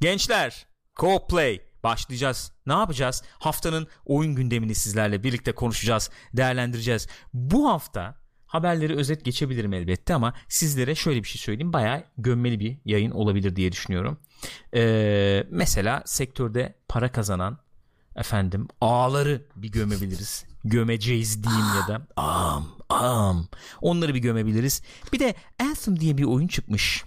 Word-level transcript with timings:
Gençler, 0.00 0.66
Co-Play 0.96 1.60
başlayacağız. 1.82 2.52
Ne 2.66 2.72
yapacağız? 2.72 3.22
Haftanın 3.38 3.86
oyun 4.06 4.34
gündemini 4.34 4.74
sizlerle 4.74 5.22
birlikte 5.22 5.52
konuşacağız, 5.52 6.10
değerlendireceğiz. 6.32 7.06
Bu 7.34 7.68
hafta 7.68 8.14
haberleri 8.46 8.96
özet 8.96 9.24
geçebilirim 9.24 9.72
elbette 9.72 10.14
ama 10.14 10.34
sizlere 10.48 10.94
şöyle 10.94 11.22
bir 11.22 11.28
şey 11.28 11.40
söyleyeyim. 11.40 11.72
Bayağı 11.72 12.04
gömmeli 12.18 12.60
bir 12.60 12.78
yayın 12.84 13.10
olabilir 13.10 13.56
diye 13.56 13.72
düşünüyorum. 13.72 14.18
Ee, 14.74 15.46
mesela 15.50 16.02
sektörde 16.06 16.74
para 16.88 17.12
kazanan 17.12 17.58
efendim 18.16 18.68
ağları 18.80 19.46
bir 19.56 19.72
gömebiliriz. 19.72 20.44
Gömeceğiz 20.64 21.44
diyeyim 21.44 21.66
ya 21.80 21.88
da 21.88 22.06
am 22.16 22.66
am 22.88 23.48
onları 23.80 24.14
bir 24.14 24.20
gömebiliriz. 24.20 24.82
Bir 25.12 25.18
de 25.18 25.34
Anthem 25.58 26.00
diye 26.00 26.18
bir 26.18 26.24
oyun 26.24 26.48
çıkmış. 26.48 27.04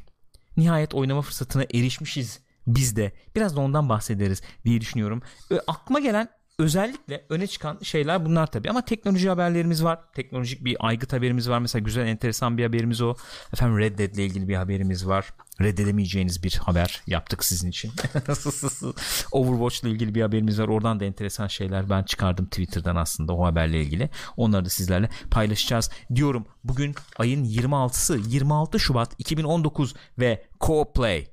Nihayet 0.57 0.93
oynama 0.93 1.21
fırsatına 1.21 1.63
erişmişiz 1.63 2.39
biz 2.67 2.95
de. 2.95 3.11
Biraz 3.35 3.55
da 3.55 3.61
ondan 3.61 3.89
bahsederiz 3.89 4.41
diye 4.65 4.81
düşünüyorum. 4.81 5.21
E, 5.51 5.55
aklıma 5.67 5.99
gelen 5.99 6.29
özellikle 6.59 7.25
öne 7.29 7.47
çıkan 7.47 7.79
şeyler 7.81 8.25
bunlar 8.25 8.47
tabii 8.47 8.69
ama 8.69 8.85
teknoloji 8.85 9.29
haberlerimiz 9.29 9.83
var. 9.83 9.99
Teknolojik 10.13 10.65
bir 10.65 10.77
aygıt 10.79 11.13
haberimiz 11.13 11.49
var. 11.49 11.59
Mesela 11.59 11.83
güzel 11.83 12.07
enteresan 12.07 12.57
bir 12.57 12.65
haberimiz 12.65 13.01
o. 13.01 13.15
Efendim 13.53 13.79
Red 13.79 13.99
Dead 13.99 14.15
ile 14.15 14.25
ilgili 14.25 14.47
bir 14.47 14.55
haberimiz 14.55 15.07
var. 15.07 15.33
Reddedemeyeceğiniz 15.61 16.43
bir 16.43 16.55
haber 16.55 17.01
yaptık 17.07 17.43
sizin 17.43 17.69
için. 17.69 17.91
Overwatch 19.31 19.83
ile 19.83 19.89
ilgili 19.89 20.15
bir 20.15 20.21
haberimiz 20.21 20.59
var. 20.59 20.67
Oradan 20.67 20.99
da 20.99 21.05
enteresan 21.05 21.47
şeyler 21.47 21.89
ben 21.89 22.03
çıkardım 22.03 22.45
Twitter'dan 22.45 22.95
aslında 22.95 23.33
o 23.33 23.45
haberle 23.45 23.81
ilgili. 23.81 24.09
Onları 24.37 24.65
da 24.65 24.69
sizlerle 24.69 25.09
paylaşacağız 25.31 25.91
diyorum. 26.15 26.45
Bugün 26.63 26.95
ayın 27.17 27.45
26'sı 27.45 28.17
26 28.27 28.79
Şubat 28.79 29.15
2019 29.17 29.95
ve 30.19 30.45
Co-Play 30.59 31.32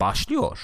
başlıyor. 0.00 0.58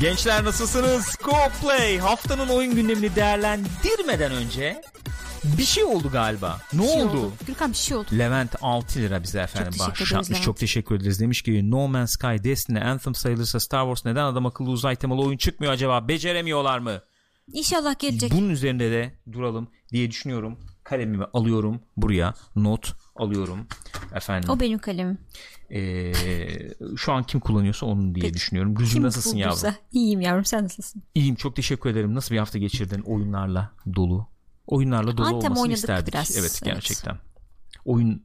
Gençler 0.00 0.44
nasılsınız? 0.44 1.06
Co-Play 1.06 1.98
haftanın 1.98 2.48
oyun 2.48 2.74
gündemini 2.74 3.16
değerlendirmeden 3.16 4.32
önce 4.32 4.82
bir 5.44 5.64
şey 5.64 5.84
oldu 5.84 6.10
galiba. 6.12 6.60
Ne 6.72 6.88
şey 6.88 7.02
oldu? 7.02 7.18
oldu. 7.18 7.32
Gürkan 7.46 7.70
bir 7.70 7.76
şey 7.76 7.96
oldu. 7.96 8.06
Levent 8.18 8.56
6 8.62 8.98
lira 8.98 9.22
bize 9.22 9.40
efendim 9.40 9.68
ederiz 9.68 9.80
bağışlatmış. 9.80 10.30
Levent. 10.30 10.44
Çok 10.44 10.56
teşekkür 10.56 10.94
ederiz. 10.94 11.20
Demiş 11.20 11.42
ki 11.42 11.70
No 11.70 11.88
Man's 11.88 12.10
Sky, 12.10 12.26
Destiny, 12.44 12.78
Anthem 12.82 13.14
sayılırsa 13.14 13.60
Star 13.60 13.82
Wars 13.84 14.04
neden 14.04 14.24
adam 14.24 14.46
akıllı 14.46 14.70
uzay 14.70 14.96
temalı 14.96 15.22
oyun 15.22 15.36
çıkmıyor 15.38 15.72
acaba? 15.72 16.08
Beceremiyorlar 16.08 16.78
mı? 16.78 17.00
İnşallah 17.52 17.98
gelecek. 17.98 18.32
Bunun 18.32 18.50
üzerinde 18.50 18.90
de 18.90 19.14
duralım 19.32 19.68
diye 19.92 20.10
düşünüyorum. 20.10 20.58
Kalemimi 20.84 21.24
alıyorum 21.32 21.80
buraya. 21.96 22.34
Not 22.56 22.92
alıyorum. 23.16 23.66
Efendim. 24.14 24.50
O 24.50 24.60
benim 24.60 24.78
kalemim. 24.78 25.18
eee, 25.70 26.74
şu 26.96 27.12
an 27.12 27.22
kim 27.24 27.40
kullanıyorsa 27.40 27.86
onun 27.86 28.14
diye 28.14 28.22
Peki. 28.22 28.34
düşünüyorum. 28.34 28.74
Gülcüm 28.74 29.02
nasılsın 29.02 29.32
bulduysa. 29.32 29.66
yavrum? 29.66 29.80
İyiyim 29.92 30.20
yavrum 30.20 30.44
sen 30.44 30.64
nasılsın? 30.64 31.02
İyiyim 31.14 31.34
çok 31.34 31.56
teşekkür 31.56 31.90
ederim. 31.90 32.14
Nasıl 32.14 32.34
bir 32.34 32.38
hafta 32.38 32.58
geçirdin 32.58 33.00
oyunlarla 33.02 33.72
dolu? 33.96 34.28
Oyunlarla 34.70 35.16
dolu 35.16 35.26
Anthem 35.26 35.52
olmasını 35.52 35.72
isterdik. 35.72 36.14
biraz, 36.14 36.36
Evet 36.36 36.60
evet. 36.62 36.74
gerçekten. 36.74 37.18
Oyunla 37.84 38.18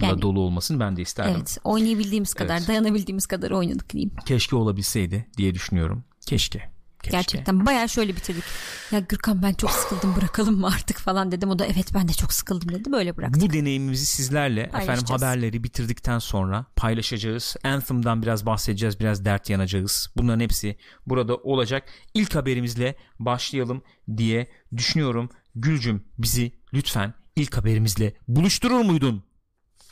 Yani- 0.00 0.22
dolu 0.22 0.40
olmasını 0.40 0.80
ben 0.80 0.96
de 0.96 1.02
isterdim. 1.02 1.34
Evet 1.36 1.58
oynayabildiğimiz 1.64 2.34
kadar 2.34 2.58
Evet. 2.58 2.68
dayanabildiğimiz 2.68 3.26
kadar 3.26 3.50
oynadık 3.50 3.90
diyeyim. 3.90 4.12
Keşke 4.26 4.56
olabilseydi 4.56 5.26
diye 5.36 5.54
düşünüyorum. 5.54 6.04
Keşke. 6.26 6.72
Keşke. 7.02 7.16
Gerçekten 7.16 7.66
bayağı 7.66 7.88
şöyle 7.88 8.16
bitirdik. 8.16 8.44
Ya 8.92 8.98
Gürkan 8.98 9.42
ben 9.42 9.52
çok 9.52 9.70
sıkıldım 9.70 10.16
bırakalım 10.16 10.60
mı 10.60 10.66
artık 10.66 10.98
falan 10.98 11.32
dedim. 11.32 11.50
O 11.50 11.58
da 11.58 11.66
evet 11.66 11.94
ben 11.94 12.08
de 12.08 12.12
çok 12.12 12.32
sıkıldım 12.32 12.72
dedi. 12.72 12.92
Böyle 12.92 13.16
bıraktık. 13.16 13.42
Bu 13.42 13.52
deneyimimizi 13.52 14.06
sizlerle 14.06 14.60
efendim 14.60 15.04
haberleri 15.08 15.64
bitirdikten 15.64 16.18
sonra 16.18 16.66
paylaşacağız. 16.76 17.56
Anthem'dan 17.64 18.22
biraz 18.22 18.46
bahsedeceğiz, 18.46 19.00
biraz 19.00 19.24
dert 19.24 19.50
yanacağız. 19.50 20.08
Bunların 20.16 20.40
hepsi 20.40 20.76
burada 21.06 21.36
olacak. 21.36 21.88
İlk 22.14 22.34
haberimizle 22.34 22.96
başlayalım 23.18 23.82
diye 24.16 24.50
düşünüyorum. 24.76 25.30
Gülcüm 25.54 26.04
bizi 26.18 26.52
lütfen 26.74 27.14
ilk 27.36 27.56
haberimizle 27.56 28.14
buluşturur 28.28 28.80
muydun? 28.84 29.22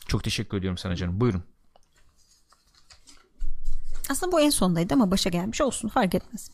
Çok 0.09 0.25
teşekkür 0.25 0.57
ediyorum 0.59 0.79
sana 0.79 0.97
canım. 0.97 1.21
Buyurun. 1.21 1.43
Aslında 4.11 4.33
bu 4.33 4.41
en 4.41 4.51
sondaydı 4.51 4.95
ama 4.95 5.11
başa 5.11 5.31
gelmiş 5.31 5.61
olsun 5.61 5.89
fark 5.89 6.15
etmez. 6.15 6.51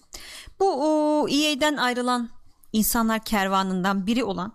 Bu 0.60 0.84
o, 0.84 1.28
EA'den 1.28 1.76
ayrılan 1.76 2.30
insanlar 2.72 3.24
kervanından 3.24 4.06
biri 4.06 4.24
olan 4.24 4.52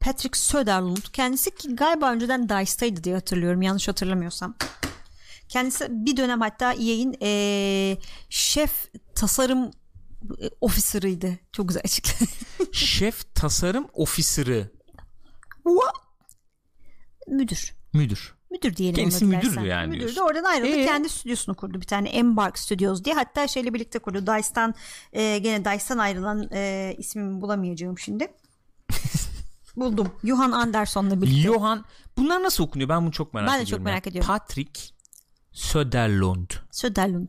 Patrick 0.00 0.38
Söderlund 0.38 1.02
kendisi 1.12 1.54
ki 1.54 1.76
galiba 1.76 2.12
önceden 2.12 2.48
DICE'taydı 2.48 3.04
diye 3.04 3.14
hatırlıyorum 3.14 3.62
yanlış 3.62 3.88
hatırlamıyorsam. 3.88 4.54
Kendisi 5.48 5.86
bir 5.90 6.16
dönem 6.16 6.40
hatta 6.40 6.72
EA'in 6.72 7.16
eee, 7.20 7.98
şef 8.30 8.72
tasarım 9.14 9.70
e, 10.42 10.50
officer'ıydı. 10.60 11.38
Çok 11.52 11.68
güzel 11.68 11.82
açıkladı. 11.84 12.30
Şef 12.74 13.34
tasarım 13.34 13.86
ofisiri 13.92 14.70
Müdür. 17.28 17.74
müdür. 17.92 18.34
Müdür 18.50 18.76
diyelim 18.76 18.96
Kendisi 18.96 19.26
dilersen. 19.26 19.62
yani 19.62 19.86
Müdürdü. 19.86 20.00
diyorsun. 20.00 20.22
Oradan 20.22 20.44
ayrıldı. 20.44 20.68
Ee? 20.76 20.84
Kendi 20.86 21.08
stüdyosunu 21.08 21.54
kurdu. 21.56 21.80
Bir 21.80 21.86
tane 21.86 22.08
Embark 22.08 22.58
Studios 22.58 23.04
diye. 23.04 23.14
Hatta 23.14 23.48
şeyle 23.48 23.74
birlikte 23.74 23.98
kurdu. 23.98 24.18
Dice'tan 24.26 24.74
e, 25.12 25.38
gene 25.38 25.64
Dice'tan 25.64 25.98
ayrılan 25.98 26.48
e, 26.52 26.94
ismimi 26.98 27.40
bulamayacağım 27.40 27.98
şimdi. 27.98 28.28
Buldum. 29.76 30.12
Johan 30.24 30.52
Anderson'la 30.52 31.22
birlikte. 31.22 31.40
Johan 31.42 31.84
bunlar 32.18 32.42
nasıl 32.42 32.64
okunuyor? 32.64 32.88
Ben 32.88 33.02
bunu 33.02 33.12
çok 33.12 33.34
merak 33.34 33.48
Ben 33.48 33.58
de 33.58 33.62
ediyorum. 33.62 33.70
çok 33.84 33.86
ya. 33.88 33.92
merak 33.92 34.06
ediyorum. 34.06 34.26
Patrick 34.28 34.80
Söderlund. 35.52 36.50
Söderlund. 36.70 37.28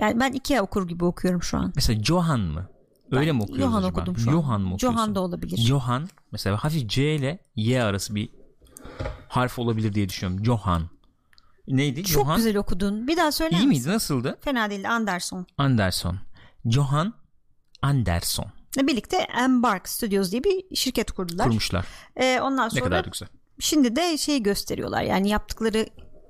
Yani 0.00 0.20
ben 0.20 0.32
Ikea 0.32 0.62
okur 0.62 0.88
gibi 0.88 1.04
okuyorum 1.04 1.42
şu 1.42 1.58
an. 1.58 1.72
Mesela 1.76 2.02
Johan 2.02 2.40
mı? 2.40 2.68
Öyle 3.12 3.32
mi 3.32 3.42
okuyoruz 3.42 3.64
Johan 3.64 3.82
acaba? 3.82 4.00
okudum 4.00 4.18
şu 4.18 4.30
an. 4.30 4.34
Johan 4.34 4.60
mı 4.60 4.74
okuyorsun? 4.74 4.96
Johan 4.98 5.14
da 5.14 5.20
olabilir. 5.20 5.56
Johan 5.56 6.08
mesela 6.32 6.64
hafif 6.64 6.88
C 6.90 7.14
ile 7.14 7.38
Y 7.56 7.82
arası 7.82 8.14
bir 8.14 8.28
harf 9.28 9.58
olabilir 9.58 9.94
diye 9.94 10.08
düşünüyorum. 10.08 10.44
Johan. 10.44 10.82
Neydi? 11.68 12.04
Çok 12.04 12.22
Johan. 12.24 12.36
güzel 12.36 12.56
okudun. 12.56 13.08
Bir 13.08 13.16
daha 13.16 13.32
söyler 13.32 13.58
İyi 13.58 13.66
misin? 13.66 13.68
miydi? 13.68 13.88
Nasıldı? 13.88 14.38
Fena 14.40 14.70
değildi. 14.70 14.88
Anderson. 14.88 15.46
Anderson. 15.58 16.18
Johan 16.66 17.14
Anderson 17.82 18.46
birlikte 18.82 19.16
Embark 19.16 19.88
Studios 19.88 20.30
diye 20.32 20.44
bir 20.44 20.76
şirket 20.76 21.12
kurdular. 21.12 21.46
kurmuşlar. 21.46 21.86
E, 22.16 22.40
ondan 22.40 22.66
Ne 22.66 22.70
sonra 22.70 22.84
kadar 22.84 23.04
da 23.04 23.08
güzel. 23.08 23.28
Şimdi 23.60 23.96
de 23.96 24.18
şeyi 24.18 24.42
gösteriyorlar 24.42 25.02
yani 25.02 25.28
yaptıkları 25.28 25.86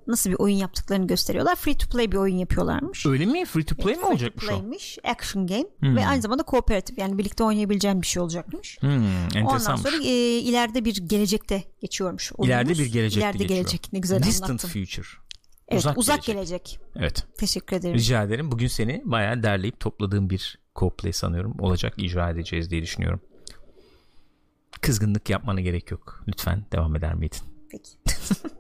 nasıl 0.07 0.31
bir 0.31 0.37
oyun 0.39 0.57
yaptıklarını 0.57 1.07
gösteriyorlar. 1.07 1.57
Free 1.57 1.77
to 1.77 1.89
play 1.89 2.13
bir 2.13 2.17
oyun 2.17 2.37
yapıyorlarmış. 2.37 3.07
Öyle 3.07 3.27
mi? 3.27 3.45
Free 3.45 3.65
to 3.65 3.75
play 3.75 3.95
mi 3.95 4.01
Free 4.01 4.07
to 4.07 4.11
olacakmış 4.13 4.45
o? 4.45 4.49
play'miş, 4.49 4.99
action 5.05 5.47
game 5.47 5.65
Hmm. 5.81 5.97
ve 5.97 6.07
aynı 6.07 6.23
zamanda 6.23 6.43
kooperatif 6.43 6.99
yani 6.99 7.19
birlikte 7.19 7.45
oynayabileceğin 7.45 8.03
bir 8.03 8.07
şey 8.07 8.23
olacakmış. 8.23 8.79
Hmm, 8.81 8.91
Ondan 8.91 9.37
enteresanmış. 9.37 9.83
sonra 9.83 9.97
e, 10.05 10.39
ileride 10.39 10.85
bir 10.85 10.97
gelecekte 10.97 11.65
geçiyormuş. 11.81 12.33
oyunumuz. 12.33 12.49
İleride 12.49 12.83
bir 12.85 12.93
gelecekte 12.93 13.21
İleride 13.27 13.39
geçiyor. 13.43 13.61
gelecek 13.61 13.93
ne 13.93 13.99
güzel 13.99 14.23
Distant 14.23 14.51
anlattın. 14.51 14.69
future. 14.69 15.07
Evet, 15.69 15.79
uzak 15.81 15.99
uzak, 15.99 16.25
gelecek. 16.25 16.65
gelecek. 16.65 16.81
Evet. 16.97 17.27
Teşekkür 17.39 17.77
ederim. 17.77 17.95
Rica 17.97 18.23
ederim. 18.23 18.53
Bugün 18.53 18.67
seni 18.67 19.03
bayağı 19.05 19.43
derleyip 19.43 19.81
topladığım 19.81 20.31
bir 20.31 20.59
co-play 20.75 21.13
sanıyorum. 21.13 21.55
Olacak 21.59 21.95
icra 21.97 22.31
edeceğiz 22.31 22.71
diye 22.71 22.83
düşünüyorum. 22.83 23.21
Kızgınlık 24.81 25.31
yapmana 25.31 25.61
gerek 25.61 25.91
yok. 25.91 26.25
Lütfen 26.29 26.65
devam 26.73 26.97
eder 26.97 27.15
miydin? 27.15 27.39
Peki. 27.71 27.91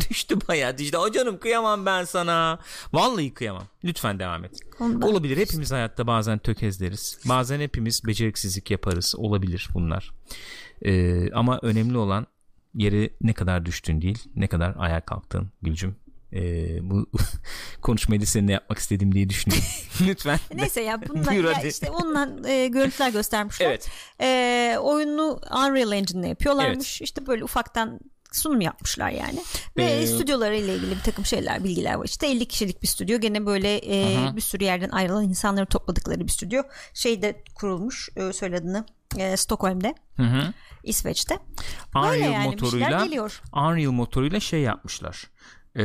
düştü 0.10 0.38
bayağı 0.48 0.78
düştü. 0.78 0.96
O 0.96 1.12
canım 1.12 1.38
kıyamam 1.38 1.86
ben 1.86 2.04
sana. 2.04 2.58
Vallahi 2.92 3.34
kıyamam. 3.34 3.64
Lütfen 3.84 4.18
devam 4.18 4.44
et. 4.44 4.60
Ondan. 4.80 5.08
Olabilir. 5.10 5.36
Hepimiz 5.36 5.72
hayatta 5.72 6.06
bazen 6.06 6.38
tökezleriz. 6.38 7.18
Bazen 7.28 7.60
hepimiz 7.60 8.06
beceriksizlik 8.06 8.70
yaparız. 8.70 9.14
Olabilir 9.16 9.68
bunlar. 9.74 10.10
Ee, 10.84 11.32
ama 11.32 11.58
önemli 11.62 11.98
olan 11.98 12.26
yere 12.74 13.10
ne 13.20 13.32
kadar 13.32 13.66
düştün 13.66 14.02
değil, 14.02 14.18
ne 14.36 14.46
kadar 14.46 14.74
ayağa 14.78 15.00
kalktın 15.00 15.52
Gülcüm. 15.62 15.96
Ee, 16.32 16.78
bu 16.90 17.06
konuşmayı 17.82 18.20
da 18.20 18.26
seninle 18.26 18.52
yapmak 18.52 18.78
istedim 18.78 19.14
diye 19.14 19.28
düşünüyorum. 19.28 19.66
Lütfen. 20.06 20.38
Neyse 20.54 20.80
ya 20.80 21.00
bunlar 21.08 21.26
Buyur 21.26 21.44
ya 21.44 21.58
hadi. 21.58 21.68
işte 21.68 21.90
ondan 21.90 22.44
e, 22.44 22.66
görüntüler 22.68 23.10
göstermişler. 23.10 23.66
Evet. 23.66 23.90
E, 24.20 24.76
oyunu 24.80 25.40
Unreal 25.50 25.92
Engine'le 25.92 26.28
yapıyorlarmış. 26.28 27.00
İşte 27.02 27.26
böyle 27.26 27.44
ufaktan 27.44 28.00
sunum 28.36 28.60
yapmışlar 28.60 29.10
yani. 29.10 29.42
Ve 29.76 29.84
Ee, 29.84 30.06
stüdyoları 30.06 30.56
ile 30.56 30.74
ilgili 30.76 30.90
bir 30.96 31.00
takım 31.00 31.24
şeyler, 31.24 31.64
bilgiler 31.64 31.94
var. 31.94 32.04
İşte 32.04 32.26
50 32.26 32.48
kişilik 32.48 32.82
bir 32.82 32.86
stüdyo. 32.86 33.20
Gene 33.20 33.46
böyle 33.46 33.76
e, 33.76 34.16
Aha. 34.18 34.36
bir 34.36 34.40
sürü 34.40 34.64
yerden 34.64 34.90
ayrılan 34.90 35.24
insanları 35.24 35.66
topladıkları 35.66 36.20
bir 36.20 36.28
stüdyo. 36.28 36.62
Şeyde 36.94 37.44
kurulmuş, 37.54 38.08
e, 38.16 38.32
söylediğini 38.32 38.84
e, 39.18 39.36
Stockholm'de, 39.36 39.94
Hı 40.16 40.22
hı. 40.22 40.52
İsveç'te. 40.84 41.38
Unreal 41.96 42.10
Böyle 42.10 42.24
yani 42.24 42.46
motoruyla 42.46 43.04
geliyor. 43.04 43.42
Unreal 43.52 43.90
motoruyla 43.92 44.40
şey 44.40 44.60
yapmışlar. 44.60 45.24
Ee, 45.76 45.80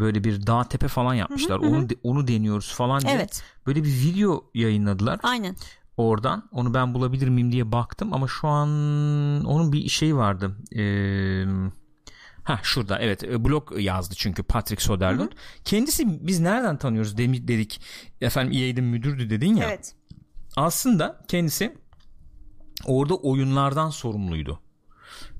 böyle 0.00 0.24
bir 0.24 0.46
dağ 0.46 0.64
tepe 0.64 0.88
falan 0.88 1.14
yapmışlar. 1.14 1.58
Onu 1.58 1.90
de- 1.90 1.96
onu 2.02 2.28
deniyoruz 2.28 2.72
falan 2.74 3.00
diye. 3.00 3.12
Evet. 3.12 3.42
Böyle 3.66 3.84
bir 3.84 3.88
video 3.88 4.44
yayınladılar. 4.54 5.20
Aynen. 5.22 5.56
Oradan. 6.00 6.48
Onu 6.52 6.74
ben 6.74 6.94
bulabilir 6.94 7.28
miyim 7.28 7.52
diye 7.52 7.72
baktım 7.72 8.12
ama 8.12 8.28
şu 8.28 8.48
an 8.48 8.68
onun 9.44 9.72
bir 9.72 9.88
şeyi 9.88 10.16
vardı. 10.16 10.56
Eee 10.72 11.46
Ha 12.44 12.60
şurada 12.62 12.98
evet 12.98 13.24
e, 13.24 13.44
blog 13.44 13.72
yazdı 13.80 14.14
çünkü 14.18 14.42
Patrick 14.42 14.82
Soderlund. 14.84 15.32
Kendisi 15.64 16.26
biz 16.26 16.40
nereden 16.40 16.78
tanıyoruz 16.78 17.18
demi- 17.18 17.48
dedik. 17.48 17.80
Efendim 18.20 18.62
EA'de 18.62 18.80
müdürdü 18.80 19.30
dedin 19.30 19.54
ya. 19.54 19.66
Evet. 19.68 19.94
Aslında 20.56 21.24
kendisi 21.28 21.78
orada 22.86 23.14
oyunlardan 23.14 23.90
sorumluydu. 23.90 24.60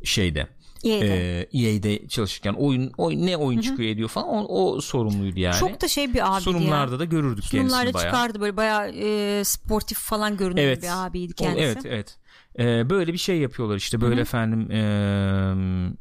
Şeyde. 0.05 0.49
EA'de. 0.85 1.41
E, 1.41 1.49
EA'de 1.53 2.09
çalışırken 2.09 2.53
oyun, 2.53 2.93
oyun 2.99 3.27
ne 3.27 3.37
oyun 3.37 3.61
çıkıyor 3.61 3.91
ediyor 3.91 4.09
falan 4.09 4.29
o, 4.29 4.45
o 4.49 4.81
sorumluydu 4.81 5.41
yani. 5.41 5.57
Çok 5.57 5.81
da 5.81 5.89
şey 5.89 6.15
bir 6.15 6.29
abiydi 6.31 6.43
Sunumlarda 6.43 6.93
ya. 6.93 6.99
da 6.99 7.05
görürdük 7.05 7.45
Sunumlarda 7.45 7.71
kendisini 7.77 7.95
bayağı. 7.95 8.11
çıkardı 8.13 8.41
böyle 8.41 8.57
bayağı 8.57 8.89
e, 8.91 9.45
sportif 9.45 9.99
falan 9.99 10.37
görünen 10.37 10.63
Evet. 10.63 10.83
bir 10.83 11.07
abiydi 11.07 11.33
O- 11.41 11.43
kendisi. 11.43 11.63
evet 11.65 11.79
evet. 11.87 12.17
Ee, 12.59 12.91
böyle 12.91 13.13
bir 13.13 13.19
şey 13.19 13.39
yapıyorlar 13.39 13.77
işte 13.77 14.01
böyle 14.01 14.21
efendim 14.21 14.71
ee, 14.71 14.81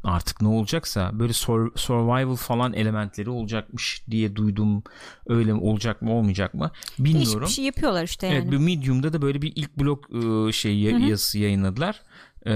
artık 0.04 0.42
ne 0.42 0.48
olacaksa 0.48 1.20
böyle 1.20 1.34
sur- 1.34 1.72
survival 1.80 2.36
falan 2.36 2.74
elementleri 2.74 3.30
olacakmış 3.30 4.04
diye 4.12 4.36
duydum. 4.36 4.84
Öyle 5.28 5.54
mi 5.54 5.60
olacak 5.62 6.02
mı 6.02 6.14
olmayacak 6.14 6.54
mı 6.54 6.72
bilmiyorum. 7.00 7.42
bir 7.42 7.48
şey 7.48 7.66
yapıyorlar 7.66 8.04
işte 8.04 8.28
yani. 8.28 8.38
Evet, 8.38 8.52
bir 8.52 8.58
Medium'da 8.58 9.14
da 9.14 9.22
böyle 9.22 9.42
bir 9.42 9.54
ilk 9.56 9.78
blog 9.78 10.04
ee, 10.14 10.52
şey 10.52 10.80
ya- 10.80 10.98
yazısı 11.00 11.40
yayınladılar. 11.40 12.02
Ee, 12.46 12.52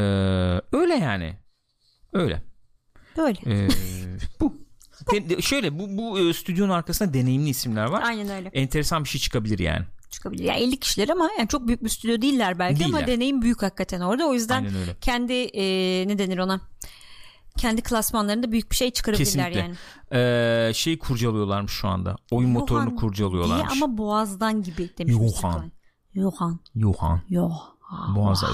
öyle 0.71 0.93
yani. 0.93 1.33
Öyle. 2.13 2.41
Böyle. 3.17 3.39
Ee, 3.45 3.67
bu. 4.41 4.63
De- 5.11 5.41
şöyle 5.41 5.79
bu 5.79 5.97
bu 5.97 6.19
e, 6.19 6.33
stüdyonun 6.33 6.73
arkasında 6.73 7.13
deneyimli 7.13 7.49
isimler 7.49 7.85
var. 7.85 8.03
Aynen 8.05 8.29
öyle. 8.29 8.49
Enteresan 8.53 9.03
bir 9.03 9.09
şey 9.09 9.21
çıkabilir 9.21 9.59
yani. 9.59 9.85
Çıkabilir. 10.09 10.43
Yani 10.43 10.59
50 10.59 10.79
kişiler 10.79 11.09
ama 11.09 11.29
yani 11.37 11.47
çok 11.47 11.67
büyük 11.67 11.83
bir 11.83 11.89
stüdyo 11.89 12.21
değiller 12.21 12.59
belki 12.59 12.85
ama 12.85 12.97
Değiller. 12.97 13.15
deneyim 13.15 13.41
büyük 13.41 13.61
hakikaten 13.63 14.01
orada. 14.01 14.25
O 14.27 14.33
yüzden 14.33 14.67
kendi 15.01 15.33
e, 15.33 15.63
ne 16.07 16.17
denir 16.17 16.37
ona? 16.37 16.61
Kendi 17.57 17.81
klasmanlarında 17.81 18.51
büyük 18.51 18.71
bir 18.71 18.75
şey 18.75 18.91
çıkarabilirler 18.91 19.51
Kesinlikle. 19.53 19.75
yani. 20.11 20.69
Ee, 20.69 20.73
şey 20.73 20.99
kurcalıyorlarmış 20.99 21.71
şu 21.71 21.87
anda. 21.87 22.15
Oyun 22.31 22.49
motorunu 22.49 22.83
Johan 22.83 22.95
kurcalıyorlarmış. 22.95 23.71
Diye 23.73 23.83
ama 23.83 23.97
boğazdan 23.97 24.63
gibi 24.63 24.89
demiş. 24.97 25.13
Johan. 25.13 25.31
Johan. 25.33 25.71
Johan. 26.15 26.59
Johan. 26.75 27.21
Johan. 27.29 28.15
Boğaza 28.15 28.47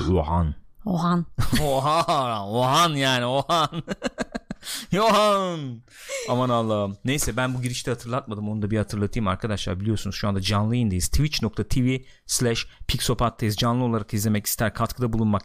Johan. 0.84 1.26
Oha, 1.64 2.48
Ohan 2.48 2.90
yani 2.90 3.26
Ohan. 3.26 3.70
Johan. 4.92 5.82
Aman 6.30 6.50
Allah'ım. 6.50 6.98
Neyse 7.06 7.38
ben 7.38 7.56
bu 7.56 7.62
girişte 7.62 7.92
hatırlatmadım. 7.92 8.50
Onu 8.50 8.62
da 8.62 8.72
bir 8.72 8.78
hatırlatayım 8.78 9.28
arkadaşlar. 9.28 9.80
Biliyorsunuz 9.80 10.16
şu 10.16 10.28
anda 10.28 10.42
canlı 10.42 10.76
yayındayız. 10.76 11.08
Twitch.tv 11.08 11.98
slash 12.26 12.68
Pixopat'tayız. 12.88 13.56
Canlı 13.56 13.84
olarak 13.84 14.14
izlemek 14.14 14.46
ister, 14.46 14.74
katkıda 14.74 15.14
bulunmak 15.14 15.42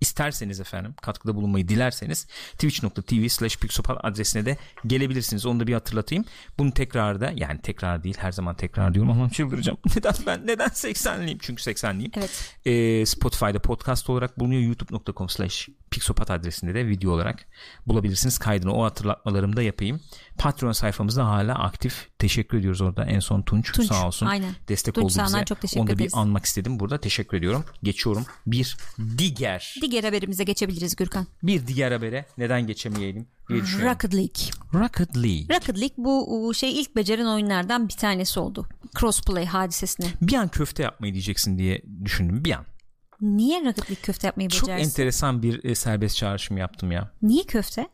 isterseniz 0.00 0.60
efendim 0.60 0.94
katkıda 1.02 1.34
bulunmayı 1.34 1.68
dilerseniz 1.68 2.26
twitch.tv 2.52 3.28
slash 3.28 3.56
pixopat 3.56 4.04
adresine 4.04 4.46
de 4.46 4.56
gelebilirsiniz. 4.86 5.46
Onu 5.46 5.60
da 5.60 5.66
bir 5.66 5.74
hatırlatayım. 5.74 6.24
Bunu 6.58 6.74
tekrarda 6.74 7.32
yani 7.36 7.60
tekrar 7.62 8.04
değil 8.04 8.16
her 8.18 8.32
zaman 8.32 8.54
tekrar 8.56 8.94
diyorum 8.94 9.10
ama 9.10 9.30
çıldıracağım. 9.30 9.78
Neden 9.96 10.14
ben 10.26 10.46
neden 10.46 10.68
80'liyim 10.68 11.38
çünkü 11.40 11.62
80'liyim 11.62 12.10
Evet. 12.16 12.56
ee, 12.66 13.06
Spotify'da 13.06 13.58
podcast 13.58 14.10
olarak 14.10 14.38
bulunuyor. 14.40 14.62
youtube.com 14.62 15.28
slash 15.28 15.68
pixopat 15.90 16.30
adresinde 16.30 16.74
de 16.74 16.86
video 16.88 17.12
olarak 17.12 17.46
bulabilirsiniz. 17.86 18.38
Kaydını 18.38 18.72
o 18.74 18.84
hatırlatmalarımı 18.84 19.56
da 19.56 19.62
yapayım. 19.62 20.00
Patreon 20.38 20.72
sayfamızda 20.72 21.26
hala 21.26 21.54
aktif. 21.54 22.08
Teşekkür 22.18 22.58
ediyoruz 22.58 22.80
orada. 22.80 23.04
En 23.04 23.20
son 23.20 23.42
Tunç, 23.42 23.72
Tunç, 23.72 23.86
sağ 23.88 24.06
olsun. 24.06 24.26
aynen. 24.26 24.54
Destek 24.68 24.94
Tunç 24.94 25.04
oldu 25.18 25.24
bize. 25.26 25.44
çok 25.44 25.60
teşekkür 25.60 25.80
Onu 25.80 25.88
da 25.88 25.92
ederiz. 25.92 26.12
bir 26.12 26.18
anmak 26.18 26.44
istedim. 26.44 26.80
Burada 26.80 26.98
teşekkür 26.98 27.36
ediyorum. 27.36 27.64
Geçiyorum. 27.82 28.26
Bir 28.46 28.76
diğer 29.18 29.74
Diğer 29.90 30.04
haberimize 30.04 30.44
geçebiliriz 30.44 30.96
Gürkan. 30.96 31.26
bir 31.42 31.66
diğer 31.66 31.92
habere 31.92 32.26
neden 32.38 32.66
geçemeyelim. 32.66 33.26
Rocket 33.50 34.14
League. 34.14 34.44
Rocket 34.74 35.16
League. 35.16 35.56
Rocket 35.56 35.78
League 35.80 35.94
bu 35.96 36.52
şey 36.54 36.80
ilk 36.80 36.96
beceren 36.96 37.26
oyunlardan 37.26 37.88
bir 37.88 37.94
tanesi 37.94 38.40
oldu. 38.40 38.66
Crossplay 39.00 39.46
hadisesine. 39.46 40.06
Bir 40.22 40.34
an 40.34 40.48
köfte 40.48 40.82
yapmayı 40.82 41.12
diyeceksin 41.12 41.58
diye 41.58 41.82
düşündüm. 42.04 42.44
Bir 42.44 42.52
an. 42.52 42.64
Niye 43.20 43.64
League 43.64 43.94
köfte 44.02 44.26
yapmayı 44.26 44.48
Çok 44.48 44.68
becersin? 44.68 44.84
enteresan 44.90 45.42
bir 45.42 45.64
e, 45.64 45.74
serbest 45.74 46.16
çağrışım 46.16 46.56
yaptım 46.56 46.92
ya. 46.92 47.10
Niye 47.22 47.42
köfte? 47.44 47.86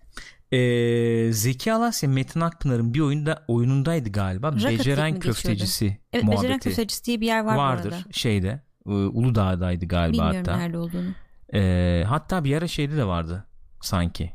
Ee, 0.53 1.33
Zeki 1.33 1.73
Alasya 1.73 2.09
Metin 2.09 2.41
Akpınar'ın 2.41 2.95
bir 2.95 3.01
oyunda 3.01 3.45
oyunundaydı 3.49 4.13
galiba. 4.13 4.47
League 4.49 4.79
Beceren 4.79 5.07
mi 5.13 5.15
geçiyordu? 5.15 5.21
köftecisi 5.21 5.99
Evet 6.13 6.25
muhabbeti 6.25 6.43
beceren 6.45 6.59
köftecisi 6.59 7.05
diye 7.05 7.21
bir 7.21 7.27
yer 7.27 7.45
var 7.45 7.57
vardır 7.57 7.95
şeyde. 8.11 8.63
e, 8.87 8.91
Uludağ'daydı 8.91 9.87
galiba 9.87 10.13
Bilmiyorum 10.13 10.37
hatta. 10.49 10.57
nerede 10.57 10.79
olduğunu. 10.79 11.11
Ee, 11.55 12.05
hatta 12.09 12.45
bir 12.45 12.57
ara 12.57 12.69
şeyde 12.69 12.97
de 12.97 13.05
vardı 13.05 13.47
sanki. 13.83 14.33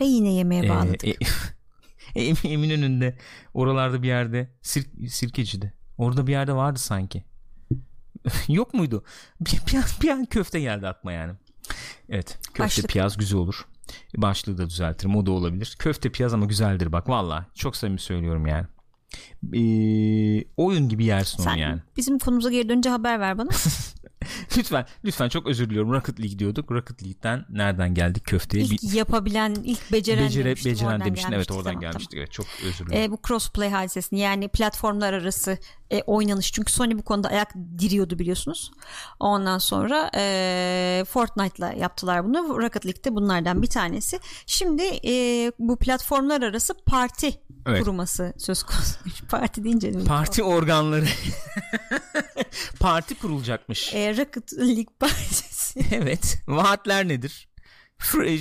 Ve 0.00 0.04
yine 0.04 0.32
yemeğe 0.32 0.64
Ee, 0.66 0.68
bağladık. 0.68 1.04
e, 1.04 1.14
Emin- 2.14 2.48
Eminönü'nde 2.48 3.18
oralarda 3.54 4.02
bir 4.02 4.08
yerde 4.08 4.50
sirk, 4.62 4.88
sirkecide. 5.08 5.72
Orada 5.98 6.26
bir 6.26 6.32
yerde 6.32 6.52
vardı 6.52 6.78
sanki. 6.78 7.24
Yok 8.48 8.74
muydu? 8.74 9.04
Bir, 9.40 9.60
bir, 9.72 9.76
an, 9.76 9.84
bir 10.02 10.08
an 10.08 10.24
köfte 10.24 10.60
geldi 10.60 10.88
aklıma 10.88 11.12
yani. 11.12 11.32
Evet. 12.08 12.38
Köfte 12.44 12.62
Başlık. 12.62 12.88
piyaz 12.88 13.16
güzel 13.16 13.38
olur. 13.38 13.66
Başlığı 14.16 14.58
da 14.58 14.66
düzeltirim. 14.68 15.16
O 15.16 15.26
da 15.26 15.30
olabilir. 15.32 15.76
Köfte 15.78 16.12
piyaz 16.12 16.34
ama 16.34 16.46
güzeldir 16.46 16.92
bak 16.92 17.08
valla. 17.08 17.46
Çok 17.54 17.76
samimi 17.76 18.00
söylüyorum 18.00 18.46
yani. 18.46 18.66
Ee, 19.54 20.44
oyun 20.56 20.88
gibi 20.88 21.04
yersin 21.04 21.42
Sen 21.42 21.50
onu 21.50 21.58
yani. 21.60 21.80
bizim 21.96 22.18
konumuza 22.18 22.50
geri 22.50 22.68
dönünce 22.68 22.90
haber 22.90 23.20
ver 23.20 23.38
bana. 23.38 23.48
lütfen 24.56 24.86
lütfen 25.04 25.28
çok 25.28 25.46
özür 25.46 25.70
diliyorum. 25.70 25.92
Rocket 25.92 26.20
League 26.20 26.38
diyorduk. 26.38 26.70
Rocket 26.72 27.02
League'den 27.02 27.44
nereden 27.50 27.94
geldik 27.94 28.24
köfteye? 28.24 28.64
İlk 28.64 28.82
Bir- 28.82 28.92
yapabilen, 28.92 29.54
ilk 29.64 29.92
beceren 29.92 30.24
becere, 30.24 30.44
demiştim. 30.44 30.72
beceren 30.72 31.04
demiştin. 31.04 31.32
Evet 31.32 31.50
oradan 31.50 31.64
Tamam, 31.64 31.80
gelmiştik. 31.80 32.18
Evet 32.18 32.32
çok 32.32 32.46
özür 32.64 32.78
tamam. 32.78 32.92
dilerim. 32.92 33.10
Ee, 33.10 33.12
bu 33.12 33.18
crossplay 33.28 33.70
hadisesini 33.70 34.20
yani 34.20 34.48
platformlar 34.48 35.12
arası 35.12 35.58
e, 35.90 36.02
oynanış. 36.02 36.52
Çünkü 36.52 36.72
Sony 36.72 36.98
bu 36.98 37.02
konuda 37.02 37.28
ayak 37.28 37.54
diriyordu 37.78 38.18
biliyorsunuz. 38.18 38.70
Ondan 39.20 39.58
sonra 39.58 40.10
e, 40.16 41.04
Fortnite'la 41.08 41.72
yaptılar 41.72 42.24
bunu. 42.24 42.62
Rocket 42.62 42.86
League'de 42.86 43.14
bunlardan 43.14 43.62
bir 43.62 43.66
tanesi. 43.66 44.20
Şimdi 44.46 44.82
e, 45.06 45.12
bu 45.58 45.76
platformlar 45.76 46.42
arası 46.42 46.74
parti 46.86 47.40
Evet. 47.66 47.80
kurulması 47.80 48.32
söz 48.38 48.62
konusu. 48.62 48.98
parti 49.30 49.64
deyince? 49.64 49.92
Parti 50.04 50.42
organları. 50.42 51.04
Parti 52.80 53.14
kurulacakmış. 53.18 53.94
E, 53.94 54.16
Rocket 54.16 54.52
League 54.58 54.84
partisi. 55.00 55.80
evet. 55.92 56.38
Vaatler 56.46 57.08
nedir? 57.08 57.48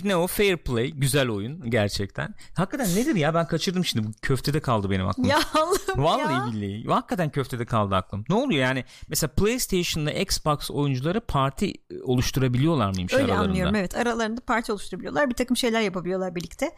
Ne 0.03 0.15
o 0.15 0.27
fair 0.27 0.58
play 0.58 0.91
güzel 0.91 1.29
oyun 1.29 1.70
gerçekten. 1.70 2.36
Hakikaten 2.55 2.96
nedir 2.96 3.15
ya 3.15 3.34
ben 3.34 3.48
kaçırdım 3.48 3.86
şimdi 3.86 4.08
bu 4.08 4.12
köftede 4.22 4.60
kaldı 4.60 4.89
benim 4.89 5.08
aklım. 5.08 5.25
ya 5.25 5.39
Allah'ım 5.53 6.03
Vallahi 6.03 6.34
ya. 6.34 6.53
billahi. 6.53 6.93
Hakikaten 6.93 7.29
köftede 7.29 7.65
kaldı 7.65 7.96
aklım. 7.96 8.25
Ne 8.29 8.36
oluyor 8.36 8.62
yani? 8.62 8.86
Mesela 9.08 9.32
PlayStation'la 9.34 10.12
Xbox 10.12 10.72
oyuncuları 10.72 11.22
parti 11.22 11.74
oluşturabiliyorlar 12.03 12.89
mıymış 12.93 13.13
Öyle 13.13 13.24
aralarında? 13.25 13.50
anlıyorum 13.50 13.75
evet 13.75 13.96
aralarında 13.96 14.41
parti 14.41 14.72
oluşturabiliyorlar 14.72 15.29
bir 15.29 15.36
takım 15.36 15.58
şeyler 15.58 15.82
yapabiliyorlar 15.82 16.36
birlikte. 16.36 16.75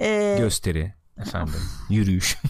Ee, 0.00 0.36
Gösteri 0.40 0.94
efendim. 1.20 1.54
Yürüyüş. 1.90 2.36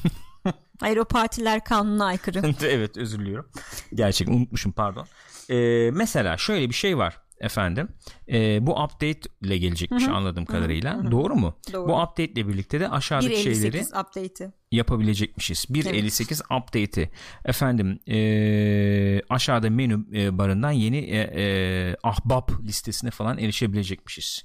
hayır 0.81 0.97
o 0.97 1.05
partiler 1.05 1.65
kanuna 1.65 2.05
aykırı. 2.05 2.43
evet 2.69 2.97
özür 2.97 3.19
diliyorum. 3.19 3.51
Gerçekten 3.95 4.35
unutmuşum 4.35 4.73
pardon. 4.73 5.07
Ee, 5.51 5.91
mesela 5.91 6.37
şöyle 6.37 6.69
bir 6.69 6.75
şey 6.75 6.99
var 6.99 7.25
efendim. 7.41 7.89
Ee, 8.29 8.67
bu 8.67 8.83
update 8.83 9.21
ile 9.43 9.59
gelecekmiş 9.59 10.09
anladığım 10.09 10.45
kadarıyla. 10.45 11.11
Doğru 11.11 11.35
mu? 11.35 11.57
Doğru. 11.73 11.89
Bu 11.89 12.03
update 12.03 12.25
ile 12.25 12.49
birlikte 12.49 12.81
de 12.81 12.89
aşağıdaki 12.89 13.43
şeyleri 13.43 13.77
1.58 13.77 14.01
update'i. 14.01 14.51
yapabilecekmişiz. 14.73 15.65
1.58 15.71 16.59
update'i. 16.59 17.11
Efendim 17.45 17.99
ee, 18.09 19.21
aşağıda 19.29 19.71
menü 19.71 20.05
e, 20.15 20.39
barından 20.39 20.71
yeni 20.71 20.99
e, 20.99 21.19
e, 21.19 21.97
ahbap 22.03 22.51
listesine 22.65 23.11
falan 23.11 23.39
erişebilecekmişiz. 23.39 24.45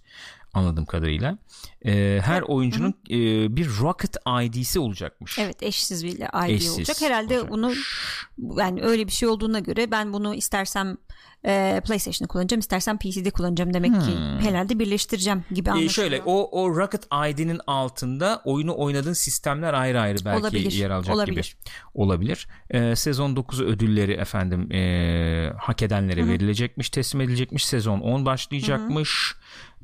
Anladığım 0.53 0.85
kadarıyla. 0.85 1.37
E, 1.85 2.19
her 2.23 2.41
oyuncunun 2.41 2.93
e, 3.09 3.15
bir 3.55 3.67
Rocket 3.79 4.15
ID'si 4.43 4.79
olacakmış. 4.79 5.39
Evet 5.39 5.63
eşsiz 5.63 6.03
bir 6.05 6.11
ID 6.47 6.49
Eşsiz 6.49 6.77
olacak. 6.77 7.01
Herhalde 7.01 7.33
olacakmış. 7.41 7.51
bunu 7.51 8.59
yani 8.61 8.81
öyle 8.83 9.07
bir 9.07 9.11
şey 9.11 9.29
olduğuna 9.29 9.59
göre 9.59 9.91
ben 9.91 10.13
bunu 10.13 10.35
istersem 10.35 10.97
e, 11.45 11.81
PlayStation'ı 11.85 12.27
kullanacağım 12.27 12.59
istersem 12.59 12.97
PC'de 12.97 13.31
kullanacağım 13.31 13.73
demek 13.73 13.91
ki 14.01 14.11
herhalde 14.39 14.79
birleştireceğim 14.79 15.43
gibi 15.51 15.69
E, 15.69 15.71
anlaşılıyor. 15.71 15.91
şöyle 16.11 16.21
o 16.25 16.61
o 16.61 16.75
Rocket 16.75 17.05
ID'nin 17.29 17.61
altında 17.67 18.41
oyunu 18.45 18.77
oynadığın 18.77 19.13
sistemler 19.13 19.73
ayrı 19.73 20.01
ayrı 20.01 20.17
belki 20.25 20.41
Olabilir, 20.41 20.71
yer 20.71 20.89
alacak 20.89 21.15
olabilir. 21.15 21.57
gibi. 21.63 21.71
Olabilir. 21.93 22.47
E, 22.69 22.95
sezon 22.95 23.35
9 23.35 23.61
ödülleri 23.61 24.11
efendim 24.13 24.71
e, 24.71 25.53
hak 25.57 25.81
edenlere 25.81 26.27
verilecekmiş, 26.27 26.89
teslim 26.89 27.21
edilecekmiş. 27.21 27.65
Sezon 27.65 27.99
10 27.99 28.25
başlayacakmış. 28.25 29.35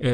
E, 0.04 0.10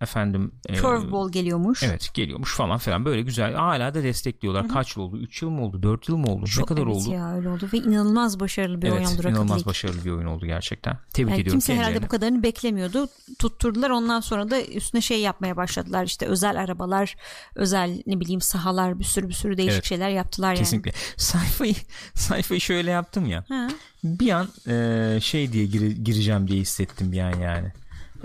efendim 0.00 0.52
e, 0.68 0.74
Curveball 0.76 1.32
geliyormuş. 1.32 1.82
Evet 1.82 2.10
geliyormuş 2.14 2.54
falan 2.56 2.78
filan 2.78 3.04
böyle 3.04 3.22
güzel. 3.22 3.54
Hala 3.54 3.94
da 3.94 4.02
destekliyorlar. 4.02 4.68
Kaç 4.68 4.96
yıl 4.96 5.02
oldu? 5.04 5.18
3 5.18 5.42
yıl 5.42 5.50
mı 5.50 5.62
oldu? 5.64 5.82
4 5.82 6.08
yıl 6.08 6.16
mı 6.16 6.26
oldu? 6.26 6.46
Çok 6.46 6.70
ne 6.70 6.76
kadar 6.76 6.86
evet 6.86 6.96
oldu? 6.96 7.12
ya 7.14 7.36
öyle 7.36 7.48
oldu 7.48 7.68
ve 7.72 7.78
inanılmaz 7.78 8.40
başarılı 8.40 8.82
bir 8.82 8.90
oyun 8.90 8.96
Evet 8.96 9.06
oldu 9.08 9.18
Rocket 9.18 9.30
inanılmaz 9.30 9.50
League. 9.50 9.66
başarılı 9.66 10.04
bir 10.04 10.10
oyun 10.10 10.26
oldu 10.26 10.36
oldu 10.36 10.46
gerçekten. 10.46 10.98
Tebrik 11.12 11.30
Yani 11.30 11.40
ediyorum 11.40 11.60
kimse 11.60 11.72
herhalde 11.72 11.84
kendilerini. 11.86 12.06
bu 12.06 12.10
kadarını 12.10 12.42
beklemiyordu. 12.42 13.08
Tutturdular 13.38 13.90
ondan 13.90 14.20
sonra 14.20 14.50
da 14.50 14.62
üstüne 14.62 15.00
şey 15.00 15.20
yapmaya 15.20 15.56
başladılar. 15.56 16.04
İşte 16.04 16.26
özel 16.26 16.60
arabalar, 16.60 17.16
özel 17.54 18.02
ne 18.06 18.20
bileyim 18.20 18.40
sahalar 18.40 18.98
bir 18.98 19.04
sürü 19.04 19.28
bir 19.28 19.34
sürü 19.34 19.56
değişik 19.56 19.74
Evet. 19.74 19.84
şeyler 19.84 20.08
yaptılar 20.08 20.48
yani. 20.48 20.58
Kesinlikle. 20.58 20.92
Sayfayı 21.16 21.74
sayfayı 22.14 22.60
şöyle 22.60 22.90
yaptım 22.90 23.26
ya. 23.26 23.44
Ha. 23.48 23.68
Bir 24.04 24.30
an 24.30 24.48
e, 24.68 25.18
şey 25.20 25.52
diye 25.52 25.66
gire- 25.66 25.92
gireceğim 26.02 26.48
diye 26.48 26.60
hissettim 26.60 27.12
bir 27.12 27.20
an 27.20 27.40
yani. 27.40 27.72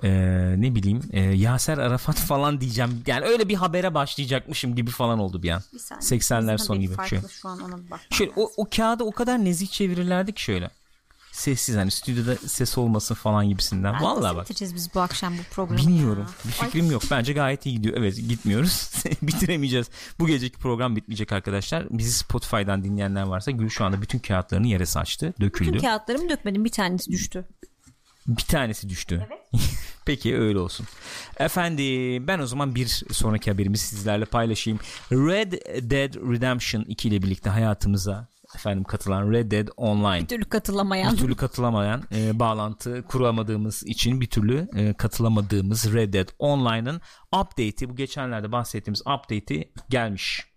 E, 0.04 0.10
ne 0.58 0.76
bileyim 0.76 1.02
e, 1.12 1.22
Yaser 1.22 1.78
Arafat 1.78 2.16
falan 2.20 2.62
diyeceğim. 2.62 3.04
Yani 3.08 3.26
öyle 3.26 3.50
bir 3.50 3.56
habere 3.56 3.94
başlayacakmışım 3.94 4.76
gibi 4.76 4.92
falan 4.92 5.20
oldu 5.20 5.44
bir 5.44 5.50
an. 5.50 5.62
Bir 5.74 5.80
saniye. 5.80 6.20
80'ler 6.20 6.54
Bizim 6.54 6.58
son 6.58 6.80
gibi. 6.80 6.94
Şöyle, 7.10 7.28
şu 7.28 7.50
an 7.50 7.62
ona 7.62 7.78
bir 7.78 7.92
bak. 7.92 8.00
şöyle 8.10 8.32
o, 8.36 8.52
o 8.58 8.68
kağıdı 8.76 9.04
o 9.04 9.12
kadar 9.12 9.46
nezih 9.46 9.68
çevirirlerdi 9.68 10.34
ki 10.34 10.42
şöyle. 10.42 10.70
Sessiz 11.32 11.76
hani 11.76 11.92
stüdyoda 11.92 12.36
ses 12.36 12.78
olmasın 12.78 13.16
falan 13.16 13.50
gibisinden. 13.50 13.94
Nerede 13.94 14.04
Vallahi 14.04 14.36
bak. 14.36 14.48
biz 14.50 14.96
bu 14.96 15.00
akşam 15.00 15.38
bu 15.38 15.44
programı? 15.52 15.80
Bilmiyorum. 15.80 16.28
ya? 16.28 16.50
Bir 16.50 16.52
fikrim 16.52 16.92
yok. 16.92 17.04
Bence 17.12 17.34
gayet 17.34 17.66
iyi 17.66 17.76
gidiyor. 17.76 17.98
Evet 17.98 18.16
gitmiyoruz. 18.30 18.92
Bitiremeyeceğiz. 19.22 19.90
Bu 20.20 20.28
geceki 20.28 20.58
program 20.58 20.96
bitmeyecek 20.96 21.32
arkadaşlar. 21.32 21.88
Bizi 21.90 22.14
Spotify'dan 22.14 22.84
dinleyenler 22.84 23.24
varsa 23.24 23.52
Gül 23.52 23.70
şu 23.70 23.86
anda 23.86 24.02
bütün 24.02 24.20
kağıtlarını 24.20 24.68
yere 24.68 24.86
saçtı. 24.86 25.34
Döküldü. 25.42 25.74
Bütün 25.74 25.88
kağıtlarımı 25.88 26.30
dökmedim. 26.30 26.66
Bir 26.66 26.72
tanesi 26.72 27.12
düştü. 27.12 27.46
Bir 28.28 28.44
tanesi 28.44 28.90
düştü. 28.90 29.28
Peki 30.06 30.38
öyle 30.38 30.60
olsun. 30.60 30.88
Efendim 31.38 32.28
ben 32.28 32.40
o 32.40 32.46
zaman 32.46 32.76
bir 32.76 32.88
sonraki 33.12 33.52
haberimizi 33.52 33.86
sizlerle 33.88 34.26
paylaşayım. 34.26 34.80
Red 35.12 35.52
Dead 35.92 36.32
Redemption 36.32 36.82
2 36.84 37.08
ile 37.10 37.22
birlikte 37.22 37.50
hayatımıza 37.50 38.28
efendim 38.56 38.84
katılan 38.84 39.32
Red 39.32 39.52
Dead 39.52 39.68
Online 39.78 40.22
Bir 40.22 40.28
türlü 40.28 40.46
katılamayan. 40.46 41.14
bir 41.14 41.18
türlü 41.18 41.36
katılamayan 41.36 42.04
e, 42.16 42.40
bağlantı 42.40 43.04
kuramadığımız 43.08 43.84
için 43.84 44.22
bir 44.22 44.28
türlü 44.30 44.68
e, 44.76 44.94
katılamadığımız 44.94 45.94
Red 45.94 46.14
Dead 46.14 46.28
Online'ın 46.40 47.02
update'i 47.28 47.90
bu 47.90 47.96
geçenlerde 47.96 48.52
bahsettiğimiz 48.52 49.02
update'i 49.02 49.72
gelmiş. 49.90 50.51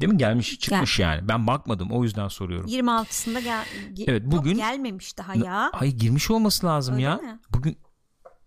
Değil 0.00 0.12
mi? 0.12 0.18
Gelmiş 0.18 0.58
çıkmış 0.58 0.98
yani. 0.98 1.28
Ben 1.28 1.46
bakmadım 1.46 1.90
o 1.90 2.02
yüzden 2.04 2.28
soruyorum. 2.28 2.66
26'sında 2.70 3.40
gel 3.40 3.64
ge- 3.94 4.04
Evet, 4.06 4.22
Yok, 4.22 4.32
bugün- 4.32 4.56
gelmemiş 4.56 5.18
daha 5.18 5.34
ya. 5.34 5.70
Ay 5.72 5.90
girmiş 5.92 6.30
olması 6.30 6.66
lazım 6.66 6.94
Öyle 6.94 7.04
ya. 7.04 7.16
mi? 7.16 7.38
Bugün 7.50 7.78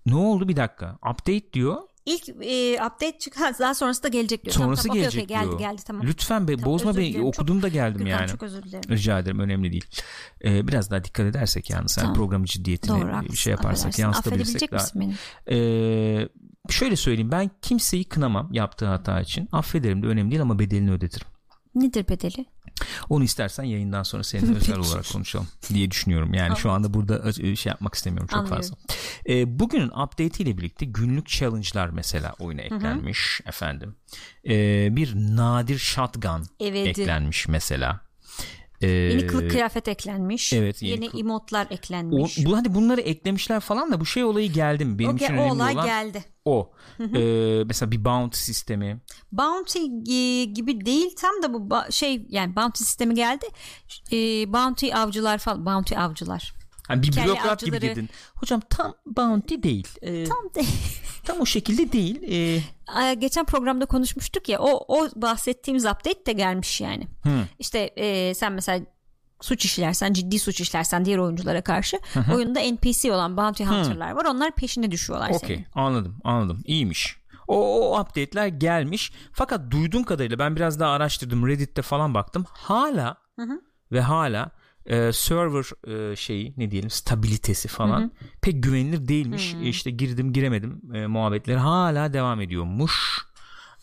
ne 0.05 0.15
oldu 0.15 0.47
bir 0.47 0.55
dakika? 0.55 0.97
Update 1.11 1.53
diyor. 1.53 1.77
İlk 2.05 2.29
e, 2.29 2.73
update 2.75 3.19
çıkar 3.19 3.59
daha 3.59 3.73
sonrası 3.73 4.03
da 4.03 4.07
gelecek 4.07 4.43
diyor. 4.45 4.55
Sonrası 4.55 4.83
tamam, 4.83 4.97
gelecek 4.97 5.23
okey, 5.23 5.37
diyor. 5.37 5.51
geldi 5.51 5.57
geldi 5.57 5.81
tamam. 5.85 6.07
Lütfen 6.07 6.47
be 6.47 6.55
Tamam, 6.55 6.71
bozma 6.73 6.97
beni. 6.97 7.21
Okudum 7.21 7.61
da 7.61 7.67
geldim 7.67 7.97
Gürkan, 8.05 8.19
yani. 8.19 8.29
çok 8.29 8.43
özür 8.43 8.63
dilerim. 8.63 8.89
Rica 8.89 9.19
ederim 9.19 9.39
önemli 9.39 9.71
değil. 9.71 9.85
Ee, 10.43 10.67
biraz 10.67 10.91
daha 10.91 11.03
dikkat 11.03 11.25
edersek 11.25 11.69
yani 11.69 11.85
Tamam. 11.95 12.13
programı 12.13 12.45
ciddiyetine 12.45 13.01
Doğru 13.01 13.13
haklısın. 13.13 13.35
şey 13.35 13.51
yaparsak 13.51 13.75
affedersin. 13.77 14.03
yansıtabilirsek 14.03 14.71
daha. 14.71 14.81
misin 14.81 15.01
beni? 15.01 15.15
Ee, 15.57 16.29
şöyle 16.69 16.95
söyleyeyim 16.95 17.31
ben 17.31 17.51
kimseyi 17.61 18.03
kınamam 18.03 18.53
yaptığı 18.53 18.85
hata 18.85 19.21
için. 19.21 19.49
Affederim 19.51 20.03
de 20.03 20.07
önemli 20.07 20.31
değil 20.31 20.41
ama 20.41 20.59
bedelini 20.59 20.91
ödetirim. 20.91 21.27
Nedir 21.79 22.07
bedeli? 22.07 22.45
Onu 23.09 23.23
istersen 23.23 23.63
yayından 23.63 24.03
sonra 24.03 24.23
seninle 24.23 24.55
özel 24.57 24.77
olarak 24.77 25.05
konuşalım 25.13 25.47
diye 25.73 25.91
düşünüyorum. 25.91 26.33
Yani 26.33 26.57
şu 26.57 26.71
anda 26.71 26.93
burada 26.93 27.29
e, 27.41 27.55
şey 27.55 27.69
yapmak 27.69 27.95
istemiyorum 27.95 28.27
çok 28.27 28.39
Anlıyorum. 28.39 28.61
fazla. 28.61 28.75
Ee, 29.29 29.59
bugünün 29.59 29.87
update 29.89 30.43
ile 30.43 30.57
birlikte 30.57 30.85
günlük 30.85 31.27
challenge'lar 31.27 31.89
mesela 31.89 32.33
oyuna 32.39 32.61
eklenmiş 32.61 33.41
efendim. 33.45 33.95
Ee, 34.49 34.87
bir 34.95 35.15
nadir 35.15 35.77
shotgun 35.77 36.45
Evet. 36.59 36.87
eklenmiş 36.99 37.47
mesela. 37.47 38.01
Ee, 38.81 38.87
Yeni 38.87 39.27
kılık 39.27 39.51
kıyafet 39.51 39.87
eklenmiş. 39.87 40.53
evet, 40.53 40.81
yeni 40.81 40.91
yeni, 40.91 41.09
kılık- 41.11 41.19
emotlar 41.21 41.67
o, 41.71 41.73
eklenmiş. 41.73 42.45
bu 42.45 42.57
hadi 42.57 42.75
bunları 42.75 43.01
eklemişler 43.01 43.59
falan 43.59 43.91
da 43.91 43.99
bu 43.99 44.05
şey 44.05 44.23
olayı 44.23 44.51
geldi 44.53 44.85
mi? 44.85 44.99
Benim 44.99 45.09
Okey, 45.15 45.27
için 45.27 45.37
o 45.37 45.51
olay 45.51 45.73
olan 45.73 45.85
geldi. 45.85 46.23
O. 46.49 46.71
Ee, 46.99 47.63
mesela 47.65 47.91
bir 47.91 48.05
bounty 48.05 48.37
sistemi. 48.37 49.01
Bounty 49.31 49.79
e, 50.13 50.45
gibi 50.45 50.85
değil 50.85 51.15
tam 51.15 51.43
da 51.43 51.53
bu 51.53 51.91
şey 51.91 52.25
yani 52.29 52.55
bounty 52.55 52.83
sistemi 52.83 53.13
geldi. 53.15 53.45
E, 54.11 54.17
bounty 54.53 54.93
avcılar 54.95 55.37
falan 55.37 55.65
bounty 55.65 55.97
avcılar. 55.97 56.53
Hani 56.87 57.03
bir 57.03 57.11
Kelle 57.11 57.25
bürokrat 57.25 57.65
gibi 57.65 57.75
avcıları- 57.75 57.81
dedin. 57.81 58.09
Hocam 58.35 58.61
tam 58.69 58.93
bounty 59.05 59.55
değil. 59.63 59.87
Ee, 60.01 60.23
tam, 60.23 60.37
Tam 61.25 61.37
de 61.37 61.41
o 61.41 61.45
şekilde 61.45 61.91
değil. 61.91 62.21
Ee, 62.23 63.13
geçen 63.13 63.45
programda 63.45 63.85
konuşmuştuk 63.85 64.49
ya 64.49 64.59
o 64.59 64.85
o 64.97 65.07
bahsettiğimiz 65.15 65.85
update 65.85 66.25
de 66.25 66.31
gelmiş 66.33 66.81
yani. 66.81 67.07
Hı. 67.23 67.29
İşte 67.59 67.79
e, 67.79 68.33
sen 68.33 68.51
mesela 68.53 68.85
suç 69.41 69.65
işlersen 69.65 70.13
ciddi 70.13 70.39
suç 70.39 70.61
işlersen 70.61 71.05
diğer 71.05 71.17
oyunculara 71.17 71.61
karşı 71.61 71.99
oyunda 72.33 72.59
NPC 72.59 73.13
olan 73.13 73.37
bounty 73.37 73.63
hunter'lar 73.63 74.11
var. 74.11 74.25
Onlar 74.25 74.51
peşine 74.55 74.91
düşüyorlar 74.91 75.29
Okey 75.29 75.39
senin. 75.55 75.65
anladım 75.75 76.17
anladım 76.23 76.61
iyiymiş. 76.65 77.19
O, 77.47 77.89
o 77.91 78.01
update'ler 78.01 78.47
gelmiş 78.47 79.11
fakat 79.31 79.71
duyduğum 79.71 80.03
kadarıyla 80.03 80.39
ben 80.39 80.55
biraz 80.55 80.79
daha 80.79 80.91
araştırdım 80.91 81.47
Reddit'te 81.47 81.81
falan 81.81 82.13
baktım 82.13 82.45
hala 82.49 83.17
ve 83.91 84.01
hala 84.01 84.51
e, 84.85 85.11
server 85.13 85.65
e, 86.11 86.15
şeyi 86.15 86.53
ne 86.57 86.71
diyelim 86.71 86.89
stabilitesi 86.89 87.67
falan 87.67 88.11
pek 88.41 88.63
güvenilir 88.63 89.07
değilmiş. 89.07 89.53
E, 89.53 89.67
işte 89.69 89.91
girdim 89.91 90.33
giremedim 90.33 90.81
e, 90.93 91.07
muhabbetleri 91.07 91.57
hala 91.57 92.13
devam 92.13 92.41
ediyormuş. 92.41 93.25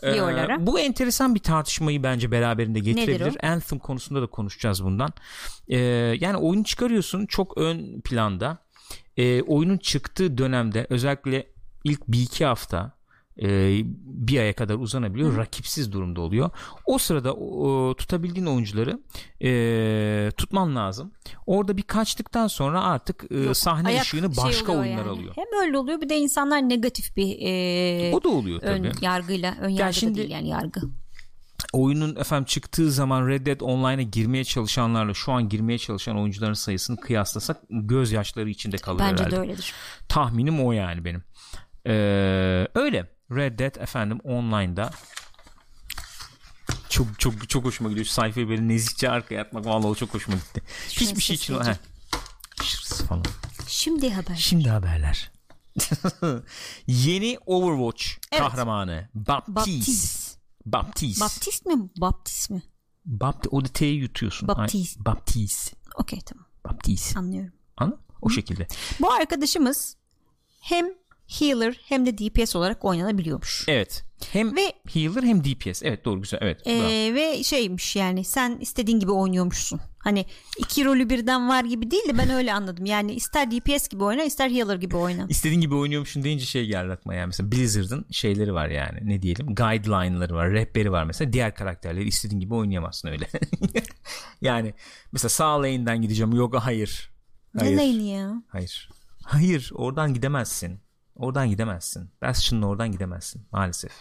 E, 0.07 0.15
Diyorlar 0.15 0.51
ha? 0.51 0.67
bu 0.67 0.81
enteresan 0.81 1.35
bir 1.35 1.41
tartışmayı 1.41 2.03
bence 2.03 2.31
beraberinde 2.31 2.79
getirebilir. 2.79 3.37
Anthem 3.43 3.79
konusunda 3.79 4.23
da 4.23 4.27
konuşacağız 4.27 4.85
bundan. 4.85 5.11
E, 5.69 5.79
yani 6.21 6.37
oyunu 6.37 6.65
çıkarıyorsun 6.65 7.27
çok 7.27 7.59
ön 7.59 8.01
planda. 8.01 8.59
E, 9.17 9.43
oyunun 9.43 9.79
çıktığı 9.79 10.39
dönemde 10.39 10.87
özellikle 10.91 11.47
ilk 11.85 12.09
bir 12.09 12.21
iki 12.21 12.45
hafta 12.45 12.96
e, 13.43 13.81
bir 14.05 14.39
aya 14.41 14.53
kadar 14.53 14.75
uzanabiliyor. 14.75 15.37
Rakipsiz 15.37 15.93
durumda 15.93 16.21
oluyor. 16.21 16.51
O 16.87 16.99
sırada 16.99 17.35
o, 17.35 17.95
tutabildiğin 17.95 18.47
oyuncuları 18.47 19.01
e, 19.45 20.31
tutman 20.37 20.77
lazım. 20.77 21.13
Orada 21.47 21.77
bir 21.77 21.83
kaçtıktan 21.83 22.47
sonra 22.47 22.83
artık 22.83 23.25
e, 23.31 23.37
Yok, 23.41 23.57
sahne 23.57 23.89
ayak 23.89 24.03
ışığını 24.03 24.35
şey 24.35 24.45
başka 24.45 24.73
oluyor 24.73 24.85
oyunlar 24.85 24.99
yani. 25.07 25.11
alıyor. 25.11 25.33
Hem 25.37 25.67
öyle 25.67 25.79
oluyor 25.79 26.01
bir 26.01 26.09
de 26.09 26.17
insanlar 26.19 26.69
negatif 26.69 27.17
bir 27.17 27.37
e, 27.41 28.15
O 28.15 28.25
da 28.25 28.29
oluyor 28.29 28.63
ön 28.63 28.83
tabii. 28.83 29.05
yargıyla 29.05 29.57
ön 29.61 29.69
yargı 29.69 29.89
da 29.89 29.93
şimdi- 29.93 30.19
değil 30.19 30.31
yani 30.31 30.49
yargı. 30.49 30.81
oyunun 31.73 32.17
efendim 32.17 32.45
çıktığı 32.45 32.91
zaman 32.91 33.29
Red 33.29 33.47
Dead 33.47 33.61
Online'a 33.61 34.03
girmeye 34.03 34.45
çalışanlarla 34.45 35.15
şu 35.15 35.33
an 35.33 35.49
girmeye 35.49 35.79
çalışan 35.79 36.19
oyuncuların 36.19 36.53
sayısını 36.53 36.97
kıyaslasak 37.01 37.57
gözyaşları 37.71 38.51
içinde 38.51 38.77
kalır 38.77 38.99
Bence 38.99 39.23
herhalde. 39.23 39.37
de 39.37 39.41
öyledir. 39.41 39.73
Tahminim 40.09 40.65
o 40.65 40.73
yani 40.73 41.05
benim. 41.05 41.23
Ee, 41.87 42.69
öyle. 42.75 43.16
Red 43.31 43.59
Dead 43.59 43.75
efendim 43.75 44.19
online'da 44.25 44.91
çok 46.89 47.21
çok 47.21 47.49
çok 47.49 47.65
hoşuma 47.65 47.91
gidiyor. 47.91 48.07
Şu 48.07 48.13
sayfayı 48.13 48.49
böyle 48.49 48.69
nezikçe 48.69 49.11
arkaya 49.11 49.43
atmak 49.43 49.67
vallahi 49.67 49.87
o 49.87 49.95
çok 49.95 50.15
hoşuma 50.15 50.37
gitti. 50.37 50.63
Şuna 50.89 51.09
Hiçbir 51.09 51.23
şey 51.23 51.37
için. 51.37 51.59
Şırıs 52.63 53.03
falan. 53.03 53.25
Şimdi 53.69 54.11
haber. 54.11 54.35
Şimdi 54.37 54.69
haberler. 54.69 55.31
Yeni 56.87 57.39
Overwatch 57.47 58.05
Evet. 58.33 58.43
kahramanı 58.43 59.09
Baptiste. 59.15 59.55
Baptiste. 59.55 60.37
Baptiste. 60.67 61.21
Baptist 61.25 61.67
mi? 61.67 61.91
Baptist 62.01 62.51
mi? 62.51 62.63
Bapt 63.05 63.47
o 63.51 63.65
da 63.65 63.69
T'yi 63.69 63.95
yutuyorsun. 63.95 64.49
Baptiste. 64.49 65.05
Baptiste. 65.05 65.77
Okey 65.95 66.21
tamam 66.21 66.47
Baptiste. 66.65 67.19
anlıyorum. 67.19 67.53
Anladın? 67.77 68.01
O 68.23 68.31
şekilde. 68.31 68.67
Bu 69.01 69.13
arkadaşımız 69.13 69.97
hem 70.61 70.87
healer 71.29 71.81
hem 71.85 72.07
de 72.07 72.19
DPS 72.19 72.57
olarak 72.57 72.85
oynanabiliyormuş. 72.85 73.65
Evet. 73.69 74.05
Hem 74.33 74.57
Ve- 74.57 74.73
healer 74.95 75.23
hem 75.23 75.45
DPS. 75.45 75.83
Evet 75.83 76.05
doğru 76.05 76.23
güzel. 76.23 76.39
Evet. 76.43 76.67
Bravo. 76.67 77.15
ve 77.15 77.43
şeymiş 77.45 77.97
yani 77.97 78.25
sen 78.25 78.59
istediğin 78.61 79.01
gibi 79.01 79.11
oynuyormuşsun. 79.11 79.81
Hani 79.99 80.25
iki 80.59 80.85
rolü 80.85 81.11
birden 81.11 81.49
var 81.49 81.65
gibi 81.65 81.91
değil 81.91 82.09
de 82.09 82.19
ben 82.19 82.31
öyle 82.31 82.53
anladım. 82.55 82.85
Yani 82.87 83.13
ister 83.13 83.51
DPS 83.51 83.89
gibi 83.89 84.05
oyna 84.05 84.25
ister 84.25 84.51
healer 84.51 84.77
gibi 84.77 84.97
oyna. 84.97 85.27
İstediğin 85.29 85.61
gibi 85.61 85.75
oynuyormuşsun 85.75 86.23
deyince 86.23 86.45
şey 86.45 86.67
geldi 86.67 86.93
aklıma 86.93 87.15
yani 87.15 87.27
mesela 87.27 87.53
Blizzard'ın 87.53 88.07
şeyleri 88.11 88.55
var 88.55 88.69
yani 88.69 88.99
ne 89.03 89.23
diyelim 89.23 89.47
guideline'ları 89.47 90.35
var 90.35 90.51
rehberi 90.51 90.93
var 90.93 91.05
mesela 91.05 91.33
diğer 91.33 91.55
karakterleri 91.55 92.09
istediğin 92.09 92.41
gibi 92.41 92.55
oynayamazsın 92.55 93.09
öyle 93.09 93.29
yani 94.41 94.75
mesela 95.13 95.29
sağ 95.29 95.59
lane'den 95.63 96.03
gideceğim 96.03 96.33
yok 96.33 96.55
hayır 96.55 97.11
hayır 97.59 97.77
Ne 97.77 97.77
lane'i 97.77 98.09
ya? 98.09 98.43
hayır 98.49 98.89
hayır 99.23 99.71
oradan 99.75 100.15
gidemezsin 100.15 100.81
oradan 101.17 101.49
gidemezsin 101.51 102.11
Bastion'la 102.23 102.67
oradan 102.67 102.93
gidemezsin 102.93 103.43
maalesef 103.53 103.93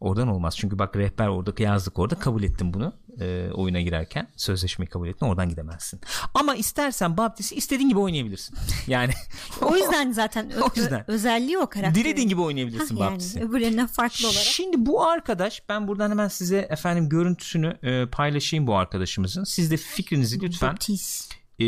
oradan 0.00 0.28
olmaz 0.28 0.56
çünkü 0.56 0.78
bak 0.78 0.96
rehber 0.96 1.28
orada 1.28 1.62
yazdık 1.62 1.98
orada 1.98 2.14
kabul 2.14 2.42
ettim 2.42 2.74
bunu 2.74 2.92
e, 3.20 3.50
oyuna 3.54 3.80
girerken 3.80 4.28
sözleşmeyi 4.36 4.88
kabul 4.88 5.08
ettin 5.08 5.26
oradan 5.26 5.48
gidemezsin 5.48 6.00
ama 6.34 6.54
istersen 6.54 7.16
Baptist'i 7.16 7.54
istediğin 7.54 7.88
gibi 7.88 7.98
oynayabilirsin 7.98 8.58
yani 8.86 9.12
O 9.62 9.76
yüzden 9.76 10.12
zaten 10.12 10.50
O 10.62 10.68
yüzden. 10.76 11.04
özelliği 11.10 11.58
o 11.58 11.66
karakterin. 11.66 12.04
Dilediğin 12.04 12.28
gibi 12.28 12.40
oynayabilirsin 12.40 12.96
Hah, 12.96 13.10
Baptist'i. 13.10 13.38
yani 13.38 13.48
öbürlerinden 13.48 13.86
farklı 13.86 14.28
olarak. 14.28 14.42
Şimdi 14.42 14.86
bu 14.86 15.04
arkadaş 15.06 15.62
ben 15.68 15.88
buradan 15.88 16.10
hemen 16.10 16.28
size 16.28 16.58
efendim 16.70 17.08
görüntüsünü 17.08 17.78
e, 17.82 18.06
paylaşayım 18.06 18.66
bu 18.66 18.76
arkadaşımızın. 18.76 19.44
Siz 19.44 19.70
de 19.70 19.76
fikrinizi 19.76 20.40
lütfen 20.40 20.70
Baptiste. 20.72 21.34
E, 21.60 21.66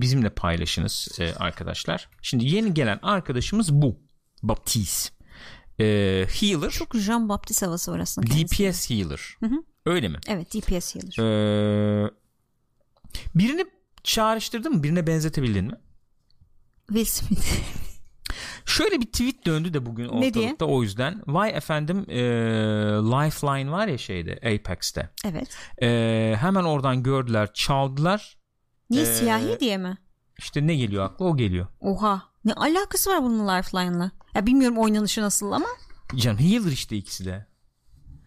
bizimle 0.00 0.30
paylaşınız 0.30 1.08
e, 1.20 1.34
arkadaşlar. 1.34 2.08
Şimdi 2.22 2.44
yeni 2.46 2.74
gelen 2.74 2.98
arkadaşımız 3.02 3.72
bu. 3.72 4.00
Baptiste. 4.42 5.14
E, 5.80 5.84
healer. 6.40 6.70
Çok 6.70 6.94
Jean 6.96 7.28
Baptiste 7.28 7.66
havası 7.66 7.92
var 7.92 7.98
aslında. 7.98 8.26
Kendisi. 8.26 8.68
DPS 8.70 8.90
healer. 8.90 9.20
Hı 9.40 9.46
hı. 9.46 9.62
Öyle 9.86 10.08
mi? 10.08 10.18
Evet 10.28 10.54
DPS 10.54 10.94
healer. 10.94 11.18
Ee, 12.06 12.10
birini 13.34 13.64
çağrıştırdın 14.04 14.72
mı? 14.72 14.82
Birine 14.82 15.06
benzetebildin 15.06 15.64
mi? 15.64 15.74
Will 16.88 17.04
Smith. 17.04 17.46
Şöyle 18.66 19.00
bir 19.00 19.06
tweet 19.06 19.46
döndü 19.46 19.74
de 19.74 19.86
bugün 19.86 20.08
ortalıkta 20.08 20.64
o 20.64 20.82
yüzden. 20.82 21.22
Vay 21.26 21.50
efendim 21.50 22.04
e, 22.08 22.20
Lifeline 23.02 23.70
var 23.70 23.86
ya 23.88 23.98
şeyde 23.98 24.32
Apex'te. 24.32 25.10
evet. 25.24 25.56
E, 25.82 26.36
hemen 26.40 26.64
oradan 26.64 27.02
gördüler 27.02 27.52
çaldılar. 27.54 28.36
Niye 28.90 29.02
Ee, 29.02 29.06
siyahi 29.06 29.60
diye 29.60 29.76
mi? 29.78 29.98
İşte 30.38 30.66
ne 30.66 30.74
geliyor 30.74 31.04
akla 31.04 31.24
o 31.24 31.36
geliyor. 31.36 31.66
Oha. 31.80 32.22
Ne 32.44 32.52
alakası 32.52 33.10
var 33.10 33.22
bunun 33.22 33.48
Lifeline'la? 33.48 34.10
Ya 34.34 34.46
bilmiyorum 34.46 34.78
oynanışı 34.78 35.22
nasıl 35.22 35.52
ama 35.52 35.66
Canım 36.16 36.38
healer 36.38 36.72
işte 36.72 36.96
ikisi 36.96 37.24
de. 37.24 37.46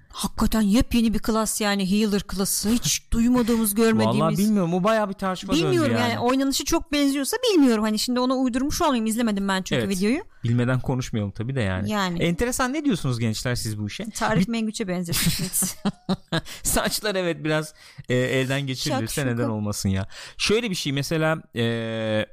Hakikaten 0.10 0.62
yepyeni 0.62 1.14
bir 1.14 1.20
klas 1.20 1.62
yani 1.62 1.92
healer 1.92 2.22
klası. 2.24 2.70
Hiç 2.70 3.12
duymadığımız 3.12 3.76
görmediğimiz. 3.76 4.22
Vallahi 4.22 4.38
bilmiyorum 4.38 4.74
o 4.74 4.84
bayağı 4.84 5.10
bir 5.10 5.14
tartışma 5.14 5.54
Bilmiyorum 5.54 5.92
yani. 6.00 6.10
yani. 6.12 6.20
oynanışı 6.20 6.66
çok 6.66 6.92
benziyorsa 6.92 7.38
bilmiyorum. 7.38 7.84
Hani 7.84 8.00
şimdi 8.00 8.20
ona 8.20 8.36
uydurmuş 8.36 8.82
olmayayım 8.82 9.06
izlemedim 9.06 9.48
ben 9.48 9.62
çünkü 9.64 9.82
Evet. 9.82 9.98
videoyu. 9.98 10.20
Bilmeden 10.44 10.80
konuşmayalım 10.80 11.32
tabii 11.32 11.56
de 11.56 11.62
yani. 11.62 11.92
Yani. 11.92 12.24
Enteresan 12.24 12.74
ne 12.74 12.86
diyorsunuz 12.86 13.20
gençler 13.20 13.56
siz 13.56 13.80
bu 13.80 13.88
işe? 13.88 14.10
Tarif 14.10 14.48
Mengüç'e 14.48 14.88
benzetmişsiniz. 14.88 15.76
Saçlar 16.64 17.16
evet 17.16 17.44
biraz 17.44 17.74
e, 18.10 18.16
elden 18.16 18.62
geçirilirse 18.62 19.26
neden 19.26 19.50
olmasın 19.50 19.90
ya. 19.90 20.08
Şöyle 20.38 20.70
bir 20.70 20.76
şey 20.76 20.92
mesela 20.92 21.38
e, 21.56 22.26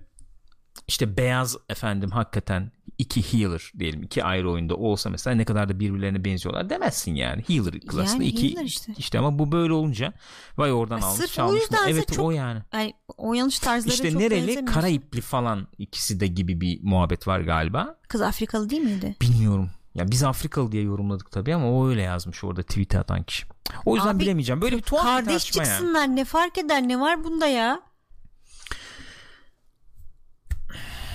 işte 0.88 1.16
beyaz 1.16 1.56
efendim 1.68 2.10
hakikaten 2.10 2.70
iki 2.98 3.32
healer 3.32 3.72
diyelim 3.78 4.02
iki 4.02 4.24
ayrı 4.24 4.50
oyunda 4.50 4.74
olsa 4.74 5.10
mesela 5.10 5.36
ne 5.36 5.44
kadar 5.44 5.68
da 5.68 5.80
birbirlerine 5.80 6.24
benziyorlar 6.24 6.70
demezsin 6.70 7.14
yani. 7.14 7.44
Healer 7.48 7.80
klasında 7.80 8.22
Yani 8.22 8.26
iki 8.26 8.54
healer 8.54 8.64
işte. 8.64 8.92
işte 8.98 9.18
ama 9.18 9.38
bu 9.38 9.52
böyle 9.52 9.72
olunca 9.72 10.12
vay 10.56 10.72
oradan 10.72 11.00
almış 11.00 11.30
sırf 11.30 11.38
o 11.38 11.54
yüzdense 11.54 11.90
Evet 11.90 12.12
çok 12.12 12.24
o 12.24 12.30
yani. 12.30 12.62
yani 12.72 12.94
oynanış 13.16 13.58
tarzları 13.58 13.94
İşte 13.94 14.10
çok 14.10 14.20
nereli. 14.20 14.64
Karayipli 14.64 15.20
falan 15.20 15.68
ikisi 15.78 16.20
de 16.20 16.26
gibi 16.26 16.60
bir 16.60 16.80
muhabbet 16.82 17.28
var 17.28 17.40
galiba. 17.40 17.96
Kız 18.08 18.20
Afrikalı 18.20 18.70
değil 18.70 18.82
miydi? 18.82 19.16
Bilmiyorum. 19.20 19.70
Ya 19.94 20.08
biz 20.10 20.22
Afrikalı 20.22 20.72
diye 20.72 20.82
yorumladık 20.82 21.30
tabii 21.30 21.54
ama 21.54 21.72
o 21.72 21.88
öyle 21.88 22.02
yazmış 22.02 22.44
orada 22.44 22.62
tweet'e 22.62 22.98
atan 22.98 23.22
kişi. 23.22 23.46
O 23.84 23.94
yüzden 23.96 24.14
Abi, 24.14 24.20
bilemeyeceğim. 24.20 24.62
Böyle 24.62 24.76
bir 24.76 24.82
tuhaf 24.82 25.04
bir 25.04 25.08
Kardeş 25.10 25.56
yani. 25.56 25.66
çıksınlar 25.66 26.16
ne 26.16 26.24
fark 26.24 26.58
eder 26.58 26.82
ne 26.82 27.00
var 27.00 27.24
bunda 27.24 27.46
ya? 27.46 27.80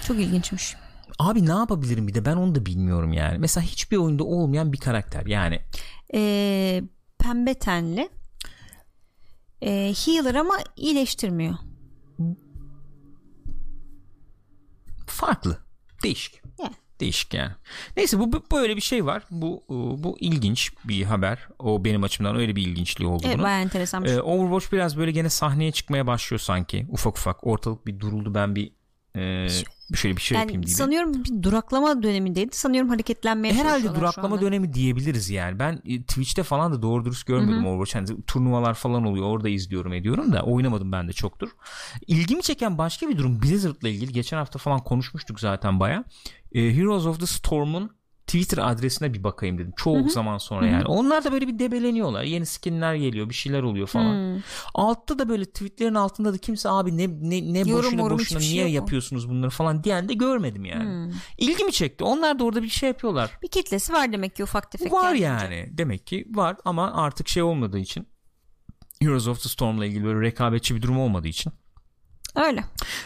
Çok 0.07 0.19
ilginçmiş. 0.19 0.75
Abi 1.19 1.45
ne 1.45 1.51
yapabilirim 1.51 2.07
bir 2.07 2.13
de 2.13 2.25
ben 2.25 2.35
onu 2.35 2.55
da 2.55 2.65
bilmiyorum 2.65 3.13
yani. 3.13 3.37
Mesela 3.37 3.63
hiçbir 3.63 3.97
oyunda 3.97 4.23
olmayan 4.23 4.73
bir 4.73 4.77
karakter 4.77 5.25
yani. 5.25 5.59
Ee, 6.13 6.83
pembe 7.19 7.53
tenli. 7.53 8.09
Ee, 9.61 9.93
healer 10.05 10.35
ama 10.35 10.53
iyileştirmiyor. 10.75 11.53
Farklı. 15.07 15.57
Değişik. 16.03 16.41
Yani. 16.59 16.73
Değişik 16.99 17.33
yani. 17.33 17.51
Neyse 17.97 18.19
bu, 18.19 18.31
bu 18.33 18.43
böyle 18.51 18.75
bir 18.75 18.81
şey 18.81 19.05
var. 19.05 19.23
Bu 19.31 19.63
bu 20.03 20.17
ilginç 20.19 20.71
bir 20.85 21.03
haber. 21.03 21.47
O 21.59 21.85
benim 21.85 22.03
açımdan 22.03 22.35
öyle 22.35 22.55
bir 22.55 22.61
ilginçliği 22.67 23.09
oldu 23.09 23.23
Evet 23.25 23.35
bunun. 23.35 23.43
bayağı 23.43 23.61
enteresanmış. 23.61 24.11
Ee, 24.11 24.21
Overwatch 24.21 24.73
biraz 24.73 24.97
böyle 24.97 25.11
gene 25.11 25.29
sahneye 25.29 25.71
çıkmaya 25.71 26.07
başlıyor 26.07 26.39
sanki. 26.39 26.87
Ufak 26.89 27.17
ufak. 27.17 27.47
Ortalık 27.47 27.87
bir 27.87 27.99
duruldu 27.99 28.33
ben 28.35 28.55
bir 28.55 28.71
e, 29.15 29.47
şöyle 29.97 30.17
bir 30.17 30.21
şey 30.21 30.37
yapayım 30.37 30.61
yani 30.61 30.67
diye. 30.67 30.75
sanıyorum 30.75 31.13
bir 31.13 31.43
duraklama 31.43 32.03
dönemindeydi. 32.03 32.55
Sanıyorum 32.55 32.89
hareketlenmeye 32.89 33.53
Herhalde 33.53 33.67
çalışıyorlar 33.67 33.95
şu 33.95 34.01
duraklama 34.01 34.41
dönemi 34.41 34.73
diyebiliriz 34.73 35.29
yani. 35.29 35.59
Ben 35.59 35.81
e, 35.85 36.01
Twitch'te 36.01 36.43
falan 36.43 36.73
da 36.73 36.81
doğru 36.81 37.05
dürüst 37.05 37.27
görmedim 37.27 37.65
Overwatch. 37.65 37.95
Yani 37.95 38.25
turnuvalar 38.27 38.73
falan 38.73 39.05
oluyor. 39.05 39.25
Orada 39.25 39.49
izliyorum 39.49 39.93
ediyorum 39.93 40.33
da 40.33 40.41
oynamadım 40.41 40.91
ben 40.91 41.07
de 41.07 41.13
çoktur. 41.13 41.49
İlgimi 42.07 42.41
çeken 42.41 42.77
başka 42.77 43.09
bir 43.09 43.17
durum 43.17 43.41
Blizzard'la 43.41 43.89
ilgili. 43.89 44.13
Geçen 44.13 44.37
hafta 44.37 44.59
falan 44.59 44.79
konuşmuştuk 44.79 45.39
zaten 45.39 45.79
baya. 45.79 46.03
Heroes 46.53 47.05
of 47.05 47.19
the 47.19 47.25
Storm'un 47.25 48.00
Twitter 48.31 48.57
adresine 48.71 49.13
bir 49.13 49.23
bakayım 49.23 49.57
dedim. 49.57 49.73
Çok 49.77 50.11
zaman 50.11 50.37
sonra 50.37 50.67
yani. 50.67 50.85
Onlar 50.85 51.23
da 51.23 51.31
böyle 51.31 51.47
bir 51.47 51.59
debeleniyorlar. 51.59 52.23
Yeni 52.23 52.45
skinler 52.45 52.95
geliyor, 52.95 53.29
bir 53.29 53.33
şeyler 53.33 53.63
oluyor 53.63 53.87
falan. 53.87 54.43
Altta 54.73 55.19
da 55.19 55.29
böyle 55.29 55.45
tweetlerin 55.45 55.95
altında 55.95 56.33
da 56.33 56.37
kimse 56.37 56.69
abi 56.69 56.97
ne 56.97 57.07
ne 57.07 57.53
ne 57.53 57.59
Yorum, 57.59 57.83
boşuna 57.83 58.01
morum 58.01 58.19
boşuna 58.19 58.39
şey 58.39 58.53
niye 58.53 58.63
mu? 58.63 58.69
yapıyorsunuz 58.69 59.29
bunları 59.29 59.49
falan 59.49 59.83
diyen 59.83 60.09
de 60.09 60.13
görmedim 60.13 60.65
yani. 60.65 61.13
İlgimi 61.37 61.71
çekti. 61.71 62.03
Onlar 62.03 62.39
da 62.39 62.43
orada 62.43 62.63
bir 62.63 62.69
şey 62.69 62.89
yapıyorlar. 62.89 63.37
Bir 63.43 63.47
kitlesi 63.47 63.93
var 63.93 64.13
demek 64.13 64.35
ki 64.35 64.43
ufak 64.43 64.71
tefek. 64.71 64.93
Var 64.93 65.13
yani. 65.13 65.69
Demek 65.71 66.07
ki 66.07 66.25
var 66.29 66.55
ama 66.65 66.93
artık 66.93 67.27
şey 67.27 67.43
olmadığı 67.43 67.79
için 67.79 68.07
Heroes 69.01 69.27
of 69.27 69.43
the 69.43 69.49
Storm'la 69.49 69.85
ilgili 69.85 70.03
böyle 70.03 70.21
rekabetçi 70.21 70.75
bir 70.75 70.81
durum 70.81 70.99
olmadığı 70.99 71.27
için. 71.27 71.53
Öyle. 72.35 72.63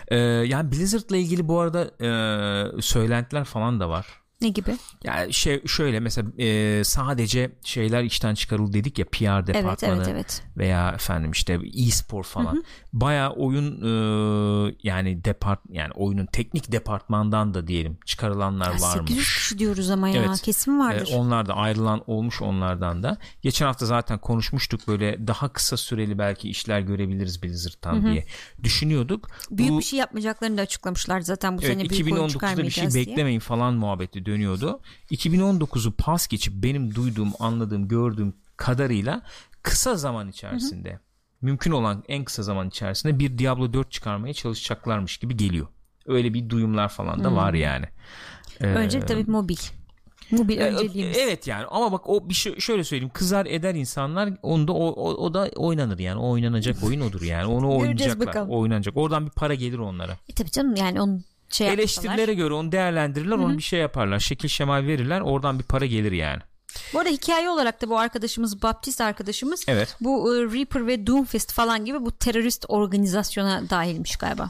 Ee, 0.08 0.18
yani 0.18 0.72
Blizzard'la 0.72 1.18
ilgili 1.18 1.48
bu 1.48 1.60
arada 1.60 1.92
e, 2.02 2.82
söylentiler 2.82 3.44
falan 3.44 3.80
da 3.80 3.90
var. 3.90 4.25
Ne 4.45 4.49
gibi? 4.49 4.75
Yani 5.03 5.34
şey 5.34 5.65
şöyle 5.67 5.99
mesela 5.99 6.31
e, 6.38 6.84
sadece 6.84 7.51
şeyler 7.63 8.03
işten 8.03 8.36
çıkarıldı 8.36 8.73
dedik 8.73 8.99
ya 8.99 9.05
PR 9.05 9.23
Evet 9.23 9.47
departmanı 9.47 9.95
evet 9.95 10.08
evet. 10.12 10.43
veya 10.58 10.91
efendim 10.91 11.31
işte 11.31 11.60
e-spor 11.88 12.23
falan. 12.23 12.63
Baya 12.93 13.31
oyun 13.31 13.81
e, 13.81 14.75
yani 14.84 15.23
depart 15.25 15.60
yani 15.69 15.91
oyunun 15.95 16.25
teknik 16.25 16.71
departmandan 16.71 17.53
da 17.53 17.67
diyelim 17.67 17.97
çıkarılanlar 18.05 18.71
Ya 18.71 18.79
800 18.79 18.95
varmış. 18.95 19.12
kişi 19.36 19.60
diyoruz 19.60 19.89
ama 19.89 20.10
ya 20.10 20.23
Evet. 20.27 20.41
kesin 20.41 20.79
vardır. 20.79 21.10
Ee, 21.12 21.15
onlar 21.15 21.45
da 21.47 21.53
ayrılan 21.53 22.03
olmuş 22.08 22.41
onlardan 22.41 23.03
da. 23.03 23.17
Geçen 23.41 23.65
hafta 23.65 23.86
zaten 23.86 24.19
konuşmuştuk 24.19 24.88
böyle 24.88 25.27
daha 25.27 25.53
kısa 25.53 25.77
süreli 25.77 26.17
belki 26.17 26.49
işler 26.49 26.79
görebiliriz 26.79 27.43
Blizzard'tan 27.43 28.05
diye 28.05 28.25
düşünüyorduk. 28.63 29.29
Büyük 29.51 29.71
Bu, 29.71 29.79
bir 29.79 29.84
şey 29.84 29.99
yapmayacaklarını 29.99 30.58
da 30.58 30.62
açıklamışlar 30.62 31.19
zaten 31.21 31.58
bu 31.58 31.62
evet, 31.62 31.77
sene 31.79 31.89
büyük 31.89 32.13
oyun 32.13 32.27
2019'da 32.27 32.63
bir 32.63 32.69
şey 32.69 32.91
diye. 32.91 33.08
beklemeyin 33.08 33.39
falan 33.39 33.73
muhabbeti 33.73 34.25
dönüyordu. 34.36 34.80
2019'u 35.12 35.91
pas 35.91 36.28
geçip 36.28 36.54
benim 36.63 36.95
duyduğum, 36.95 37.34
anladığım, 37.39 37.88
gördüğüm 37.88 38.34
kadarıyla 38.58 39.21
kısa 39.63 39.95
zaman 39.95 40.30
içerisinde 40.30 41.00
mümkün 41.41 41.71
olan 41.71 42.04
en 42.08 42.24
kısa 42.24 42.43
zaman 42.43 42.67
içerisinde 42.67 43.19
bir 43.19 43.38
Diablo 43.38 43.74
4 43.74 43.91
çıkarmaya 43.91 44.34
çalışacaklarmış 44.34 45.17
gibi 45.17 45.38
geliyor. 45.38 45.67
Öyle 46.06 46.34
bir 46.34 46.50
duyumlar 46.50 46.89
falan 46.89 47.24
da 47.24 47.36
var 47.36 47.54
yani. 47.54 47.86
Ee, 48.62 48.65
Önce 48.65 49.00
tabii 49.00 49.24
mobil. 49.32 49.58
Mobil 50.32 50.60
önceliğimiz. 50.60 51.17
Evet 51.17 51.48
yani 51.48 51.65
ama 51.65 51.91
bak 51.91 52.10
o 52.10 52.30
bir 52.30 52.34
şey 52.34 52.60
şöyle 52.60 52.84
söyleyeyim 52.84 53.12
kızar 53.13 53.45
eder 53.45 53.76
insanlar 53.76 54.34
onda 54.41 54.74
o, 54.74 54.88
o, 54.88 55.13
o 55.13 55.34
da 55.34 55.50
oynanır 55.56 56.00
yani 56.00 56.19
o 56.19 56.30
oynanacak 56.30 56.84
oyun 56.84 57.02
odur 57.02 57.21
yani 57.21 57.45
onu 57.45 57.78
oynayacaklar 57.78 58.48
oynanacak 58.48 58.98
oradan 58.98 59.26
bir 59.26 59.32
para 59.32 59.54
gelir 59.54 59.78
onlara 59.78 60.17
E 60.30 60.34
tabii 60.34 60.52
canım 60.52 60.76
yani 60.76 61.02
onun 61.02 61.26
şey 61.49 61.67
eleştirilere 61.67 62.34
göre 62.34 62.53
onu 62.53 62.71
değerlendirirler 62.71 63.36
onu 63.36 63.58
bir 63.58 63.63
şey 63.63 63.79
yaparlar 63.79 64.19
şekil 64.19 64.49
şemal 64.49 64.88
verirler 64.88 65.21
oradan 65.21 65.60
bir 65.60 65.63
para 65.63 65.86
gelir 65.86 66.12
yani 66.12 66.41
Bu 66.93 66.99
arada 66.99 67.10
hikaye 67.10 67.49
olarak 67.49 67.81
da 67.81 67.89
bu 67.89 67.99
arkadaşımız 67.99 68.62
Baptist 68.62 69.01
arkadaşımız 69.01 69.65
Evet. 69.67 69.97
bu 70.01 70.36
e, 70.36 70.41
Reaper 70.41 70.88
ve 70.88 71.08
Doomfist 71.08 71.53
falan 71.53 71.86
gibi 71.86 72.05
bu 72.05 72.12
terörist 72.12 72.65
organizasyona 72.67 73.69
dahilmiş 73.69 74.15
galiba. 74.15 74.49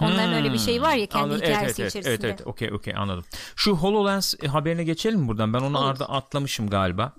Onların 0.00 0.34
öyle 0.34 0.52
bir 0.52 0.58
şey 0.58 0.82
var 0.82 0.94
ya 0.94 1.06
kendi 1.06 1.24
Anladım. 1.24 1.40
hikayesi 1.40 1.64
evet, 1.64 1.78
evet, 1.80 1.90
içerisinde. 1.90 2.10
Evet 2.10 2.24
evet 2.24 2.46
okey 2.46 2.72
okey 2.72 2.94
anladım. 2.96 3.24
Şu 3.56 3.72
HoloLens 3.72 4.34
haberine 4.46 4.84
geçelim 4.84 5.20
mi 5.20 5.28
buradan? 5.28 5.52
Ben 5.52 5.60
onu 5.60 5.78
Olur. 5.78 5.90
arada 5.90 6.08
atlamışım 6.08 6.70
galiba. 6.70 7.12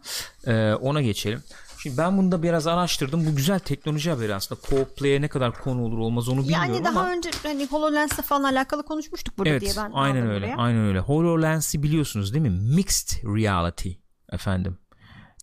Ee, 0.47 0.73
ona 0.73 1.01
geçelim. 1.01 1.43
Şimdi 1.83 1.97
ben 1.97 2.17
bunu 2.17 2.31
da 2.31 2.43
biraz 2.43 2.67
araştırdım. 2.67 3.25
Bu 3.25 3.35
güzel 3.35 3.59
teknoloji 3.59 4.09
haberi 4.11 4.35
aslında. 4.35 4.61
Co-play'e 4.61 5.21
ne 5.21 5.27
kadar 5.27 5.61
konu 5.63 5.83
olur 5.83 5.97
olmaz 5.97 6.29
onu 6.29 6.41
bilmiyorum 6.43 6.73
Yani 6.73 6.85
daha 6.85 6.99
ama. 6.99 7.09
önce 7.11 7.29
hani 7.43 7.65
HoloLens'le 7.67 8.21
falan 8.21 8.43
alakalı 8.43 8.83
konuşmuştuk 8.85 9.37
burada 9.37 9.49
Evet 9.49 9.61
diye 9.61 9.73
ben 9.77 9.91
aynen 9.93 10.27
öyle 10.29 10.45
buraya. 10.45 10.57
aynen 10.57 10.85
öyle 10.85 10.99
HoloLens'i 10.99 11.83
biliyorsunuz 11.83 12.33
değil 12.33 12.41
mi 12.45 12.49
mixed 12.75 13.23
reality 13.35 13.89
efendim 14.31 14.77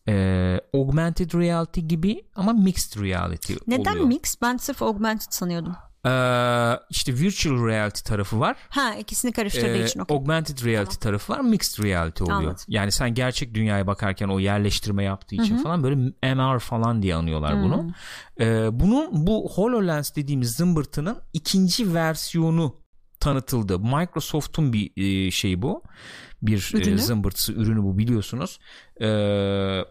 Ee, 0.08 0.60
augmented 0.74 1.32
reality 1.34 1.80
gibi 1.80 2.22
ama 2.34 2.52
mixed 2.52 3.02
reality 3.02 3.54
Neden 3.66 3.92
oluyor. 3.92 4.04
mix? 4.06 4.34
Ben 4.42 4.56
sırf 4.56 4.82
augmented 4.82 5.26
sanıyordum. 5.32 5.76
Ee, 6.06 6.10
işte 6.90 7.14
virtual 7.14 7.66
reality 7.66 8.00
tarafı 8.02 8.40
var. 8.40 8.56
Ha 8.68 8.94
ikisini 8.94 9.32
karıştırdığı 9.32 9.76
Ee, 9.78 9.84
için 9.84 10.00
okey. 10.00 10.16
augmented 10.16 10.64
reality 10.64 10.96
tarafı 10.96 11.32
var 11.32 11.40
mixed 11.40 11.84
reality 11.84 12.22
oluyor. 12.24 12.38
Anladım. 12.38 12.64
yani 12.68 12.92
sen 12.92 13.14
gerçek 13.14 13.54
dünyaya 13.54 13.86
bakarken 13.86 14.28
o 14.28 14.38
yerleştirme 14.38 15.04
yaptığı 15.04 15.34
için 15.34 15.56
falan 15.56 15.82
böyle 15.82 15.96
MR 16.34 16.58
falan 16.58 17.02
diye 17.02 17.14
anıyorlar 17.14 17.62
bunu. 17.62 17.90
Ee, 18.40 18.68
bunun 18.80 19.26
bu 19.26 19.50
HoloLens 19.54 20.16
dediğimiz 20.16 20.52
zımbırtının 20.54 21.18
ikinci 21.32 21.94
versiyonu 21.94 22.74
tanıtıldı. 23.20 23.78
Microsoft'un 23.78 24.72
bir 24.72 24.90
e, 25.26 25.30
şeyi 25.30 25.62
bu. 25.62 25.82
Bir 26.42 26.70
e, 26.74 26.78
Ürünü. 26.78 26.98
zımbırtısı 26.98 27.52
ürünü 27.52 27.82
bu 27.82 27.98
biliyorsunuz. 27.98 28.58
Ee, 29.00 29.84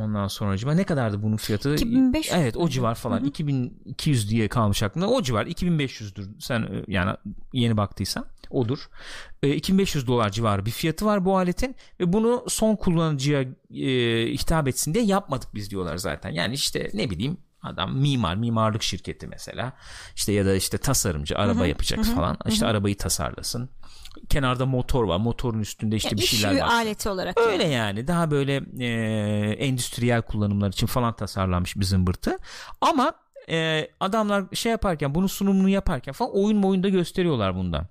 Ondan 0.00 0.28
sonra 0.28 0.50
acaba 0.50 0.74
ne 0.74 0.84
kadardı 0.84 1.22
bunun 1.22 1.36
fiyatı? 1.36 1.74
2500. 1.74 2.34
Evet 2.36 2.56
o 2.56 2.68
civar 2.68 2.94
falan. 2.94 3.18
Hı 3.18 3.22
hı. 3.22 3.26
2200 3.26 4.30
diye 4.30 4.48
kalmış 4.48 4.82
aklımda. 4.82 5.08
O 5.08 5.22
civar 5.22 5.46
2500'dür. 5.46 6.40
Sen 6.40 6.62
e, 6.62 6.84
yani 6.88 7.16
yeni 7.52 7.76
baktıysan 7.76 8.26
odur. 8.50 8.78
E, 9.42 9.54
2500 9.54 10.06
dolar 10.06 10.30
civarı 10.30 10.66
bir 10.66 10.70
fiyatı 10.70 11.04
var 11.06 11.24
bu 11.24 11.36
aletin 11.36 11.76
ve 12.00 12.12
bunu 12.12 12.44
son 12.48 12.76
kullanıcıya 12.76 13.40
e, 13.74 13.86
hitap 14.32 14.68
etsin 14.68 14.94
diye 14.94 15.04
yapmadık 15.04 15.54
biz 15.54 15.70
diyorlar 15.70 15.96
zaten. 15.96 16.30
Yani 16.30 16.54
işte 16.54 16.90
ne 16.94 17.10
bileyim 17.10 17.36
adam 17.62 17.96
mimar 17.96 18.34
mimarlık 18.34 18.82
şirketi 18.82 19.26
mesela 19.26 19.72
işte 20.16 20.32
ya 20.32 20.46
da 20.46 20.54
işte 20.54 20.78
tasarımcı 20.78 21.38
araba 21.38 21.60
hı 21.60 21.64
hı, 21.64 21.68
yapacak 21.68 21.98
hı, 21.98 22.14
falan 22.14 22.38
işte 22.48 22.66
hı. 22.66 22.70
arabayı 22.70 22.96
tasarlasın 22.96 23.70
kenarda 24.28 24.66
motor 24.66 25.04
var 25.04 25.18
motorun 25.18 25.60
üstünde 25.60 25.96
işte 25.96 26.08
ya 26.08 26.16
bir 26.16 26.22
şeyler 26.22 26.60
var 26.60 26.68
aleti 26.68 27.08
olarak 27.08 27.38
öyle 27.38 27.64
yani, 27.64 27.72
yani. 27.72 28.08
daha 28.08 28.30
böyle 28.30 28.62
e, 28.78 29.52
endüstriyel 29.52 30.22
kullanımlar 30.22 30.68
için 30.68 30.86
falan 30.86 31.12
tasarlanmış 31.12 31.76
bir 31.76 31.84
zımbırtı 31.84 32.38
ama 32.80 33.12
e, 33.50 33.88
adamlar 34.00 34.44
şey 34.54 34.72
yaparken 34.72 35.14
bunun 35.14 35.26
sunumunu 35.26 35.68
yaparken 35.68 36.12
falan 36.12 36.32
oyun 36.34 36.62
oyunda 36.62 36.88
gösteriyorlar 36.88 37.56
bundan 37.56 37.86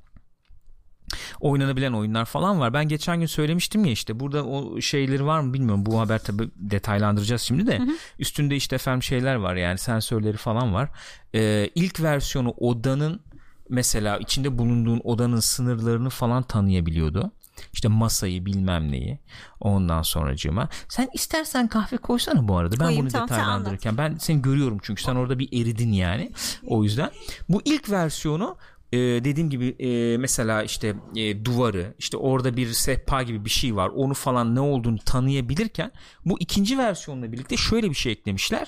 oynanabilen 1.40 1.94
oyunlar 1.94 2.26
falan 2.26 2.60
var. 2.60 2.74
Ben 2.74 2.88
geçen 2.88 3.20
gün 3.20 3.26
söylemiştim 3.26 3.86
ya 3.86 3.92
işte 3.92 4.20
burada 4.20 4.46
o 4.46 4.82
şeyleri 4.82 5.26
var 5.26 5.40
mı 5.40 5.54
bilmiyorum. 5.54 5.86
Bu 5.86 6.00
haber 6.00 6.20
tabi 6.20 6.50
detaylandıracağız 6.56 7.42
şimdi 7.42 7.68
de. 7.68 7.80
Hı 7.80 7.84
hı. 7.84 7.92
Üstünde 8.20 8.56
işte 8.56 8.76
efendim 8.76 9.04
şeyler 9.04 9.36
var 9.36 9.56
yani 9.56 9.78
sensörleri 9.78 10.38
falan 10.38 10.74
var. 10.74 10.90
Ee, 11.36 11.70
ilk 11.76 12.02
versiyonu 12.02 12.50
odanın 12.50 13.22
mesela 13.70 14.18
içinde 14.18 14.58
bulunduğun 14.58 15.02
odanın 15.04 15.40
sınırlarını 15.40 16.10
falan 16.10 16.44
tanıyabiliyordu. 16.44 17.32
İşte 17.74 17.88
masayı 17.88 18.46
bilmem 18.46 18.92
neyi 18.92 19.20
ondan 19.60 20.02
sonracığıma. 20.02 20.70
Sen 20.90 21.10
istersen 21.14 21.68
kahve 21.68 21.98
koysana 21.98 22.48
bu 22.48 22.58
arada. 22.58 22.76
Ben 22.80 22.86
Koyayım, 22.86 23.02
bunu 23.02 23.12
tamam, 23.12 23.30
detaylandırırken 23.30 23.98
ben 23.98 24.18
seni 24.18 24.42
görüyorum 24.42 24.78
çünkü 24.82 25.04
sen 25.04 25.16
orada 25.16 25.40
bir 25.40 25.62
eridin 25.62 25.92
yani. 25.92 26.32
O 26.68 26.84
yüzden 26.84 27.12
bu 27.50 27.62
ilk 27.66 27.90
versiyonu 27.90 28.58
e, 28.92 28.98
dediğim 28.98 29.50
gibi 29.50 29.76
e, 29.80 30.18
mesela 30.18 30.64
işte 30.64 30.96
e, 31.16 31.46
duvarı 31.46 31.94
işte 32.00 32.18
orada 32.18 32.58
bir 32.58 32.74
sehpa 32.74 33.24
gibi 33.24 33.46
bir 33.46 33.50
şey 33.50 33.76
var 33.76 33.90
onu 33.90 34.14
falan 34.14 34.56
ne 34.56 34.60
olduğunu 34.60 35.00
tanıyabilirken 35.00 35.92
bu 36.26 36.40
ikinci 36.40 36.78
versiyonla 36.78 37.32
birlikte 37.32 37.58
şöyle 37.58 37.90
bir 37.90 37.96
şey 37.96 38.12
eklemişler 38.12 38.68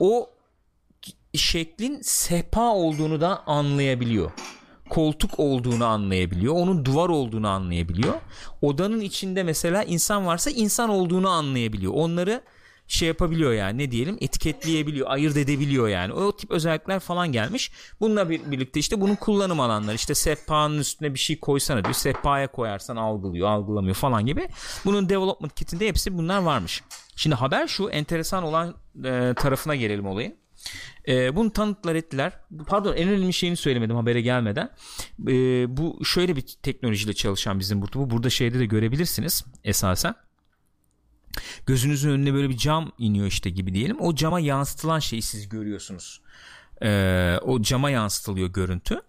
o 0.00 0.30
şeklin 1.38 2.00
sehpa 2.02 2.72
olduğunu 2.74 3.20
da 3.20 3.46
anlayabiliyor 3.46 4.32
koltuk 4.88 5.30
olduğunu 5.38 5.84
anlayabiliyor. 5.84 6.54
Onun 6.54 6.84
duvar 6.84 7.08
olduğunu 7.08 7.48
anlayabiliyor. 7.48 8.14
Odanın 8.62 9.00
içinde 9.00 9.42
mesela 9.42 9.82
insan 9.82 10.26
varsa 10.26 10.50
insan 10.50 10.90
olduğunu 10.90 11.28
anlayabiliyor. 11.28 11.92
Onları 11.94 12.42
şey 12.88 13.08
yapabiliyor 13.08 13.52
yani 13.52 13.78
ne 13.78 13.90
diyelim 13.90 14.18
etiketleyebiliyor 14.20 15.10
ayırt 15.10 15.36
edebiliyor 15.36 15.88
yani 15.88 16.12
o 16.12 16.36
tip 16.36 16.50
özellikler 16.50 17.00
falan 17.00 17.32
gelmiş 17.32 17.72
bununla 18.00 18.30
bir, 18.30 18.50
birlikte 18.50 18.80
işte 18.80 19.00
bunun 19.00 19.14
kullanım 19.14 19.60
alanları 19.60 19.94
işte 19.94 20.14
sehpanın 20.14 20.78
üstüne 20.78 21.14
bir 21.14 21.18
şey 21.18 21.40
koysana 21.40 21.84
diyor 21.84 21.94
sehpaya 21.94 22.46
koyarsan 22.52 22.96
algılıyor 22.96 23.48
algılamıyor 23.48 23.94
falan 23.94 24.26
gibi 24.26 24.48
bunun 24.84 25.08
development 25.08 25.54
kitinde 25.54 25.88
hepsi 25.88 26.18
bunlar 26.18 26.38
varmış 26.38 26.82
şimdi 27.16 27.36
haber 27.36 27.66
şu 27.66 27.88
enteresan 27.88 28.44
olan 28.44 28.74
e, 29.04 29.34
tarafına 29.36 29.74
gelelim 29.74 30.06
olayın 30.06 30.34
e, 31.08 31.36
bunu 31.36 31.52
tanıtlar 31.52 31.94
ettiler. 31.94 32.32
Pardon 32.66 32.94
en 32.96 33.08
önemli 33.08 33.32
şeyini 33.32 33.56
söylemedim 33.56 33.96
habere 33.96 34.20
gelmeden. 34.20 34.70
E, 35.28 35.32
bu 35.76 36.04
şöyle 36.04 36.36
bir 36.36 36.42
teknolojiyle 36.62 37.12
çalışan 37.12 37.60
bizim 37.60 37.82
burada. 37.82 37.98
Bu 37.98 38.10
burada 38.10 38.30
şeyde 38.30 38.58
de 38.58 38.66
görebilirsiniz 38.66 39.44
esasen 39.64 40.14
gözünüzün 41.66 42.10
önüne 42.10 42.34
böyle 42.34 42.48
bir 42.48 42.56
cam 42.56 42.92
iniyor 42.98 43.26
işte 43.26 43.50
gibi 43.50 43.74
diyelim. 43.74 44.00
O 44.00 44.14
cama 44.14 44.40
yansıtılan 44.40 44.98
şeyi 44.98 45.22
siz 45.22 45.48
görüyorsunuz. 45.48 46.20
Ee, 46.82 47.38
o 47.42 47.62
cama 47.62 47.90
yansıtılıyor 47.90 48.48
görüntü. 48.48 49.00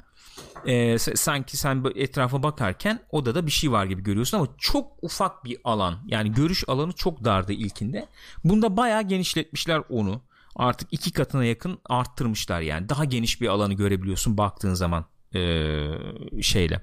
Ee, 0.68 0.98
sanki 1.00 1.58
sen 1.58 1.84
etrafa 1.96 2.44
bakarken 2.44 3.00
odada 3.12 3.46
bir 3.46 3.52
şey 3.52 3.72
var 3.72 3.86
gibi 3.86 4.04
görüyorsun 4.04 4.38
ama 4.38 4.48
çok 4.58 4.92
ufak 5.02 5.46
bir 5.46 5.58
alan. 5.64 6.00
Yani 6.08 6.32
görüş 6.34 6.64
alanı 6.68 6.94
çok 6.94 7.24
dardı 7.24 7.54
ilkinde. 7.54 8.08
Bunda 8.44 8.78
bayağı 8.78 9.02
genişletmişler 9.02 9.82
onu. 9.90 10.22
Artık 10.56 10.94
iki 10.94 11.12
katına 11.12 11.46
yakın 11.46 11.80
arttırmışlar 11.86 12.62
yani. 12.62 12.90
Daha 12.90 13.06
geniş 13.06 13.42
bir 13.42 13.48
alanı 13.48 13.74
görebiliyorsun 13.74 14.38
baktığın 14.38 14.74
zaman 14.74 15.06
e, 15.36 16.42
şeyle. 16.42 16.82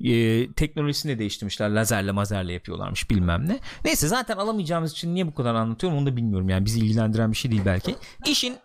E, 0.00 0.52
teknolojisini 0.52 1.12
de 1.12 1.18
değiştirmişler. 1.18 1.70
Lazerle 1.70 2.12
mazerle 2.12 2.52
yapıyorlarmış 2.52 3.10
bilmem 3.10 3.48
ne. 3.48 3.60
Neyse 3.84 4.08
zaten 4.08 4.36
alamayacağımız 4.36 4.92
için 4.92 5.14
niye 5.14 5.26
bu 5.26 5.34
kadar 5.34 5.54
anlatıyorum 5.54 5.98
onu 5.98 6.06
da 6.06 6.16
bilmiyorum. 6.16 6.48
Yani 6.48 6.64
bizi 6.64 6.80
ilgilendiren 6.80 7.32
bir 7.32 7.36
şey 7.36 7.50
değil 7.50 7.62
belki. 7.66 7.96
İşin 8.26 8.56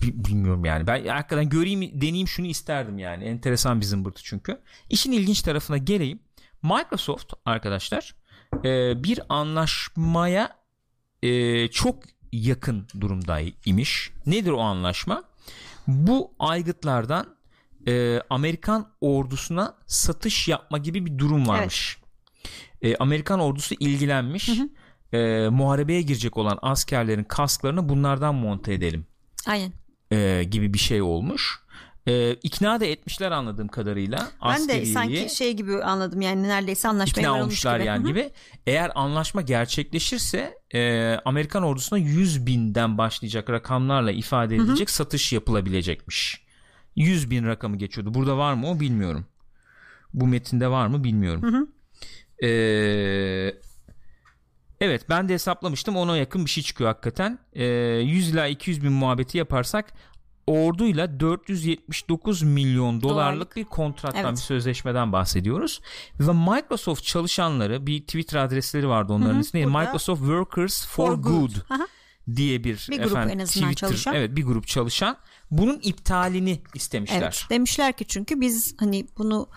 bilmiyorum 0.00 0.64
yani. 0.64 0.86
Ben 0.86 1.06
hakikaten 1.06 1.48
göreyim 1.48 2.00
deneyeyim 2.00 2.28
şunu 2.28 2.46
isterdim 2.46 2.98
yani. 2.98 3.24
Enteresan 3.24 3.80
bir 3.80 3.86
zımbırtı 3.86 4.22
çünkü. 4.24 4.60
İşin 4.90 5.12
ilginç 5.12 5.42
tarafına 5.42 5.76
geleyim. 5.78 6.20
Microsoft 6.62 7.32
arkadaşlar 7.44 8.14
e, 8.64 9.04
bir 9.04 9.20
anlaşmaya 9.28 10.56
e, 11.22 11.68
çok 11.68 12.02
yakın 12.32 12.86
durumda 13.00 13.40
imiş 13.64 14.10
nedir 14.26 14.50
o 14.50 14.60
anlaşma 14.60 15.22
bu 15.86 16.32
aygıtlardan 16.38 17.26
e, 17.88 18.20
Amerikan 18.30 18.88
ordusuna 19.00 19.74
satış 19.86 20.48
yapma 20.48 20.78
gibi 20.78 21.06
bir 21.06 21.18
durum 21.18 21.48
varmış. 21.48 21.98
Evet. 22.82 22.94
E, 22.94 22.96
Amerikan 22.96 23.40
ordusu 23.40 23.74
ilgilenmiş. 23.80 24.48
Hı 24.48 24.52
hı. 24.52 24.68
E, 25.16 25.48
muharebeye 25.48 26.02
girecek 26.02 26.36
olan 26.36 26.58
askerlerin 26.62 27.24
kasklarını 27.24 27.88
bunlardan 27.88 28.34
monte 28.34 28.74
edelim. 28.74 29.06
Aynen. 29.46 29.72
E, 30.12 30.44
gibi 30.44 30.74
bir 30.74 30.78
şey 30.78 31.02
olmuş. 31.02 31.60
E, 32.08 32.34
ikna 32.34 32.80
da 32.80 32.84
etmişler 32.84 33.30
anladığım 33.30 33.68
kadarıyla. 33.68 34.28
Ben 34.44 34.68
de 34.68 34.86
sanki 34.86 35.36
şey 35.36 35.52
gibi 35.52 35.82
anladım 35.82 36.20
yani 36.20 36.42
neredeyse 36.42 36.88
anlaşmaya 36.88 37.22
ikna 37.22 37.42
olmuşlar 37.42 37.78
gibi. 37.78 37.86
yani 37.86 38.06
gibi. 38.06 38.30
Eğer 38.66 38.92
anlaşma 38.94 39.42
gerçekleşirse 39.42 40.58
e, 40.74 41.14
Amerikan 41.24 41.62
ordusuna 41.62 41.98
100 41.98 42.46
binden 42.46 42.98
başlayacak 42.98 43.50
rakamlarla 43.50 44.10
ifade 44.10 44.56
edilecek 44.56 44.88
Hı-hı. 44.88 44.96
satış 44.96 45.32
yapılabilecekmiş. 45.32 46.44
100 46.96 47.30
bin 47.30 47.46
rakamı 47.46 47.76
geçiyordu. 47.76 48.14
Burada 48.14 48.38
var 48.38 48.54
mı 48.54 48.70
o 48.70 48.80
bilmiyorum. 48.80 49.26
Bu 50.14 50.26
metinde 50.26 50.68
var 50.68 50.86
mı 50.86 51.04
bilmiyorum. 51.04 51.42
Hı 51.42 51.56
hı. 51.56 51.66
Ee, 52.46 53.54
evet 54.80 55.08
ben 55.08 55.28
de 55.28 55.34
hesaplamıştım 55.34 55.96
ona 55.96 56.16
yakın 56.16 56.44
bir 56.44 56.50
şey 56.50 56.62
çıkıyor 56.62 56.88
hakikaten. 56.88 57.38
Ee, 57.52 57.64
100 57.64 58.30
ila 58.30 58.46
200 58.46 58.82
bin 58.84 58.92
muhabbeti 58.92 59.38
yaparsak 59.38 59.92
orduyla 60.50 61.20
479 61.20 62.42
milyon 62.42 63.02
dolarlık 63.02 63.02
Dolarlık. 63.02 63.56
bir 63.56 63.64
kontrattan 63.64 64.24
evet. 64.24 64.32
bir 64.32 64.36
sözleşmeden 64.36 65.12
bahsediyoruz. 65.12 65.80
Ve 66.20 66.32
Microsoft 66.32 67.04
çalışanları 67.04 67.86
bir 67.86 68.00
Twitter 68.00 68.38
adresleri 68.38 68.88
vardı 68.88 69.12
onların 69.12 69.40
ismi. 69.40 69.66
Microsoft 69.66 70.20
Workers 70.20 70.86
for, 70.86 71.06
for 71.06 71.14
Good. 71.14 71.32
good. 71.32 71.80
diye 72.36 72.64
bir, 72.64 72.88
bir 72.90 72.98
grup 72.98 73.06
efendim, 73.06 73.38
en 73.38 73.42
azından 73.42 73.70
Twitter, 73.70 73.88
çalışan. 73.88 74.14
Evet 74.14 74.36
bir 74.36 74.44
grup 74.44 74.66
çalışan 74.66 75.16
bunun 75.50 75.80
iptalini 75.82 76.60
istemişler. 76.74 77.22
Evet, 77.22 77.44
demişler 77.50 77.92
ki 77.92 78.04
çünkü 78.04 78.40
biz 78.40 78.74
hani 78.78 79.06
bunu 79.18 79.48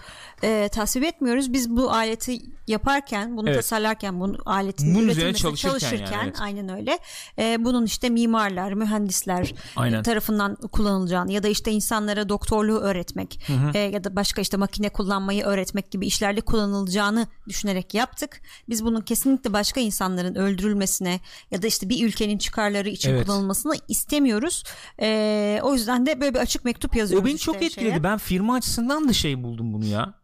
e, 0.43 0.69
tasvip 0.71 1.03
etmiyoruz. 1.03 1.53
Biz 1.53 1.69
bu 1.69 1.91
aleti 1.91 2.39
yaparken, 2.67 3.37
bunu 3.37 3.49
evet. 3.49 3.57
tasarlarken, 3.57 4.19
bunu 4.19 4.37
aletin 4.45 4.95
bunun 4.95 5.05
üretilmesine 5.05 5.33
çalışırken, 5.33 5.69
çalışırken 5.69 6.17
yani, 6.17 6.27
evet. 6.27 6.41
aynen 6.41 6.69
öyle. 6.69 6.99
E, 7.39 7.65
bunun 7.65 7.85
işte 7.85 8.09
mimarlar, 8.09 8.73
mühendisler 8.73 9.53
aynen. 9.75 10.03
tarafından 10.03 10.55
kullanılacağını 10.55 11.31
ya 11.31 11.43
da 11.43 11.47
işte 11.47 11.71
insanlara 11.71 12.29
doktorluğu 12.29 12.79
öğretmek 12.79 13.39
hı 13.47 13.53
hı. 13.53 13.77
E, 13.77 13.79
ya 13.79 14.03
da 14.03 14.15
başka 14.15 14.41
işte 14.41 14.57
makine 14.57 14.89
kullanmayı 14.89 15.43
öğretmek 15.43 15.91
gibi 15.91 16.05
işlerde 16.05 16.41
kullanılacağını 16.41 17.27
düşünerek 17.47 17.93
yaptık. 17.93 18.41
Biz 18.69 18.85
bunun 18.85 19.01
kesinlikle 19.01 19.53
başka 19.53 19.81
insanların 19.81 20.35
öldürülmesine 20.35 21.19
ya 21.51 21.61
da 21.61 21.67
işte 21.67 21.89
bir 21.89 22.07
ülkenin 22.07 22.37
çıkarları 22.37 22.89
için 22.89 23.09
evet. 23.09 23.25
kullanılmasını 23.25 23.73
istemiyoruz. 23.87 24.63
E, 25.01 25.59
o 25.63 25.73
yüzden 25.73 25.82
de 25.87 26.21
böyle 26.21 26.33
bir 26.33 26.39
açık 26.39 26.65
mektup 26.65 26.95
yazıyoruz. 26.95 27.23
O 27.23 27.27
beni 27.27 27.35
işte 27.35 27.45
çok 27.45 27.55
etkiledi. 27.55 27.89
Şeye. 27.89 28.03
Ben 28.03 28.17
firma 28.17 28.55
açısından 28.55 29.09
da 29.09 29.13
şey 29.13 29.43
buldum 29.43 29.73
bunu 29.73 29.85
ya 29.85 30.23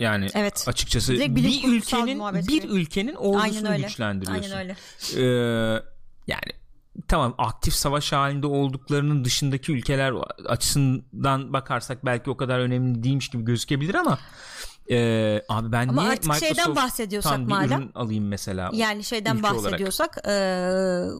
yani 0.00 0.28
evet. 0.34 0.64
açıkçası 0.68 1.12
bir 1.12 1.68
ülkenin 1.68 2.48
bir 2.48 2.68
ülkenin 2.68 3.14
ordusunu 3.14 3.68
Aynen 3.68 3.82
güçlendiriyorsun. 3.82 4.50
Aynen 4.50 4.58
öyle. 4.58 4.76
Ee, 5.16 5.82
yani 6.26 6.52
tamam 7.08 7.34
aktif 7.38 7.74
savaş 7.74 8.12
halinde 8.12 8.46
olduklarının 8.46 9.24
dışındaki 9.24 9.72
ülkeler 9.72 10.12
açısından 10.46 11.52
bakarsak 11.52 12.04
belki 12.04 12.30
o 12.30 12.36
kadar 12.36 12.58
önemli 12.58 13.02
değilmiş 13.02 13.28
gibi 13.28 13.44
gözükebilir 13.44 13.94
ama 13.94 14.18
ee, 14.90 15.42
abi 15.48 15.72
ben 15.72 15.88
Ama 15.88 16.02
niye 16.02 16.12
artık 16.12 16.24
Microsoft 16.24 16.56
şeyden 16.56 16.76
bahsediyorsak 16.76 17.38
madem 17.38 17.90
alayım 17.94 18.28
mesela 18.28 18.70
yani 18.74 19.04
şeyden 19.04 19.42
bahsediyorsak 19.42 20.18
e, 20.28 20.36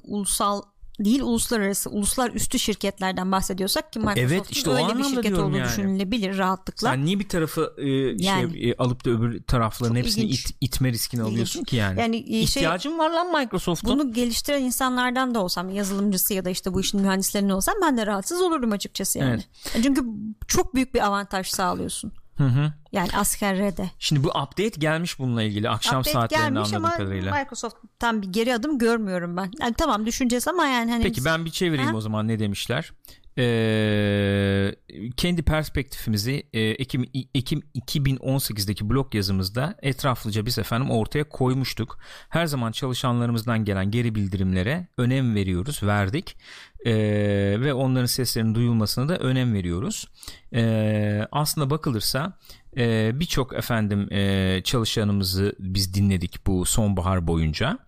ulusal 0.03 0.62
değil 1.00 1.20
uluslararası 1.22 1.90
uluslar 1.90 2.30
üstü 2.30 2.59
şirketlerden 2.59 3.33
bahsediyorsak 3.33 3.92
ki 3.92 3.98
Microsoft'un 3.98 4.22
Evet, 4.22 4.46
işte 4.50 4.70
öyle 4.70 4.98
bir 4.98 5.04
şirket 5.04 5.38
olduğu 5.38 5.57
yani. 5.57 5.68
düşünülebilir 5.68 6.38
rahatlıkla. 6.38 6.88
Sen 6.90 7.04
niye 7.04 7.18
bir 7.18 7.28
tarafı 7.28 7.74
e, 7.78 7.88
Yani. 7.88 8.50
şey 8.52 8.70
e, 8.70 8.74
alıp 8.76 9.04
da 9.04 9.11
öbür 9.11 9.42
tarafların 9.42 9.94
hepsini 9.96 10.24
ilginç. 10.24 10.50
it- 10.50 10.57
itme 10.61 10.92
riskini 10.92 11.22
alıyorsun 11.22 11.61
İlginç. 11.61 11.68
ki 11.70 11.76
yani. 11.76 12.00
Yani 12.00 12.16
e, 12.16 12.26
şey 12.30 12.42
İhtiyacın 12.42 12.98
var 12.98 13.11
lan 13.11 13.40
Microsoft'un. 13.40 13.90
bunu 13.90 14.12
geliştiren 14.12 14.62
insanlardan 14.62 15.35
da 15.35 15.42
olsam 15.44 15.70
yazılımcısı 15.70 16.35
ya 16.35 16.44
da 16.44 16.50
işte 16.50 16.74
bu 16.74 16.80
işin 16.80 17.00
mühendislerinden 17.00 17.54
olsam 17.54 17.74
ben 17.83 17.96
de 17.96 18.07
rahatsız 18.07 18.42
olurdum 18.42 18.72
açıkçası 18.72 19.18
yani. 19.18 19.42
Çünkü 19.83 20.04
çok 20.48 20.74
büyük 20.74 20.94
bir 20.94 21.07
avantaj 21.07 21.46
sağlıyorsun. 21.48 22.12
Hı 22.37 22.44
hı. 22.44 22.73
Yani 22.92 23.09
askerlere 23.16 23.77
de. 23.77 23.90
Şimdi 23.99 24.25
bu 24.25 24.29
update 24.29 24.81
gelmiş 24.81 25.18
bununla 25.18 25.42
ilgili 25.42 25.68
akşam 25.68 26.01
Update 26.01 26.12
saatlerinde 26.12 26.59
anladığım 26.59 26.85
ama 26.85 26.97
kadarıyla. 26.97 27.38
Microsoft'tan 27.38 28.23
bir 28.23 28.27
geri 28.29 28.55
adım 28.55 28.79
görmüyorum 28.79 29.37
ben. 29.37 29.51
Yani 29.61 29.75
tamam 29.75 30.07
düşüneceğiz 30.07 30.49
ama 30.49 30.66
yani 30.66 30.90
hani 30.90 31.03
Peki 31.03 31.25
ben 31.25 31.44
bir 31.44 31.51
çevireyim 31.51 31.90
Ha? 31.90 31.97
o 31.97 32.01
zaman 32.01 32.29
ne 32.29 32.38
demişler. 32.38 32.92
Ee, 33.38 34.75
kendi 35.16 35.42
perspektifimizi 35.42 36.42
e, 36.53 36.61
Ekim, 36.61 37.07
Ekim 37.35 37.62
2018'deki 37.75 38.90
blog 38.90 39.14
yazımızda 39.14 39.75
etraflıca 39.83 40.47
biz 40.47 40.59
efendim 40.59 40.90
ortaya 40.90 41.25
koymuştuk. 41.25 41.99
Her 42.29 42.47
zaman 42.47 42.73
çalışanlarımızdan 42.73 43.64
gelen 43.64 43.90
geri 43.90 44.14
bildirimlere 44.14 44.87
önem 44.99 45.35
veriyoruz, 45.35 45.83
verdik. 45.83 46.37
Ee, 46.87 46.92
ve 47.61 47.75
onların 47.75 48.07
seslerinin 48.07 48.55
duyulmasına 48.55 49.09
da 49.09 49.18
önem 49.18 49.55
veriyoruz. 49.55 50.09
Ee, 50.55 51.27
aslında 51.33 51.70
bakılırsa 51.70 52.38
e, 52.77 53.11
birçok 53.20 53.53
efendim 53.55 54.12
e, 54.12 54.61
çalışanımızı 54.64 55.57
biz 55.59 55.94
dinledik 55.94 56.47
bu 56.47 56.64
sonbahar 56.64 57.27
boyunca. 57.27 57.79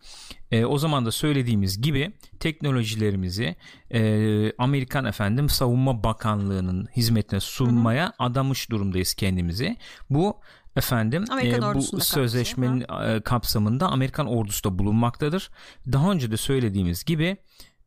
E, 0.53 0.65
o 0.65 0.79
zaman 0.79 1.07
da 1.07 1.13
söylediğimiz 1.13 1.83
gibi 1.83 2.13
teknolojilerimizi 2.41 3.57
e, 3.95 4.53
Amerikan 4.59 5.05
efendim 5.05 5.49
Savunma 5.49 6.05
Bakanlığı'nın 6.05 6.87
hizmetine 6.97 7.41
sunmaya 7.41 8.13
adamış 8.19 8.71
durumdayız 8.71 9.15
kendimizi. 9.15 9.77
Bu 10.11 10.41
efendim 10.77 11.25
Amerikan 11.31 11.71
e, 11.73 11.75
bu 11.75 12.01
sözleşmenin 12.01 12.85
e, 13.07 13.21
kapsamında 13.21 13.89
Amerikan 13.89 14.27
ordusu 14.27 14.65
da 14.65 14.79
bulunmaktadır. 14.79 15.51
Daha 15.93 16.13
önce 16.13 16.31
de 16.31 16.37
söylediğimiz 16.37 17.05
gibi 17.05 17.37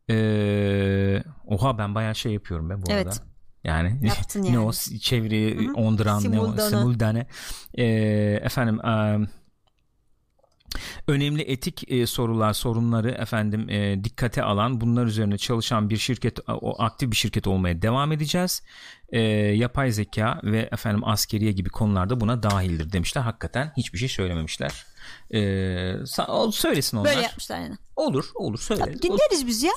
e, 0.10 1.24
oha 1.46 1.78
ben 1.78 1.96
bayağı 1.96 2.16
şey 2.16 2.34
yapıyorum 2.34 2.70
ben 2.70 2.82
bu 2.82 2.86
Evet. 2.92 3.08
arada. 3.08 3.20
Yani, 3.64 4.00
Yaptın 4.08 4.44
ne 4.44 4.48
yani. 4.48 4.60
o 4.60 4.72
çeviri 5.02 5.66
Hı 5.68 5.70
hı. 5.70 5.74
onduran 5.74 6.32
ne 6.32 6.40
o 6.40 6.58
simultane 6.58 7.28
E, 7.78 7.84
efendim 8.44 8.86
e, 8.86 9.20
önemli 11.08 11.42
etik 11.42 11.92
e, 11.92 12.08
sorular 12.08 12.54
sorunları 12.54 13.12
efendim 13.12 13.70
e, 13.70 14.04
dikkate 14.04 14.44
alan 14.44 14.82
bunlar 14.82 15.06
üzerine 15.06 15.38
çalışan 15.38 15.90
bir 15.90 15.98
şirket 15.98 16.40
o 16.48 16.82
aktif 16.84 17.12
bir 17.12 17.16
şirket 17.16 17.48
olmaya 17.48 17.82
devam 17.82 18.12
edeceğiz 18.12 18.62
E, 19.12 19.20
yapay 19.56 19.92
zeka 19.92 20.40
ve 20.44 20.70
efendim 20.72 21.08
askeriye 21.08 21.52
gibi 21.52 21.70
konularda 21.70 22.22
buna 22.22 22.44
dahildir 22.44 22.92
demişler 22.92 23.22
hakikaten 23.22 23.74
hiçbir 23.78 23.98
şey 24.00 24.10
söylememişler 24.10 24.86
e, 25.34 25.42
söylesin 26.52 26.98
onlar 26.98 27.10
böyle 27.10 27.22
yapmışlar 27.22 27.60
yani. 27.60 27.76
olur 27.96 28.26
olur 28.36 28.60
söyle 28.60 28.82
Tabii 28.86 29.02
dinleriz 29.02 29.48
biz 29.48 29.64
ya. 29.64 29.72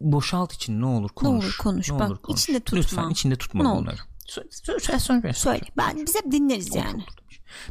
boşalt 0.00 0.52
için 0.52 0.80
ne 0.80 0.86
olur 0.86 1.08
konuş 1.10 1.44
olur 1.44 1.56
konuş, 1.58 1.90
Ne 1.90 1.98
bak, 1.98 2.10
olur 2.10 2.18
konuş. 2.18 2.42
içinde 2.42 2.60
tutma. 2.60 2.78
lütfen 2.78 3.10
içinde 3.10 3.36
tutma 3.36 3.62
Ne 3.62 3.68
olur. 3.68 3.80
bunları 3.82 3.96
söyle, 4.26 4.48
söyle, 4.50 4.78
söyle, 4.80 4.98
söyle. 4.98 5.32
Söyle. 5.32 5.60
Ben 5.76 6.06
biz 6.06 6.14
hep 6.14 6.32
dinleriz 6.32 6.74
yani. 6.74 7.04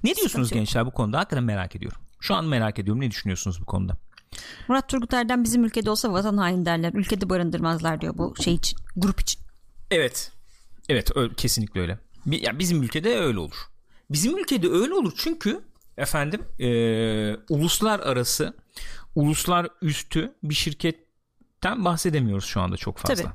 ne 0.04 0.16
diyorsunuz 0.16 0.48
Sıkıntı 0.48 0.54
gençler 0.54 0.86
bu 0.86 0.92
konuda 0.92 1.18
hakikaten 1.20 1.44
merak 1.44 1.76
ediyorum 1.76 1.98
şu 2.24 2.36
an 2.36 2.46
merak 2.46 2.80
ediyorum 2.80 3.02
ne 3.02 3.12
düşünüyorsunuz 3.12 3.62
bu 3.62 3.66
konuda 3.66 3.98
Murat 4.68 4.90
Turgut 4.90 5.14
Erdem 5.14 5.44
bizim 5.44 5.66
ülkede 5.66 5.90
olsa 5.90 6.14
vatan 6.14 6.38
haini 6.38 6.66
derler. 6.66 6.94
Ülkede 6.94 7.30
barındırmazlar 7.30 8.02
diyor 8.02 8.18
bu 8.18 8.34
şey 8.44 8.54
için. 8.54 8.80
Grup 8.96 9.20
için. 9.22 9.42
Evet. 9.92 10.32
Evet 10.90 11.12
kesinlikle 11.38 11.82
öyle. 11.82 12.00
Ya 12.26 12.60
bizim 12.60 12.84
ülkede 12.84 13.18
öyle 13.18 13.40
olur. 13.40 13.56
Bizim 14.10 14.38
ülkede 14.38 14.70
öyle 14.70 14.94
olur 14.94 15.14
çünkü 15.18 15.62
efendim 15.98 16.42
e, 16.60 16.68
uluslararası 17.50 18.54
uluslar 19.16 19.68
üstü 19.82 20.34
bir 20.44 20.54
şirketten 20.56 21.86
bahsedemiyoruz 21.86 22.46
şu 22.46 22.62
anda 22.62 22.78
çok 22.78 22.98
fazla. 22.98 23.16
Tabii. 23.24 23.34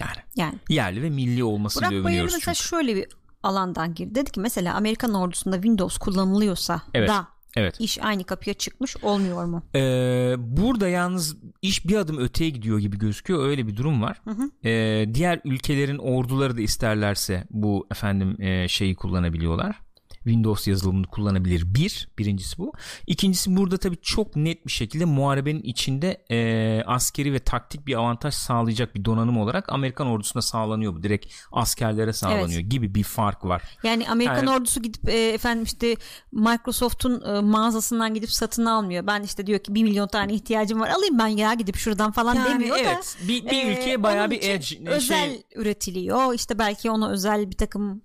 Yani 0.00 0.16
Yani. 0.36 0.58
yerli 0.68 1.02
ve 1.02 1.10
milli 1.10 1.44
olmasıyla 1.44 1.90
Burak 1.90 2.00
övünüyoruz 2.04 2.32
mesela 2.34 2.54
çünkü. 2.54 2.68
şöyle 2.68 2.96
bir 2.96 3.06
alandan 3.42 3.94
girdi. 3.94 4.14
Dedi 4.14 4.30
ki 4.30 4.40
mesela 4.40 4.74
Amerikan 4.74 5.14
ordusunda 5.14 5.56
Windows 5.56 5.98
kullanılıyorsa 5.98 6.82
Evet. 6.94 7.08
da 7.08 7.28
Evet. 7.56 7.80
iş 7.80 7.98
aynı 8.02 8.24
kapıya 8.24 8.54
çıkmış 8.54 8.96
olmuyor 8.96 9.44
mu? 9.44 9.62
Ee, 9.74 10.34
burada 10.38 10.88
yalnız 10.88 11.36
iş 11.62 11.88
bir 11.88 11.96
adım 11.96 12.18
öteye 12.18 12.50
gidiyor 12.50 12.78
gibi 12.78 12.98
gözüküyor. 12.98 13.48
Öyle 13.48 13.66
bir 13.66 13.76
durum 13.76 14.02
var. 14.02 14.22
Ee, 14.64 15.14
diğer 15.14 15.40
ülkelerin 15.44 15.98
orduları 15.98 16.56
da 16.56 16.60
isterlerse 16.60 17.44
bu 17.50 17.86
efendim 17.90 18.42
e, 18.42 18.68
şeyi 18.68 18.94
kullanabiliyorlar. 18.94 19.85
Windows 20.26 20.66
yazılımını 20.68 21.06
kullanabilir. 21.06 21.74
Bir, 21.74 22.08
birincisi 22.18 22.58
bu. 22.58 22.72
İkincisi 23.06 23.56
burada 23.56 23.76
tabii 23.76 23.96
çok 24.02 24.36
net 24.36 24.66
bir 24.66 24.72
şekilde 24.72 25.04
muharebenin 25.04 25.62
içinde 25.62 26.24
e, 26.30 26.82
askeri 26.86 27.32
ve 27.32 27.38
taktik 27.38 27.86
bir 27.86 27.94
avantaj 27.94 28.34
sağlayacak 28.34 28.94
bir 28.94 29.04
donanım 29.04 29.38
olarak 29.38 29.72
Amerikan 29.72 30.06
ordusuna 30.06 30.42
sağlanıyor 30.42 30.94
bu. 30.94 31.02
Direkt 31.02 31.26
askerlere 31.52 32.12
sağlanıyor 32.12 32.60
gibi 32.60 32.94
bir 32.94 33.02
fark 33.02 33.44
var. 33.44 33.62
Yani 33.82 34.08
Amerikan 34.08 34.36
Yani- 34.36 34.50
ordusu 34.50 34.82
gidip 34.82 35.08
e, 35.08 35.28
efendim 35.28 35.64
işte 35.64 35.96
Microsoft'un 36.32 37.36
e, 37.36 37.40
mağazasından 37.40 38.14
gidip 38.14 38.30
satın 38.30 38.64
almıyor. 38.66 39.06
Ben 39.06 39.22
işte 39.22 39.46
diyor 39.46 39.58
ki 39.58 39.74
bir 39.74 39.82
milyon 39.82 40.08
tane 40.08 40.34
ihtiyacım 40.34 40.80
var 40.80 40.88
alayım 40.88 41.18
ben 41.18 41.26
ya 41.26 41.54
gidip 41.54 41.76
şuradan 41.76 42.12
falan 42.12 42.34
Yani 42.34 42.48
demiyor 42.50 42.76
da. 42.76 42.80
evet, 42.80 43.16
bir- 43.28 43.44
bir 43.44 43.64
e, 43.66 43.72
ülkeye 43.72 44.02
bayağı 44.02 44.20
onun 44.20 44.30
bir 44.30 44.42
edge, 44.42 44.62
şey- 44.62 44.82
özel 44.86 45.42
üretiliyor. 45.54 46.34
İşte 46.34 46.58
belki 46.58 46.90
ona 46.90 47.10
özel 47.10 47.50
bir 47.50 47.56
takım 47.56 48.02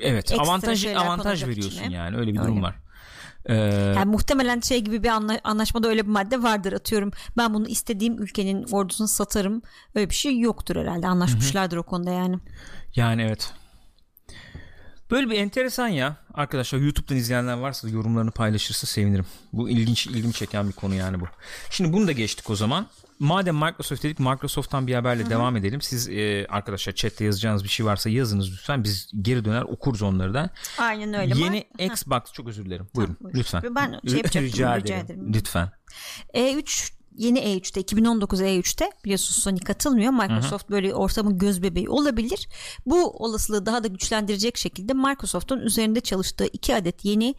Evet, 0.00 0.30
Ekstra 0.32 0.42
avantaj 0.42 0.86
avantaj 0.86 1.44
veriyorsun 1.46 1.70
içine. 1.70 1.94
yani. 1.94 2.16
Öyle 2.16 2.32
bir 2.32 2.38
Öyle. 2.38 2.48
durum 2.48 2.62
var. 2.62 2.74
Ee, 3.46 3.54
yani 3.96 4.04
muhtemelen 4.10 4.60
şey 4.60 4.80
gibi 4.80 5.02
bir 5.02 5.08
anla- 5.08 5.40
anlaşmada 5.44 5.88
öyle 5.88 6.02
bir 6.06 6.10
madde 6.10 6.42
vardır 6.42 6.72
atıyorum. 6.72 7.10
Ben 7.36 7.54
bunu 7.54 7.68
istediğim 7.68 8.22
ülkenin 8.22 8.64
ordusunu 8.72 9.08
satarım. 9.08 9.62
Öyle 9.94 10.10
bir 10.10 10.14
şey 10.14 10.38
yoktur 10.38 10.76
herhalde. 10.76 11.06
Anlaşmışlardır 11.06 11.76
o 11.76 11.82
konuda 11.82 12.10
yani. 12.10 12.38
Yani 12.96 13.22
evet. 13.22 13.52
Böyle 15.10 15.30
bir 15.30 15.38
enteresan 15.38 15.88
ya. 15.88 16.16
Arkadaşlar 16.34 16.78
YouTube'dan 16.78 17.16
izleyenler 17.16 17.54
varsa 17.58 17.88
yorumlarını 17.88 18.30
paylaşırsa 18.30 18.86
sevinirim. 18.86 19.26
Bu 19.52 19.70
ilginç 19.70 20.06
ilgimi 20.06 20.32
çeken 20.32 20.68
bir 20.68 20.72
konu 20.72 20.94
yani 20.94 21.20
bu. 21.20 21.24
Şimdi 21.70 21.92
bunu 21.92 22.06
da 22.06 22.12
geçtik 22.12 22.50
o 22.50 22.56
zaman. 22.56 22.86
Madem 23.18 23.56
Microsoft 23.56 24.02
dedik 24.02 24.18
Microsoft'tan 24.18 24.86
bir 24.86 24.94
haberle 24.94 25.30
devam 25.30 25.56
edelim. 25.56 25.80
Siz 25.80 26.08
e, 26.08 26.46
arkadaşlar 26.48 26.92
chatte 26.92 27.24
yazacağınız 27.24 27.64
bir 27.64 27.68
şey 27.68 27.86
varsa 27.86 28.10
yazınız 28.10 28.52
lütfen. 28.52 28.84
Biz 28.84 29.10
geri 29.22 29.44
döner 29.44 29.62
okuruz 29.62 30.02
onları 30.02 30.34
da. 30.34 30.50
Aynen 30.78 31.14
öyle. 31.14 31.38
Yeni 31.38 31.68
Xbox 31.78 32.32
çok 32.32 32.48
özür 32.48 32.64
dilerim. 32.64 32.88
Buyurun 32.94 33.16
buyur. 33.20 33.34
lütfen. 33.34 33.62
Ben 33.74 34.00
şey 34.08 34.22
rica, 34.22 34.42
rica 34.42 34.76
ederim. 34.76 35.04
ederim. 35.04 35.32
Lütfen. 35.34 35.70
E3 36.34 36.92
yeni 37.18 37.38
E3'te 37.38 37.80
2019 37.80 38.40
E3'te 38.40 38.90
biliyorsunuz 39.04 39.42
Sony 39.42 39.58
katılmıyor. 39.58 40.12
Microsoft 40.12 40.70
böyle 40.70 40.94
ortamın 40.94 41.38
göz 41.38 41.62
bebeği 41.62 41.88
olabilir. 41.88 42.48
Bu 42.86 43.10
olasılığı 43.10 43.66
daha 43.66 43.84
da 43.84 43.88
güçlendirecek 43.88 44.56
şekilde 44.56 44.92
Microsoft'un 44.94 45.60
üzerinde 45.60 46.00
çalıştığı 46.00 46.46
iki 46.46 46.74
adet 46.74 47.04
yeni 47.04 47.34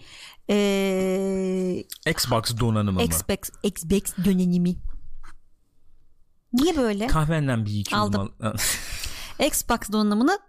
eee 0.49 1.85
Xbox 2.09 2.57
donanımı 2.59 2.99
mı? 2.99 3.03
Xbox, 3.03 3.37
Xbox 3.63 4.25
dönemi. 4.25 4.75
Niye 6.53 6.77
böyle? 6.77 7.07
Kahvenden 7.07 7.65
bir 7.65 7.79
iki 7.79 7.95
Aldım. 7.95 8.31
Xbox 9.39 9.79
donanımını 9.91 10.39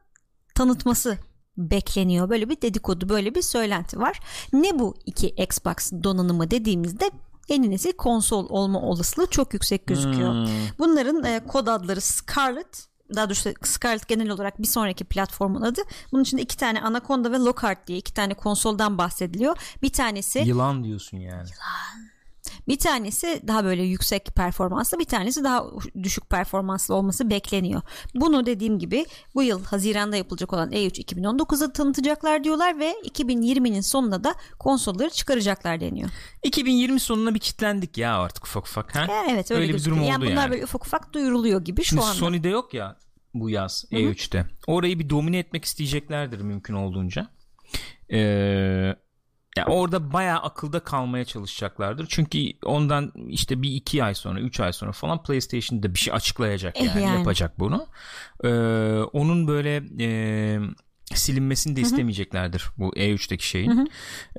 tanıtması 0.54 1.18
bekleniyor. 1.56 2.30
Böyle 2.30 2.48
bir 2.48 2.62
dedikodu, 2.62 3.08
böyle 3.08 3.34
bir 3.34 3.42
söylenti 3.42 4.00
var. 4.00 4.20
Ne 4.52 4.78
bu 4.78 4.94
iki 5.06 5.28
Xbox 5.28 5.92
donanımı 6.02 6.50
dediğimizde 6.50 7.10
yeni 7.48 7.70
nesil 7.70 7.92
konsol 7.92 8.48
olma 8.48 8.80
olasılığı 8.80 9.26
çok 9.26 9.54
yüksek 9.54 9.86
gözüküyor. 9.86 10.32
Hmm. 10.32 10.52
Bunların 10.78 11.24
e, 11.24 11.40
kod 11.46 11.66
adları 11.66 12.00
Scarlet 12.00 12.90
daha 13.14 13.28
doğrusu 13.28 13.50
Scarlet 13.62 14.08
genel 14.08 14.30
olarak 14.30 14.62
bir 14.62 14.66
sonraki 14.66 15.04
platformun 15.04 15.62
adı. 15.62 15.80
Bunun 16.12 16.22
içinde 16.22 16.42
iki 16.42 16.56
tane 16.56 16.80
Anaconda 16.80 17.32
ve 17.32 17.36
Lockhart 17.36 17.86
diye 17.86 17.98
iki 17.98 18.14
tane 18.14 18.34
konsoldan 18.34 18.98
bahsediliyor. 18.98 19.56
Bir 19.82 19.92
tanesi 19.92 20.38
Yılan 20.38 20.84
diyorsun 20.84 21.16
yani. 21.16 21.48
Bir 22.70 22.78
tanesi 22.78 23.42
daha 23.48 23.64
böyle 23.64 23.82
yüksek 23.82 24.26
performanslı 24.36 24.98
bir 24.98 25.04
tanesi 25.04 25.44
daha 25.44 25.64
düşük 26.02 26.30
performanslı 26.30 26.94
olması 26.94 27.30
bekleniyor. 27.30 27.82
Bunu 28.14 28.46
dediğim 28.46 28.78
gibi 28.78 29.06
bu 29.34 29.42
yıl 29.42 29.64
Haziran'da 29.64 30.16
yapılacak 30.16 30.52
olan 30.52 30.72
E 30.72 30.86
E3 30.86 31.04
2019'da 31.04 31.72
tanıtacaklar 31.72 32.44
diyorlar 32.44 32.78
ve 32.78 32.92
2020'nin 33.04 33.80
sonunda 33.80 34.24
da 34.24 34.34
konsolları 34.58 35.10
çıkaracaklar 35.10 35.80
deniyor. 35.80 36.10
2020 36.42 37.00
sonuna 37.00 37.34
bir 37.34 37.38
kitlendik 37.40 37.98
ya 37.98 38.18
artık 38.18 38.44
ufak 38.46 38.66
ufak. 38.66 38.94
Ha? 38.96 39.00
Ya 39.12 39.24
evet 39.30 39.50
öyle, 39.50 39.62
Öyle 39.62 39.74
bir 39.74 39.84
durum 39.84 40.02
yani 40.02 40.16
oldu 40.22 40.30
bunlar 40.30 40.42
yani. 40.42 40.50
böyle 40.50 40.64
ufak 40.64 40.86
ufak 40.86 41.12
duyuruluyor 41.12 41.64
gibi 41.64 41.82
şu 41.82 41.88
Şimdi 41.88 42.02
anda. 42.02 42.14
Sony'de 42.14 42.48
yok 42.48 42.74
ya 42.74 42.96
bu 43.34 43.50
yaz 43.50 43.84
E3'te. 43.92 44.46
Orayı 44.66 44.98
bir 44.98 45.10
domine 45.10 45.38
etmek 45.38 45.64
isteyeceklerdir 45.64 46.40
mümkün 46.40 46.74
olduğunca. 46.74 47.28
Ee, 48.12 48.96
ya 49.56 49.66
orada 49.66 50.12
bayağı 50.12 50.38
akılda 50.38 50.80
kalmaya 50.80 51.24
çalışacaklardır. 51.24 52.06
Çünkü 52.08 52.38
ondan 52.64 53.12
işte 53.28 53.62
bir 53.62 53.70
iki 53.74 54.04
ay 54.04 54.14
sonra, 54.14 54.40
üç 54.40 54.60
ay 54.60 54.72
sonra 54.72 54.92
falan 54.92 55.22
PlayStation'da 55.22 55.94
bir 55.94 55.98
şey 55.98 56.14
açıklayacak 56.14 56.76
Eh, 56.76 56.84
yani, 56.86 57.02
yani. 57.02 57.18
yapacak 57.18 57.58
bunu. 57.58 57.86
Ee, 58.44 58.48
onun 59.12 59.48
böyle 59.48 59.82
e, 60.00 60.58
silinmesini 61.14 61.76
de 61.76 61.80
istemeyeceklerdir 61.80 62.70
bu 62.78 62.90
E3'teki 62.90 63.46
şeyin. 63.46 63.90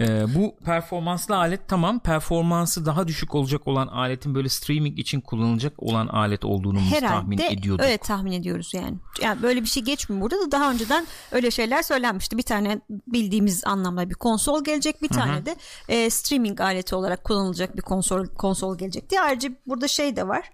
Ee, 0.02 0.36
bu 0.36 0.56
performanslı 0.66 1.38
alet 1.38 1.68
tamam 1.68 2.00
performansı 2.00 2.86
daha 2.86 3.08
düşük 3.08 3.36
olacak 3.36 3.68
olan 3.68 3.88
aletin 3.88 4.36
böyle 4.36 4.50
streaming 4.50 5.00
için 5.00 5.22
kullanılacak 5.22 5.84
olan 5.84 6.08
alet 6.08 6.46
olduğunu 6.46 6.80
biz 6.80 7.00
tahmin 7.00 7.38
Herhalde 7.38 7.54
ediyorduk. 7.54 7.86
öyle 7.86 7.98
tahmin 7.98 8.32
ediyoruz 8.32 8.74
yani. 8.74 8.98
Yani 9.22 9.42
böyle 9.42 9.62
bir 9.62 9.68
şey 9.68 9.84
geçmiyor 9.84 10.22
burada 10.22 10.40
da 10.40 10.52
daha 10.52 10.72
önceden 10.72 11.08
öyle 11.32 11.52
şeyler 11.52 11.82
söylenmişti. 11.82 12.38
Bir 12.38 12.44
tane 12.44 12.82
bildiğimiz 13.08 13.66
anlamda 13.66 14.10
bir 14.10 14.16
konsol 14.16 14.64
gelecek, 14.64 15.02
bir 15.02 15.08
tane 15.08 15.46
de 15.46 15.56
e, 15.90 16.10
streaming 16.10 16.62
aleti 16.62 16.96
olarak 16.96 17.24
kullanılacak 17.24 17.78
bir 17.78 17.82
konsol 17.82 18.26
konsol 18.26 18.78
gelecek 18.78 19.10
diye. 19.10 19.22
Ayrıca 19.22 19.50
burada 19.68 19.88
şey 19.88 20.16
de 20.16 20.28
var. 20.28 20.52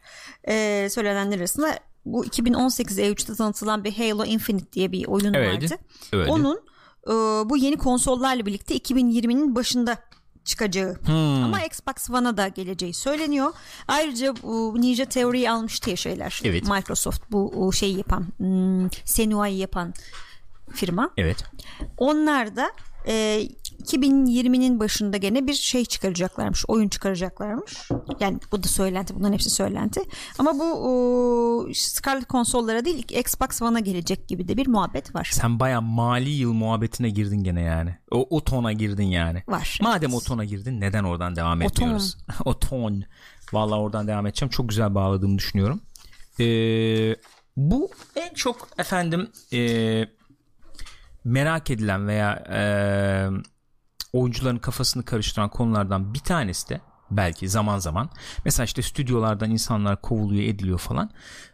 E, 0.47 0.87
söylenenler 0.91 1.37
arasında 1.37 1.79
bu 2.13 2.25
2018 2.25 2.99
E3'te 2.99 3.35
tanıtılan 3.35 3.83
bir 3.83 3.93
Halo 3.97 4.25
Infinite 4.25 4.71
diye 4.73 4.91
bir 4.91 5.05
oyun 5.07 5.33
Evet, 5.33 5.63
vardı. 5.63 5.75
öyle. 6.13 6.31
Onun 6.31 6.61
e, 7.07 7.11
bu 7.49 7.57
yeni 7.57 7.77
konsollarla 7.77 8.45
birlikte 8.45 8.77
2020'nin 8.77 9.55
başında 9.55 9.97
çıkacağı 10.43 10.95
Hmm. 11.05 11.43
ama 11.43 11.61
Xbox 11.63 12.09
One'a 12.09 12.37
da 12.37 12.47
geleceği 12.47 12.93
söyleniyor. 12.93 13.53
Ayrıca 13.87 14.33
bu 14.43 14.81
Ninja 14.81 15.05
Theory'yi 15.05 15.51
almıştı 15.51 15.89
ya 15.89 15.95
şeyler. 15.95 16.41
Evet. 16.43 16.63
Microsoft 16.69 17.31
bu 17.31 17.73
şeyi 17.73 17.97
yapan 17.97 18.25
hmm, 18.37 18.89
Senua'yı 19.05 19.57
yapan 19.57 19.93
firma. 20.73 21.09
Evet. 21.17 21.43
Onlar 21.97 22.55
da 22.55 22.71
e, 23.07 23.41
2020'nin 23.83 24.79
başında 24.79 25.17
gene 25.17 25.47
bir 25.47 25.53
şey 25.53 25.85
çıkaracaklarmış. 25.85 26.65
Oyun 26.67 26.89
çıkaracaklarmış. 26.89 27.89
Yani 28.19 28.39
bu 28.51 28.63
da 28.63 28.67
söylenti. 28.67 29.15
Bunların 29.15 29.33
hepsi 29.33 29.49
söylenti. 29.49 30.01
Ama 30.39 30.59
bu 30.59 30.63
o, 30.63 31.67
Scarlet 31.73 32.27
konsollara 32.27 32.85
değil 32.85 33.19
Xbox 33.19 33.61
One'a 33.61 33.79
gelecek 33.79 34.27
gibi 34.27 34.47
de 34.47 34.57
bir 34.57 34.67
muhabbet 34.67 35.15
var. 35.15 35.29
Sen 35.33 35.59
baya 35.59 35.81
mali 35.81 36.29
yıl 36.29 36.53
muhabbetine 36.53 37.09
girdin 37.09 37.43
gene 37.43 37.61
yani. 37.61 37.95
O, 38.11 38.27
o 38.29 38.43
tona 38.43 38.73
girdin 38.73 39.03
yani. 39.03 39.43
Var, 39.47 39.79
Madem 39.81 40.09
evet. 40.09 40.21
o 40.21 40.23
tona 40.23 40.45
girdin 40.45 40.81
neden 40.81 41.03
oradan 41.03 41.35
devam 41.35 41.61
O 41.61 41.63
etmiyoruz? 41.63 42.17
o 42.45 42.59
ton. 42.59 43.03
Vallahi 43.53 43.79
oradan 43.79 44.07
devam 44.07 44.27
edeceğim. 44.27 44.49
Çok 44.49 44.69
güzel 44.69 44.95
bağladığımı 44.95 45.37
düşünüyorum. 45.37 45.81
Ee, 46.39 47.15
bu 47.57 47.91
en 48.15 48.33
çok 48.33 48.67
efendim 48.77 49.29
e, 49.53 50.03
merak 51.23 51.71
edilen 51.71 52.07
veya 52.07 52.33
e, 52.33 52.61
oyuncuların 54.13 54.57
kafasını 54.57 55.05
karıştıran 55.05 55.49
konulardan 55.49 56.13
bir 56.13 56.19
tanesi 56.19 56.69
de 56.69 56.81
belki 57.11 57.49
zaman 57.49 57.79
zaman 57.79 58.09
mesela 58.45 58.65
işte 58.65 58.81
stüdyolardan 58.81 59.51
insanlar 59.51 60.01
kovuluyor 60.01 60.43
ediliyor 60.43 60.79
falan. 60.79 61.09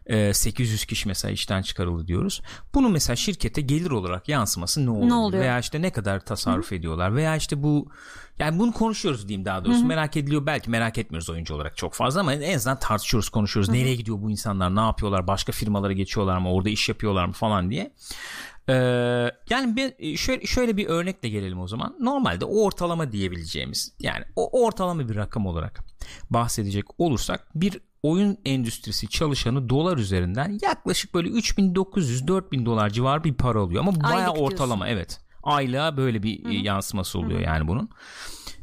Ee, 0.06 0.34
800 0.34 0.86
kişi 0.86 1.08
mesela 1.08 1.32
işten 1.32 1.62
çıkarıldı 1.62 2.08
diyoruz. 2.08 2.42
Bunu 2.74 2.90
mesela 2.90 3.16
şirkete 3.16 3.62
gelir 3.62 3.92
olarak 3.92 4.30
yansıması 4.30 4.86
ne 4.86 4.90
oluyor, 4.90 5.18
oluyor? 5.18 5.44
veya 5.44 5.60
işte 5.60 5.82
ne 5.82 5.92
kadar 5.92 6.20
tasarruf 6.20 6.72
ediyorlar? 6.72 7.16
Veya 7.16 7.36
işte 7.36 7.64
bu 7.64 7.92
yani 8.40 8.60
bunu 8.60 8.72
konuşuyoruz 8.72 9.28
diyeyim 9.28 9.46
daha 9.46 9.66
doğrusu. 9.66 9.86
Merak 9.86 10.18
ediliyor 10.18 10.46
belki 10.46 10.70
merak 10.70 10.98
etmiyoruz 10.98 11.30
oyuncu 11.30 11.56
olarak 11.56 11.78
çok 11.78 11.94
fazla 11.94 12.20
ama 12.20 12.34
en 12.34 12.56
azından 12.56 12.80
tartışıyoruz 12.80 13.30
konuşuyoruz. 13.30 13.70
Nereye 13.70 13.96
gidiyor 13.96 14.18
bu 14.22 14.32
insanlar? 14.32 14.76
Ne 14.76 14.80
yapıyorlar? 14.80 15.28
Başka 15.28 15.52
firmalara 15.52 15.94
geçiyorlar 15.94 16.38
mı? 16.38 16.52
Orada 16.52 16.70
iş 16.70 16.90
yapıyorlar 16.90 17.26
mı? 17.26 17.34
Falan 17.34 17.70
diye 17.70 17.94
ee, 18.70 18.74
yani 19.50 19.76
bir, 19.76 20.18
şöyle, 20.18 20.46
şöyle 20.46 20.78
bir 20.78 20.88
örnekle 20.88 21.30
gelelim 21.30 21.60
o 21.60 21.68
zaman. 21.68 21.96
Normalde 22.00 22.46
o 22.46 22.64
ortalama 22.64 23.12
diyebileceğimiz 23.12 23.96
yani 24.00 24.26
o 24.36 24.64
ortalama 24.66 25.10
bir 25.10 25.16
rakam 25.16 25.46
olarak 25.46 25.80
bahsedecek 26.30 26.86
olursak 26.98 27.48
bir 27.56 27.80
oyun 28.04 28.38
endüstrisi 28.46 29.10
çalışanı 29.10 29.70
dolar 29.70 29.98
üzerinden 29.98 30.60
yaklaşık 30.62 31.14
böyle 31.14 31.30
3900-4000 31.30 32.66
dolar 32.66 32.90
civarı 32.90 33.24
bir 33.24 33.34
para 33.34 33.60
alıyor. 33.60 33.82
Ama 33.82 33.94
diyorsun. 33.94 34.44
ortalama 34.44 34.88
evet. 34.88 35.20
Aylığa 35.44 35.98
böyle 35.98 36.24
bir 36.24 36.50
e, 36.50 36.54
yansıması 36.54 37.20
oluyor 37.20 37.40
yani 37.40 37.68
bunun. 37.68 37.90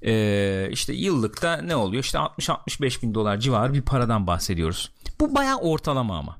Ee, 0.02 0.68
işte 0.70 0.92
yıllıkta 0.92 1.56
ne 1.56 1.76
oluyor? 1.76 2.04
İşte 2.04 2.18
60-65 2.18 3.02
bin 3.02 3.14
dolar 3.14 3.36
civarı 3.36 3.74
bir 3.74 3.82
paradan 3.82 4.26
bahsediyoruz. 4.26 4.92
Bu 5.20 5.34
bayağı 5.34 5.58
ortalama 5.58 6.18
ama. 6.18 6.36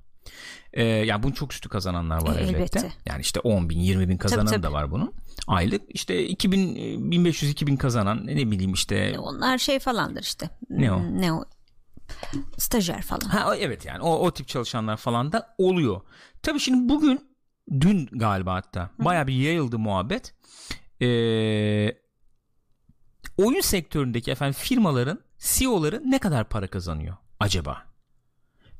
Ee, 0.73 0.83
yani 0.85 1.23
bunun 1.23 1.33
çok 1.33 1.53
üstü 1.53 1.69
kazananlar 1.69 2.23
var 2.27 2.37
E, 2.37 2.41
elbette. 2.41 2.57
elbette. 2.59 2.93
Yani 3.07 3.21
işte 3.21 3.41
10 3.41 3.71
bin 3.71 3.79
20 3.81 4.09
bin 4.09 4.17
kazanan 4.17 4.47
tabii. 4.47 4.63
da 4.63 4.73
var 4.73 4.91
bunun. 4.91 5.13
Aylık 5.47 5.83
işte 5.89 6.27
2000 6.27 6.77
e, 6.77 7.11
1500 7.11 7.51
2000 7.53 7.77
kazanan 7.77 8.27
ne 8.27 8.51
bileyim 8.51 8.73
işte 8.73 9.17
Onlar 9.19 9.59
şey 9.59 9.79
falandır 9.79 10.23
işte. 10.23 10.51
Ne 10.71 10.93
o? 10.93 11.01
Ne 11.21 11.33
o? 11.33 11.45
Stajyer 12.59 13.03
falan. 13.03 13.21
ha 13.29 13.57
evet 13.57 13.85
yani 13.85 14.03
o, 14.03 14.11
o 14.27 14.31
tip 14.31 14.49
çalışanlar 14.49 14.97
falan 14.97 15.33
da 15.33 15.55
oluyor. 15.59 16.01
Tabii 16.43 16.61
şimdi 16.61 16.89
bugün 16.89 17.31
dün 17.81 18.07
galiba 18.13 18.55
hatta 18.55 18.91
baya 18.99 19.27
bir 19.27 19.35
yayıldı 19.35 19.79
muhabbet. 19.79 20.35
Ee, 21.03 21.07
oyun 23.37 23.61
sektöründeki 23.61 24.31
efendim 24.31 24.55
firmaların 24.59 25.21
CEO'ları 25.39 26.03
ne 26.05 26.19
kadar 26.19 26.49
para 26.49 26.67
kazanıyor 26.67 27.17
acaba? 27.41 27.83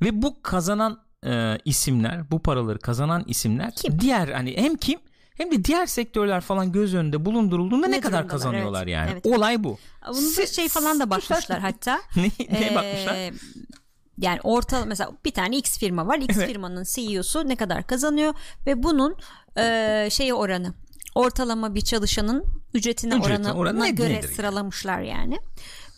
Ve 0.01 0.21
bu 0.21 0.41
kazanan 0.41 0.99
e, 1.25 1.57
isimler, 1.65 2.31
bu 2.31 2.39
paraları 2.39 2.79
kazanan 2.79 3.23
isimler 3.27 3.71
Kim? 3.75 3.99
diğer 3.99 4.27
hani 4.27 4.57
hem 4.57 4.75
kim 4.75 4.99
hem 5.33 5.51
de 5.51 5.63
diğer 5.63 5.85
sektörler 5.85 6.41
falan 6.41 6.71
göz 6.71 6.95
önünde 6.95 7.25
bulundurulduğunda 7.25 7.87
ne, 7.87 7.95
Ne 7.95 7.99
kadar 8.01 8.27
kazanıyorlar 8.27 8.83
evet, 8.83 8.93
yani. 8.93 9.09
evet. 9.13 9.25
Olay 9.25 9.63
bu. 9.63 9.77
Bunu 10.07 10.15
Se- 10.17 10.55
şey 10.55 10.69
falan 10.69 10.99
da 10.99 11.09
bakmışlar 11.09 11.59
hatta. 11.59 12.01
ne, 12.15 12.31
neye 12.51 12.71
Ee, 12.71 12.75
bakmışlar? 12.75 13.33
Yani 14.17 14.39
orta 14.43 14.85
mesela 14.85 15.11
bir 15.25 15.31
tane 15.31 15.57
X 15.57 15.77
firma 15.79 16.07
var. 16.07 16.17
X 16.17 16.37
Evet. 16.37 16.47
firmanın 16.47 16.83
CEO'su 16.83 17.47
ne 17.49 17.55
kadar 17.55 17.87
kazanıyor 17.87 18.33
ve 18.67 18.83
bunun 18.83 19.15
e, 19.57 20.07
şey 20.11 20.33
oranı 20.33 20.73
ortalama 21.15 21.75
bir 21.75 21.81
çalışanın 21.81 22.45
ücretine 22.73 23.13
Ücreti, 23.15 23.27
oranı 23.33 23.53
oranı 23.53 23.79
ne- 23.79 23.89
göre 23.89 24.09
nedir 24.13 24.23
yani? 24.23 24.35
sıralamışlar 24.35 25.01
yani. 25.01 25.39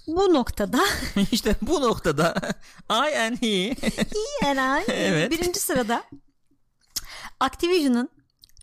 Bu 0.07 0.33
noktada. 0.33 0.79
İşte 1.31 1.55
bu 1.61 1.81
noktada. 1.81 2.35
I 2.89 3.17
and 3.17 3.41
he. 3.41 3.75
Eray 4.45 4.83
Evet. 4.87 5.31
birinci 5.31 5.59
sırada. 5.59 6.03
Activision'ın 7.39 8.09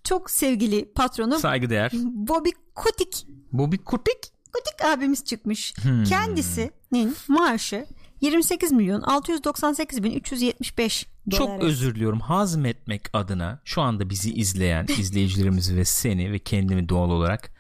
çok 0.05 0.31
sevgili 0.31 0.93
patronu 0.93 1.39
saygıdeğer. 1.39 1.91
Bobby 2.03 2.51
Kotick. 2.75 3.27
Bobby 3.53 3.77
Kotick? 3.77 4.19
Kotick 4.53 4.85
abimiz 4.85 5.25
çıkmış. 5.25 5.75
Hmm. 5.83 6.05
Kendisinin 6.05 7.17
maaşı 7.29 7.87
28 8.21 8.73
milyon 8.73 9.01
698 9.03 10.03
bin 10.03 10.13
375 10.13 11.07
dolar. 11.31 11.39
çok 11.39 11.63
özür 11.63 11.95
diliyorum. 11.95 12.21
Hazmetmek 12.21 13.07
adına 13.13 13.61
şu 13.65 13.81
anda 13.83 14.11
bizi 14.11 14.35
izleyen 14.35 14.87
izleyicilerimizi 14.99 15.77
ve 15.77 15.85
seni 15.85 16.33
ve 16.33 16.39
kendimi 16.39 16.89
doğal 16.89 17.11
olarak 17.11 17.51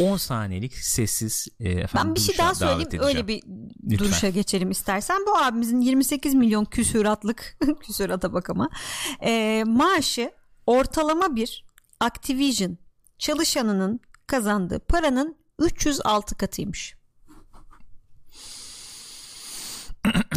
10 0.00 0.16
saniyelik 0.16 0.74
sessiz 0.74 1.48
e, 1.60 1.68
efendim, 1.70 2.08
Ben 2.08 2.14
bir 2.14 2.20
şey 2.20 2.38
daha 2.38 2.54
söyleyeyim 2.54 2.80
edeceğim. 2.80 3.04
öyle 3.06 3.28
bir 3.28 3.36
Lütfen. 3.42 3.98
duruşa 3.98 4.28
geçelim 4.28 4.70
istersen. 4.70 5.18
Bu 5.26 5.38
abimizin 5.38 5.80
28 5.80 6.34
milyon 6.34 6.64
küsuratlık 6.64 7.56
küsurata 7.80 8.32
bak 8.32 8.50
ama 8.50 8.70
e, 9.22 9.64
maaşı 9.66 10.30
ortalama 10.66 11.36
bir 11.36 11.64
Activision 12.00 12.78
çalışanının 13.18 14.00
kazandığı 14.26 14.78
paranın 14.80 15.36
306 15.58 16.34
katıymış. 16.36 16.94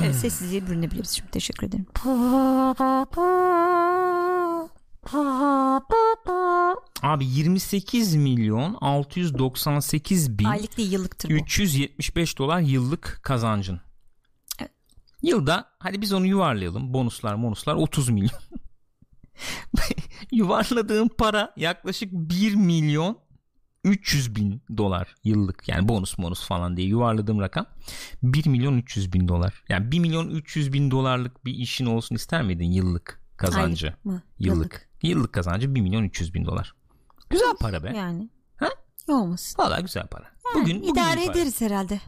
evet 0.01 0.15
sessizliğe 0.15 0.67
bürünebiliriz 0.67 1.09
şimdi 1.09 1.31
teşekkür 1.31 1.67
ederim. 1.67 1.85
Abi 7.01 7.25
28 7.25 8.15
milyon 8.15 8.77
698 8.81 10.39
bin 10.39 10.45
Aylık 10.45 10.77
değil 10.77 10.91
yıllıktır 10.91 11.29
bu. 11.29 11.33
375 11.33 12.37
dolar 12.37 12.59
yıllık 12.59 13.19
kazancın. 13.23 13.81
Evet. 14.59 14.71
Yılda 15.21 15.69
hadi 15.79 16.01
biz 16.01 16.13
onu 16.13 16.27
yuvarlayalım. 16.27 16.93
Bonuslar 16.93 17.43
bonuslar 17.43 17.75
30 17.75 18.09
milyon. 18.09 18.39
Yuvarladığım 20.31 21.09
para 21.09 21.53
yaklaşık 21.57 22.11
1 22.11 22.55
milyon 22.55 23.17
300 23.83 24.35
bin 24.35 24.61
dolar 24.77 25.15
yıllık. 25.23 25.67
Yani 25.67 25.87
bonus 25.87 26.17
bonus 26.17 26.47
falan 26.47 26.77
diye 26.77 26.87
yuvarladığım 26.87 27.39
rakam 27.41 27.65
1 28.23 28.47
milyon 28.47 28.77
300 28.77 29.13
bin 29.13 29.27
dolar. 29.27 29.63
Yani 29.69 29.91
1 29.91 29.99
milyon 29.99 30.29
300 30.29 30.73
bin 30.73 30.91
dolarlık 30.91 31.45
bir 31.45 31.53
işin 31.53 31.85
olsun 31.85 32.15
ister 32.15 32.43
miydin 32.43 32.71
yıllık 32.71 33.21
kazancı? 33.37 33.87
Aylık 33.87 34.05
mı? 34.05 34.21
Yıllık. 34.39 34.57
Yıllık 34.57 34.90
kazancı 35.31 35.75
1 35.75 35.81
milyon 35.81 36.03
300 36.03 36.33
bin 36.33 36.45
dolar. 36.45 36.75
Güzel 37.29 37.55
para 37.59 37.83
be. 37.83 37.93
Yani. 37.95 38.29
Ha? 38.57 38.69
Olmasın. 39.07 39.63
Valla 39.63 39.79
güzel 39.79 40.07
para. 40.07 40.25
bugün, 40.55 40.81
bugün 40.81 40.93
İdare 40.93 41.25
para. 41.25 41.31
ederiz 41.31 41.61
herhalde. 41.61 41.99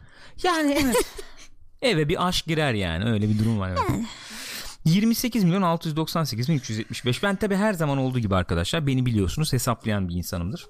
Yani 0.42 0.78
evet. 0.82 0.96
Eve 1.82 2.08
bir 2.08 2.28
aşk 2.28 2.46
girer 2.46 2.74
yani 2.74 3.04
öyle 3.04 3.28
bir 3.28 3.38
durum 3.38 3.58
var. 3.60 3.70
Evet. 3.70 4.04
28 4.84 5.44
milyon 5.44 5.62
698 5.62 6.48
bin 6.48 6.54
375. 6.54 7.22
Ben 7.22 7.36
tabi 7.36 7.56
her 7.56 7.72
zaman 7.72 7.98
olduğu 7.98 8.18
gibi 8.18 8.34
arkadaşlar 8.36 8.86
beni 8.86 9.06
biliyorsunuz 9.06 9.52
hesaplayan 9.52 10.08
bir 10.08 10.14
insanımdır. 10.14 10.66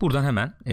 Buradan 0.00 0.24
hemen 0.24 0.54
e, 0.66 0.72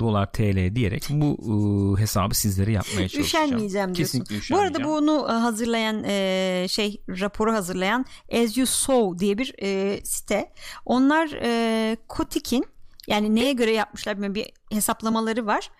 dolar 0.00 0.32
TL 0.32 0.74
diyerek 0.74 1.06
bu 1.10 1.96
e, 1.98 2.00
hesabı 2.00 2.34
sizlere 2.34 2.72
yapmaya 2.72 3.08
çalışacağım. 3.08 3.44
Üşenmeyeceğim 3.46 3.94
diyorsun. 3.94 4.18
Kesinlikle 4.18 4.34
Bu 4.34 4.38
üşenmeyeceğim. 4.38 4.88
arada 4.88 4.96
bunu 4.96 5.26
e, 5.28 5.32
hazırlayan 5.32 6.04
e, 6.06 6.66
şey 6.68 7.02
raporu 7.08 7.52
hazırlayan 7.52 8.06
As 8.32 8.56
You 8.56 8.66
Sow 8.66 9.18
diye 9.18 9.38
bir 9.38 9.54
e, 9.62 10.00
site. 10.04 10.52
Onlar 10.84 11.30
e, 11.42 11.96
Kotik'in 12.08 12.64
yani 13.06 13.34
neye 13.34 13.52
göre 13.52 13.72
yapmışlar 13.72 14.14
bilmiyorum 14.14 14.34
bir 14.34 14.76
hesaplamaları 14.76 15.46
var. 15.46 15.70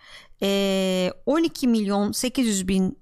E, 0.41 1.11
12 1.25 1.67
milyon 1.67 2.11
800 2.11 2.67
bin 2.67 2.99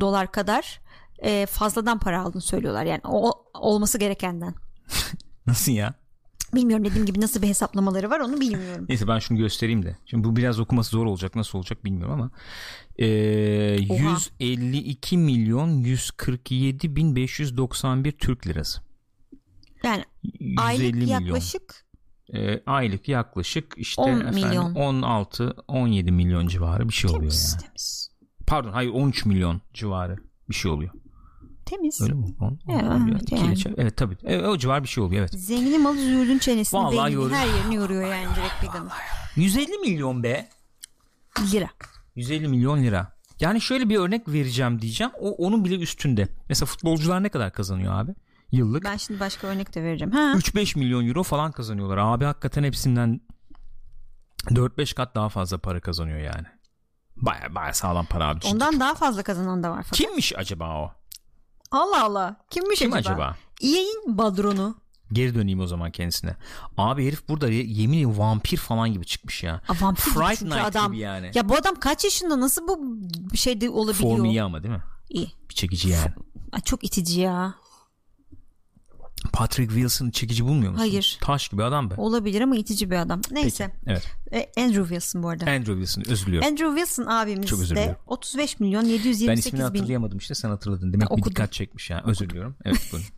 dolar 0.00 0.32
kadar 0.32 0.80
e, 1.18 1.46
fazladan 1.46 1.98
para 1.98 2.20
aldığını 2.22 2.42
söylüyorlar. 2.42 2.84
Yani 2.84 3.00
o 3.04 3.32
olması 3.54 3.98
gerekenden. 3.98 4.54
Nasıl 5.46 5.72
ya? 5.72 5.94
Bilmiyorum 6.54 6.84
dediğim 6.84 7.06
gibi 7.06 7.20
nasıl 7.20 7.42
bir 7.42 7.48
hesaplamaları 7.48 8.10
var 8.10 8.20
onu 8.20 8.40
bilmiyorum. 8.40 8.86
Neyse 8.88 9.08
ben 9.08 9.18
şunu 9.18 9.38
göstereyim 9.38 9.82
de. 9.82 9.96
Şimdi 10.06 10.24
bu 10.24 10.36
biraz 10.36 10.60
okuması 10.60 10.90
zor 10.90 11.06
olacak. 11.06 11.36
Nasıl 11.36 11.58
olacak 11.58 11.84
bilmiyorum 11.84 12.14
ama. 12.14 12.30
E, 12.98 13.06
152 13.06 15.18
milyon 15.18 15.68
147 15.70 16.96
bin 16.96 17.16
591 17.16 18.12
Türk 18.12 18.46
lirası. 18.46 18.80
Yani 19.84 20.04
150 20.22 20.60
aylık 20.60 20.94
milyon. 20.94 21.20
yaklaşık 21.20 21.86
E, 22.34 22.62
aylık 22.66 23.08
yaklaşık 23.08 23.74
işte 23.76 24.02
10 24.02 24.08
efendim, 24.20 24.34
milyon. 24.34 24.74
16 24.74 25.56
17 25.68 26.12
milyon 26.12 26.48
civarı 26.48 26.88
bir 26.88 26.94
şey 26.94 27.10
oluyor 27.10 27.22
temiz 27.22 27.52
yani. 27.52 27.62
temiz. 27.62 28.10
Pardon 28.46 28.72
hayır 28.72 28.90
13 28.90 29.24
milyon 29.24 29.60
civarı 29.74 30.16
bir 30.48 30.54
şey 30.54 30.70
oluyor. 30.70 30.90
Temiz. 31.66 32.00
Öyle 32.02 32.12
mi? 32.14 32.26
On, 32.40 32.46
on- 32.46 32.72
Ya, 32.72 32.78
on- 32.90 33.08
evet 33.12 33.32
yani. 33.32 33.54
Evet 33.76 33.96
tabii. 33.96 34.16
Evet, 34.24 34.44
o 34.46 34.58
civar 34.58 34.82
bir 34.82 34.88
şey 34.88 35.04
oluyor 35.04 35.20
evet. 35.20 35.32
Zenginin 35.40 35.82
malı 35.82 35.96
züğürdün 35.98 36.38
çenesini 36.38 36.80
Vallahi 36.80 37.12
yoruyor. 37.12 37.36
her 37.38 37.46
yerini 37.46 37.74
yoruyor 37.74 38.02
yani 38.02 38.26
direkt 38.36 38.62
veganın. 38.62 38.90
150 39.36 39.78
milyon 39.78 40.22
be. 40.22 40.48
Lira. 41.52 41.68
150 42.16 42.48
milyon 42.48 42.82
lira. 42.82 43.16
Yani 43.40 43.60
şöyle 43.60 43.88
bir 43.88 43.96
örnek 43.98 44.28
vereceğim 44.28 44.82
diyeceğim. 44.82 45.12
O 45.20 45.30
onun 45.30 45.64
bile 45.64 45.74
üstünde. 45.78 46.28
Mesela 46.48 46.66
futbolcular 46.66 47.22
ne 47.22 47.28
kadar 47.28 47.52
kazanıyor 47.52 47.94
abi? 48.00 48.14
Yıllık. 48.52 48.84
Ben 48.84 48.96
şimdi 48.96 49.20
başka 49.20 49.46
örnek 49.46 49.74
de 49.74 49.82
vereceğim. 49.82 50.12
Ha. 50.12 50.32
3-5 50.36 50.78
milyon 50.78 51.06
euro 51.08 51.22
falan 51.22 51.52
kazanıyorlar. 51.52 51.96
Abi 51.96 52.24
hakikaten 52.24 52.64
hepsinden 52.64 53.20
4-5 54.50 54.94
kat 54.94 55.14
daha 55.14 55.28
fazla 55.28 55.58
para 55.58 55.80
kazanıyor 55.80 56.18
yani. 56.18 56.46
Baya 57.16 57.54
baya 57.54 57.72
sağlam 57.72 58.06
para 58.06 58.28
abi. 58.28 58.40
Ondan 58.52 58.80
daha 58.80 58.94
fazla 58.94 59.22
kazanan 59.22 59.62
da 59.62 59.70
var 59.70 59.82
fakat. 59.82 59.98
Kimmiş 59.98 60.36
acaba 60.38 60.80
o? 60.84 60.92
Allah 61.70 62.04
Allah. 62.04 62.36
Kimmiş 62.50 62.78
Kim 62.78 62.92
acaba? 62.92 63.14
acaba? 63.14 63.36
EA'in 63.62 64.18
badronu. 64.18 64.74
Geri 65.12 65.34
döneyim 65.34 65.60
o 65.60 65.66
zaman 65.66 65.90
kendisine. 65.90 66.36
Abi 66.78 67.06
herif 67.06 67.28
burada 67.28 67.48
ye- 67.48 67.64
yemin 67.66 67.96
ediyorum 67.96 68.18
vampir 68.18 68.56
falan 68.56 68.92
gibi 68.92 69.06
çıkmış 69.06 69.42
ya. 69.42 69.60
Aa, 69.68 69.74
vampir 69.80 70.02
Fright 70.02 70.42
Night 70.42 70.64
adam. 70.64 70.92
gibi 70.92 70.98
yani. 71.00 71.30
Ya 71.34 71.48
bu 71.48 71.56
adam 71.56 71.74
kaç 71.74 72.04
yaşında 72.04 72.40
nasıl 72.40 72.68
bu 72.68 72.78
şeyde 73.36 73.70
olabiliyor? 73.70 74.10
Formu 74.16 74.26
iyi 74.26 74.42
ama 74.42 74.62
değil 74.62 74.74
mi? 74.74 74.82
İyi. 75.08 75.32
Bir 75.50 75.54
çekici 75.54 75.88
yani. 75.88 76.12
Ay, 76.52 76.60
çok 76.60 76.84
itici 76.84 77.20
ya. 77.20 77.54
Patrick 79.32 79.74
Wilson'ı 79.74 80.10
çekici 80.10 80.44
bulmuyor 80.44 80.72
musun? 80.72 80.80
Hayır. 80.80 81.18
Taş 81.20 81.48
gibi 81.48 81.64
adam 81.64 81.90
be. 81.90 81.94
Olabilir 81.96 82.40
ama 82.40 82.56
itici 82.56 82.90
bir 82.90 82.96
adam. 82.96 83.20
Neyse. 83.30 83.70
Evet. 83.86 84.02
E, 84.32 84.62
Andrew 84.62 84.82
Wilson 84.82 85.22
bu 85.22 85.28
arada. 85.28 85.44
Andrew 85.50 85.74
Wilson 85.74 86.12
özür 86.12 86.26
diliyorum. 86.26 86.48
Andrew 86.48 86.76
Wilson 86.76 87.02
Çok 87.02 87.12
abimiz 87.12 87.52
özür 87.52 87.76
de 87.76 87.80
dilerim. 87.80 87.96
35 88.06 88.60
milyon 88.60 88.84
Ben 88.84 88.88
728 88.88 89.46
ismini 89.46 89.60
bin 89.60 89.64
hatırlayamadım 89.64 90.18
işte 90.18 90.34
sen 90.34 90.48
hatırladın. 90.48 90.92
Demek 90.92 91.08
bir 91.08 91.12
okudum. 91.12 91.30
dikkat 91.30 91.52
çekmiş 91.52 91.90
ya. 91.90 92.02
Özür 92.06 92.30
diliyorum. 92.30 92.56
Evet 92.64 92.88
buyurun. 92.92 93.08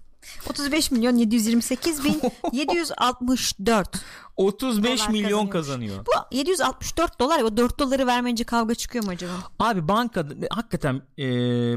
35 0.50 0.90
milyon 0.90 1.16
728 1.16 2.04
bin 2.04 2.20
764 2.52 4.00
35 4.36 5.00
Dolar 5.00 5.10
milyon 5.10 5.46
kazanıyor. 5.46 6.06
Bu 6.06 6.36
764 6.36 7.20
dolar 7.20 7.42
o 7.42 7.56
4 7.56 7.78
doları 7.78 8.06
vermeyince 8.06 8.44
kavga 8.44 8.74
çıkıyor 8.74 9.04
mu 9.04 9.10
acaba? 9.10 9.32
Abi 9.58 9.88
bankada 9.88 10.34
hakikaten 10.50 11.02
e, 11.18 11.24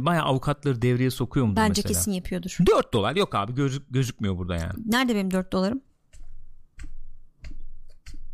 bayağı 0.05 0.25
avukatları 0.25 0.81
devreye 0.81 1.11
sokuyor 1.11 1.45
mu 1.45 1.55
Bence 1.55 1.81
mesela? 1.85 1.87
kesin 1.99 2.11
yapıyordur. 2.11 2.57
4 2.65 2.93
dolar 2.93 3.15
yok 3.15 3.35
abi 3.35 3.55
gözük, 3.55 3.93
gözükmüyor 3.93 4.37
burada 4.37 4.55
yani. 4.55 4.73
Nerede 4.85 5.15
benim 5.15 5.31
4 5.31 5.51
dolarım? 5.53 5.81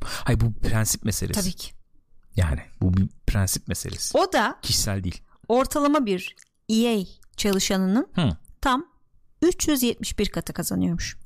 Hayır 0.03 0.39
bu 0.39 0.53
prensip 0.53 1.03
meselesi. 1.05 1.41
Tabii 1.41 1.53
ki. 1.53 1.72
Yani 2.36 2.59
bu 2.82 2.93
bir 2.97 3.07
prensip 3.28 3.68
meselesi. 3.68 4.18
O 4.18 4.34
da 4.34 4.59
Kişisel 4.61 5.03
değil. 5.03 5.22
ortalama 5.47 6.05
bir 6.05 6.36
EA 6.70 7.05
çalışanının 7.38 8.07
Hı. 8.15 8.30
tam 8.61 8.86
371 9.42 10.30
katı 10.30 10.54
kazanıyormuş. 10.54 11.18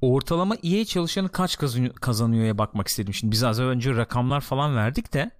Ortalama 0.00 0.56
EA 0.62 0.84
çalışanı 0.84 1.28
kaç 1.28 1.58
kazanıyor, 1.58 1.94
kazanıyorya 1.94 2.58
bakmak 2.58 2.88
istedim. 2.88 3.14
Şimdi 3.14 3.32
biz 3.32 3.44
az 3.44 3.60
önce 3.60 3.96
rakamlar 3.96 4.40
falan 4.40 4.76
verdik 4.76 5.12
de 5.12 5.30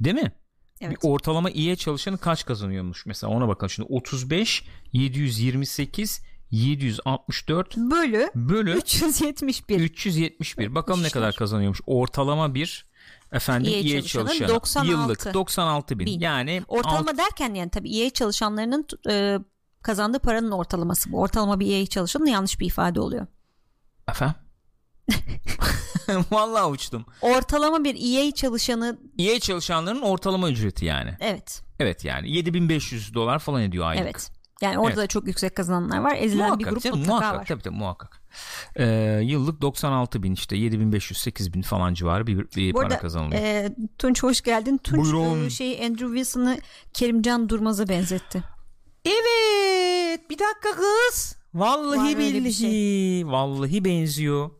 değil 0.00 0.16
mi? 0.16 0.32
Evet. 0.80 0.92
Bir 1.02 1.08
ortalama 1.08 1.50
EA 1.50 1.76
çalışanı 1.76 2.18
kaç 2.18 2.46
kazanıyormuş 2.46 3.06
mesela 3.06 3.32
ona 3.32 3.48
bakalım. 3.48 3.70
Şimdi 3.70 3.88
35 3.92 4.64
728 4.92 6.20
764 6.50 7.76
Bölü 7.76 8.30
bölü 8.34 8.72
371. 8.76 9.80
371. 9.80 10.74
Bakalım 10.74 11.02
ne 11.02 11.06
İşler. 11.06 11.20
kadar 11.22 11.34
kazanıyormuş. 11.36 11.80
Ortalama 11.86 12.54
bir 12.54 12.86
efendim 13.32 13.72
EA 13.74 13.78
EA, 13.96 14.02
çalışanı 14.02 14.48
96 14.48 14.90
yıllık 14.90 15.34
96 15.34 15.98
bin. 15.98 16.06
bin. 16.06 16.20
Yani 16.20 16.62
Ortalama 16.68 17.10
alt- 17.10 17.18
derken 17.18 17.54
yani 17.54 17.70
tabii 17.70 17.98
EA 18.00 18.10
çalışanlarının 18.10 18.86
e, 19.10 19.38
kazandığı 19.82 20.18
paranın 20.18 20.50
ortalaması 20.50 21.12
bu. 21.12 21.20
Ortalama 21.20 21.60
bir 21.60 21.80
EA 21.80 21.86
çalışanı 21.86 22.30
yanlış 22.30 22.60
bir 22.60 22.66
ifade 22.66 23.00
oluyor. 23.00 23.26
efendim. 24.08 24.34
Vallahi 26.30 26.64
uçtum. 26.66 27.04
Ortalama 27.20 27.84
bir 27.84 27.94
EA 28.18 28.32
çalışanı 28.34 28.98
EA 29.18 29.40
çalışanların 29.40 30.00
ortalama 30.02 30.50
ücreti 30.50 30.84
yani. 30.84 31.10
evet 31.20 31.62
Evet 31.80 32.04
yani 32.04 32.30
7500 32.32 33.14
dolar 33.14 33.38
falan 33.38 33.62
ediyor 33.62 33.86
aylık. 33.86 34.02
evet. 34.04 34.30
Yani 34.62 34.78
orada 34.78 34.88
Evet. 34.90 34.96
da 34.98 35.06
çok 35.06 35.26
yüksek 35.26 35.56
kazananlar 35.56 35.98
var. 35.98 36.16
Ezilen 36.18 36.46
Muhakkak 36.46 36.58
bir 36.66 36.70
grup 36.70 36.82
canım, 36.82 36.98
mutlaka 36.98 37.18
muhakkak, 37.20 37.40
var. 37.40 37.46
Tabii 37.46 37.62
tabii 37.62 37.74
muhakkak. 37.76 38.22
Ee, 38.76 39.20
yıllık 39.24 39.60
96 39.60 40.22
bin 40.22 40.32
işte 40.32 40.56
7500 40.56 41.18
8000 41.20 41.62
falan 41.62 41.94
civarı 41.94 42.26
bir, 42.26 42.38
bir 42.38 42.72
Bu 42.72 42.76
para 42.78 42.86
arada 42.86 42.98
kazanılıyor. 42.98 43.42
e, 43.42 43.74
Tunç 43.98 44.22
hoş 44.22 44.40
geldin. 44.40 44.78
Tunç 44.78 44.98
Buyurun. 44.98 45.46
e, 45.46 45.50
şey 45.50 45.86
Andrew 45.86 46.06
Wilson'ı 46.06 46.58
Kerimcan 46.92 47.48
Durmaz'a 47.48 47.88
benzetti. 47.88 48.42
Evet 49.04 50.30
bir 50.30 50.38
dakika 50.38 50.70
kız. 50.76 51.36
Vallahi 51.54 51.98
Var 51.98 52.06
öyle 52.08 52.18
bir 52.18 52.34
billahi. 52.34 52.52
şey. 52.52 53.26
Vallahi 53.26 53.84
benziyor. 53.84 54.50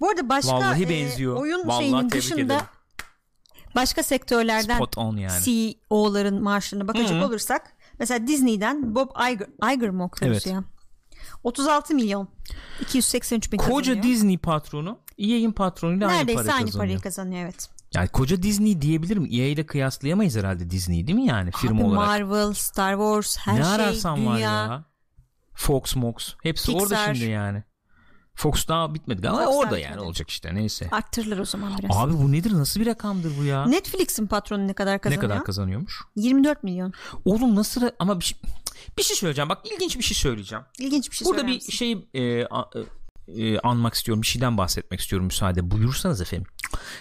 Bu 0.00 0.08
arada 0.08 0.28
başka 0.28 0.52
Vallahi 0.52 0.82
e, 0.82 0.88
benziyor. 0.88 1.36
oyun 1.36 1.68
Vallahi 1.68 1.78
şeyinin 1.82 2.08
tebrik 2.08 2.12
dışında 2.24 2.40
ederim. 2.40 2.60
başka 3.74 4.02
sektörlerden 4.02 4.74
Spot 4.76 4.98
on 4.98 5.16
yani. 5.16 5.42
CEO'ların 5.44 6.42
maaşlarına 6.42 6.88
bakacak 6.88 7.22
Hı 7.22 7.26
olursak 7.26 7.72
mesela 7.98 8.26
Disney'den 8.26 8.94
Bob 8.94 9.10
Iger, 9.32 9.74
Iger 9.74 9.90
mı 9.90 10.04
okuyoruz 10.04 10.46
Evet. 10.46 10.54
ya? 10.54 10.64
36 11.44 11.94
milyon 11.94 12.28
283 12.80 13.52
bin 13.52 13.58
Koca 13.58 13.74
kazanıyor. 13.94 14.02
Disney 14.02 14.38
patronu 14.38 14.98
EA'in 15.18 15.52
patronuyla 15.52 16.08
aynı 16.08 16.18
Neredeyse 16.18 16.42
para 16.42 16.54
aynı 16.54 16.64
kazanıyor. 16.66 16.84
parayı 16.86 17.00
kazanıyor 17.00 17.42
evet. 17.42 17.68
Yani 17.94 18.08
koca 18.08 18.42
Disney 18.42 18.80
diyebilirim. 18.82 19.24
EA 19.24 19.46
ile 19.48 19.66
kıyaslayamayız 19.66 20.36
herhalde 20.36 20.70
Disney 20.70 21.06
değil 21.06 21.18
mi 21.18 21.26
yani 21.26 21.50
firma 21.50 21.80
Abi 21.80 21.84
olarak? 21.88 22.06
Marvel, 22.06 22.52
Star 22.52 22.92
Wars, 22.92 23.36
her 23.38 23.54
ne 23.60 23.62
şey, 23.64 23.72
ararsan 23.72 24.16
dünya. 24.16 24.30
var 24.30 24.38
ya. 24.38 24.84
Fox 25.54 25.96
Mox. 25.96 26.14
Hepsi 26.42 26.72
orada 26.72 26.84
Pixar. 26.84 27.14
şimdi 27.14 27.30
yani. 27.30 27.62
Fox 28.34 28.68
daha 28.68 28.94
bitmedi 28.94 29.28
ama 29.28 29.44
Fox 29.44 29.54
orada 29.56 29.76
bitmedi. 29.76 29.82
yani 29.82 30.00
olacak 30.00 30.30
işte 30.30 30.54
neyse. 30.54 30.88
Arttırırlar 30.92 31.38
o 31.38 31.44
zaman 31.44 31.78
biraz. 31.78 31.96
Abi 31.96 32.12
bu 32.12 32.32
nedir? 32.32 32.52
Nasıl 32.54 32.80
bir 32.80 32.86
rakamdır 32.86 33.32
bu 33.40 33.44
ya? 33.44 33.66
Netflix'in 33.66 34.26
patronu 34.26 34.66
ne 34.68 34.72
kadar 34.72 34.94
ne 34.94 34.98
kazanıyor? 34.98 35.20
kadar 35.30 35.44
kazanıyormuş? 35.44 36.00
24 36.16 36.62
milyon. 36.64 36.92
Oğlum 37.24 37.54
nasıl 37.54 37.90
ama 37.98 38.20
bir 38.20 38.24
şey, 38.24 38.38
bir 38.98 39.02
şey 39.02 39.16
söyleyeceğim. 39.16 39.48
Bak 39.48 39.58
ilginç 39.74 39.98
bir 39.98 40.02
şey 40.02 40.16
söyleyeceğim. 40.16 40.64
İlginç 40.78 41.10
bir 41.10 41.16
şey 41.16 41.26
Burada 41.26 41.46
bir 41.46 41.54
misin? 41.54 41.72
şey 41.72 42.08
e, 42.14 42.46
a- 42.46 42.70
e, 43.28 43.58
anmak 43.58 43.94
istiyorum. 43.94 44.22
Bir 44.22 44.26
şeyden 44.26 44.58
bahsetmek 44.58 45.00
istiyorum 45.00 45.26
müsaade. 45.26 45.70
Buyursanız 45.70 46.20
efendim. 46.20 46.46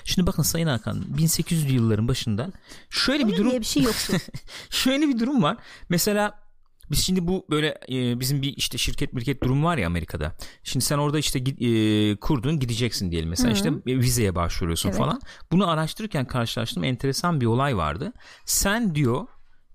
Şimdi 0.04 0.28
bakın 0.28 0.44
Sayın 0.44 0.68
Hakan 0.68 1.04
1800'lü 1.18 1.72
yılların 1.72 2.08
başında 2.08 2.52
şöyle 2.90 3.28
bir 3.28 3.34
Oyun 3.34 3.46
durum 3.46 3.60
bir 3.60 3.66
şey 3.66 3.84
yoktu. 3.84 4.14
şöyle 4.70 5.08
bir 5.08 5.20
durum 5.20 5.44
var. 5.44 5.58
Mesela 5.90 6.44
biz 6.92 7.06
şimdi 7.06 7.28
bu 7.28 7.46
böyle 7.50 7.80
e, 7.90 8.20
bizim 8.20 8.42
bir 8.42 8.58
işte 8.58 8.78
şirket 8.78 9.14
mirket 9.14 9.44
durum 9.44 9.64
var 9.64 9.78
ya 9.78 9.88
Amerika'da. 9.88 10.36
Şimdi 10.64 10.86
sen 10.86 10.98
orada 10.98 11.20
işte 11.20 11.40
e, 11.40 12.16
kurdun 12.16 12.60
gideceksin 12.60 13.12
diyelim 13.12 13.30
mesela 13.30 13.50
Hı. 13.50 13.54
işte 13.54 13.70
e, 13.70 14.00
vizeye 14.00 14.36
başvuruyorsun 14.36 14.90
Evet. 14.90 14.98
falan. 14.98 15.22
Bunu 15.52 15.70
araştırırken 15.70 16.28
karşılaştığım 16.28 16.84
enteresan 16.84 17.42
bir 17.42 17.46
olay 17.46 17.78
vardı. 17.78 18.14
Sen 18.46 18.96
diyor 18.96 19.28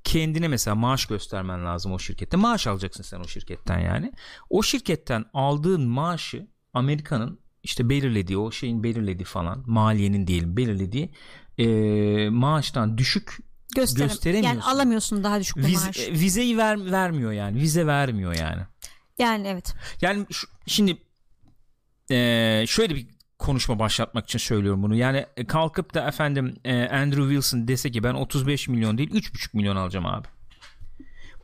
kendine 0.04 0.48
mesela 0.48 0.74
maaş 0.74 1.06
göstermen 1.06 1.64
lazım 1.64 1.92
o 1.92 1.98
şirkette. 1.98 2.36
Maaş 2.36 2.66
alacaksın 2.66 3.02
sen 3.02 3.20
o 3.20 3.24
şirketten 3.24 3.78
yani. 3.78 4.12
O 4.50 4.62
şirketten 4.62 5.24
aldığın 5.34 5.88
maaşı 5.88 6.46
Amerika'nın 6.72 7.40
işte 7.69 7.89
belirlediği 7.89 8.39
o 8.39 8.51
şeyin 8.51 8.83
belirlediği 8.83 9.25
falan 9.25 9.64
maliyenin 9.66 10.27
diyelim 10.27 10.57
belirlediği 10.57 11.11
e, 11.59 11.66
maaştan 12.31 12.99
düşük 12.99 13.37
Gösterem- 13.77 14.09
gösteremiyorsun. 14.09 14.61
Yani 14.61 14.62
alamıyorsun 14.62 15.25
daha 15.25 15.41
düşük 15.41 15.57
bir 15.57 15.62
Viz- 15.62 15.87
maaş. 15.87 15.99
e, 15.99 16.12
vizeyi 16.12 16.57
ver, 16.59 16.91
vermiyor 16.93 17.33
yani. 17.33 17.61
Vize 17.61 17.87
vermiyor 17.87 18.35
yani. 18.35 18.62
Yani 19.19 19.47
evet. 19.49 19.75
Yani 20.01 20.27
şu- 20.31 20.47
şimdi 20.66 20.97
e, 22.11 22.64
şöyle 22.69 22.95
bir 22.95 23.07
konuşma 23.39 23.79
başlatmak 23.79 24.25
için 24.25 24.39
söylüyorum 24.39 24.83
bunu. 24.83 24.95
Yani 24.95 25.27
e, 25.37 25.47
kalkıp 25.47 25.95
da 25.95 26.09
efendim 26.09 26.55
e, 26.64 26.89
Andrew 26.89 27.23
Wilson 27.23 27.69
dese 27.69 27.91
ki 27.91 28.03
ben 28.03 28.14
35 28.14 28.69
milyon 28.69 28.99
değil 28.99 29.11
3,5 29.11 29.49
milyon 29.57 29.77
alacağım 29.77 30.07
abi. 30.07 30.27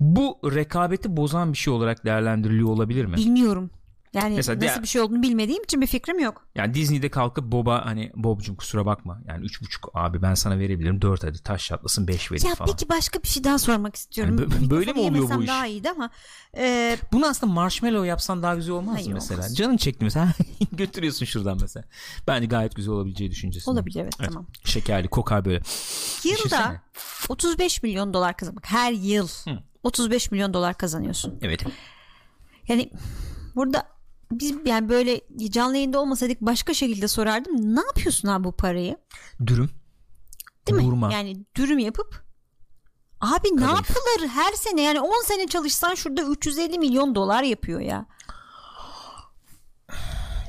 Bu 0.00 0.38
rekabeti 0.44 1.16
bozan 1.16 1.52
bir 1.52 1.58
şey 1.58 1.72
olarak 1.74 2.04
değerlendiriliyor 2.04 2.68
olabilir 2.68 3.04
mi? 3.04 3.16
Bilmiyorum. 3.16 3.70
Yani 4.14 4.36
Mesela 4.36 4.56
nasıl 4.56 4.60
diğer- 4.60 4.82
bir 4.82 4.86
şey 4.88 5.00
olduğunu 5.00 5.22
bilmediğim 5.22 5.62
için 5.62 5.80
bir 5.80 5.86
fikrim 5.86 6.18
yok. 6.18 6.46
Yani 6.54 6.74
Disney'de 6.74 7.08
kalkıp 7.10 7.44
Bob'a 7.52 7.86
hani 7.86 8.12
Bob'cum 8.16 8.56
kusura 8.56 8.86
bakma. 8.86 9.20
Yani 9.28 9.44
3,5 9.46 9.90
abi 9.94 10.22
ben 10.22 10.34
sana 10.34 10.58
verebilirim. 10.58 11.02
4 11.02 11.24
hadi 11.24 11.38
taş 11.42 11.66
çatlasın 11.66 12.08
5 12.08 12.32
vereyim 12.32 12.48
Ya 12.48 12.54
falan. 12.54 12.70
peki 12.70 12.88
başka 12.88 13.22
bir 13.22 13.28
şey 13.28 13.44
daha 13.44 13.58
sormak 13.58 13.96
istiyorum. 13.96 14.38
Yani 14.38 14.52
bö- 14.52 14.70
böyle 14.70 14.92
mi 14.92 15.00
oluyor 15.00 15.30
bu 15.36 15.42
iş? 15.42 15.48
daha 15.48 15.66
iyiydi 15.66 15.90
ama 15.90 16.10
e, 16.56 16.96
Bunu 17.12 17.26
aslında 17.26 17.52
marshmallow 17.52 18.06
yapsan 18.08 18.42
daha 18.42 18.54
güzel 18.54 18.74
olmaz 18.74 18.94
Hayır, 18.94 19.08
mı 19.08 19.14
mesela? 19.14 19.40
olmaz. 19.40 19.56
Canın 19.56 19.76
çekti 19.76 20.04
mesela 20.04 20.28
götürüyorsun 20.72 21.26
şuradan 21.26 21.58
mesela. 21.60 21.84
Bence 22.28 22.46
gayet 22.46 22.76
güzel 22.76 22.94
olabileceği 22.94 23.30
düşüncesi. 23.30 23.70
olabilir 23.70 24.00
evet, 24.00 24.14
tamam. 24.18 24.46
Şekerli 24.64 25.08
kokar 25.08 25.44
böyle. 25.44 25.60
Yılda 26.24 26.36
Düşünsene. 26.38 26.80
35 27.28 27.82
milyon 27.82 28.14
dolar 28.14 28.36
kazanmak. 28.36 28.70
Her 28.70 28.92
yıl 28.92 29.28
35 29.82 30.30
milyon 30.30 30.54
dolar 30.54 30.74
kazanıyorsun. 30.78 31.38
Evet. 31.42 31.64
Yani 32.68 32.90
burada 33.56 33.93
biz 34.40 34.54
yani 34.64 34.88
böyle 34.88 35.20
canlı 35.50 35.74
yayında 35.76 36.00
olmasaydık 36.00 36.40
başka 36.40 36.74
şekilde 36.74 37.08
sorardım. 37.08 37.76
Ne 37.76 37.80
yapıyorsun 37.80 38.28
abi 38.28 38.44
bu 38.44 38.52
parayı? 38.52 38.96
Dürüm. 39.46 39.70
Değil 40.66 40.78
mi? 40.78 40.84
Vurma. 40.84 41.12
Yani 41.12 41.44
dürüm 41.56 41.78
yapıp 41.78 42.24
Abi 43.20 43.48
ne 43.52 43.60
Kadayıf. 43.60 43.76
yapılır 43.76 44.28
her 44.28 44.52
sene 44.52 44.82
yani 44.82 45.00
10 45.00 45.22
sene 45.24 45.46
çalışsan 45.46 45.94
şurada 45.94 46.22
350 46.22 46.78
milyon 46.78 47.14
dolar 47.14 47.42
yapıyor 47.42 47.80
ya. 47.80 48.06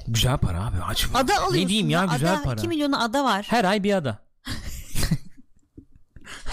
Güzel 0.07 0.37
para 0.37 0.65
abi. 0.65 0.77
Aç. 0.87 1.07
Ada 1.13 1.33
alıyorsun. 1.33 1.57
Ne 1.57 1.67
diyeyim 1.67 1.89
ya, 1.89 2.05
güzel 2.05 2.33
ada, 2.33 2.43
para. 2.43 2.55
2 2.55 2.67
milyonu 2.67 3.03
ada 3.03 3.23
var. 3.23 3.45
Her 3.49 3.63
ay 3.65 3.83
bir 3.83 3.93
ada. 3.93 4.24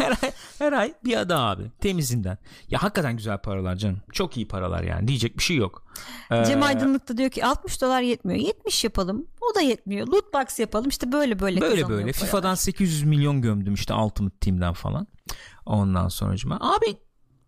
Her 0.03 0.11
ay 0.23 0.33
her 0.59 0.73
ay 0.73 0.95
bir 1.05 1.17
ada 1.17 1.39
abi 1.41 1.63
temizinden. 1.81 2.39
Ya 2.69 2.83
hakikaten 2.83 3.17
güzel 3.17 3.39
paralar 3.39 3.77
canım. 3.77 4.01
Çok 4.13 4.37
iyi 4.37 4.49
paralar 4.49 4.83
yani. 4.83 5.09
Diyecek 5.09 5.39
bir 5.39 5.43
şey 5.43 5.57
yok. 5.57 5.85
Ee, 6.31 6.45
Cem 6.45 6.63
Aydınlık 6.63 7.09
da 7.09 7.17
diyor 7.17 7.31
ki 7.31 7.45
60 7.45 7.83
dolar 7.83 8.03
yetmiyor. 8.03 8.41
70 8.41 8.85
yapalım. 8.85 9.27
O 9.41 9.55
da 9.55 9.61
yetmiyor. 9.61 10.07
Loot 10.07 10.35
box 10.35 10.59
yapalım. 10.59 10.89
İşte 10.89 11.13
böyle 11.13 11.39
böyle 11.39 11.61
böyle 11.61 11.71
böyle. 11.71 11.83
paralar. 11.83 12.13
FIFA'dan 12.13 12.55
800 12.55 13.03
milyon 13.03 13.43
gömdüm 13.43 13.75
işte 13.75 13.95
Ultimate 13.95 14.37
Team'den 14.41 14.73
falan. 14.73 15.07
Ondan 15.67 16.09
sonracıma. 16.09 16.57
Abi 16.61 16.97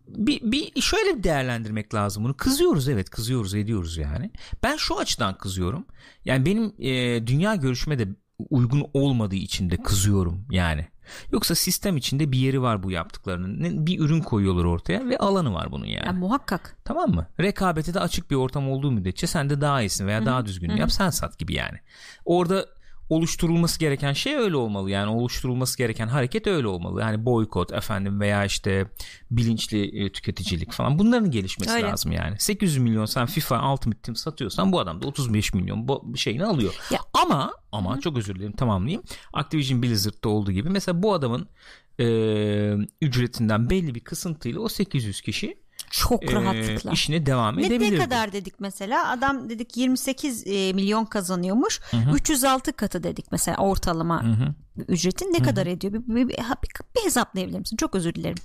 bir, 0.08 0.52
bir 0.52 0.80
şöyle 0.80 1.18
bir 1.18 1.22
değerlendirmek 1.22 1.94
lazım 1.94 2.24
bunu. 2.24 2.36
Kızıyoruz 2.36 2.88
evet 2.88 3.10
kızıyoruz 3.10 3.54
ediyoruz 3.54 3.96
yani. 3.96 4.30
Ben 4.62 4.76
şu 4.76 4.98
açıdan 4.98 5.38
kızıyorum. 5.38 5.86
Yani 6.24 6.46
benim 6.46 6.72
e, 6.78 7.26
dünya 7.26 7.54
görüşüme 7.54 7.98
de 7.98 8.08
uygun 8.50 8.86
olmadığı 8.94 9.34
için 9.36 9.70
de 9.70 9.76
kızıyorum 9.76 10.46
yani. 10.50 10.88
Yoksa 11.32 11.54
sistem 11.54 11.96
içinde 11.96 12.32
bir 12.32 12.38
yeri 12.38 12.62
var 12.62 12.82
bu 12.82 12.90
yaptıklarının. 12.90 13.86
Bir 13.86 13.98
ürün 14.00 14.20
koyuyorlar 14.20 14.64
ortaya 14.64 15.08
ve 15.08 15.18
alanı 15.18 15.54
var 15.54 15.72
bunun 15.72 15.86
yani. 15.86 16.06
Ya 16.06 16.12
muhakkak. 16.12 16.76
Tamam 16.84 17.10
mı? 17.10 17.26
Rekabete 17.40 17.94
de 17.94 18.00
açık 18.00 18.30
bir 18.30 18.36
ortam 18.36 18.70
olduğu 18.70 18.90
müddetçe 18.90 19.26
sen 19.26 19.50
de 19.50 19.60
daha 19.60 19.80
iyisin 19.82 20.06
veya 20.06 20.26
daha 20.26 20.46
düzgün 20.46 20.76
yap 20.76 20.92
sen 20.92 21.10
sat 21.10 21.38
gibi 21.38 21.54
yani. 21.54 21.78
Orada 22.24 22.66
oluşturulması 23.08 23.78
gereken 23.78 24.12
şey 24.12 24.36
öyle 24.36 24.56
olmalı 24.56 24.90
yani 24.90 25.10
oluşturulması 25.10 25.78
gereken 25.78 26.08
hareket 26.08 26.46
öyle 26.46 26.68
olmalı. 26.68 27.00
Yani 27.00 27.24
boykot 27.24 27.72
efendim 27.72 28.20
veya 28.20 28.44
işte 28.44 28.86
bilinçli 29.30 30.04
e, 30.04 30.12
tüketicilik 30.12 30.72
falan 30.72 30.98
bunların 30.98 31.30
gelişmesi 31.30 31.72
Öyle. 31.72 31.86
lazım 31.86 32.12
yani. 32.12 32.36
800 32.38 32.78
milyon 32.78 33.04
sen 33.04 33.26
FIFA 33.26 33.72
Ultimate 33.72 34.00
Team 34.00 34.16
satıyorsan 34.16 34.72
bu 34.72 34.80
adam 34.80 35.02
da 35.02 35.06
35 35.06 35.54
milyon 35.54 35.88
bu 35.88 36.16
şeyini 36.16 36.44
alıyor. 36.44 36.74
Ya. 36.90 36.98
Ama 37.14 37.52
ama 37.72 38.00
çok 38.00 38.18
özür 38.18 38.34
dilerim 38.34 38.52
tamamlayayım. 38.52 39.02
Activision 39.32 39.82
Blizzard'da 39.82 40.28
olduğu 40.28 40.52
gibi 40.52 40.70
mesela 40.70 41.02
bu 41.02 41.14
adamın 41.14 41.48
e, 42.00 42.06
ücretinden 43.00 43.70
belli 43.70 43.94
bir 43.94 44.00
kısıntıyla 44.00 44.60
o 44.60 44.68
800 44.68 45.20
kişi 45.20 45.63
Çok 45.90 46.24
e, 46.24 46.32
rahatlıkla. 46.32 46.90
işine 46.92 47.26
devam 47.26 47.56
Ne, 47.56 47.66
edebilirdi. 47.66 47.94
ne 47.94 47.98
kadar 48.04 48.32
dedik 48.32 48.60
mesela 48.60 49.10
adam 49.10 49.48
dedik 49.50 49.76
28 49.76 50.46
e, 50.46 50.72
milyon 50.72 51.04
kazanıyormuş 51.04 51.80
306 52.14 52.72
katı 52.72 53.02
dedik 53.02 53.32
mesela 53.32 53.56
ortalama 53.56 54.24
ücretin 54.88 55.32
ne 55.32 55.42
kadar 55.42 55.66
ediyor 55.66 55.92
bir, 55.92 55.98
bir, 56.14 56.28
bir, 56.28 56.28
bir, 56.28 57.04
hesaplayabilir 57.04 57.58
misin 57.58 57.76
çok 57.76 57.94
özür 57.94 58.14
dilerim 58.14 58.36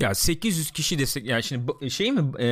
Ya 0.00 0.14
800 0.14 0.70
kişi 0.70 0.98
desek 0.98 1.26
ya 1.26 1.42
şimdi 1.42 1.90
şey 1.90 2.12
mi 2.12 2.20
e, 2.42 2.46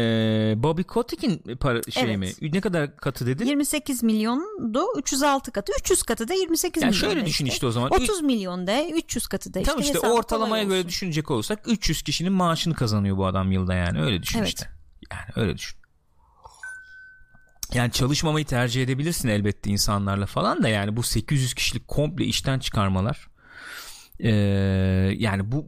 Bobby 0.62 0.83
Kotick'in 0.83 1.57
para 1.57 1.83
şey 1.83 2.03
Evet. 2.03 2.18
mi? 2.43 2.53
Ne 2.53 2.61
kadar 2.61 2.97
katı 2.97 3.26
dedin? 3.26 3.45
28 3.47 4.03
milyondu 4.03 4.85
306 4.99 5.53
katı 5.53 5.72
300 5.81 6.03
katı 6.03 6.29
da 6.29 6.35
28 6.35 6.83
Yani 6.83 6.91
milyon 6.91 7.01
şöyle 7.11 7.26
düşün 7.26 7.45
işte. 7.45 7.55
işte 7.55 7.66
o 7.66 7.70
zaman. 7.70 7.91
30 7.91 8.22
milyon 8.22 8.66
da 8.66 8.85
300 8.85 9.26
katı 9.26 9.55
da 9.55 9.61
işte, 9.61 9.70
Tamam 9.70 9.83
işte 9.83 9.95
hesabı 9.95 10.12
ortalamaya 10.12 10.64
göre 10.64 10.89
düşünecek 10.89 11.31
olursak 11.31 11.61
300 11.66 12.03
kişinin 12.03 12.33
maaşını 12.33 12.74
kazanıyor 12.74 13.16
bu 13.16 13.26
adam 13.26 13.53
yılda 13.53 13.74
yani 13.74 14.03
öyle 14.03 14.22
düşün 14.22 14.39
Evet. 14.39 14.49
işte. 14.49 14.68
Yani 15.12 15.24
öyle 15.37 15.59
düşün. 15.59 15.78
Yani 17.74 17.92
çalışmamayı 17.92 18.46
tercih 18.46 18.82
edebilirsin 18.82 19.28
elbette 19.28 19.70
insanlarla 19.70 20.26
falan 20.26 20.62
da 20.62 20.68
yani 20.68 20.96
bu 20.96 21.02
800 21.02 21.54
kişilik 21.54 21.88
komple 21.88 22.24
işten 22.24 22.58
çıkarmalar. 22.58 23.28
Ee, 24.20 24.30
yani 25.18 25.52
bu 25.52 25.66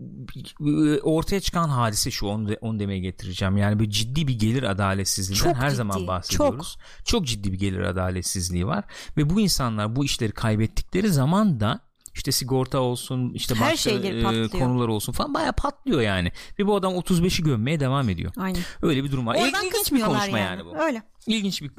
ortaya 1.03 1.41
çıkan 1.41 1.69
hadise 1.69 2.11
şu 2.11 2.27
onu, 2.27 2.49
de, 2.49 2.59
onu 2.61 2.79
demeye 2.79 3.01
getireceğim. 3.01 3.57
Yani 3.57 3.81
bir 3.81 3.91
ciddi 3.91 4.29
bir 4.29 4.39
gelir 4.39 4.63
adaletsizliğinden 4.63 5.45
Çok 5.45 5.57
her 5.57 5.69
ciddi, 5.69 5.77
zaman 5.77 6.07
bahsediyoruz. 6.07 6.79
Çok. 7.05 7.27
ciddi 7.27 7.53
bir 7.53 7.59
gelir 7.59 7.81
adaletsizliği 7.81 8.67
var. 8.67 8.85
Ve 9.17 9.31
bu 9.31 9.41
insanlar 9.41 9.97
bu 9.97 10.05
işleri 10.05 10.33
kaybettikleri 10.33 11.09
zaman 11.09 11.61
da 11.61 11.90
işte 12.21 12.33
sigorta 12.33 12.79
olsun 12.79 13.33
işte 13.35 13.55
Her 13.55 13.73
başka 13.73 13.91
e, 13.91 14.49
konular 14.49 14.89
olsun 14.89 15.13
falan 15.13 15.35
baya 15.35 15.53
patlıyor 15.53 16.01
yani 16.01 16.33
ve 16.59 16.67
bu 16.67 16.77
adam 16.77 16.93
35'i 16.95 17.45
gömmeye 17.45 17.81
devam 17.81 18.09
ediyor 18.09 18.33
Aynen. 18.37 18.63
öyle 18.83 19.05
bir 19.05 19.13
durum 19.13 19.27
var 19.27 19.35
Oradan 19.35 19.67
İlginç 19.67 19.93
bir 19.93 20.01
konuşma 20.01 20.39
yani. 20.39 20.61
yani 20.61 20.65
bu 20.65 20.77
Öyle. 20.79 21.03
İlginç 21.27 21.63
bir 21.63 21.71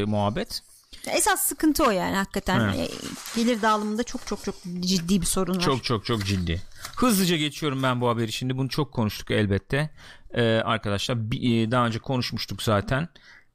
e, 0.00 0.04
muhabbet 0.04 0.62
Esas 1.06 1.40
sıkıntı 1.42 1.84
o 1.84 1.90
yani 1.90 2.16
hakikaten. 2.16 2.60
Evet. 2.60 2.90
E, 3.36 3.40
Gelir 3.40 3.62
dağılımında 3.62 4.02
çok 4.02 4.26
çok 4.26 4.44
çok 4.44 4.54
ciddi 4.80 5.20
bir 5.20 5.26
sorun 5.26 5.56
var. 5.56 5.60
Çok 5.60 5.84
çok 5.84 6.04
çok 6.04 6.24
ciddi. 6.26 6.62
Hızlıca 6.96 7.36
geçiyorum 7.36 7.82
ben 7.82 8.00
bu 8.00 8.08
haberi 8.08 8.32
şimdi. 8.32 8.58
Bunu 8.58 8.68
çok 8.68 8.92
konuştuk 8.92 9.30
elbette. 9.30 9.90
Ee, 10.34 10.42
arkadaşlar 10.42 11.30
bir- 11.30 11.66
e, 11.66 11.70
daha 11.70 11.86
önce 11.86 11.98
konuşmuştuk 11.98 12.62
zaten. 12.62 13.08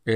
Ee, 0.08 0.14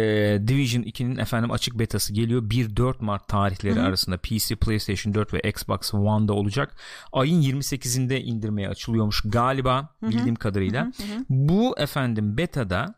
Division 0.48 0.84
2'nin 0.84 1.18
efendim 1.18 1.52
açık 1.52 1.80
betası 1.80 2.14
geliyor. 2.14 2.44
1-4 2.44 2.96
Mart 3.00 3.28
tarihleri 3.28 3.82
arasında 3.82 4.18
PC, 4.18 4.56
PlayStation 4.56 5.14
4 5.14 5.34
ve 5.34 5.40
Xbox 5.40 5.94
One'da 5.94 6.34
olacak. 6.34 6.78
Ayın 7.14 7.42
28'inde 7.42 8.22
indirmeye 8.22 8.70
açılıyormuş 8.70 9.22
galiba 9.26 9.90
bildiğim 10.02 10.36
kadarıyla. 10.36 10.92
Bu 11.30 11.80
efendim 11.80 12.38
betada 12.38 12.96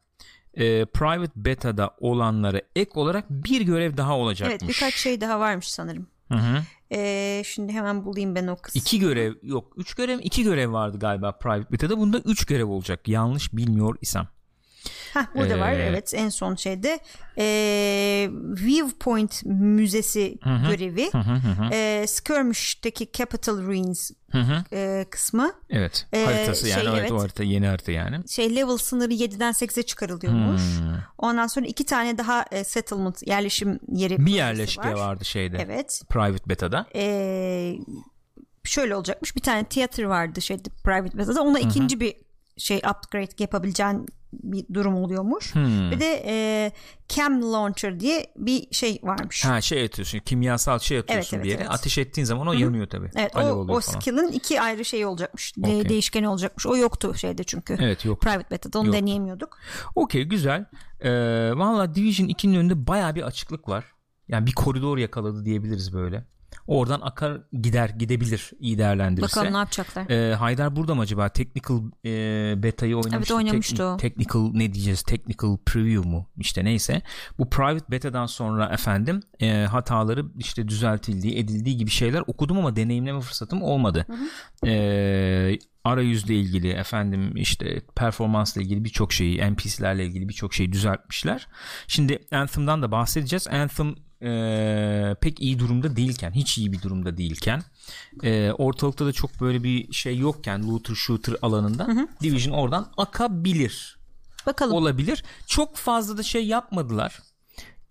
e, 0.53 0.85
private 0.85 1.31
beta'da 1.35 1.95
olanlara 1.99 2.61
ek 2.75 2.91
olarak 2.93 3.29
bir 3.29 3.61
görev 3.61 3.97
daha 3.97 4.17
olacakmış. 4.17 4.57
Evet 4.61 4.69
birkaç 4.69 4.95
şey 4.95 5.21
daha 5.21 5.39
varmış 5.39 5.71
sanırım. 5.71 6.07
Hı 6.31 6.37
hı. 6.37 6.63
E, 6.91 7.41
şimdi 7.45 7.73
hemen 7.73 8.05
bulayım 8.05 8.35
ben 8.35 8.47
o 8.47 8.55
kısmı. 8.55 8.79
İki 8.79 8.99
görev 8.99 9.33
yok. 9.43 9.73
Üç 9.77 9.93
görev 9.93 10.19
iki 10.23 10.43
görev 10.43 10.71
vardı 10.71 10.99
galiba 10.99 11.31
Private 11.31 11.71
Beta'da. 11.71 11.97
Bunda 11.97 12.19
üç 12.19 12.45
görev 12.45 12.67
olacak. 12.67 13.07
Yanlış 13.07 13.53
bilmiyor 13.53 13.95
isem. 14.01 14.27
Heh, 15.13 15.25
burada 15.35 15.57
Ee, 15.57 15.59
var 15.59 15.71
evet 15.71 16.13
en 16.15 16.29
son 16.29 16.55
şeyde 16.55 16.99
e, 17.37 17.43
Viewpoint 18.33 19.45
Müzesi 19.45 20.37
görevi 20.69 21.09
e, 21.71 22.05
Skirmish'teki 22.07 23.09
Capital 23.13 23.57
Ruins 23.61 24.11
Hı 24.31 24.37
hı. 24.37 24.63
e, 24.73 25.05
kısmı 25.09 25.51
Evet. 25.69 26.07
Ee, 26.13 26.25
Haritası 26.25 26.67
yani. 26.67 26.81
şey, 26.83 26.99
evet, 26.99 27.11
o 27.11 27.21
harita 27.21 27.43
yeni 27.43 27.67
harita 27.67 27.91
yani. 27.91 28.27
şey 28.29 28.55
level 28.55 28.77
sınırı 28.77 29.13
7'den 29.13 29.51
8'e 29.53 29.83
çıkarılıyormuş. 29.83 30.61
Hmm. 30.61 30.87
Ondan 31.17 31.47
sonra 31.47 31.65
iki 31.65 31.85
tane 31.85 32.17
daha 32.17 32.45
e, 32.51 32.63
settlement 32.63 33.27
yerleşim 33.27 33.79
yeri 33.87 34.25
Bir 34.25 34.31
yerleşke 34.31 34.81
var. 34.81 34.93
vardı 34.93 35.25
şeyde. 35.25 35.57
Evet. 35.61 36.01
Private 36.09 36.49
Beta'da. 36.49 36.85
Ee, 36.95 37.75
şöyle 38.63 38.95
olacakmış. 38.95 39.35
Bir 39.35 39.41
tane 39.41 39.63
tiyatro 39.63 40.09
vardı 40.09 40.41
şeyde 40.41 40.69
private 40.83 41.17
beta'da. 41.17 41.41
Ona 41.41 41.59
ikinci 41.59 41.99
bir 41.99 42.13
şey 42.59 42.77
upgrade 42.77 43.31
yapabileceğin 43.39 44.05
bir 44.33 44.65
durum 44.73 44.95
oluyormuş. 44.95 45.55
Hmm. 45.55 45.91
Bir 45.91 45.99
de 45.99 46.23
e, 46.27 46.71
cam 47.07 47.53
launcher 47.53 47.99
diye 47.99 48.25
bir 48.37 48.67
şey 48.71 48.99
varmış. 49.03 49.45
Ha 49.45 49.61
şey 49.61 49.83
atıyorsun. 49.83 50.19
Kimyasal 50.19 50.79
şey 50.79 50.97
atıyorsun 50.97 51.37
Evet, 51.37 51.45
bir 51.45 51.49
yere. 51.49 51.61
evet. 51.61 51.71
Ateş 51.71 51.97
ettiğin 51.97 52.25
zaman 52.25 52.47
o 52.47 52.53
yanıyor 52.53 52.87
tabii. 52.87 53.11
Evet 53.15 53.35
Alev 53.35 53.53
o, 53.53 53.59
o 53.59 53.67
falan. 53.67 53.79
skill'in 53.79 54.27
iki 54.31 54.61
ayrı 54.61 54.85
şeyi 54.85 55.05
olacakmış. 55.05 55.53
De- 55.57 55.67
Okey. 55.67 55.89
değişkeni 55.89 56.27
olacakmış. 56.27 56.65
O 56.65 56.77
yoktu 56.77 57.13
şeyde 57.15 57.43
çünkü. 57.43 57.77
Evet 57.79 58.05
yok. 58.05 58.21
Private 58.21 58.51
beta'da 58.51 58.79
onu 58.79 58.87
Yok. 58.87 58.95
deneyemiyorduk. 58.95 59.57
Okey 59.95 60.23
güzel. 60.23 60.65
Ee, 61.01 61.11
Valla 61.55 61.95
Division 61.95 62.27
2'nin 62.27 62.55
önünde 62.55 62.87
baya 62.87 63.15
bir 63.15 63.21
açıklık 63.23 63.69
var. 63.69 63.85
Yani 64.27 64.45
bir 64.45 64.53
koridor 64.53 64.97
yakaladı 64.97 65.45
diyebiliriz 65.45 65.93
böyle. 65.93 66.25
Oradan 66.67 67.01
akar 67.01 67.41
gider 67.61 67.89
gidebilir 67.89 68.51
iyi 68.59 68.77
değerlendirirse. 68.77 69.37
Bakalım 69.37 69.53
ne 69.53 69.57
yapacaklar. 69.57 70.09
Ee, 70.09 70.35
Haydar 70.35 70.75
burada 70.75 70.95
mı 70.95 71.01
acaba? 71.01 71.29
Technical 71.29 71.81
e, 72.05 72.63
beta'yı 72.63 72.95
oynamıştı. 72.95 73.17
Evet, 73.17 73.31
oynamıştı 73.31 73.85
o. 73.85 73.97
Technical 73.97 74.51
ne 74.53 74.73
diyeceğiz? 74.73 75.01
Technical 75.01 75.57
preview 75.65 76.09
mu? 76.09 76.29
İşte 76.37 76.65
neyse. 76.65 77.01
Bu 77.39 77.49
private 77.49 77.91
beta'dan 77.91 78.25
sonra 78.25 78.65
efendim 78.73 79.19
e, 79.39 79.51
hataları 79.51 80.25
işte 80.37 80.67
düzeltildiği, 80.67 81.37
edildiği 81.37 81.77
gibi 81.77 81.89
şeyler 81.89 82.23
okudum 82.27 82.57
ama 82.57 82.75
deneyimleme 82.75 83.21
fırsatım 83.21 83.63
olmadı. 83.63 84.05
Ee, 84.65 85.57
arayüzle 85.83 86.35
ilgili 86.35 86.69
efendim 86.69 87.35
işte 87.35 87.81
performansla 87.95 88.61
ilgili 88.61 88.83
birçok 88.83 89.13
şeyi 89.13 89.51
NPC'lerle 89.51 90.05
ilgili 90.05 90.29
birçok 90.29 90.53
şeyi 90.53 90.71
düzeltmişler. 90.73 91.47
Şimdi 91.87 92.19
Anthem'dan 92.31 92.81
da 92.81 92.91
bahsedeceğiz. 92.91 93.47
Anthem 93.47 93.95
e, 94.21 95.15
pek 95.21 95.39
iyi 95.39 95.59
durumda 95.59 95.95
değilken 95.95 96.31
hiç 96.31 96.57
iyi 96.57 96.71
bir 96.71 96.81
durumda 96.81 97.17
değilken 97.17 97.63
e, 98.23 98.51
ortalıkta 98.51 99.05
da 99.05 99.13
çok 99.13 99.41
böyle 99.41 99.63
bir 99.63 99.93
şey 99.93 100.17
yokken 100.17 100.69
looter 100.69 100.95
shooter 100.95 101.35
alanında 101.41 101.87
hı 101.87 101.91
hı. 101.91 102.07
Division 102.23 102.53
oradan 102.53 102.91
akabilir. 102.97 103.99
Bakalım. 104.45 104.75
Olabilir. 104.75 105.23
Çok 105.47 105.75
fazla 105.75 106.17
da 106.17 106.23
şey 106.23 106.47
yapmadılar. 106.47 107.19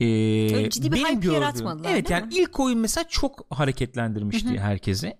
Ee, 0.00 0.70
ciddi 0.70 0.92
bir 0.92 1.04
hype 1.04 1.32
yaratmadılar. 1.32 1.90
Evet 1.90 2.10
yani 2.10 2.26
mi? 2.26 2.34
ilk 2.34 2.60
oyun 2.60 2.78
mesela 2.78 3.08
çok 3.08 3.46
hareketlendirmişti 3.50 4.48
hı 4.48 4.54
hı. 4.54 4.58
herkesi. 4.58 5.16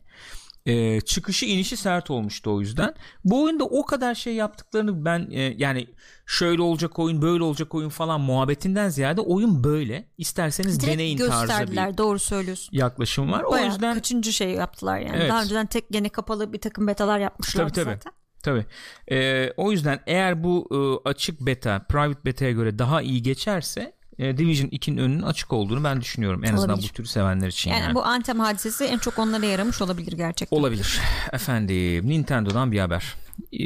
Ee, 0.67 1.01
çıkışı 1.01 1.47
inişi 1.47 1.77
sert 1.77 2.11
olmuştu 2.11 2.55
o 2.55 2.61
yüzden. 2.61 2.95
Bu 3.25 3.45
oyunda 3.45 3.65
o 3.65 3.87
kadar 3.87 4.15
şey 4.15 4.35
yaptıklarını 4.35 5.05
ben 5.05 5.29
e, 5.31 5.41
yani 5.41 5.87
şöyle 6.27 6.63
olacak 6.63 6.99
oyun 6.99 7.23
böyle 7.23 7.43
olacak 7.43 7.75
oyun 7.75 7.89
falan 7.89 8.21
muhabbetinden 8.21 8.89
ziyade 8.89 9.21
oyun 9.21 9.65
böyle. 9.65 10.09
İsterseniz 10.19 10.81
Direkt 10.81 10.93
deneyin 10.93 11.19
tarzı 11.19 11.73
bir 11.73 11.99
doğru 11.99 12.19
söylüyorsun. 12.19 12.69
yaklaşım 12.73 13.33
var. 13.33 13.45
Bayağı 13.51 13.69
o 13.69 13.73
yüzden 13.73 13.95
kaçıncı 13.95 14.33
şey 14.33 14.51
yaptılar 14.51 14.99
yani. 14.99 15.17
Evet. 15.17 15.31
Daha 15.31 15.43
önceden 15.43 15.67
tek 15.67 15.91
gene 15.91 16.09
kapalı 16.09 16.53
bir 16.53 16.61
takım 16.61 16.87
betalar 16.87 17.19
yapmışlar 17.19 17.63
Tabii, 17.69 17.73
tabii. 17.73 17.95
zaten. 17.95 18.13
Tabii. 18.43 18.65
Ee, 19.11 19.53
o 19.57 19.73
yüzden 19.73 20.01
eğer 20.07 20.45
bu 20.45 20.69
e, 21.05 21.09
açık 21.09 21.41
beta, 21.41 21.87
private 21.89 22.25
beta'ya 22.25 22.51
göre 22.51 22.79
daha 22.79 23.03
iyi 23.03 23.23
geçerse 23.23 23.98
e, 24.19 24.39
Division 24.39 24.69
2'nin 24.69 24.97
önünün 24.97 25.23
açık 25.23 25.53
olduğunu 25.53 25.85
ben 25.85 26.01
düşünüyorum. 26.01 26.45
En 26.45 26.55
azından 26.55 26.75
Olabilir. 26.75 26.89
bu 26.91 26.93
türü 26.97 27.07
sevenler 27.07 27.49
için 27.49 27.71
Yani, 27.71 27.83
yani. 27.83 27.95
bu 27.95 28.05
Anthem 28.05 28.41
hadisesi 28.41 28.85
en 28.85 28.99
çok 28.99 29.19
onlara 29.19 29.47
yaramış 29.47 29.83
olabilir 29.83 30.13
gerçekten. 30.13 30.57
Olabilir. 30.57 31.01
Efendim 31.33 32.09
Nintendo'dan 32.09 32.73
bir 32.73 32.79
haber. 32.79 33.15
Ee, 33.53 33.59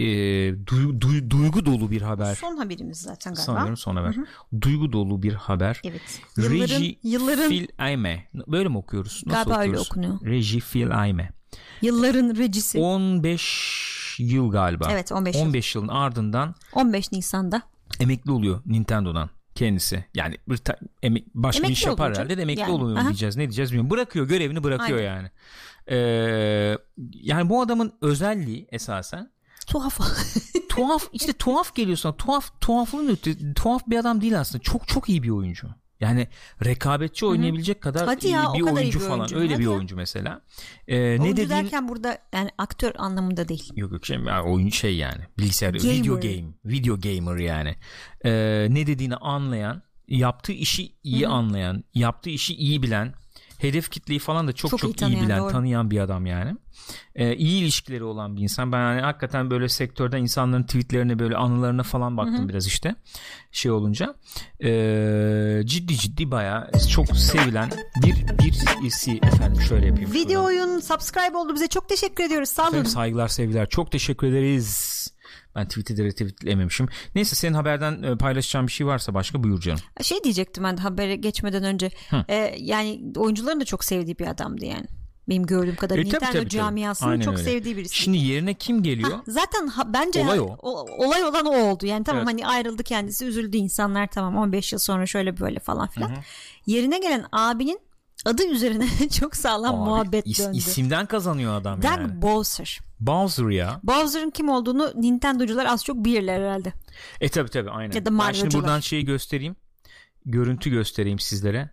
duy- 0.67 1.01
duy- 1.01 1.31
duygu 1.31 1.67
dolu 1.67 1.91
bir 1.91 2.03
haber. 2.03 2.35
Son 2.35 2.57
haberimiz 2.57 2.99
zaten 3.01 3.35
galiba. 3.35 3.45
Sanıyorum 3.53 3.77
son 3.77 3.97
haber. 3.97 4.15
Duygu 4.61 4.93
dolu 4.93 5.23
bir 5.23 5.33
haber. 5.35 5.81
Evet. 5.85 6.21
Yılların, 6.37 6.55
Reji 6.61 6.99
yılların, 7.03 7.49
Phil 7.49 7.67
Aime. 7.79 8.29
Böyle 8.47 8.69
mi 8.69 8.79
okuyoruz? 8.79 9.23
Nasıl 9.27 9.51
Galiba 9.51 9.61
öyle 9.61 9.71
okuyoruz? 9.71 9.91
okunuyor. 9.91 10.21
Reji 10.25 10.61
Phil 10.61 10.99
Aime. 10.99 11.31
yılların 11.83 12.37
recisi. 12.37 12.79
15 12.79 14.17
yıl 14.19 14.51
galiba. 14.51 14.89
Evet, 14.91 15.13
15 15.13 15.35
yıl. 15.37 15.43
15 15.43 15.75
yılın 15.75 15.89
ardından 15.89 16.55
15 16.73 17.13
Nisan'da. 17.13 17.63
emekli 18.01 18.31
oluyor 18.31 18.61
Nintendo'dan 18.67 19.31
kendisi. 19.55 20.05
Yani 20.15 20.37
bir 20.49 20.57
ta- 20.57 20.79
eme- 21.03 21.25
başka 21.35 21.59
Emekli 21.59 21.73
iş 21.73 21.87
yapar 21.87 22.05
oluyor 22.05 22.17
herhalde 22.19 22.37
de 22.39 22.43
emekli 22.43 22.61
yani. 22.61 22.73
oluyor 22.73 22.97
Aha. 22.99 23.05
diyeceğiz. 23.09 23.37
Ne 23.37 23.43
diyeceğiz 23.43 23.71
bilmiyorum. 23.71 23.91
Bırakıyor 23.91 24.29
görevini 24.29 24.63
bırakıyor 24.65 24.99
Aynen. 24.99 25.15
yani. 25.17 25.31
Ee, 25.89 26.79
yani 27.13 27.49
bu 27.49 27.63
adamın 27.63 27.93
özelliği 28.01 28.69
esasen 28.73 29.31
Tuhaf. 29.67 29.99
tuhaf 30.69 31.09
işte 31.13 31.33
tuhaf 31.33 31.75
geliyor 31.75 31.97
sana. 31.97 32.17
Tuhaf 32.17 32.61
tuhaflığın 32.61 33.09
öte 33.09 33.55
tuhaf 33.55 33.83
bir 33.89 33.97
adam 33.99 34.21
değil 34.21 34.41
aslında. 34.41 34.63
Çok 34.63 34.89
çok 34.89 35.09
iyi 35.09 35.23
bir 35.23 35.31
oyuncu. 35.31 35.69
Yani 36.03 36.29
rekabetçi 36.65 37.27
oynayabilecek 37.27 37.81
kadar 37.81 38.07
Hadi 38.07 38.27
iyi 38.27 38.33
ya, 38.33 38.45
bir 38.55 38.61
kadar 38.61 38.73
oyuncu 38.81 39.01
bir 39.01 39.05
falan. 39.05 39.19
oyuncu. 39.19 39.37
Öyle 39.39 39.53
Hadi 39.53 39.61
bir 39.61 39.65
ya. 39.65 39.71
oyuncu 39.71 39.97
mesela. 39.97 40.41
Ee, 40.89 40.97
ne 40.99 41.23
Oyuncu 41.23 41.37
dediğin 41.37 41.49
derken 41.49 41.89
burada 41.89 42.19
yani 42.33 42.51
aktör 42.59 42.93
anlamında 42.99 43.49
değil. 43.49 43.73
Yok 43.77 43.93
yok 43.93 44.07
şey 44.07 44.19
ya 44.19 44.45
oyun 44.45 44.69
şey 44.69 44.97
yani 44.97 45.23
bilgisayar 45.39 45.75
Gamer. 45.75 45.95
video 45.95 46.21
game 46.21 46.45
video 46.65 47.01
gamer 47.01 47.37
yani 47.39 47.75
Ee, 48.25 48.67
ne 48.71 48.87
dediğini 48.87 49.17
anlayan 49.17 49.83
yaptığı 50.09 50.53
işi 50.53 50.93
iyi 51.03 51.29
anlayan 51.29 51.85
yaptığı 51.95 52.31
işi 52.31 52.55
iyi 52.55 52.83
bilen 52.83 53.15
hedef 53.63 53.91
kitleyi 53.91 54.19
falan 54.21 54.49
da 54.49 54.53
çok 54.53 54.71
çok, 54.71 54.81
Çok 54.81 54.91
iyi 54.91 54.95
iyi, 54.95 54.97
tanıyan, 54.97 55.25
bilen 55.27 55.39
doğru. 55.39 55.53
tanıyan 55.53 55.91
bir 55.91 55.99
adam 56.01 56.27
yani 56.27 56.57
Ee, 57.15 57.37
iyi 57.37 57.63
ilişkileri 57.63 58.05
olan 58.05 58.37
bir 58.37 58.43
insan 58.43 58.73
ben 58.73 58.79
hani 58.79 59.01
hakikaten 59.01 59.51
böyle 59.51 59.69
sektörde 59.69 60.19
insanların 60.19 60.63
tweetlerine 60.63 61.19
böyle 61.19 61.37
anılarına 61.37 61.83
falan 61.83 62.17
baktım 62.17 62.49
biraz 62.49 62.67
işte 62.67 62.95
şey 63.53 63.71
olunca 63.71 64.15
Ee, 64.65 65.63
ciddi 65.65 65.97
ciddi 65.97 66.31
bayağı 66.31 66.71
çok 66.91 67.17
sevilen 67.17 67.71
bir 68.03 68.39
birisi 68.39 69.17
efendim 69.23 69.63
şöyle 69.63 69.87
yapayım 69.87 70.09
şuradan. 70.13 70.27
Video 70.29 70.45
oyun 70.45 70.81
subscribe 70.81 71.37
oldu 71.37 71.55
bize 71.55 71.67
çok 71.69 71.89
teşekkür 71.89 72.25
ediyoruz. 72.25 72.49
Sağ 72.49 72.69
olun. 72.69 72.83
Saygılar 72.85 73.29
sevgiler. 73.29 73.69
Çok 73.69 73.93
teşekkür 73.93 74.27
ederiz. 74.27 75.12
Ben 75.57 75.69
tweet'i 75.69 75.97
de 75.97 76.05
retweetlememişim. 76.05 76.89
Neyse 77.15 77.37
senin 77.37 77.55
haberden 77.55 78.03
e, 78.03 78.17
paylaşacağın 78.17 78.67
bir 78.67 78.73
şey 78.73 78.87
varsa 78.87 79.15
başka 79.15 79.43
buyur 79.45 79.61
canım. 79.61 79.81
Şey 80.03 80.25
diyecektim 80.25 80.65
ben 80.65 80.77
habere 80.77 81.17
geçmeden 81.17 81.65
önce. 81.65 81.91
Ee, 82.29 82.55
yani 82.59 83.03
oyuncuların 83.17 83.61
da 83.61 83.65
çok 83.65 83.85
sevdiği 83.85 84.19
bir 84.19 84.27
adamdı 84.27 84.65
yani. 84.65 84.87
Benim 85.29 85.47
gördüğüm 85.47 85.77
kadarıyla 85.77 86.11
E, 86.11 86.15
Nintendo 86.15 86.33
tabii, 86.39 86.49
camiasının 86.49 87.11
Aynen 87.11 87.25
çok 87.25 87.35
öyle. 87.35 87.45
sevdiği 87.45 87.77
birisi. 87.77 87.95
Şimdi 87.97 88.19
yerine 88.19 88.55
kim 88.55 88.83
geliyor? 88.83 89.19
Zaten 89.29 89.67
ha- 89.67 89.93
bence 89.93 90.21
Olay 90.25 90.39
ha- 90.39 90.45
o. 90.45 90.87
olay 91.07 91.25
olan 91.25 91.47
o 91.47 91.57
oldu. 91.71 91.87
Yani 91.87 92.05
tamam 92.05 92.23
Evet. 92.29 92.33
hani 92.33 92.47
ayrıldı 92.47 92.83
kendisi 92.85 93.25
üzüldü 93.25 93.57
insanlar 93.57 94.07
tamam 94.07 94.37
15 94.37 94.73
yıl 94.73 94.79
sonra 94.81 95.07
şöyle 95.07 95.41
böyle 95.41 95.59
falan 95.59 95.89
filan. 95.89 96.13
Yerine 96.67 96.99
gelen 96.99 97.25
abinin 97.33 97.81
adı 98.25 98.47
üzerine 98.47 98.89
çok 99.21 99.37
sağlam 99.37 99.75
Abi, 99.75 99.89
muhabbet 99.91 100.27
is- 100.27 100.39
döndü. 100.47 100.57
isimden 100.59 101.07
kazanıyor 101.07 101.55
adam 101.61 101.83
Doug 101.83 101.85
yani. 101.91 102.23
Bowser. 102.23 102.79
Bowser 103.07 103.49
ya. 103.49 103.81
Bowser'ın 103.83 104.31
kim 104.31 104.49
olduğunu 104.49 104.93
Nintendo'cular 104.95 105.67
az 105.67 105.85
çok 105.85 106.05
bilirler 106.05 106.41
herhalde. 106.41 106.73
E 107.21 107.29
tabi 107.29 107.51
tabi 107.51 107.71
aynen. 107.71 107.95
Ya 107.95 108.07
da 108.07 108.19
ben 108.19 108.33
şimdi 108.33 108.55
buradan 108.55 108.81
şeyi 108.81 109.05
göstereyim. 109.05 109.57
Görüntü 110.25 110.71
göstereyim 110.71 111.19
sizlere. 111.19 111.71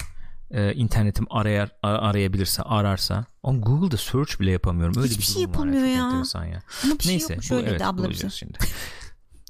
Ee, 0.52 0.74
internetim 0.74 1.26
arayar 1.30 1.72
arayabilirse 1.84 2.62
ararsa. 2.64 3.26
Ama 3.44 3.60
Google'da 3.60 3.98
search 3.98 4.40
bile 4.40 4.52
yapamıyorum. 4.52 4.98
Öyle 4.98 5.10
Hiçbir 5.10 5.22
bir 5.22 5.28
şey 5.28 5.42
yapılmıyor 5.42 5.86
ya. 5.86 6.24
ya. 6.46 6.62
Ama 6.84 7.00
bir 7.00 7.04
şey 7.04 7.14
Neyse 7.14 7.34
yokmuş 7.34 7.52
bu, 7.52 7.56
öyle 7.56 7.70
evet, 7.70 7.80
de 7.80 7.86
abla 7.86 7.98
bize. 7.98 8.08
bulacağız 8.08 8.34
şimdi. 8.34 8.58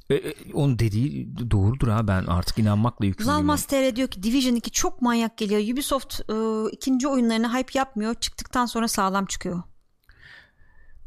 E, 0.09 0.15
e, 0.15 0.33
onun 0.53 0.79
dediği 0.79 1.37
doğrudur 1.51 1.87
ha 1.87 2.07
ben 2.07 2.25
artık 2.25 2.57
inanmakla 2.59 3.05
yükümlüyüm. 3.05 3.35
Zalmas 3.35 3.65
TR 3.65 3.95
diyor 3.95 4.07
ki 4.07 4.23
Division 4.23 4.55
2 4.55 4.71
çok 4.71 5.01
manyak 5.01 5.37
geliyor. 5.37 5.73
Ubisoft 5.73 6.21
e, 6.29 6.35
ikinci 6.71 7.07
oyunlarını 7.07 7.57
hype 7.57 7.79
yapmıyor. 7.79 8.13
Çıktıktan 8.13 8.65
sonra 8.65 8.87
sağlam 8.87 9.25
çıkıyor. 9.25 9.63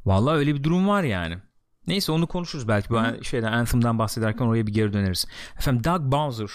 Vallahi 0.07 0.37
öyle 0.37 0.55
bir 0.55 0.63
durum 0.63 0.89
var 0.89 1.03
yani. 1.03 1.39
Neyse 1.87 2.13
onu 2.13 2.27
konuşuruz 2.27 2.69
belki. 2.69 2.91
Bu 2.91 3.25
şeyden 3.25 3.53
Anthem'dan 3.53 3.99
bahsederken 3.99 4.45
oraya 4.45 4.67
bir 4.67 4.73
geri 4.73 4.93
döneriz. 4.93 5.27
Efendim 5.59 5.85
Doug 5.85 6.13
Bowser 6.13 6.49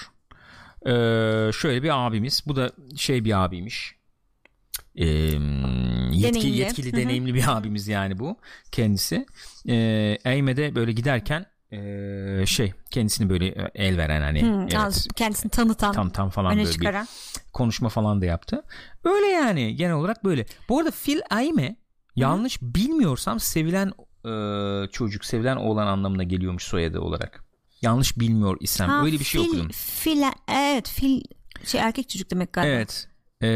ee, 0.85 1.51
şöyle 1.51 1.83
bir 1.83 2.07
abimiz. 2.07 2.43
Bu 2.47 2.55
da 2.55 2.71
şey 2.95 3.25
bir 3.25 3.43
abiymiş. 3.45 3.95
Ee, 4.95 5.05
yetki, 5.05 6.23
Deneyimli. 6.23 6.57
yetkili 6.57 6.91
Hı 6.91 6.97
hı. 6.97 7.01
deneyimli 7.01 7.33
bir 7.33 7.43
abimiz 7.47 7.87
yani 7.87 8.19
bu 8.19 8.37
kendisi. 8.71 9.25
Ee, 9.69 10.17
Eyme'de 10.25 10.75
böyle 10.75 10.91
giderken 10.91 11.45
ee, 11.71 12.43
şey 12.45 12.73
kendisini 12.91 13.29
böyle 13.29 13.71
el 13.75 13.97
veren 13.97 14.21
hani 14.21 14.41
Hmm, 14.41 14.61
evet, 14.61 14.75
az 14.75 15.07
kendisini 15.15 15.51
tanıtan, 15.51 15.93
tam 15.93 16.09
tam 16.09 16.29
falan 16.29 16.53
öne 16.53 16.65
böyle 16.65 16.79
bir 16.79 16.95
konuşma 17.53 17.89
falan 17.89 18.21
da 18.21 18.25
yaptı. 18.25 18.63
Öyle 19.03 19.27
yani 19.27 19.75
genel 19.75 19.93
olarak 19.93 20.23
böyle. 20.23 20.45
Bu 20.69 20.79
arada 20.79 20.91
Phil 20.91 21.19
Aime 21.29 21.75
yanlış 22.17 22.61
bilmiyorsam 22.61 23.39
sevilen 23.39 23.91
e, 24.25 24.31
çocuk, 24.91 25.25
sevilen 25.25 25.55
oğlan 25.55 25.87
anlamına 25.87 26.23
geliyormuş 26.23 26.63
soyadı 26.63 26.99
olarak. 26.99 27.43
Yanlış 27.81 28.19
bilmiyor 28.19 28.57
isem. 28.59 28.89
Ha, 28.89 29.05
Öyle 29.05 29.19
bir 29.19 29.23
şey 29.25 29.41
fil, 29.41 29.49
okudum. 29.49 29.69
Fil, 29.71 30.21
evet 30.51 30.89
fil 30.89 31.21
şey 31.65 31.81
erkek 31.81 32.09
çocuk 32.09 32.31
demek 32.31 32.53
galiba. 32.53 32.71
Evet. 32.71 33.07
Ee, 33.41 33.47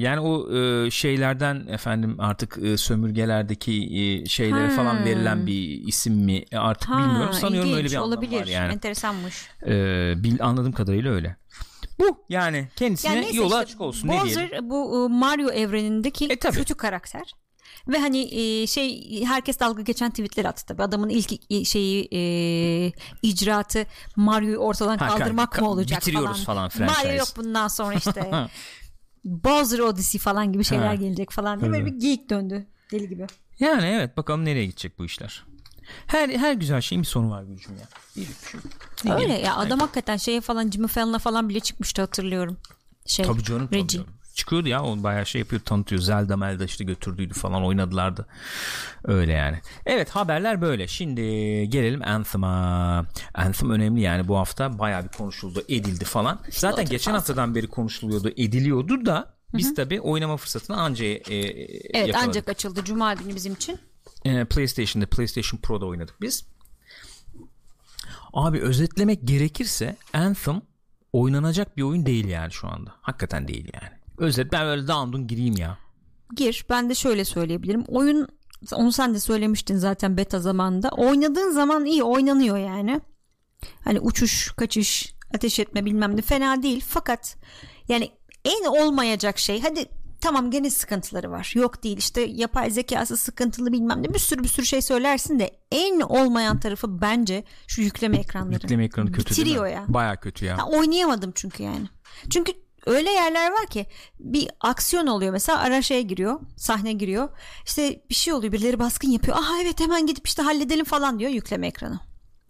yani 0.00 0.20
o 0.20 0.56
e, 0.56 0.90
şeylerden 0.90 1.66
efendim 1.66 2.16
artık 2.18 2.58
e, 2.62 2.76
sömürgelerdeki 2.76 3.72
e, 3.72 4.26
şeylere 4.26 4.68
Ha. 4.68 4.76
falan 4.76 5.04
verilen 5.04 5.46
bir 5.46 5.86
isim 5.86 6.14
mi 6.14 6.44
E, 6.52 6.56
artık 6.58 6.88
Ha, 6.90 6.98
bilmiyorum. 6.98 7.32
Sanıyorum 7.32 7.70
ilginç, 7.70 7.78
öyle 7.84 7.90
bir 7.90 7.96
anlam 7.96 8.08
olabilir. 8.08 8.40
var 8.40 8.46
yani. 8.46 8.72
Enteresanmış. 8.72 9.34
Ee, 9.66 10.14
bil, 10.16 10.44
anladığım 10.44 10.72
kadarıyla 10.72 11.12
öyle. 11.12 11.36
Bu 11.98 12.24
yani 12.28 12.68
kendisine 12.76 13.14
Yani 13.16 13.36
yolu 13.36 13.46
işte, 13.46 13.56
açık 13.58 13.80
olsun 13.80 14.08
ne 14.08 14.12
diyelim. 14.12 14.42
Bowser 14.42 14.70
bu 14.70 15.06
e, 15.10 15.12
Mario 15.14 15.50
evrenindeki 15.50 16.24
E, 16.26 16.36
tabii. 16.36 16.56
kötü 16.56 16.74
karakter. 16.74 17.34
Ve 17.88 17.98
hani 17.98 18.34
e, 18.34 18.66
şey 18.66 19.24
herkes 19.24 19.60
dalga 19.60 19.82
geçen 19.82 20.10
tweetler 20.10 20.44
attı 20.44 20.64
tabii. 20.66 20.82
Adamın 20.82 21.08
ilk 21.08 21.66
şeyi 21.66 22.08
e, 22.12 22.92
icraatı 23.22 23.86
Mario'yu 24.16 24.56
ortadan 24.56 24.98
Ha, 24.98 25.08
kaldırmak 25.08 25.52
ka- 25.54 25.60
mı 25.60 25.70
olacak 25.70 26.00
bitiriyoruz 26.00 26.44
falan 26.44 26.70
Mario 26.78 26.86
franchise. 26.86 27.14
yok 27.14 27.28
bundan 27.36 27.68
sonra 27.68 27.94
işte. 27.94 28.30
Bowser 29.24 29.78
Odyssey 29.78 30.20
falan 30.20 30.52
gibi 30.52 30.64
şeyler 30.64 30.86
Ha. 30.86 30.94
gelecek 30.94 31.30
falan 31.30 31.60
diye 31.60 31.72
böyle 31.72 31.86
bir 31.86 31.90
geyik 32.00 32.30
döndü 32.30 32.66
deli 32.92 33.08
gibi. 33.08 33.26
Yani 33.60 33.84
evet 33.86 34.16
bakalım 34.16 34.44
nereye 34.44 34.66
gidecek 34.66 34.98
bu 34.98 35.04
işler. 35.04 35.44
Her 36.06 36.28
her 36.28 36.52
güzel 36.52 36.80
şeyin 36.80 37.02
bir 37.02 37.06
sonu 37.08 37.30
var 37.30 37.42
Gülcüm 37.42 37.76
ya. 37.76 37.82
Bir, 38.16 38.28
ne 39.04 39.14
Öyle 39.14 39.32
ya 39.38 39.56
adam 39.56 39.80
hakikaten 39.80 40.16
şeye 40.16 40.40
falan 40.40 40.70
Jimmy 40.70 40.88
Fallon'a 40.88 41.18
falan 41.18 41.48
bile 41.48 41.60
çıkmıştı 41.60 42.02
hatırlıyorum. 42.02 42.56
Şey, 43.06 43.24
Tabii 43.26 43.44
canım 43.44 43.66
tabii 43.66 43.76
Reggie. 43.76 43.88
canım. 43.98 44.08
Çıkıyordu 44.40 44.68
ya. 44.68 44.82
O 44.84 45.02
bayağı 45.02 45.26
şey 45.26 45.38
yapıyor 45.38 45.62
tanıtıyor. 45.62 46.00
Zelda 46.00 46.36
Melda 46.36 46.64
işte 46.64 46.84
götürdüydü 46.84 47.34
falan 47.34 47.64
oynadılardı. 47.64 48.26
Öyle 49.04 49.32
yani. 49.32 49.60
Evet 49.86 50.10
haberler 50.10 50.60
böyle. 50.60 50.88
Şimdi 50.88 51.20
gelelim 51.70 52.02
Anthem'a. 52.02 53.06
Anthem 53.34 53.70
önemli 53.70 54.00
yani. 54.00 54.28
Bu 54.28 54.36
hafta 54.38 54.78
bayağı 54.78 55.04
bir 55.04 55.08
konuşuldu 55.08 55.62
edildi 55.68 56.04
falan. 56.04 56.40
Zaten 56.50 56.84
geçen 56.84 57.12
haftadan 57.12 57.54
beri 57.54 57.66
konuşuluyordu 57.68 58.28
ediliyordu 58.36 59.06
da 59.06 59.34
biz 59.54 59.74
tabi 59.74 60.00
oynama 60.00 60.36
fırsatını 60.36 60.76
anca 60.76 61.04
e, 61.04 61.18
Evet 61.18 61.94
yakaladık. 61.94 62.28
ancak 62.28 62.48
açıldı. 62.48 62.84
Cuma 62.84 63.14
günü 63.14 63.34
bizim 63.34 63.52
için. 63.52 63.78
E, 64.24 64.44
PlayStation'da 64.44 65.06
PlayStation 65.06 65.60
Pro'da 65.60 65.86
oynadık 65.86 66.14
biz. 66.20 66.44
Abi 68.32 68.60
özetlemek 68.60 69.20
gerekirse 69.24 69.96
Anthem 70.12 70.62
oynanacak 71.12 71.76
bir 71.76 71.82
oyun 71.82 72.06
değil 72.06 72.28
yani 72.28 72.52
şu 72.52 72.68
anda. 72.68 72.90
Hakikaten 73.00 73.48
değil 73.48 73.70
yani 73.74 73.99
özet 74.20 74.52
ben 74.52 74.66
böyle 74.66 74.88
down'dun 74.88 75.26
gireyim 75.26 75.56
ya 75.56 75.78
Gir 76.36 76.64
ben 76.70 76.90
de 76.90 76.94
şöyle 76.94 77.24
söyleyebilirim. 77.24 77.84
Oyun 77.88 78.28
onu 78.72 78.92
sen 78.92 79.14
de 79.14 79.20
söylemiştin 79.20 79.76
zaten 79.76 80.16
beta 80.16 80.38
zamanında. 80.40 80.88
Oynadığın 80.88 81.50
zaman 81.50 81.84
iyi 81.84 82.02
oynanıyor 82.02 82.56
yani. 82.58 83.00
Hani 83.84 84.00
uçuş, 84.00 84.50
kaçış, 84.56 85.14
ateş 85.34 85.58
etme 85.60 85.84
bilmem 85.84 86.16
ne 86.16 86.22
fena 86.22 86.62
değil. 86.62 86.84
Fakat 86.88 87.36
yani 87.88 88.10
en 88.44 88.64
olmayacak 88.64 89.38
şey 89.38 89.62
hadi 89.62 89.86
tamam 90.20 90.50
gene 90.50 90.70
sıkıntıları 90.70 91.30
var. 91.30 91.52
Yok 91.56 91.82
değil 91.82 91.96
işte 91.96 92.20
yapay 92.20 92.70
zekası 92.70 93.16
sıkıntılı 93.16 93.72
bilmem 93.72 94.02
ne 94.02 94.14
bir 94.14 94.18
sürü 94.18 94.42
bir 94.42 94.48
sürü 94.48 94.66
şey 94.66 94.82
söylersin 94.82 95.38
de 95.38 95.50
en 95.72 96.00
olmayan 96.00 96.60
tarafı 96.60 97.00
bence 97.00 97.44
şu 97.66 97.82
yükleme 97.82 98.16
ekranları. 98.16 98.52
yükleme 98.54 98.84
ekranı 98.84 99.12
kötü 99.12 99.36
değil 99.36 99.40
Bitiriyor 99.46 99.64
mi? 99.64 99.72
ya. 99.72 99.84
baya 99.88 100.16
kötü 100.16 100.44
ya 100.44 100.58
Ha, 100.58 100.66
oynayamadım 100.68 101.32
çünkü 101.34 101.62
yani. 101.62 101.86
Çünkü 102.30 102.52
öyle 102.90 103.10
yerler 103.10 103.50
var 103.50 103.66
ki 103.66 103.86
bir 104.20 104.48
aksiyon 104.60 105.06
oluyor 105.06 105.32
mesela 105.32 105.58
ara 105.58 105.82
şeye 105.82 106.02
giriyor 106.02 106.40
sahne 106.56 106.92
giriyor 106.92 107.28
işte 107.66 108.02
bir 108.10 108.14
şey 108.14 108.32
oluyor 108.34 108.52
birileri 108.52 108.78
baskın 108.78 109.08
yapıyor 109.10 109.36
aha 109.36 109.62
evet 109.62 109.80
hemen 109.80 110.06
gidip 110.06 110.26
işte 110.26 110.42
halledelim 110.42 110.84
falan 110.84 111.18
diyor 111.18 111.30
yükleme 111.30 111.66
ekranı 111.66 112.00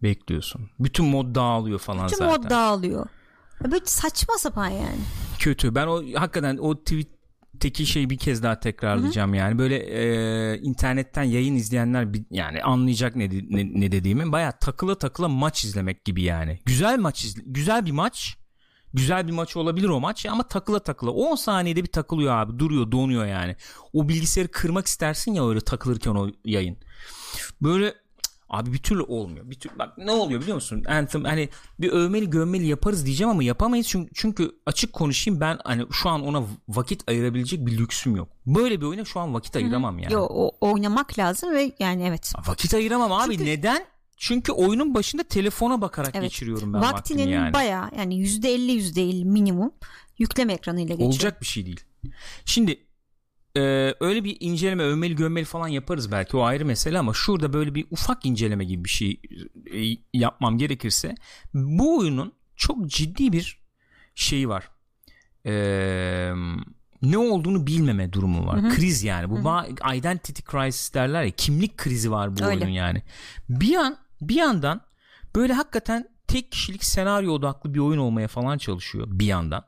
bekliyorsun 0.02 0.70
bütün 0.78 1.06
mod 1.06 1.34
dağılıyor 1.34 1.78
falan 1.78 2.08
tüm 2.08 2.18
zaten 2.18 2.40
mod 2.42 2.50
dağılıyor 2.50 3.06
böyle 3.64 3.84
saçma 3.86 4.34
sapan 4.38 4.68
yani 4.68 4.98
kötü. 5.38 5.74
Ben 5.74 5.86
o 5.86 6.02
hakikaten 6.20 6.56
o 6.56 6.78
tweet'teki 6.78 7.86
şeyi 7.86 8.10
bir 8.10 8.18
kez 8.18 8.42
daha 8.42 8.60
tekrarlayacağım 8.60 9.34
yani. 9.34 9.58
Böyle 9.58 9.76
e, 9.76 10.58
internetten 10.58 11.22
yayın 11.22 11.54
izleyenler 11.56 12.12
bir- 12.14 12.24
yani 12.30 12.62
anlayacak 12.62 13.16
ne, 13.16 13.28
ne, 13.30 13.80
ne 13.80 13.92
dediğimi. 13.92 14.32
Baya 14.32 14.52
takıla 14.52 14.98
takıla 14.98 15.28
maç 15.28 15.64
izlemek 15.64 16.04
gibi 16.04 16.22
yani. 16.22 16.58
Güzel 16.66 16.98
maç 16.98 17.24
izle, 17.24 17.42
güzel 17.46 17.86
bir 17.86 17.92
maç. 17.92 18.36
Güzel 18.94 19.26
bir 19.28 19.32
maç 19.32 19.56
olabilir 19.56 19.88
o 19.88 20.00
maç 20.00 20.26
ama 20.26 20.42
takıla 20.42 20.78
takıla. 20.78 21.10
10 21.10 21.36
saniyede 21.36 21.82
bir 21.82 21.92
takılıyor 21.92 22.34
abi 22.34 22.58
duruyor 22.58 22.92
donuyor 22.92 23.26
yani. 23.26 23.56
O 23.92 24.08
bilgisayarı 24.08 24.50
kırmak 24.50 24.86
istersin 24.86 25.34
ya 25.34 25.48
öyle 25.48 25.60
takılırken 25.60 26.14
o 26.14 26.30
yayın. 26.44 26.76
Böyle 27.62 27.94
abi 28.48 28.72
bir 28.72 28.78
türlü 28.78 29.02
olmuyor. 29.02 29.50
Bir 29.50 29.54
türlü, 29.60 29.78
bak 29.78 29.98
ne 29.98 30.10
oluyor 30.10 30.40
biliyor 30.40 30.54
musun? 30.54 30.84
Anthem 30.88 31.24
hani 31.24 31.48
bir 31.80 31.90
övmeli 31.90 32.30
gömmeli 32.30 32.66
yaparız 32.66 33.06
diyeceğim 33.06 33.30
ama 33.30 33.42
yapamayız 33.44 33.86
çünkü, 33.88 34.10
çünkü 34.14 34.52
açık 34.66 34.92
konuşayım 34.92 35.40
ben 35.40 35.58
hani 35.64 35.86
şu 35.92 36.08
an 36.08 36.26
ona 36.26 36.42
vakit 36.68 37.08
ayırabilecek 37.08 37.66
bir 37.66 37.78
lüksüm 37.78 38.16
yok. 38.16 38.28
Böyle 38.46 38.80
bir 38.80 38.86
oyuna 38.86 39.04
şu 39.04 39.20
an 39.20 39.34
vakit 39.34 39.56
ayıramam 39.56 39.98
yani. 39.98 40.12
Yo, 40.12 40.26
o, 40.30 40.50
oynamak 40.60 41.18
lazım 41.18 41.54
ve 41.54 41.72
yani 41.78 42.02
evet. 42.06 42.32
Vakit 42.46 42.74
ayıramam 42.74 43.12
abi 43.12 43.32
Çünkü- 43.32 43.44
neden 43.44 43.84
çünkü 44.22 44.52
oyunun 44.52 44.94
başında 44.94 45.22
telefona 45.24 45.80
bakarak 45.80 46.10
Evet. 46.14 46.22
geçiriyorum 46.22 46.72
ben 46.72 46.80
vaktinin 46.80 47.18
vaktimi 47.18 47.34
yani 47.34 47.54
baya 47.54 47.90
yani 47.98 48.18
yüzde 48.18 48.54
elli 48.54 48.72
yüzde 48.72 49.02
elli 49.02 49.24
minimum 49.24 49.72
yükleme 50.18 50.52
ekranıyla 50.52 50.94
geçiyor 50.94 51.10
Olacak 51.10 51.40
bir 51.40 51.46
şey 51.46 51.66
değil. 51.66 51.80
Şimdi 52.44 52.86
e, 53.56 53.60
öyle 54.00 54.24
bir 54.24 54.36
inceleme 54.40 54.82
övmeli 54.82 55.16
gömmeli 55.16 55.44
falan 55.44 55.68
yaparız 55.68 56.12
belki 56.12 56.36
o 56.36 56.42
ayrı 56.42 56.64
mesele 56.64 56.98
ama 56.98 57.14
şurada 57.14 57.52
böyle 57.52 57.74
bir 57.74 57.86
ufak 57.90 58.26
inceleme 58.26 58.64
gibi 58.64 58.84
bir 58.84 58.90
şey 58.90 59.20
e, 59.74 59.96
yapmam 60.14 60.58
gerekirse 60.58 61.14
bu 61.54 61.98
oyunun 61.98 62.32
çok 62.56 62.86
ciddi 62.86 63.32
bir 63.32 63.60
şeyi 64.14 64.48
var. 64.48 64.68
E, 65.46 65.52
ne 67.02 67.18
olduğunu 67.18 67.66
bilmeme 67.66 68.12
durumu 68.12 68.46
var. 68.46 68.70
Kriz 68.74 69.04
yani. 69.04 69.30
Bu 69.30 69.34
ba- 69.38 69.96
identity 69.96 70.42
crisis 70.50 70.94
derler 70.94 71.22
ya. 71.22 71.30
Kimlik 71.30 71.76
krizi 71.78 72.10
var 72.10 72.36
bu 72.36 72.44
Öyle. 72.44 72.54
oyunun 72.56 72.72
yani. 72.72 73.02
Bir 73.48 73.74
an 73.74 73.96
bir 74.20 74.34
yandan 74.34 74.80
böyle 75.36 75.52
hakikaten 75.52 76.08
tek 76.26 76.52
kişilik 76.52 76.84
senaryo 76.84 77.32
odaklı 77.32 77.74
bir 77.74 77.78
oyun 77.78 77.98
olmaya 77.98 78.28
falan 78.28 78.58
çalışıyor 78.58 79.06
bir 79.10 79.26
yandan. 79.26 79.64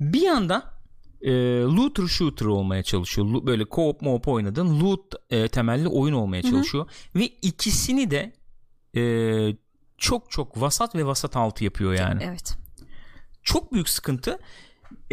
Bir 0.00 0.22
yandan 0.22 0.64
e, 1.20 1.32
looter 1.60 2.06
shooter 2.06 2.46
olmaya 2.46 2.82
çalışıyor. 2.82 3.46
Böyle 3.46 3.62
co-op 3.62 4.04
mo 4.04 4.20
oynadığın 4.26 4.80
loot 4.80 5.14
e, 5.30 5.48
temelli 5.48 5.88
oyun 5.88 6.14
olmaya 6.14 6.42
çalışıyor. 6.42 6.90
Ve 7.14 7.26
ikisini 7.26 8.10
de 8.10 8.32
e, 8.96 9.02
çok 9.98 10.30
çok 10.30 10.60
vasat 10.60 10.94
ve 10.94 11.06
vasat 11.06 11.36
altı 11.36 11.64
yapıyor 11.64 11.92
yani. 11.92 12.22
evet 12.24 12.54
Çok 13.42 13.72
büyük 13.72 13.88
sıkıntı. 13.88 14.38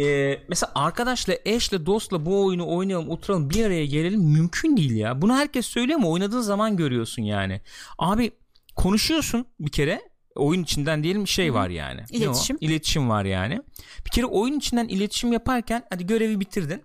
E, 0.00 0.38
mesela 0.48 0.72
arkadaşla, 0.74 1.34
eşle, 1.44 1.86
dostla 1.86 2.26
bu 2.26 2.44
oyunu 2.44 2.76
oynayalım, 2.76 3.10
oturalım, 3.10 3.50
bir 3.50 3.64
araya 3.64 3.86
gelelim 3.86 4.20
mümkün 4.20 4.76
değil 4.76 4.96
ya. 4.96 5.22
Bunu 5.22 5.34
herkes 5.34 5.66
söylüyor 5.66 5.98
ama 5.98 6.08
oynadığın 6.08 6.40
zaman 6.40 6.76
görüyorsun 6.76 7.22
yani. 7.22 7.60
Abi 7.98 8.32
konuşuyorsun 8.78 9.46
bir 9.60 9.70
kere 9.70 10.02
oyun 10.34 10.62
içinden 10.62 11.02
diyelim 11.02 11.28
şey 11.28 11.54
var 11.54 11.68
yani. 11.68 12.00
Ne 12.00 12.04
o? 12.18 12.22
İletişim. 12.22 12.56
İletişim 12.60 13.08
var 13.08 13.24
yani. 13.24 13.60
Bir 14.06 14.10
kere 14.10 14.26
oyun 14.26 14.58
içinden 14.58 14.88
iletişim 14.88 15.32
yaparken 15.32 15.84
hadi 15.90 16.06
görevi 16.06 16.40
bitirdin. 16.40 16.82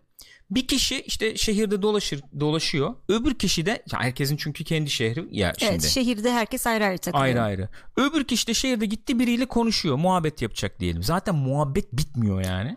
Bir 0.51 0.67
kişi 0.67 1.01
işte 1.01 1.37
şehirde 1.37 1.81
dolaşır 1.81 2.21
dolaşıyor. 2.39 2.95
Öbür 3.07 3.33
kişi 3.33 3.65
de 3.65 3.83
herkesin 3.91 4.37
çünkü 4.37 4.63
kendi 4.63 4.89
şehri 4.89 5.25
ya 5.31 5.53
şimdi. 5.57 5.71
evet 5.71 5.83
şehirde 5.83 6.31
herkes 6.31 6.67
ayrı 6.67 6.85
ayrı 6.85 6.97
takılıyor 6.97 7.27
Ayrı 7.27 7.41
ayrı. 7.41 7.69
Öbür 7.97 8.23
kişi 8.23 8.47
de 8.47 8.53
şehirde 8.53 8.85
gitti 8.85 9.19
biriyle 9.19 9.45
konuşuyor. 9.45 9.95
Muhabbet 9.95 10.41
yapacak 10.41 10.79
diyelim. 10.79 11.03
Zaten 11.03 11.35
muhabbet 11.35 11.93
bitmiyor 11.93 12.45
yani. 12.45 12.69
ve 12.69 12.75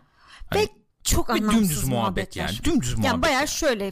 Hani 0.49 0.67
çok 1.15 1.27
bir 1.29 1.33
anlamsız 1.33 1.61
dümdüz 1.61 1.83
muhabbet 1.83 2.35
yani. 2.35 2.57
Dümdüz 2.63 2.93
muhabbet. 2.93 3.05
Yani 3.11 3.21
bayağı 3.21 3.47
şöyle 3.47 3.91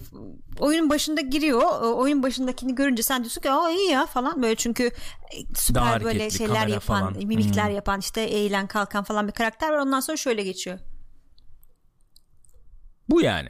oyunun 0.60 0.90
başında 0.90 1.22
giriyor 1.22 1.62
o- 1.62 1.98
oyun 1.98 2.24
başındakini 2.24 2.76
görünce 2.76 3.04
sen 3.04 3.24
diyorsun 3.24 3.42
ki 3.42 3.52
aa 3.52 3.72
iyi 3.72 3.90
ya 3.92 4.06
falan 4.06 4.44
böyle 4.44 4.56
çünkü 4.56 4.84
e, 4.84 4.92
Daha 4.92 5.56
süper 5.56 6.04
böyle 6.04 6.20
hareketli, 6.20 6.38
şeyler 6.38 6.68
yapan 6.68 7.00
falan. 7.00 7.12
Hmm. 7.16 7.28
mimikler 7.28 7.70
yapan 7.70 8.00
işte 8.00 8.22
eğilen 8.22 8.68
kalkan 8.68 9.04
falan 9.04 9.28
bir 9.28 9.34
karakter 9.34 9.70
var 9.74 9.78
ondan 9.78 10.00
sonra 10.00 10.18
şöyle 10.18 10.44
geçiyor. 10.44 10.80
Bu 13.10 13.22
yani. 13.22 13.50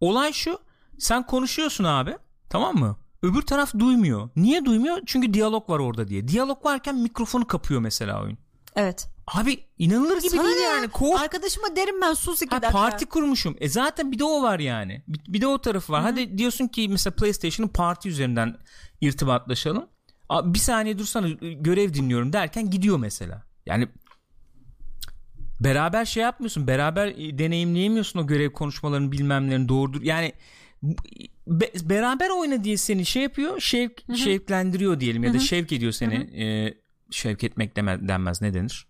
Olay 0.00 0.32
şu. 0.32 0.58
Sen 0.98 1.26
konuşuyorsun 1.26 1.84
abi. 1.84 2.16
Tamam 2.50 2.76
mı? 2.76 2.96
Öbür 3.22 3.42
taraf 3.42 3.74
duymuyor. 3.78 4.28
Niye 4.36 4.64
duymuyor? 4.64 4.98
Çünkü 5.06 5.34
diyalog 5.34 5.70
var 5.70 5.78
orada 5.78 6.08
diye. 6.08 6.28
Diyalog 6.28 6.64
varken 6.64 6.94
mikrofonu 6.96 7.46
kapıyor 7.46 7.80
mesela 7.80 8.22
oyun. 8.22 8.38
Evet. 8.76 9.08
Abi 9.26 9.64
inanılır 9.78 10.18
gibi 10.18 10.28
Sana 10.30 10.44
değil 10.44 10.56
ya? 10.62 10.70
yani. 10.70 10.86
Co-op 10.86 11.18
Arkadaşıma 11.20 11.76
derim 11.76 12.00
ben 12.00 12.12
sus 12.14 12.42
iki 12.42 12.54
Ha, 12.54 12.62
dakika. 12.62 12.78
parti 12.78 13.06
kurmuşum. 13.06 13.56
E 13.60 13.68
zaten 13.68 14.12
bir 14.12 14.18
de 14.18 14.24
o 14.24 14.42
var 14.42 14.58
yani. 14.58 15.02
Bir, 15.08 15.20
bir 15.32 15.40
de 15.40 15.46
o 15.46 15.58
tarafı 15.60 15.92
var. 15.92 16.02
Hadi 16.02 16.38
diyorsun 16.38 16.68
ki 16.68 16.88
mesela 16.88 17.14
PlayStation'ın 17.16 17.68
parti 17.68 18.08
üzerinden 18.08 18.56
irtibatlaşalım. 19.00 19.86
Abi 20.28 20.54
bir 20.54 20.58
saniye 20.58 20.98
dursana 20.98 21.28
görev 21.40 21.94
dinliyorum 21.94 22.32
derken 22.32 22.70
gidiyor 22.70 22.98
mesela. 22.98 23.42
Yani 23.66 23.88
beraber 25.60 26.04
şey 26.04 26.22
yapmıyorsun. 26.22 26.66
Beraber 26.66 27.06
e, 27.06 27.38
deneyimleyemiyorsun 27.38 28.18
o 28.20 28.26
görev 28.26 28.52
konuşmalarını 28.52 29.12
bilmemlerini 29.12 29.68
doğrudur. 29.68 30.02
Yani 30.02 30.32
be- 31.46 31.72
beraber 31.82 32.28
oyna 32.30 32.64
diye 32.64 32.76
seni 32.76 33.06
şey 33.06 33.22
yapıyor. 33.22 33.60
Şevk, 33.60 34.16
şevklendiriyor 34.16 35.00
diyelim 35.00 35.24
ya 35.24 35.34
da 35.34 35.38
şevk 35.38 35.72
ediyor 35.72 35.92
seni. 35.92 36.14
E, 36.14 36.74
şevk 37.10 37.44
etmek 37.44 37.76
denmez 37.76 38.42
ne 38.42 38.54
denir? 38.54 38.86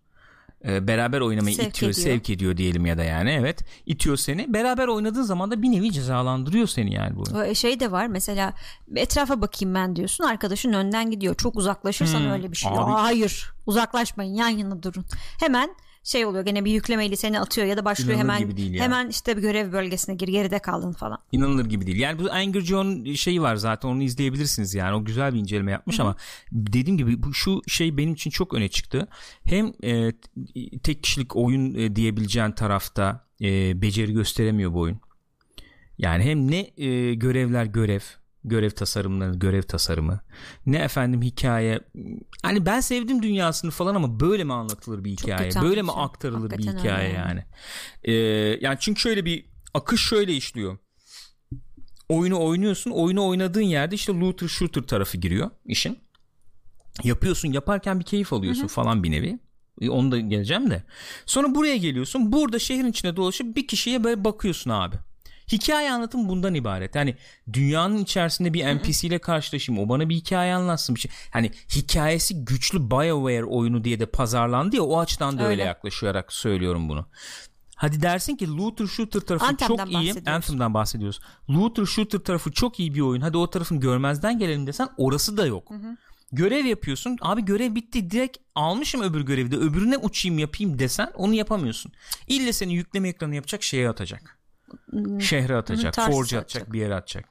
E, 0.68 0.86
beraber 0.88 1.20
oynamayı 1.20 1.56
Sevk 1.56 1.68
itiyor, 1.68 1.92
ediyor. 1.92 2.04
sevk 2.06 2.30
ediyor 2.30 2.56
diyelim 2.56 2.86
ya 2.86 2.98
da 2.98 3.04
yani 3.04 3.30
evet. 3.30 3.60
itiyor 3.86 4.16
seni. 4.16 4.52
Beraber 4.54 4.88
oynadığın 4.88 5.22
zaman 5.22 5.50
da 5.50 5.62
bir 5.62 5.68
nevi 5.72 5.92
cezalandırıyor 5.92 6.66
seni 6.66 6.94
yani 6.94 7.16
bu. 7.16 7.22
O 7.50 7.54
Şey 7.54 7.80
de 7.80 7.90
var 7.92 8.06
mesela 8.06 8.52
etrafa 8.96 9.40
bakayım 9.40 9.74
ben 9.74 9.96
diyorsun 9.96 10.24
arkadaşın 10.24 10.72
önden 10.72 11.10
gidiyor 11.10 11.34
çok 11.34 11.56
uzaklaşırsan 11.56 12.20
Hmm. 12.20 12.30
öyle 12.30 12.52
bir 12.52 12.56
şey. 12.56 12.72
Abi- 12.72 12.90
hayır 12.92 13.52
uzaklaşmayın 13.66 14.34
yan 14.34 14.48
yana 14.48 14.82
durun. 14.82 15.04
Hemen 15.40 15.70
şey 16.05 16.26
oluyor 16.26 16.44
gene 16.44 16.64
bir 16.64 16.72
yüklemeyle 16.72 17.16
seni 17.16 17.40
atıyor 17.40 17.66
ya 17.66 17.76
da 17.76 17.84
başlıyor 17.84 18.11
İnanılır 18.11 18.32
hemen 18.32 18.40
gibi 18.40 18.57
değil 18.57 18.74
ya. 18.74 18.84
hemen 18.84 19.09
işte 19.09 19.36
bir 19.36 19.42
görev 19.42 19.72
bölgesine 19.72 20.14
gir 20.14 20.28
geride 20.28 20.59
kaldın 20.59 20.92
falan. 20.92 21.18
İnanılır 21.32 21.64
gibi 21.66 21.86
değil. 21.86 21.98
Yani 21.98 22.18
bu 22.18 22.32
Angry 22.32 22.61
John 22.61 23.14
şeyi 23.14 23.42
var 23.42 23.57
zaten 23.57 23.88
onu 23.88 24.02
izleyebilirsiniz 24.02 24.74
yani. 24.74 24.96
O 24.96 25.05
güzel 25.05 25.34
bir 25.34 25.38
inceleme 25.38 25.70
yapmış 25.70 26.00
ama 26.00 26.16
dediğim 26.52 26.98
gibi 26.98 27.22
bu 27.22 27.34
şu 27.34 27.62
şey 27.66 27.96
benim 27.96 28.14
için 28.14 28.30
çok 28.30 28.55
öne 28.55 28.68
çıktı. 28.68 29.09
Hem 29.44 29.72
e, 29.82 30.12
tek 30.82 31.02
kişilik 31.02 31.36
oyun 31.36 31.74
e, 31.74 31.96
diyebileceğin 31.96 32.52
tarafta 32.52 33.26
e, 33.40 33.82
beceri 33.82 34.12
gösteremiyor 34.12 34.72
bu 34.72 34.80
oyun. 34.80 35.00
Yani 35.98 36.24
hem 36.24 36.50
ne 36.50 36.70
e, 36.76 37.14
görevler 37.14 37.64
görev, 37.64 38.00
görev 38.45 38.70
tasarımları, 38.70 39.34
görev 39.34 39.62
tasarımı. 39.62 40.20
Ne 40.66 40.78
efendim 40.78 41.22
hikaye. 41.22 41.80
Hani 42.42 42.66
ben 42.66 42.80
sevdim 42.80 43.22
dünyasını 43.22 43.70
falan 43.70 43.95
ama 43.95 44.20
böyle 44.20 44.45
mi 44.45 44.53
anlatılır 44.53 45.05
bir 45.05 45.11
hikaye? 45.11 45.51
Böyle 45.62 45.82
mi 45.82 45.92
aktarılır 45.92 46.51
bir 46.51 46.55
Hakikaten 46.55 46.78
hikaye 46.78 47.09
öyle 47.09 47.18
yani. 47.18 47.45
Ee, 48.05 48.12
yani 48.61 48.76
çünkü 48.80 49.01
şöyle 49.01 49.24
bir 49.24 49.47
akış 49.74 50.09
şöyle 50.09 50.32
işliyor. 50.34 50.78
Oyunu 52.09 52.45
oynuyorsun. 52.45 52.90
Oyunu 52.90 53.26
oynadığın 53.28 53.61
yerde 53.61 53.95
işte 53.95 54.12
looter 54.12 54.49
shooter 54.49 54.82
tarafı 54.82 55.18
giriyor 55.18 55.51
işin. 55.64 55.99
Yapıyorsun. 57.05 57.53
Yaparken 57.53 58.01
bir 58.01 58.05
keyif 58.05 58.32
alıyorsun 58.32 58.62
Hı-hı. 58.62 58.68
falan 58.68 59.03
bir 59.03 59.11
nevi. 59.11 59.38
E, 59.80 59.90
onu 59.90 60.12
da 60.12 60.20
geleceğim 60.20 60.70
de. 60.70 60.82
Sonra 61.26 61.55
buraya 61.55 61.76
geliyorsun. 61.76 62.32
Burada 62.32 62.59
şehrin 62.59 62.86
içinde 62.86 63.16
dolaşıp 63.16 63.57
bir 63.57 63.66
kişiye 63.66 64.05
böyle 64.05 64.24
bakıyorsun 64.24 64.70
abi. 64.70 64.97
Hikaye 65.53 65.92
anlatım 65.92 66.28
bundan 66.28 66.55
ibaret. 66.55 66.95
Yani 66.95 67.16
dünyanın 67.53 67.99
içerisinde 67.99 68.55
bir 68.55 68.74
NPC 68.74 69.09
ile 69.09 69.18
karşılaşayım. 69.18 69.82
O 69.82 69.88
bana 69.88 70.09
bir 70.09 70.14
hikaye 70.14 70.55
anlatsın. 70.55 70.95
Bir 70.95 71.01
şey. 71.01 71.11
Hani 71.30 71.51
hikayesi 71.74 72.45
güçlü 72.45 72.90
BioWare 72.90 73.45
oyunu 73.45 73.84
diye 73.84 74.01
de 74.01 74.07
pazarlandı 74.07 74.76
ya 74.76 74.82
o 74.82 75.01
açıdan 75.01 75.38
da 75.38 75.42
öyle, 75.42 75.53
öyle 75.53 75.62
yaklaşarak 75.62 76.32
söylüyorum 76.32 76.88
bunu. 76.88 77.07
Hadi 77.76 78.03
dersin 78.03 78.36
ki 78.36 78.57
looter 78.57 78.86
shooter 78.86 79.20
tarafı 79.20 79.45
Anthem'den 79.45 79.84
çok 79.84 79.92
iyi. 79.92 80.14
Anthem'dan 80.26 80.74
bahsediyoruz. 80.74 81.20
Looter 81.51 81.84
shooter 81.84 82.18
tarafı 82.18 82.53
çok 82.53 82.80
iyi 82.80 82.95
bir 82.95 83.01
oyun. 83.01 83.20
Hadi 83.20 83.36
o 83.36 83.51
tarafın 83.51 83.80
görmezden 83.80 84.38
gelelim 84.38 84.66
desen 84.66 84.88
orası 84.97 85.36
da 85.36 85.47
yok. 85.47 85.70
Hı 85.70 85.74
hı. 85.74 85.97
Görev 86.32 86.64
yapıyorsun. 86.64 87.18
Abi 87.20 87.45
görev 87.45 87.74
bitti. 87.74 88.11
Direkt 88.11 88.36
almışım 88.55 89.03
öbür 89.03 89.20
görevi 89.20 89.51
de. 89.51 89.57
Öbürüne 89.57 89.97
uçayım 89.99 90.38
yapayım 90.38 90.78
desen 90.78 91.11
onu 91.14 91.34
yapamıyorsun. 91.34 91.92
İlle 92.28 92.53
seni 92.53 92.74
yükleme 92.74 93.09
ekranı 93.09 93.34
yapacak 93.34 93.62
şeye 93.62 93.88
atacak. 93.88 94.38
Şehre 95.20 95.56
atacak. 95.56 95.94
Forge 95.94 96.38
atacak. 96.38 96.72
Bir 96.72 96.80
yere 96.80 96.94
atacak. 96.94 97.28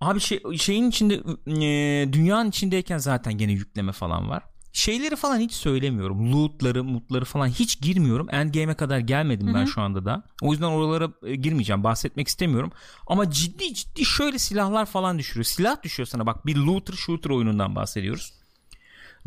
Abi 0.00 0.20
şey, 0.20 0.42
şeyin 0.58 0.90
içinde 0.90 1.14
e, 1.46 2.12
dünyanın 2.12 2.48
içindeyken 2.48 2.98
zaten 2.98 3.38
gene 3.38 3.52
yükleme 3.52 3.92
falan 3.92 4.28
var 4.28 4.42
şeyleri 4.78 5.16
falan 5.16 5.38
hiç 5.38 5.52
söylemiyorum. 5.52 6.32
Loot'ları, 6.32 6.84
mutları 6.84 7.24
falan 7.24 7.46
hiç 7.46 7.80
girmiyorum. 7.80 8.26
Endgame'e 8.30 8.74
kadar 8.74 8.98
gelmedim 8.98 9.46
Hı-hı. 9.46 9.54
ben 9.54 9.64
şu 9.64 9.80
anda 9.80 10.04
da. 10.04 10.24
O 10.42 10.52
yüzden 10.52 10.66
oralara 10.66 11.12
e, 11.22 11.34
girmeyeceğim. 11.34 11.84
Bahsetmek 11.84 12.28
istemiyorum. 12.28 12.72
Ama 13.06 13.30
ciddi 13.30 13.74
ciddi 13.74 14.04
şöyle 14.04 14.38
silahlar 14.38 14.86
falan 14.86 15.18
düşürüyor. 15.18 15.44
Silah 15.44 15.82
düşüyor 15.82 16.06
sana 16.06 16.26
bak. 16.26 16.46
Bir 16.46 16.56
looter 16.56 16.94
shooter 16.94 17.30
oyunundan 17.30 17.76
bahsediyoruz. 17.76 18.32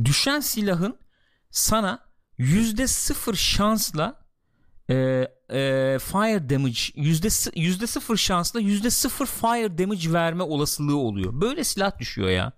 Düşen 0.03 0.39
silahın 0.39 0.97
sana 1.49 1.99
yüzde 2.37 2.87
sıfır 2.87 3.35
şansla 3.35 4.20
e, 4.91 5.27
e, 5.49 5.99
fire 5.99 6.49
damage 6.49 6.79
yüzde, 6.95 7.59
yüzde 7.59 7.87
sıfır 7.87 8.17
şansla 8.17 8.59
yüzde 8.59 8.89
sıfır 8.89 9.25
fire 9.25 9.77
damage 9.77 10.13
verme 10.13 10.43
olasılığı 10.43 10.97
oluyor. 10.97 11.41
Böyle 11.41 11.63
silah 11.63 11.99
düşüyor 11.99 12.29
ya. 12.29 12.51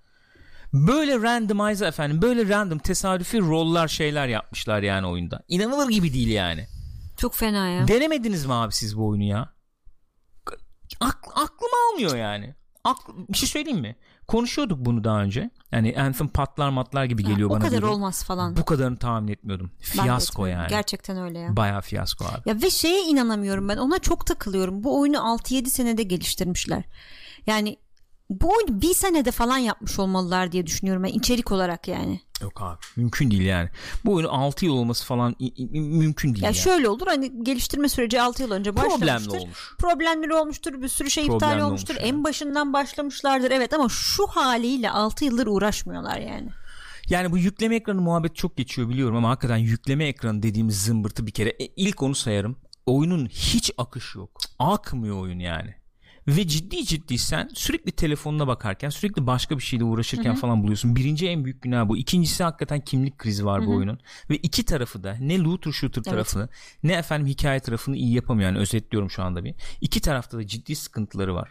Böyle 0.74 1.22
randomize 1.22 1.86
efendim 1.86 2.22
böyle 2.22 2.50
random 2.50 2.80
tesadüfi 2.80 3.40
roller 3.40 3.88
şeyler 3.88 4.28
yapmışlar 4.28 4.82
yani 4.84 5.08
oyunda. 5.08 5.44
İnanılır 5.48 5.90
gibi 5.90 6.14
değil 6.14 6.28
yani. 6.30 6.68
Çok 7.18 7.36
fena 7.36 7.68
ya. 7.68 7.88
Denemediniz 7.88 8.46
mi 8.46 8.54
abi 8.54 8.74
siz 8.74 8.98
bu 8.98 9.08
oyunu 9.08 9.24
ya? 9.24 9.54
Ak- 11.00 11.32
aklım 11.36 11.70
almıyor 11.92 12.16
yani. 12.16 12.56
Akl- 12.86 13.28
bir 13.30 13.38
şey 13.38 13.50
söyleyeyim 13.50 13.80
mi? 13.80 13.96
Konuşuyorduk 14.28 14.86
bunu 14.86 15.04
daha 15.04 15.22
önce. 15.22 15.50
Yani 15.72 15.96
Anthem 15.98 16.28
patlar 16.28 16.70
matlar 16.70 17.06
gibi 17.06 17.24
geliyor 17.24 17.50
ha, 17.50 17.56
bana. 17.56 17.64
O 17.64 17.68
kadar 17.68 17.82
böyle. 17.82 17.94
olmaz 17.94 18.24
falan. 18.24 18.58
Bu 18.58 18.66
kadarını 18.66 18.98
tahmin 18.98 19.28
etmiyordum. 19.28 19.72
Fiyasko 19.80 20.46
yani. 20.46 20.70
Gerçekten 20.70 21.18
öyle 21.18 21.40
ya. 21.40 21.58
Baya 21.58 21.82
fiyasko 21.82 22.26
abi. 22.26 22.50
Ya 22.50 22.62
ve 22.62 22.70
şeye 22.70 23.04
inanamıyorum 23.04 23.70
ben. 23.70 23.78
Ona 23.78 24.00
çok 24.00 24.26
takılıyorum. 24.26 24.84
Bu 24.84 25.00
oyunu 25.00 25.18
6-7 25.18 25.66
senede 25.66 26.04
geliştirmişler. 26.04 26.84
Yani 27.48 27.78
bu 28.30 28.52
oyunu 28.52 28.82
bir 28.82 28.94
senede 28.94 29.32
falan 29.32 29.58
yapmış 29.58 30.00
olmalılar 30.00 30.52
diye 30.52 30.68
düşünüyorum 30.68 31.04
ben 31.04 31.10
içerik 31.10 31.52
olarak 31.52 31.88
yani. 31.88 32.22
Yok 32.44 32.62
abi 32.62 32.78
mümkün 32.96 33.32
değil 33.32 33.42
yani. 33.42 33.70
Bu 34.06 34.14
oyunu 34.14 34.32
6 34.32 34.66
yıl 34.66 34.74
olması 34.74 35.06
falan 35.06 35.36
mümkün 35.72 36.34
değil. 36.34 36.44
Ya 36.44 36.48
yani. 36.48 36.56
şöyle 36.56 36.90
olur 36.90 37.08
hani 37.08 37.44
geliştirme 37.44 37.90
süreci 37.90 38.22
6 38.22 38.44
yıl 38.44 38.52
önce 38.52 38.76
başlamıştır. 38.76 39.00
Problemli 39.00 39.40
olmuş. 39.40 39.76
Problemleri 39.78 40.34
olmuştur 40.34 40.82
bir 40.82 40.88
sürü 40.88 41.12
şey 41.12 41.26
Problemli 41.26 41.54
iptal 41.54 41.68
olmuştur. 41.68 41.94
Olmuş 41.94 42.04
yani. 42.04 42.18
En 42.18 42.24
başından 42.24 42.74
başlamışlardır 42.74 43.52
evet 43.52 43.74
ama 43.74 43.90
şu 43.90 44.28
haliyle 44.28 44.90
6 44.90 45.26
yıldır 45.26 45.48
uğraşmıyorlar 45.48 46.18
yani. 46.18 46.50
Yani 47.10 47.32
bu 47.32 47.38
yükleme 47.38 47.76
ekranı 47.76 48.02
muhabbet 48.02 48.36
çok 48.36 48.58
geçiyor 48.58 48.90
biliyorum 48.90 49.16
ama 49.16 49.30
hakikaten 49.30 49.58
yükleme 49.58 50.06
ekranı 50.06 50.44
dediğimiz 50.44 50.84
zımbırtı 50.84 51.28
bir 51.28 51.32
kere 51.32 51.50
e, 51.50 51.66
ilk 51.76 52.04
onu 52.04 52.16
sayarım. 52.16 52.58
Oyunun 52.86 53.26
hiç 53.26 53.72
akışı 53.78 54.18
yok. 54.18 54.40
Akmıyor 54.60 55.22
oyun 55.22 55.40
yani 55.40 55.83
ve 56.28 56.48
ciddi 56.48 56.86
ciddi 56.86 57.18
sen 57.18 57.50
sürekli 57.54 57.92
telefonuna 57.92 58.48
bakarken 58.48 58.90
sürekli 58.90 59.28
başka 59.28 59.58
bir 59.58 59.64
şeyle 59.64 59.84
uğraşırken 59.84 60.32
Hı-hı. 60.32 60.40
falan 60.40 60.64
buluyorsun. 60.64 60.96
Birinci 60.96 61.28
en 61.28 61.46
büyük 61.46 61.62
günah 61.62 61.88
bu. 61.88 61.98
İkincisi 61.98 62.44
hakikaten 62.44 62.80
kimlik 62.80 63.18
krizi 63.18 63.46
var 63.46 63.62
Hı-hı. 63.62 63.68
bu 63.68 63.76
oyunun. 63.76 64.00
Ve 64.30 64.38
iki 64.38 64.66
tarafı 64.66 65.04
da 65.04 65.18
ne 65.20 65.40
looter 65.40 65.72
shooter 65.72 66.02
evet. 66.06 66.12
tarafını 66.12 66.50
ne 66.84 66.94
efendim 66.94 67.28
hikaye 67.28 67.60
tarafını 67.60 67.96
iyi 67.96 68.14
yapamıyor. 68.14 68.50
Yani 68.50 68.60
özetliyorum 68.60 69.10
şu 69.10 69.24
anda 69.24 69.44
bir. 69.44 69.56
İki 69.82 70.02
tarafta 70.02 70.38
da 70.38 70.48
ciddi 70.48 70.76
sıkıntıları 70.76 71.36
var. 71.36 71.50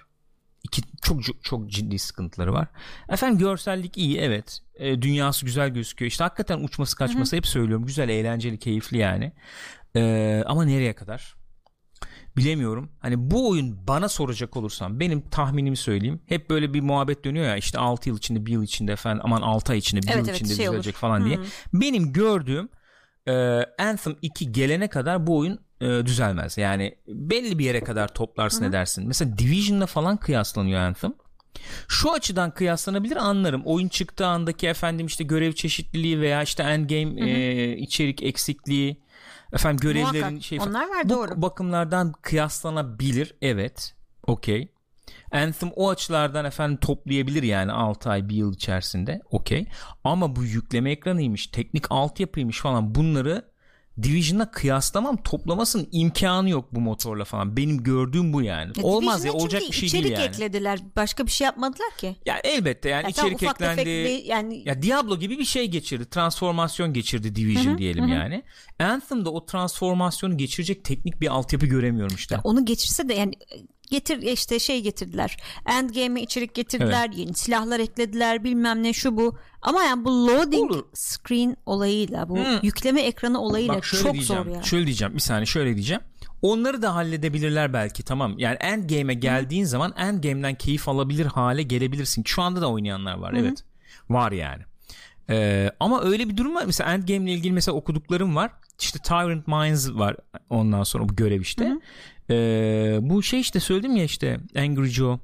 İki, 0.64 0.82
çok, 1.02 1.24
çok 1.24 1.44
çok 1.44 1.70
ciddi 1.70 1.98
sıkıntıları 1.98 2.52
var. 2.52 2.68
Efendim 3.08 3.38
görsellik 3.38 3.98
iyi 3.98 4.18
evet. 4.18 4.60
E, 4.74 5.02
dünyası 5.02 5.46
güzel 5.46 5.68
gözüküyor. 5.68 6.10
İşte 6.10 6.24
hakikaten 6.24 6.64
uçması 6.64 6.96
kaçması 6.96 7.30
Hı-hı. 7.30 7.36
hep 7.36 7.46
söylüyorum. 7.46 7.86
Güzel, 7.86 8.08
eğlenceli, 8.08 8.58
keyifli 8.58 8.98
yani. 8.98 9.32
E, 9.96 10.42
ama 10.46 10.64
nereye 10.64 10.92
kadar? 10.92 11.41
Bilemiyorum. 12.36 12.90
Hani 12.98 13.30
bu 13.30 13.48
oyun 13.50 13.88
bana 13.88 14.08
soracak 14.08 14.56
olursan 14.56 15.00
benim 15.00 15.20
tahminimi 15.20 15.76
söyleyeyim. 15.76 16.20
Hep 16.26 16.50
böyle 16.50 16.74
bir 16.74 16.80
muhabbet 16.80 17.24
dönüyor 17.24 17.46
ya 17.46 17.56
işte 17.56 17.78
6 17.78 18.08
yıl 18.08 18.18
içinde 18.18 18.46
1 18.46 18.52
yıl 18.52 18.62
içinde 18.62 18.96
falan 18.96 19.20
aman 19.22 19.42
6 19.42 19.72
ay 19.72 19.78
içinde 19.78 20.02
1 20.02 20.06
evet, 20.06 20.16
yıl 20.16 20.24
evet, 20.24 20.36
içinde 20.36 20.54
şey 20.54 20.66
düzelecek 20.66 20.94
olur. 20.94 21.00
falan 21.00 21.24
diye. 21.24 21.38
Benim 21.72 22.12
gördüğüm 22.12 22.68
e, 23.28 23.32
Anthem 23.78 24.16
2 24.22 24.52
gelene 24.52 24.88
kadar 24.88 25.26
bu 25.26 25.38
oyun 25.38 25.58
e, 25.80 26.06
düzelmez. 26.06 26.58
Yani 26.58 26.94
belli 27.08 27.58
bir 27.58 27.64
yere 27.64 27.84
kadar 27.84 28.14
toplarsın 28.14 28.60
Hı-hı. 28.60 28.68
edersin. 28.68 29.06
Mesela 29.06 29.38
Division'la 29.38 29.86
falan 29.86 30.16
kıyaslanıyor 30.16 30.80
Anthem. 30.80 31.12
Şu 31.88 32.12
açıdan 32.12 32.50
kıyaslanabilir 32.50 33.16
anlarım. 33.16 33.62
Oyun 33.64 33.88
çıktığı 33.88 34.26
andaki 34.26 34.68
efendim 34.68 35.06
işte 35.06 35.24
görev 35.24 35.52
çeşitliliği 35.52 36.20
veya 36.20 36.42
işte 36.42 36.62
endgame 36.62 37.30
e, 37.30 37.76
içerik 37.76 38.22
eksikliği 38.22 39.02
Efendim 39.52 39.80
görevlerin 39.80 40.20
Muhakkak. 40.20 40.42
şey 40.42 40.58
Onlar 40.60 40.88
var 40.88 41.04
bu 41.04 41.08
doğru. 41.08 41.42
bakımlardan 41.42 42.12
kıyaslanabilir. 42.22 43.34
Evet. 43.42 43.94
Okey. 44.26 44.72
Anthem 45.32 45.70
o 45.76 45.90
açılardan 45.90 46.44
efendim 46.44 46.76
toplayabilir 46.80 47.42
yani 47.42 47.72
6 47.72 48.10
ay 48.10 48.28
bir 48.28 48.34
yıl 48.34 48.54
içerisinde. 48.54 49.20
Okey. 49.30 49.66
Ama 50.04 50.36
bu 50.36 50.44
yükleme 50.44 50.90
ekranıymış, 50.90 51.46
teknik 51.46 51.84
altyapıymış 51.92 52.60
falan 52.60 52.94
bunları 52.94 53.51
Division'la 54.02 54.50
kıyaslamam 54.50 55.16
toplamasının 55.16 55.88
imkanı 55.92 56.50
yok 56.50 56.68
bu 56.72 56.80
motorla 56.80 57.24
falan. 57.24 57.56
Benim 57.56 57.82
gördüğüm 57.82 58.32
bu 58.32 58.42
yani. 58.42 58.72
Ya 58.76 58.82
Olmaz 58.82 59.24
ya 59.24 59.32
olacak 59.32 59.62
bir 59.70 59.76
şey 59.76 59.92
değil 59.92 60.04
yani. 60.04 60.14
İçerik 60.14 60.34
eklediler. 60.34 60.78
Başka 60.96 61.26
bir 61.26 61.30
şey 61.30 61.44
yapmadılar 61.44 61.96
ki. 61.98 62.16
Ya 62.26 62.40
elbette 62.44 62.88
yani 62.88 63.04
ya 63.04 63.08
içerik 63.10 63.42
eklendi. 63.42 63.86
Bir, 63.86 64.24
yani... 64.24 64.62
Ya 64.66 64.82
Diablo 64.82 65.18
gibi 65.18 65.38
bir 65.38 65.44
şey 65.44 65.68
geçirdi. 65.70 66.10
Transformasyon 66.10 66.92
geçirdi 66.92 67.34
Division 67.34 67.72
Hı-hı, 67.72 67.78
diyelim 67.78 68.04
hı. 68.04 68.10
yani. 68.10 68.42
Anthem'da 68.78 69.30
o 69.30 69.46
transformasyonu 69.46 70.36
geçirecek 70.36 70.84
teknik 70.84 71.20
bir 71.20 71.28
altyapı 71.28 71.66
göremiyorum 71.66 72.16
işte. 72.16 72.34
Ya 72.34 72.40
onu 72.44 72.64
geçirse 72.64 73.08
de 73.08 73.14
yani 73.14 73.34
getir 73.92 74.22
işte 74.22 74.58
şey 74.58 74.82
getirdiler. 74.82 75.36
Endgame'e 75.66 76.22
içerik 76.22 76.54
getirdiler. 76.54 77.06
Evet. 77.08 77.18
Yeni 77.18 77.34
silahlar 77.34 77.80
eklediler. 77.80 78.44
Bilmem 78.44 78.82
ne 78.82 78.92
şu 78.92 79.16
bu. 79.16 79.38
Ama 79.62 79.82
yani 79.82 80.04
bu 80.04 80.26
loading 80.26 80.70
Olur. 80.70 80.84
screen 80.94 81.56
olayıyla 81.66 82.28
bu 82.28 82.36
hmm. 82.36 82.58
yükleme 82.62 83.02
ekranı 83.02 83.40
olayıyla 83.40 83.74
Bak 83.74 83.82
çok 83.82 84.16
zor 84.16 84.46
ya. 84.46 84.62
Şöyle 84.62 84.86
diyeceğim. 84.86 85.14
Bir 85.14 85.20
saniye 85.20 85.46
şöyle 85.46 85.74
diyeceğim. 85.74 86.02
Onları 86.42 86.82
da 86.82 86.94
halledebilirler 86.94 87.72
belki 87.72 88.02
tamam. 88.02 88.38
Yani 88.38 88.56
Endgame'e 88.60 89.14
geldiğin 89.14 89.62
hmm. 89.62 89.68
zaman 89.68 89.94
Endgame'den 89.96 90.54
keyif 90.54 90.88
alabilir 90.88 91.26
hale 91.26 91.62
gelebilirsin. 91.62 92.24
Şu 92.26 92.42
anda 92.42 92.60
da 92.60 92.70
oynayanlar 92.70 93.14
var. 93.14 93.32
Hmm. 93.32 93.38
Evet. 93.38 93.64
Var 94.10 94.32
yani. 94.32 94.62
Ee, 95.30 95.70
ama 95.80 96.02
öyle 96.02 96.28
bir 96.28 96.36
durum 96.36 96.54
var. 96.54 96.64
Mesela 96.66 96.92
Endgame 96.92 97.24
ile 97.24 97.32
ilgili 97.32 97.52
mesela 97.52 97.76
okuduklarım 97.76 98.36
var. 98.36 98.50
İşte 98.80 98.98
Tyrant 98.98 99.46
Minds 99.46 99.90
var 99.90 100.16
ondan 100.50 100.82
sonra 100.82 101.08
bu 101.08 101.16
görev 101.16 101.40
işte. 101.40 101.64
Hı 101.64 101.78
ee, 102.32 102.98
bu 103.02 103.22
şey 103.22 103.40
işte 103.40 103.60
söyledim 103.60 103.96
ya 103.96 104.04
işte 104.04 104.40
Angry 104.56 104.88
Joe 104.88 105.20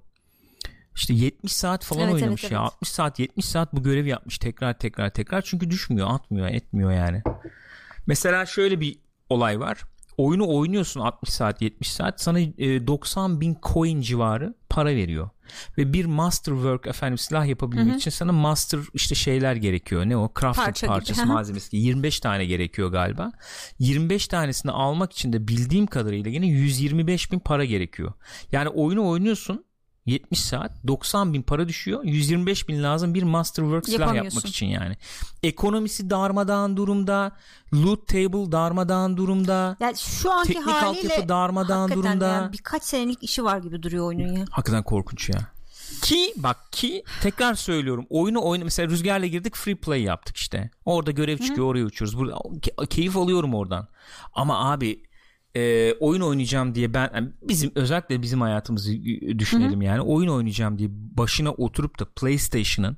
işte 0.99 1.15
70 1.15 1.53
saat 1.53 1.85
falan 1.85 2.03
evet, 2.03 2.15
oynamış 2.15 2.45
evet, 2.45 2.53
ya. 2.53 2.61
Evet. 2.61 2.73
60 2.73 2.89
saat 2.89 3.19
70 3.19 3.45
saat 3.45 3.73
bu 3.73 3.83
görevi 3.83 4.09
yapmış 4.09 4.39
tekrar 4.39 4.79
tekrar 4.79 5.11
tekrar. 5.11 5.43
Çünkü 5.43 5.71
düşmüyor, 5.71 6.09
atmıyor, 6.11 6.49
etmiyor 6.49 6.93
yani. 6.93 7.23
Mesela 8.07 8.47
şöyle 8.47 8.81
bir 8.81 8.99
olay 9.29 9.61
var. 9.61 9.83
Oyunu 10.17 10.57
oynuyorsun 10.57 11.01
60 11.01 11.31
saat 11.31 11.63
70 11.63 11.93
saat 11.93 12.21
sana 12.21 12.41
e, 12.41 12.87
90 12.87 13.41
bin 13.41 13.57
coin 13.63 14.01
civarı 14.01 14.55
para 14.69 14.89
veriyor. 14.89 15.31
Ve 15.79 15.93
bir 15.93 16.05
masterwork 16.05 16.87
efendim 16.87 17.19
silah 17.19 17.47
yapabilmek 17.47 17.87
Hı-hı. 17.87 17.97
için 17.97 18.11
sana 18.11 18.33
master 18.33 18.81
işte 18.95 19.15
şeyler 19.15 19.57
gerekiyor. 19.57 20.07
Ne 20.07 20.17
o? 20.17 20.33
Crafting 20.41 20.67
Parça 20.67 20.87
parçası 20.87 21.23
gibi. 21.23 21.33
malzemesi. 21.33 21.77
25 21.77 22.21
tane 22.21 22.45
gerekiyor 22.45 22.93
galiba. 22.93 23.33
25 23.79 24.29
tanesini 24.29 24.73
almak 24.73 25.13
için 25.13 25.33
de 25.33 25.49
bildiğim 25.49 25.87
kadarıyla 25.87 26.31
yine 26.31 26.47
125 26.47 27.33
bin 27.33 27.39
para 27.39 27.65
gerekiyor. 27.65 28.13
Yani 28.53 28.69
oyunu 28.69 29.09
oynuyorsun 29.09 29.65
70 30.09 30.41
saat 30.41 30.73
90 30.87 31.35
bin 31.35 31.43
para 31.43 31.69
düşüyor. 31.69 32.05
125 32.05 32.69
bin 32.69 32.83
lazım 32.83 33.15
bir 33.15 33.23
Masterwork 33.23 33.87
silah 33.87 34.15
yapmak 34.15 34.47
için 34.47 34.67
yani. 34.67 34.97
Ekonomisi 35.43 36.11
darmadağın 36.11 36.77
durumda 36.77 37.33
loot 37.75 38.09
table 38.09 38.53
darmadağın 38.53 39.17
durumda 39.17 39.77
yani 39.81 39.97
şu 39.99 40.33
anki 40.33 40.53
teknik 40.53 40.69
haliyle 40.69 41.09
altyapı 41.09 41.29
darmadağın 41.29 41.91
durumda. 41.91 42.29
yani 42.29 42.53
birkaç 42.53 42.83
senelik 42.83 43.23
işi 43.23 43.45
var 43.45 43.59
gibi 43.59 43.83
duruyor 43.83 44.07
oyunun 44.07 44.33
ya. 44.33 44.45
Hakikaten 44.51 44.83
korkunç 44.83 45.29
ya. 45.29 45.39
Ki 46.03 46.35
bak 46.37 46.73
ki 46.73 47.05
tekrar 47.23 47.55
söylüyorum 47.55 48.07
oyunu 48.11 48.45
oyna 48.45 48.65
mesela 48.65 48.89
rüzgarla 48.89 49.27
girdik 49.27 49.57
free 49.57 49.75
play 49.75 50.03
yaptık 50.03 50.37
işte. 50.37 50.71
Orada 50.85 51.11
görev 51.11 51.39
çıkıyor 51.39 51.67
Hı. 51.67 51.71
oraya 51.71 51.85
uçuyoruz. 51.85 52.19
Burada 52.19 52.39
keyif 52.91 53.17
alıyorum 53.17 53.55
oradan. 53.55 53.89
Ama 54.35 54.71
abi 54.71 55.03
e, 55.59 55.93
oyun 56.01 56.21
oynayacağım 56.21 56.75
diye 56.75 56.95
ben 56.95 57.11
yani 57.15 57.29
bizim 57.43 57.73
özellikle 57.75 58.23
bizim 58.23 58.41
hayatımızı 58.41 58.93
düşünelim 59.39 59.81
Hı-hı. 59.81 59.85
yani 59.85 60.01
oyun 60.01 60.29
oynayacağım 60.29 60.79
diye 60.79 60.89
başına 60.93 61.51
oturup 61.53 62.01
da 62.01 62.05
PlayStation'ın 62.05 62.97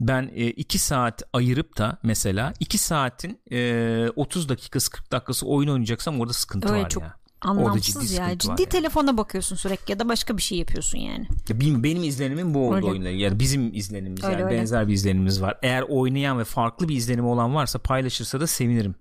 ben 0.00 0.22
2 0.56 0.76
e, 0.76 0.78
saat 0.78 1.22
ayırıp 1.32 1.78
da 1.78 1.98
mesela 2.02 2.52
2 2.60 2.78
saatin 2.78 3.40
e, 3.52 4.08
30 4.16 4.48
dakikası 4.48 4.90
40 4.90 5.12
dakikası 5.12 5.46
oyun 5.46 5.68
oynayacaksam 5.68 6.20
orada 6.20 6.32
sıkıntı 6.32 6.68
Öyle 6.68 6.82
var 6.82 6.90
çok 6.90 7.02
ya. 7.02 7.14
Anlamsız 7.40 8.10
ciddi 8.10 8.20
ya. 8.20 8.38
Ciddi 8.38 8.66
telefona 8.66 9.06
yani. 9.06 9.16
bakıyorsun 9.16 9.56
sürekli 9.56 9.92
ya 9.92 9.98
da 9.98 10.08
başka 10.08 10.36
bir 10.36 10.42
şey 10.42 10.58
yapıyorsun 10.58 10.98
yani. 10.98 11.28
Ya 11.48 11.60
benim, 11.60 11.82
benim 11.82 12.02
izlenimim 12.02 12.54
bu 12.54 12.68
oldu 12.68 12.86
oyunları. 12.86 13.12
Yani 13.12 13.40
bizim 13.40 13.74
izlenimimiz 13.74 14.24
öyle, 14.24 14.32
yani 14.32 14.44
öyle. 14.44 14.56
benzer 14.56 14.88
bir 14.88 14.92
izlenimimiz 14.92 15.42
var. 15.42 15.58
Eğer 15.62 15.82
oynayan 15.82 16.38
ve 16.38 16.44
farklı 16.44 16.88
bir 16.88 16.96
izlenimi 16.96 17.26
olan 17.26 17.54
varsa 17.54 17.78
paylaşırsa 17.78 18.40
da 18.40 18.46
sevinirim 18.46 18.94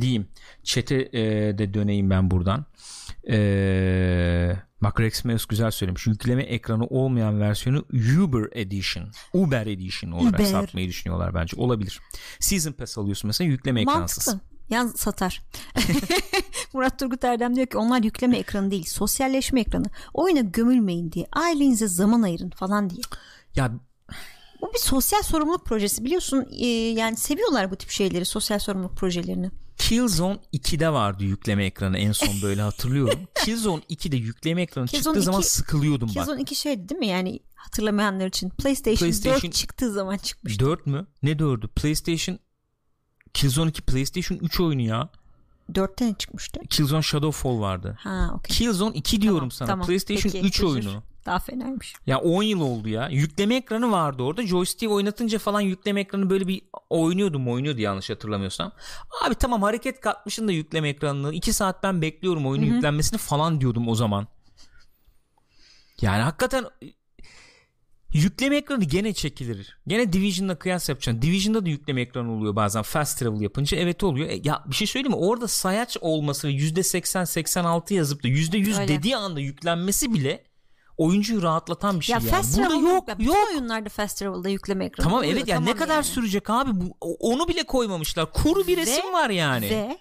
diyeyim. 0.00 0.28
Çete 0.62 1.08
e, 1.12 1.22
de 1.58 1.74
döneyim 1.74 2.10
ben 2.10 2.30
buradan. 2.30 2.64
Eee 3.26 4.66
Bak 4.82 5.00
Rex 5.00 5.24
Meus 5.24 5.46
güzel 5.46 5.70
söylemiş. 5.70 6.06
Yükleme 6.06 6.42
ekranı 6.42 6.86
olmayan 6.86 7.40
versiyonu 7.40 7.84
Uber 8.18 8.48
Edition. 8.52 9.10
Uber 9.32 9.66
Edition 9.66 10.10
olarak 10.10 10.40
Uber. 10.40 10.44
satmayı 10.44 10.88
düşünüyorlar 10.88 11.34
bence. 11.34 11.56
Olabilir. 11.56 12.00
Season 12.38 12.72
Pass 12.72 12.98
alıyorsun 12.98 13.28
mesela 13.28 13.50
yükleme 13.50 13.84
Mantıklı. 13.84 14.02
ekransız. 14.02 14.36
Yan 14.70 14.88
satar. 14.96 15.42
Murat 16.72 16.98
Turgut 16.98 17.24
Erdem 17.24 17.56
diyor 17.56 17.66
ki 17.66 17.78
onlar 17.78 18.02
yükleme 18.02 18.38
ekranı 18.38 18.70
değil 18.70 18.86
sosyalleşme 18.88 19.60
ekranı. 19.60 19.86
Oyuna 20.14 20.40
gömülmeyin 20.40 21.12
diye 21.12 21.26
ailenize 21.32 21.88
zaman 21.88 22.22
ayırın 22.22 22.50
falan 22.50 22.90
diye. 22.90 23.00
Ya 23.56 23.72
bu 24.62 24.72
bir 24.74 24.78
sosyal 24.78 25.22
sorumluluk 25.22 25.66
projesi 25.66 26.04
biliyorsun 26.04 26.46
e, 26.50 26.66
yani 26.66 27.16
seviyorlar 27.16 27.70
bu 27.70 27.76
tip 27.76 27.90
şeyleri 27.90 28.24
sosyal 28.24 28.58
sorumluluk 28.58 28.96
projelerini. 28.96 29.50
Killzone 29.78 30.38
2'de 30.52 30.92
vardı 30.92 31.24
yükleme 31.24 31.64
ekranı 31.64 31.98
en 31.98 32.12
son 32.12 32.42
böyle 32.42 32.62
hatırlıyorum. 32.70 33.20
Killzone 33.44 33.82
2'de 33.90 34.16
yükleme 34.16 34.62
ekranı 34.62 34.86
Killzone 34.86 35.02
çıktığı 35.02 35.18
2, 35.18 35.24
zaman 35.24 35.40
sıkılıyordum 35.40 36.08
Killzone 36.08 36.22
bak. 36.22 36.26
Killzone 36.26 36.42
2 36.42 36.54
şeydi 36.54 36.88
değil 36.88 36.98
mi 36.98 37.06
yani 37.06 37.40
hatırlamayanlar 37.54 38.26
için 38.26 38.50
PlayStation, 38.50 38.98
PlayStation 38.98 39.50
4 39.50 39.54
çıktığı 39.54 39.92
zaman 39.92 40.16
çıkmıştı. 40.16 40.64
4 40.64 40.86
mü? 40.86 41.06
Ne 41.22 41.32
4'ü? 41.32 41.68
PlayStation 41.68 42.38
Killzone 43.36 43.70
2 43.70 43.82
PlayStation 43.82 44.38
3 44.38 44.60
oyunu 44.60 44.82
ya. 44.82 45.08
4'te 45.72 46.06
ne 46.06 46.14
çıkmıştı? 46.14 46.60
Killzone 46.70 47.02
Shadowfall 47.02 47.60
vardı. 47.60 47.96
Ha, 48.00 48.30
okay. 48.34 48.56
Killzone 48.56 48.96
2 48.96 49.22
diyorum 49.22 49.38
tamam, 49.38 49.50
sana. 49.50 49.68
Tamam. 49.68 49.86
PlayStation 49.86 50.32
Peki, 50.32 50.46
3 50.46 50.62
oyunu. 50.62 51.02
Daha 51.26 51.38
fenaymış. 51.38 51.94
Ya 52.06 52.18
10 52.18 52.42
yıl 52.42 52.60
oldu 52.60 52.88
ya. 52.88 53.08
Yükleme 53.08 53.56
ekranı 53.56 53.92
vardı 53.92 54.22
orada. 54.22 54.46
Joystick 54.46 54.92
oynatınca 54.92 55.38
falan 55.38 55.60
yükleme 55.60 56.00
ekranı 56.00 56.30
böyle 56.30 56.48
bir 56.48 56.62
oynuyordu 56.90 57.38
mu 57.38 57.52
oynuyordu 57.52 57.80
yanlış 57.80 58.10
hatırlamıyorsam. 58.10 58.72
Abi 59.26 59.34
tamam 59.34 59.62
hareket 59.62 60.00
katmışın 60.00 60.48
da 60.48 60.52
yükleme 60.52 60.88
ekranını. 60.88 61.34
2 61.34 61.52
saat 61.52 61.82
ben 61.82 62.02
bekliyorum 62.02 62.46
oyunun 62.46 62.66
Hı-hı. 62.66 62.74
yüklenmesini 62.74 63.18
falan 63.18 63.60
diyordum 63.60 63.88
o 63.88 63.94
zaman. 63.94 64.26
Yani 66.00 66.22
hakikaten 66.22 66.64
Yükleme 68.16 68.56
ekranı 68.56 68.84
gene 68.84 69.12
çekilir. 69.12 69.78
Gene 69.86 70.12
Division'la 70.12 70.58
kıyas 70.58 70.88
yapacaksın. 70.88 71.22
Division'da 71.22 71.64
da 71.64 71.68
yükleme 71.68 72.00
ekranı 72.00 72.32
oluyor 72.32 72.56
bazen 72.56 72.82
fast 72.82 73.18
travel 73.18 73.40
yapınca. 73.40 73.78
Evet 73.78 74.02
oluyor. 74.04 74.28
E, 74.28 74.40
ya 74.44 74.64
bir 74.66 74.74
şey 74.74 74.86
söyleyeyim 74.86 75.18
mi? 75.18 75.24
Orada 75.24 75.48
sayaç 75.48 75.96
olması 76.00 76.48
ve 76.48 76.52
%80-86 76.52 77.94
yazıp 77.94 78.24
da 78.24 78.28
%100 78.28 78.80
Öyle. 78.80 78.88
dediği 78.88 79.16
anda 79.16 79.40
yüklenmesi 79.40 80.14
bile 80.14 80.44
oyuncuyu 80.96 81.42
rahatlatan 81.42 82.00
bir 82.00 82.04
şey 82.04 82.14
ya 82.14 82.20
yani. 82.20 82.30
Fast 82.30 82.58
Burada 82.58 82.68
travel, 82.68 82.82
yok. 82.82 83.08
Ya 83.08 83.16
yok. 83.18 83.36
oyunlarda 83.52 83.88
fast 83.88 84.18
travel'da 84.18 84.48
yükleme 84.48 84.84
ekranı 84.84 85.04
Tamam 85.04 85.18
oluyor. 85.18 85.32
evet 85.32 85.48
yani 85.48 85.58
tamam 85.58 85.74
ne 85.74 85.78
kadar 85.78 85.94
yani. 85.94 86.04
sürecek 86.04 86.50
abi? 86.50 86.70
Bu, 86.74 86.96
onu 87.20 87.48
bile 87.48 87.62
koymamışlar. 87.62 88.32
Kuru 88.32 88.66
bir 88.66 88.76
ve, 88.76 88.80
resim 88.80 89.12
var 89.12 89.30
yani. 89.30 89.70
Ve 89.70 89.98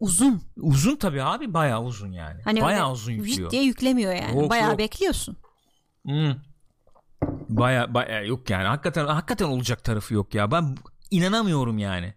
uzun. 0.00 0.42
Uzun 0.56 0.96
tabii 0.96 1.22
abi 1.22 1.54
bayağı 1.54 1.82
uzun 1.82 2.12
yani. 2.12 2.42
Hani 2.42 2.62
bayağı 2.62 2.92
uzun 2.92 3.12
yüklüyor. 3.12 3.50
diye 3.50 3.62
yüklemiyor 3.62 4.12
yani. 4.12 4.40
Yok, 4.40 4.50
bayağı 4.50 4.70
yok. 4.70 4.78
bekliyorsun. 4.78 5.36
Hmm. 6.04 6.34
Baya 7.48 7.94
baya 7.94 8.22
yok 8.22 8.50
yani. 8.50 8.64
Hakikaten 8.64 9.06
hakikaten 9.06 9.46
olacak 9.46 9.84
tarafı 9.84 10.14
yok 10.14 10.34
ya. 10.34 10.50
Ben 10.50 10.76
inanamıyorum 11.10 11.78
yani. 11.78 12.14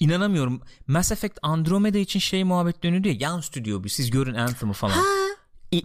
İnanamıyorum. 0.00 0.62
Mass 0.86 1.12
Effect 1.12 1.38
Andromeda 1.42 1.98
için 1.98 2.20
şey 2.20 2.44
muhabbet 2.44 2.82
dönüyor 2.82 3.04
ya. 3.04 3.12
Yan 3.20 3.40
stüdyo 3.40 3.84
bir. 3.84 3.88
Siz 3.88 4.10
görün 4.10 4.34
Anthem'ı 4.34 4.72
falan. 4.72 4.92
Ha. 4.92 5.02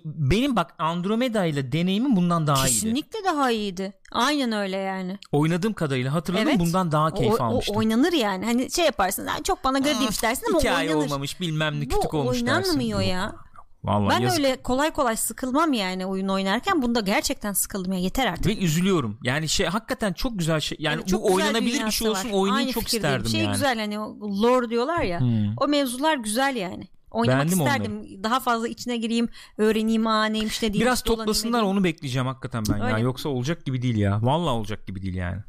Benim 0.05 0.55
bak 0.55 0.73
Andromeda 0.79 1.45
ile 1.45 1.71
deneyimim 1.71 2.15
bundan 2.15 2.47
daha 2.47 2.65
Kesinlikle 2.65 2.89
iyiydi. 2.89 3.01
Kesinlikle 3.01 3.29
daha 3.29 3.51
iyiydi. 3.51 3.93
Aynen 4.11 4.51
öyle 4.51 4.77
yani. 4.77 5.17
Oynadığım 5.31 5.73
kadarıyla 5.73 6.13
hatırladım 6.13 6.47
evet. 6.47 6.59
bundan 6.59 6.91
daha 6.91 7.13
keyif 7.13 7.41
o, 7.41 7.43
almıştım. 7.43 7.75
O 7.75 7.79
oynanır 7.79 8.13
yani. 8.13 8.45
Hani 8.45 8.71
şey 8.71 8.85
yaparsın 8.85 9.29
çok 9.43 9.63
bana 9.63 9.79
göre 9.79 9.95
değilmiş 9.95 10.23
dersin 10.23 10.45
ama 10.49 10.59
Hikaye 10.59 10.89
oynanır. 10.89 11.05
olmamış 11.05 11.39
bilmem 11.39 11.79
ne 11.79 11.87
küçük 11.87 12.13
olmuş 12.13 12.33
dersin. 12.33 12.47
Bu 12.47 12.51
oynanmıyor 12.51 13.01
ya. 13.01 13.35
Vallahi 13.83 14.09
ben 14.09 14.19
yazık. 14.19 14.39
öyle 14.39 14.61
kolay 14.61 14.91
kolay 14.91 15.15
sıkılmam 15.15 15.73
yani 15.73 16.05
oyun 16.05 16.27
oynarken 16.27 16.81
bunda 16.81 16.99
gerçekten 16.99 17.53
sıkıldım 17.53 17.93
ya 17.93 17.99
yeter 17.99 18.27
artık. 18.27 18.45
Ve 18.45 18.57
üzülüyorum. 18.57 19.17
Yani 19.23 19.49
şey 19.49 19.65
hakikaten 19.65 20.13
çok 20.13 20.39
güzel 20.39 20.59
şey. 20.59 20.77
Yani 20.81 20.95
evet, 20.95 21.13
bu 21.13 21.33
oynanabilir 21.33 21.85
bir 21.85 21.91
şey 21.91 22.09
olsun 22.09 22.29
oynayayım 22.29 22.67
Aynı 22.67 22.71
çok 22.71 22.93
isterdim 22.93 23.29
şey 23.31 23.41
yani. 23.41 23.53
güzel 23.53 23.79
hani 23.79 23.95
lore 24.41 24.69
diyorlar 24.69 25.01
ya. 25.01 25.19
Hmm. 25.19 25.53
O 25.57 25.67
mevzular 25.67 26.15
güzel 26.17 26.55
yani. 26.55 26.87
Oynamak 27.11 27.45
Beğendim 27.45 27.59
isterdim. 27.59 27.99
Onları. 27.99 28.23
Daha 28.23 28.39
fazla 28.39 28.67
içine 28.67 28.97
gireyim, 28.97 29.29
öğreneyim, 29.57 30.07
aa 30.07 30.25
neymiş 30.25 30.63
ne 30.63 30.73
değil. 30.73 30.81
Biraz 30.83 31.01
toplasınlar 31.01 31.63
onu 31.63 31.83
bekleyeceğim 31.83 32.27
hakikaten 32.27 32.63
ben 32.69 32.81
Öyle. 32.81 32.91
ya. 32.91 32.99
Yoksa 32.99 33.29
olacak 33.29 33.65
gibi 33.65 33.81
değil 33.81 33.97
ya. 33.97 34.19
Vallahi 34.21 34.53
olacak 34.53 34.87
gibi 34.87 35.01
değil 35.01 35.15
yani. 35.15 35.41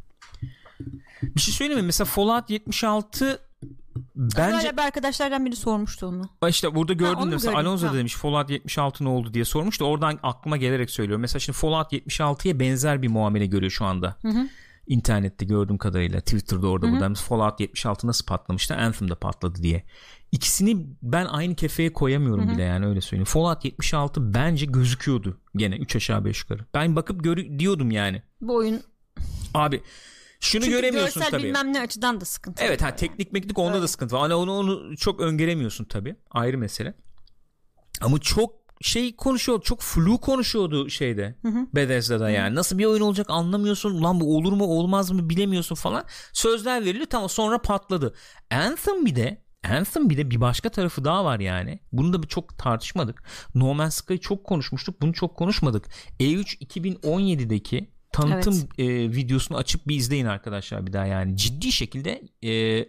Bir 1.22 1.40
şey 1.40 1.54
söyleyeyim 1.54 1.80
mi? 1.80 1.86
Mesela 1.86 2.06
Fallout 2.06 2.50
76 2.50 3.38
Bence 4.16 4.72
bir 4.72 4.82
arkadaşlardan 4.82 5.47
biri 5.47 5.57
sormuştu 5.57 6.07
onu. 6.07 6.28
İşte 6.49 6.74
burada 6.74 6.93
gördüm 6.93 7.26
de 7.26 7.34
mesela 7.34 7.59
Alonso 7.59 7.86
da 7.86 7.95
demiş 7.95 8.14
Fallout 8.14 8.51
76 8.51 9.05
ne 9.05 9.09
oldu 9.09 9.34
diye 9.34 9.45
sormuştu. 9.45 9.84
Oradan 9.84 10.18
aklıma 10.22 10.57
gelerek 10.57 10.91
söylüyorum. 10.91 11.20
Mesela 11.20 11.41
şimdi 11.41 11.59
Fallout 11.59 11.93
76'ya 11.93 12.61
benzer 12.61 13.03
bir 13.03 13.09
muamele 13.09 13.47
görüyor 13.47 13.70
şu 13.70 13.84
anda. 13.84 14.16
Hı 14.22 14.28
hı. 14.28 14.49
İnternette 14.86 15.45
gördüğüm 15.45 15.78
kadarıyla 15.78 16.20
Twitter'da 16.20 16.68
orada 16.68 16.86
hı 16.86 16.91
hı. 16.91 16.95
burada 16.95 17.14
Fallout 17.14 17.61
76 17.61 18.07
nasıl 18.07 18.26
patlamıştı 18.26 18.76
Anthem'da 18.76 19.14
patladı 19.14 19.62
diye. 19.62 19.84
İkisini 20.32 20.86
ben 21.03 21.26
aynı 21.26 21.55
kefeye 21.55 21.93
koyamıyorum 21.93 22.47
Hı-hı. 22.47 22.55
bile 22.55 22.62
yani 22.62 22.86
öyle 22.86 23.01
söyleyeyim. 23.01 23.24
Fallout 23.24 23.64
76 23.64 24.34
bence 24.34 24.66
gözüküyordu 24.66 25.41
gene 25.57 25.76
3 25.76 25.97
aşağı 25.97 26.24
5 26.24 26.43
yukarı. 26.43 26.64
Ben 26.74 26.97
bakıp 26.97 27.24
görü 27.24 27.59
diyordum 27.59 27.91
yani. 27.91 28.22
Bu 28.41 28.55
oyun 28.55 28.80
Abi 29.55 29.82
şunu 30.41 30.64
Çünkü 30.64 30.76
göremiyorsun 30.76 31.22
görsel 31.22 31.30
tabii. 31.30 31.43
bilmem 31.43 31.72
ne 31.72 31.80
açıdan 31.80 32.20
da 32.20 32.24
sıkıntı. 32.24 32.64
Evet 32.64 32.82
ha 32.82 32.97
teknik 32.97 33.32
meknik 33.32 33.59
onda 33.59 33.72
evet. 33.72 33.82
da 33.82 33.88
sıkıntı 33.88 34.14
var. 34.14 34.22
Hani 34.22 34.34
onu, 34.34 34.53
onu 34.53 34.97
çok 34.97 35.20
öngöremiyorsun 35.20 35.84
tabii. 35.84 36.16
Ayrı 36.30 36.59
mesele. 36.59 36.95
Ama 38.01 38.18
çok 38.18 38.61
şey 38.82 39.16
konuşuyor 39.16 39.62
çok 39.62 39.80
flu 39.80 40.20
konuşuyordu 40.20 40.91
şeyde 40.91 41.34
hı 41.43 41.49
hı. 41.49 41.66
Bethesda'da 41.74 42.26
hı. 42.26 42.30
yani 42.30 42.55
nasıl 42.55 42.78
bir 42.78 42.84
oyun 42.84 43.01
olacak 43.01 43.26
anlamıyorsun 43.30 43.91
ulan 43.91 44.20
bu 44.20 44.36
olur 44.36 44.53
mu 44.53 44.64
olmaz 44.64 45.11
mı 45.11 45.28
bilemiyorsun 45.30 45.74
falan 45.74 46.05
sözler 46.32 46.84
veriliyor 46.84 47.07
tamam 47.07 47.28
sonra 47.28 47.62
patladı 47.62 48.14
Anthem 48.51 49.07
bir 49.07 49.16
de 49.16 49.45
Anthem 49.64 50.11
bir 50.11 50.16
de 50.16 50.30
bir 50.30 50.41
başka 50.41 50.68
tarafı 50.68 51.05
daha 51.05 51.24
var 51.24 51.41
yani. 51.41 51.80
Bunu 51.93 52.12
da 52.12 52.26
çok 52.26 52.59
tartışmadık. 52.59 53.22
No 53.55 53.74
Man's 53.74 53.95
Sky 53.95 54.16
çok 54.16 54.45
konuşmuştuk. 54.45 55.03
Bunu 55.03 55.12
çok 55.12 55.36
konuşmadık. 55.36 55.88
E3 56.20 56.59
2017'deki 56.59 57.91
tanıtım 58.12 58.68
evet. 58.78 58.90
e, 58.90 59.16
videosunu 59.16 59.58
açıp 59.58 59.88
bir 59.88 59.96
izleyin 59.96 60.26
arkadaşlar 60.26 60.86
bir 60.86 60.92
daha 60.92 61.06
yani. 61.06 61.36
Ciddi 61.36 61.72
şekilde 61.72 62.22
e, 62.44 62.84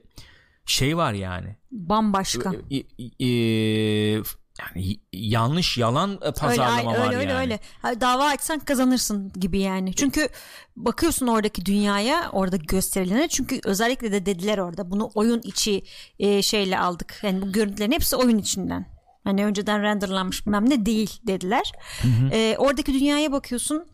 şey 0.65 0.97
var 0.97 1.13
yani. 1.13 1.55
Bambaşka. 1.71 2.53
E, 2.71 2.77
e, 2.77 3.25
e, 3.25 4.23
yani 4.59 4.99
yanlış 5.13 5.77
yalan 5.77 6.19
e, 6.21 6.31
pazarlama 6.31 6.93
öyle, 6.93 6.99
var 6.99 7.13
öyle, 7.13 7.31
yani. 7.31 7.41
Öyle 7.41 7.59
öyle 7.83 8.01
Dava 8.01 8.25
açsan 8.25 8.59
kazanırsın 8.59 9.31
gibi 9.39 9.59
yani. 9.59 9.95
Çünkü 9.95 10.29
bakıyorsun 10.75 11.27
oradaki 11.27 11.65
dünyaya 11.65 12.29
orada 12.31 12.55
gösterilene 12.55 13.27
çünkü 13.27 13.59
özellikle 13.63 14.11
de 14.11 14.25
dediler 14.25 14.57
orada 14.57 14.91
bunu 14.91 15.11
oyun 15.15 15.41
içi 15.43 15.83
e, 16.19 16.41
şeyle 16.41 16.79
aldık. 16.79 17.19
Yani 17.23 17.41
bu 17.41 17.51
görüntülerin 17.51 17.91
hepsi 17.91 18.15
oyun 18.15 18.37
içinden. 18.37 18.85
Hani 19.23 19.45
önceden 19.45 19.81
renderlanmış 19.81 20.45
bilmem 20.45 20.69
ne 20.69 20.85
değil 20.85 21.19
dediler. 21.27 21.71
Hı 22.01 22.07
hı. 22.07 22.27
E, 22.33 22.57
oradaki 22.57 22.93
dünyaya 22.93 23.31
bakıyorsun 23.31 23.85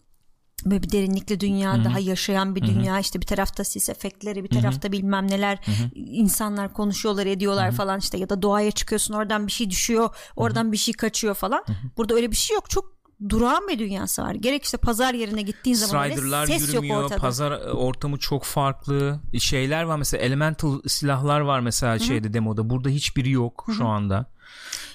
böyle 0.66 0.84
bir 0.84 0.92
derinlikli 0.92 1.40
dünya 1.40 1.74
Hı-hı. 1.74 1.84
daha 1.86 2.00
yaşayan 2.00 2.56
bir 2.56 2.62
dünya 2.62 2.94
Hı-hı. 2.94 3.02
işte 3.02 3.22
bir 3.22 3.26
tarafta 3.26 3.64
sis 3.64 3.90
efektleri 3.90 4.44
bir 4.44 4.50
tarafta 4.50 4.84
Hı-hı. 4.84 4.92
bilmem 4.92 5.32
neler 5.32 5.60
Hı-hı. 5.66 5.90
insanlar 5.96 6.74
konuşuyorlar 6.74 7.26
ediyorlar 7.26 7.68
Hı-hı. 7.68 7.76
falan 7.76 8.00
işte 8.00 8.18
ya 8.18 8.30
da 8.30 8.42
doğaya 8.42 8.72
çıkıyorsun 8.72 9.14
oradan 9.14 9.48
bir 9.48 9.52
şey 9.52 9.70
düşüyor 9.70 10.10
oradan 10.36 10.64
Hı-hı. 10.64 10.72
bir 10.72 10.78
şey 10.78 10.94
kaçıyor 10.94 11.36
falan 11.36 11.64
Hı-hı. 11.66 11.76
burada 11.98 12.16
öyle 12.16 12.32
bir 12.32 12.36
şey 12.36 12.56
yok 12.56 12.70
çok 12.70 12.98
durağan 13.30 13.68
bir 13.68 13.80
dünyası 13.80 14.22
var. 14.22 14.34
Gerek 14.34 14.64
işte 14.64 14.78
pazar 14.78 15.14
yerine 15.14 15.42
gittiğin 15.42 15.76
zaman 15.76 16.10
Strider'lar 16.10 16.48
ses 16.48 16.70
yürümüyor. 16.70 16.96
yok 16.96 17.06
ortada. 17.06 17.22
Pazar 17.22 17.52
e, 17.52 17.72
ortamı 17.72 18.18
çok 18.18 18.44
farklı. 18.44 19.20
Şeyler 19.40 19.84
var 19.84 19.98
mesela 19.98 20.24
elemental 20.24 20.82
silahlar 20.88 21.40
var 21.40 21.60
mesela 21.60 21.94
Hı-hı. 21.96 22.04
şeyde 22.04 22.34
demoda. 22.34 22.70
Burada 22.70 22.90
hiçbiri 22.90 23.32
yok 23.32 23.64
Hı-hı. 23.66 23.76
şu 23.76 23.88
anda. 23.88 24.26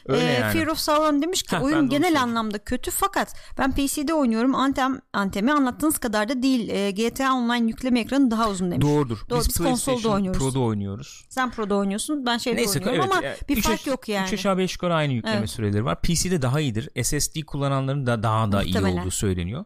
Öyle 0.09 0.31
ee, 0.31 0.33
yani. 0.33 0.53
Fear 0.53 0.67
of 0.67 0.79
Sauron 0.79 1.23
demiş 1.23 1.43
ki 1.43 1.57
Heh, 1.57 1.63
oyun 1.63 1.89
genel 1.89 2.23
anlamda 2.23 2.59
kötü 2.59 2.91
fakat 2.91 3.35
ben 3.59 3.73
PC'de 3.73 4.15
oynuyorum. 4.15 4.55
Antem 4.55 5.01
Antem'i 5.13 5.53
anlattığınız 5.53 5.99
kadar 5.99 6.29
da 6.29 6.43
değil. 6.43 6.69
E, 6.69 6.91
GTA 6.91 7.35
Online 7.35 7.69
yükleme 7.69 8.01
ekranı 8.01 8.31
daha 8.31 8.51
uzun 8.51 8.71
demiş. 8.71 8.87
Doğrudur. 8.87 9.19
Doğru, 9.31 9.39
biz, 9.39 9.49
biz 9.49 9.57
konsolda 9.57 10.09
oynuyoruz. 10.09 10.41
Pro'da 10.41 10.61
oynuyoruz. 10.61 11.27
Sen 11.29 11.51
Pro'da 11.51 11.75
oynuyorsun. 11.75 12.27
Ben 12.27 12.39
şeyde 12.39 12.57
Neyse, 12.57 12.79
oynuyorum 12.79 13.01
evet, 13.01 13.17
ama 13.17 13.27
yani, 13.27 13.37
bir 13.49 13.63
fark 13.63 13.87
yok 13.87 14.09
yani. 14.09 14.27
3 14.27 14.33
aşağı 14.33 14.59
5 14.59 14.73
yukarı 14.73 14.95
aynı 14.95 15.13
yükleme 15.13 15.37
evet. 15.37 15.51
süreleri 15.51 15.85
var. 15.85 16.01
PC'de 16.01 16.43
daha 16.43 16.61
iyidir. 16.61 17.05
SSD 17.05 17.43
kullananların 17.47 18.07
da 18.07 18.23
daha 18.23 18.53
da 18.53 18.63
iyi 18.63 18.79
olduğu 18.79 19.11
söyleniyor. 19.11 19.65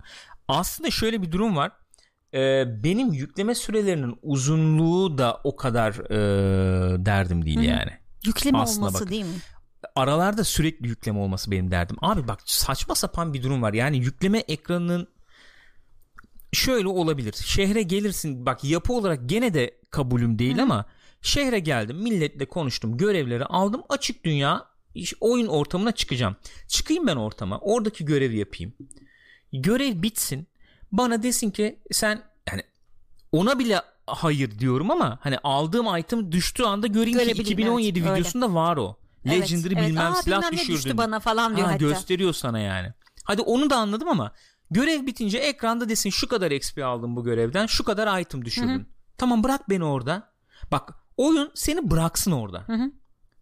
Aslında 0.48 0.90
şöyle 0.90 1.22
bir 1.22 1.32
durum 1.32 1.56
var. 1.56 1.72
Ee, 2.34 2.64
benim 2.84 3.12
yükleme 3.12 3.54
sürelerinin 3.54 4.18
uzunluğu 4.22 5.18
da 5.18 5.40
o 5.44 5.56
kadar 5.56 5.92
e, 6.10 7.06
derdim 7.06 7.44
değil 7.44 7.56
Hı-hı. 7.56 7.64
yani. 7.64 7.90
Yükleme 8.24 8.58
Aslına 8.58 8.86
olması 8.86 9.04
bak. 9.04 9.10
değil 9.10 9.24
mi? 9.24 9.34
Aralarda 9.94 10.44
sürekli 10.44 10.88
yükleme 10.88 11.18
olması 11.18 11.50
benim 11.50 11.70
derdim. 11.70 11.96
Abi 12.02 12.28
bak 12.28 12.40
saçma 12.44 12.94
sapan 12.94 13.34
bir 13.34 13.42
durum 13.42 13.62
var. 13.62 13.72
Yani 13.72 13.98
yükleme 13.98 14.38
ekranının 14.38 15.08
şöyle 16.52 16.88
olabilir. 16.88 17.32
Şehre 17.32 17.82
gelirsin 17.82 18.46
bak 18.46 18.64
yapı 18.64 18.92
olarak 18.92 19.28
gene 19.28 19.54
de 19.54 19.74
kabulüm 19.90 20.38
değil 20.38 20.58
Hı. 20.58 20.62
ama 20.62 20.84
şehre 21.22 21.58
geldim 21.58 21.96
milletle 21.96 22.46
konuştum 22.46 22.96
görevleri 22.96 23.44
aldım 23.44 23.82
açık 23.88 24.24
dünya 24.24 24.66
oyun 25.20 25.46
ortamına 25.46 25.92
çıkacağım. 25.92 26.36
Çıkayım 26.68 27.06
ben 27.06 27.16
ortama 27.16 27.58
oradaki 27.58 28.04
görevi 28.04 28.38
yapayım. 28.38 28.72
Görev 29.52 30.02
bitsin 30.02 30.46
bana 30.92 31.22
desin 31.22 31.50
ki 31.50 31.78
sen 31.92 32.22
yani 32.50 32.62
ona 33.32 33.58
bile 33.58 33.80
hayır 34.06 34.58
diyorum 34.58 34.90
ama 34.90 35.18
hani 35.22 35.38
aldığım 35.38 35.96
item 35.96 36.32
düştüğü 36.32 36.62
anda 36.62 36.86
göreyim 36.86 37.18
ki 37.18 37.30
2017 37.30 37.98
evet, 37.98 38.10
videosunda 38.10 38.46
öyle. 38.46 38.54
var 38.54 38.76
o. 38.76 38.96
Legendary 39.30 39.74
evet, 39.74 39.88
bilmem 39.88 40.12
evet. 40.14 40.24
silah 40.24 40.50
bilmem 40.52 40.66
düşürdün. 40.66 40.98
bana 40.98 41.20
falan 41.20 41.56
diyor 41.56 41.66
ha, 41.66 41.72
hatta. 41.74 41.84
Gösteriyor 41.84 42.32
sana 42.32 42.58
yani. 42.58 42.92
Hadi 43.24 43.42
onu 43.42 43.70
da 43.70 43.76
anladım 43.76 44.08
ama 44.08 44.32
görev 44.70 45.06
bitince 45.06 45.38
ekranda 45.38 45.88
desin 45.88 46.10
şu 46.10 46.28
kadar 46.28 46.50
XP 46.50 46.78
aldım 46.84 47.16
bu 47.16 47.24
görevden 47.24 47.66
şu 47.66 47.84
kadar 47.84 48.20
item 48.20 48.44
düşürdün. 48.44 48.68
Hı-hı. 48.68 48.86
Tamam 49.18 49.44
bırak 49.44 49.70
beni 49.70 49.84
orada. 49.84 50.32
Bak 50.72 50.94
oyun 51.16 51.50
seni 51.54 51.90
bıraksın 51.90 52.32
orada. 52.32 52.64
Hı-hı. 52.66 52.92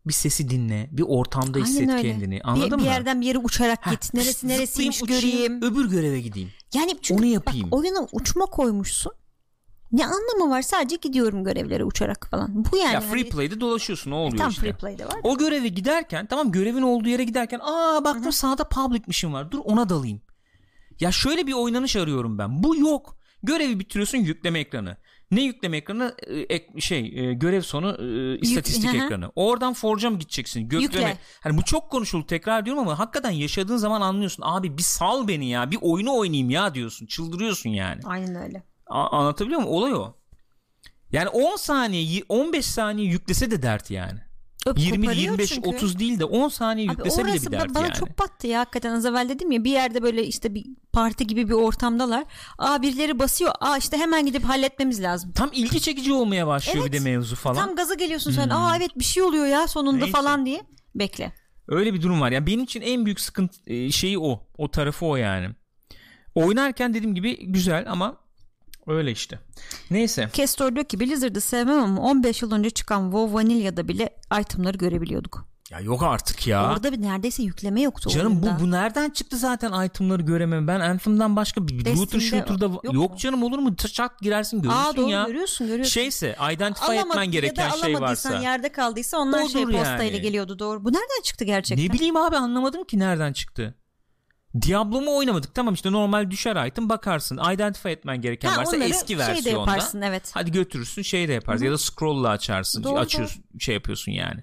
Bir 0.07 0.13
sesi 0.13 0.51
dinle, 0.51 0.89
bir 0.93 1.05
ortamda 1.09 1.59
Aynen 1.59 1.67
hisset 1.67 1.89
öyle. 1.89 2.03
kendini. 2.03 2.41
Anladın 2.45 2.71
bir, 2.71 2.77
mı? 2.77 2.81
Bir 2.81 2.87
yerden 2.87 3.21
bir 3.21 3.27
yere 3.27 3.39
uçarak 3.39 3.91
git. 3.91 4.15
Neresi 4.15 4.49
neresiymiş 4.49 5.01
göreyim. 5.01 5.63
Öbür 5.63 5.91
göreve 5.91 6.21
gideyim. 6.21 6.51
Yani 6.75 6.97
çünkü 7.03 7.23
Onu 7.23 7.31
yapayım. 7.31 7.71
Bak, 7.71 7.79
oyuna 7.79 8.07
uçma 8.13 8.47
koymuşsun. 8.47 9.13
Ne 9.95 10.07
anlamı 10.07 10.55
var 10.55 10.63
sadece 10.63 10.97
gidiyorum 10.97 11.45
görevlere 11.45 11.85
uçarak 11.85 12.29
falan. 12.31 12.65
Bu 12.73 12.77
yani. 12.77 12.95
Ya 12.95 13.01
free 13.01 13.21
hani... 13.21 13.29
play'de 13.29 13.61
dolaşıyorsun 13.61 14.11
ne 14.11 14.15
oluyor 14.15 14.35
e, 14.35 14.37
tam 14.37 14.51
işte. 14.51 14.63
free 14.63 14.73
play'de 14.73 15.07
var. 15.07 15.17
O 15.23 15.39
görevi 15.39 15.75
giderken 15.75 16.27
tamam 16.27 16.53
görevin 16.53 16.83
olduğu 16.83 17.09
yere 17.09 17.25
giderken 17.25 17.61
aa 17.63 18.05
baktım 18.05 18.25
Hı-hı. 18.25 18.33
sağda 18.33 18.69
public 18.69 19.03
mission 19.07 19.33
var 19.33 19.51
dur 19.51 19.59
ona 19.65 19.89
dalayım. 19.89 20.21
Ya 21.01 21.13
şöyle 21.13 21.47
bir 21.47 21.53
oynanış 21.53 21.97
arıyorum 21.97 22.39
ben. 22.39 22.63
Bu 22.63 22.77
yok. 22.77 23.19
Görevi 23.43 23.79
bitiriyorsun 23.79 24.19
yükleme 24.19 24.59
ekranı. 24.59 24.97
Ne 25.31 25.43
yükleme 25.43 25.77
ekranı? 25.77 26.15
E, 26.51 26.81
şey 26.81 27.01
e, 27.01 27.35
görev 27.35 27.63
sonu 27.63 27.97
e, 28.01 28.39
istatistik 28.39 28.95
Yük, 28.95 29.03
ekranı. 29.03 29.33
Oradan 29.37 29.75
Forge'a 29.75 30.11
mı 30.11 30.19
gideceksin? 30.19 30.69
Gökleme. 30.69 31.17
Hani 31.41 31.59
bu 31.59 31.63
çok 31.63 31.91
konuşuldu 31.91 32.27
tekrar 32.27 32.65
diyorum 32.65 32.83
ama 32.83 32.99
hakikaten 32.99 33.31
yaşadığın 33.31 33.77
zaman 33.77 34.01
anlıyorsun. 34.01 34.43
Abi 34.47 34.79
bir 34.79 34.83
sal 34.83 35.29
beni 35.29 35.51
ya. 35.51 35.71
Bir 35.71 35.79
oyunu 35.81 36.17
oynayayım 36.17 36.51
ya 36.51 36.75
diyorsun. 36.75 37.07
Çıldırıyorsun 37.07 37.71
yani. 37.71 38.01
Aynen 38.05 38.35
öyle. 38.35 38.74
A- 38.87 39.19
anlatabiliyor 39.19 39.61
muyum? 39.61 39.75
Olay 39.75 39.95
o. 39.95 40.17
Yani 41.13 41.29
10 41.29 41.57
saniye 41.57 42.23
15 42.29 42.67
saniye 42.67 43.09
yüklese 43.09 43.51
de 43.51 43.63
dert 43.63 43.91
yani. 43.91 44.21
Öp, 44.67 44.79
20 44.79 45.17
25 45.17 45.49
çünkü. 45.49 45.69
30 45.69 45.99
değil 45.99 46.19
de 46.19 46.25
10 46.25 46.49
saniye 46.49 46.87
Abi 46.91 46.97
yüklese 46.97 47.25
bile 47.25 47.35
bir 47.35 47.51
dert 47.53 47.75
bana 47.75 47.83
yani. 47.83 47.95
çok 47.95 48.19
battı 48.19 48.47
ya 48.47 48.61
hakikaten 48.61 48.91
az 48.91 49.07
evvel 49.07 49.29
dedim 49.29 49.51
ya 49.53 49.65
bir 49.65 49.71
yerde 49.71 50.03
böyle 50.03 50.27
işte 50.27 50.55
bir 50.55 50.67
parti 50.93 51.27
gibi 51.27 51.49
bir 51.49 51.55
ortamdalar. 51.55 52.25
Aa 52.59 52.83
birileri 52.83 53.19
basıyor. 53.19 53.53
Aa 53.61 53.77
işte 53.77 53.97
hemen 53.97 54.27
gidip 54.27 54.45
halletmemiz 54.45 55.03
lazım. 55.03 55.33
Tam 55.33 55.51
ilgi 55.53 55.81
çekici 55.81 56.13
olmaya 56.13 56.47
başlıyor 56.47 56.85
evet, 56.85 56.93
bir 56.93 56.99
de 56.99 57.05
mevzu 57.05 57.37
falan. 57.37 57.67
Tam 57.67 57.77
gaza 57.77 57.95
geliyorsun 57.95 58.31
sen. 58.31 58.45
Hmm. 58.45 58.53
Aa 58.53 58.77
evet 58.77 58.91
bir 58.97 59.05
şey 59.05 59.23
oluyor 59.23 59.47
ya 59.47 59.69
sonunda 59.69 59.99
Neyse. 59.99 60.13
falan 60.13 60.47
diye. 60.47 60.63
Bekle. 60.95 61.33
Öyle 61.69 61.95
bir 61.95 62.03
durum 62.03 62.21
var. 62.21 62.33
Yani 62.33 62.47
benim 62.47 62.65
için 62.65 62.81
en 62.81 63.05
büyük 63.05 63.21
sıkıntı 63.21 63.59
e, 63.67 63.91
şeyi 63.91 64.19
o. 64.19 64.47
O 64.59 64.71
tarafı 64.71 65.07
o 65.07 65.17
yani. 65.17 65.49
Oynarken 66.35 66.95
dediğim 66.95 67.15
gibi 67.15 67.47
güzel 67.47 67.85
ama 67.89 68.17
Öyle 68.87 69.11
işte. 69.11 69.39
Neyse. 69.91 70.29
Kestor 70.33 70.75
diyor 70.75 70.85
ki 70.85 71.01
Blizzard'ı 71.01 71.41
sevmem 71.41 71.79
ama 71.79 72.01
15 72.03 72.43
yıl 72.43 72.53
önce 72.53 72.71
çıkan 72.71 73.03
WoW 73.05 73.35
Vanilla'da 73.35 73.89
bile 73.89 74.17
itemları 74.41 74.79
görebiliyorduk. 74.79 75.47
Ya 75.71 75.81
yok 75.81 76.03
artık 76.03 76.47
ya. 76.47 76.73
Orada 76.73 76.93
bir 76.93 77.03
neredeyse 77.03 77.43
yükleme 77.43 77.81
yoktu 77.81 78.11
Canım 78.11 78.43
bu 78.43 78.47
bu 78.61 78.71
nereden 78.71 79.11
çıktı 79.11 79.37
zaten 79.37 79.87
itemları 79.87 80.23
göremem. 80.23 80.69
Ben 80.69 80.81
Anthem'dan 80.81 81.37
başka 81.37 81.69
bir 81.69 81.85
Destiny'de 81.85 82.01
looter 82.01 82.21
shooter'da 82.21 82.65
yok, 82.65 82.95
yok 82.95 83.19
canım 83.19 83.43
olur 83.43 83.59
mu? 83.59 83.77
Çat 83.77 84.21
girersin 84.21 84.63
görürsün 84.63 84.79
Aa, 84.79 84.97
doğru, 84.97 85.11
ya. 85.11 85.25
görüyorsun 85.25 85.67
görüyorsun. 85.67 85.93
Şeyse 85.93 86.37
identify 86.53 86.87
Alamadı, 86.93 87.09
etmen 87.09 87.31
gereken 87.31 87.65
ya 87.67 87.73
da 87.73 87.77
şey 87.77 88.01
varsa. 88.01 88.41
yerde 88.41 88.73
kaldıysa 88.73 89.19
onlar 89.19 89.43
Odur 89.43 89.51
şey 89.51 89.65
postayla 89.65 90.05
yani. 90.05 90.21
geliyordu 90.21 90.59
doğru. 90.59 90.85
Bu 90.85 90.89
nereden 90.89 91.23
çıktı 91.25 91.45
gerçekten? 91.45 91.89
Ne 91.89 91.93
bileyim 91.93 92.17
abi 92.17 92.37
anlamadım 92.37 92.85
ki 92.85 92.99
nereden 92.99 93.33
çıktı. 93.33 93.75
Diablo 94.63 95.01
mu 95.01 95.17
oynamadık? 95.17 95.55
Tamam 95.55 95.75
işte 95.75 95.93
normal 95.93 96.31
düşer 96.31 96.67
item 96.67 96.89
bakarsın. 96.89 97.41
İdentify 97.55 97.93
etmen 97.93 98.21
gereken 98.21 98.49
ha, 98.49 98.61
varsa 98.61 98.77
eski 98.77 99.19
versiyonda 99.19 99.43
şey 99.43 99.45
de 99.45 99.59
yaparsın, 99.59 100.01
evet. 100.01 100.31
hadi 100.35 100.53
götürürsün 100.53 101.03
şey 101.03 101.29
de 101.29 101.33
yaparsın. 101.33 101.61
Hı-hı. 101.61 101.67
ya 101.67 101.73
da 101.73 101.79
scroll'la 101.79 102.29
açarsın 102.29 102.85
doğru, 102.85 102.99
açıyorsun 102.99 103.45
doğru. 103.53 103.61
şey 103.61 103.75
yapıyorsun 103.75 104.13
yani. 104.13 104.41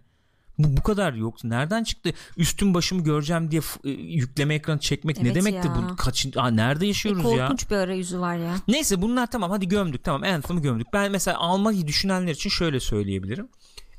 Bu, 0.57 0.77
bu 0.77 0.83
kadar 0.83 1.13
yok 1.13 1.43
nereden 1.43 1.83
çıktı? 1.83 2.13
Üstüm 2.37 2.73
başımı 2.73 3.03
göreceğim 3.03 3.51
diye 3.51 3.61
e, 3.83 3.89
yükleme 3.89 4.55
ekranı 4.55 4.79
çekmek 4.79 5.17
evet 5.17 5.27
ne 5.27 5.35
demekti 5.35 5.67
ya. 5.67 5.75
bu? 5.75 5.95
Kaçın 5.95 6.33
Aa, 6.35 6.47
nerede 6.47 6.85
yaşıyoruz 6.85 7.19
e, 7.19 7.23
korkunç 7.23 7.39
ya? 7.39 7.47
Korkunç 7.47 7.71
bir 7.71 7.75
arayüzü 7.75 8.19
var 8.19 8.35
ya. 8.35 8.55
Neyse 8.67 9.01
bunlar 9.01 9.31
tamam 9.31 9.51
hadi 9.51 9.67
gömdük. 9.67 10.03
Tamam 10.03 10.23
Anthem'ı 10.23 10.61
gömdük. 10.61 10.87
Ben 10.93 11.11
mesela 11.11 11.37
almayı 11.37 11.87
düşünenler 11.87 12.31
için 12.31 12.49
şöyle 12.49 12.79
söyleyebilirim. 12.79 13.49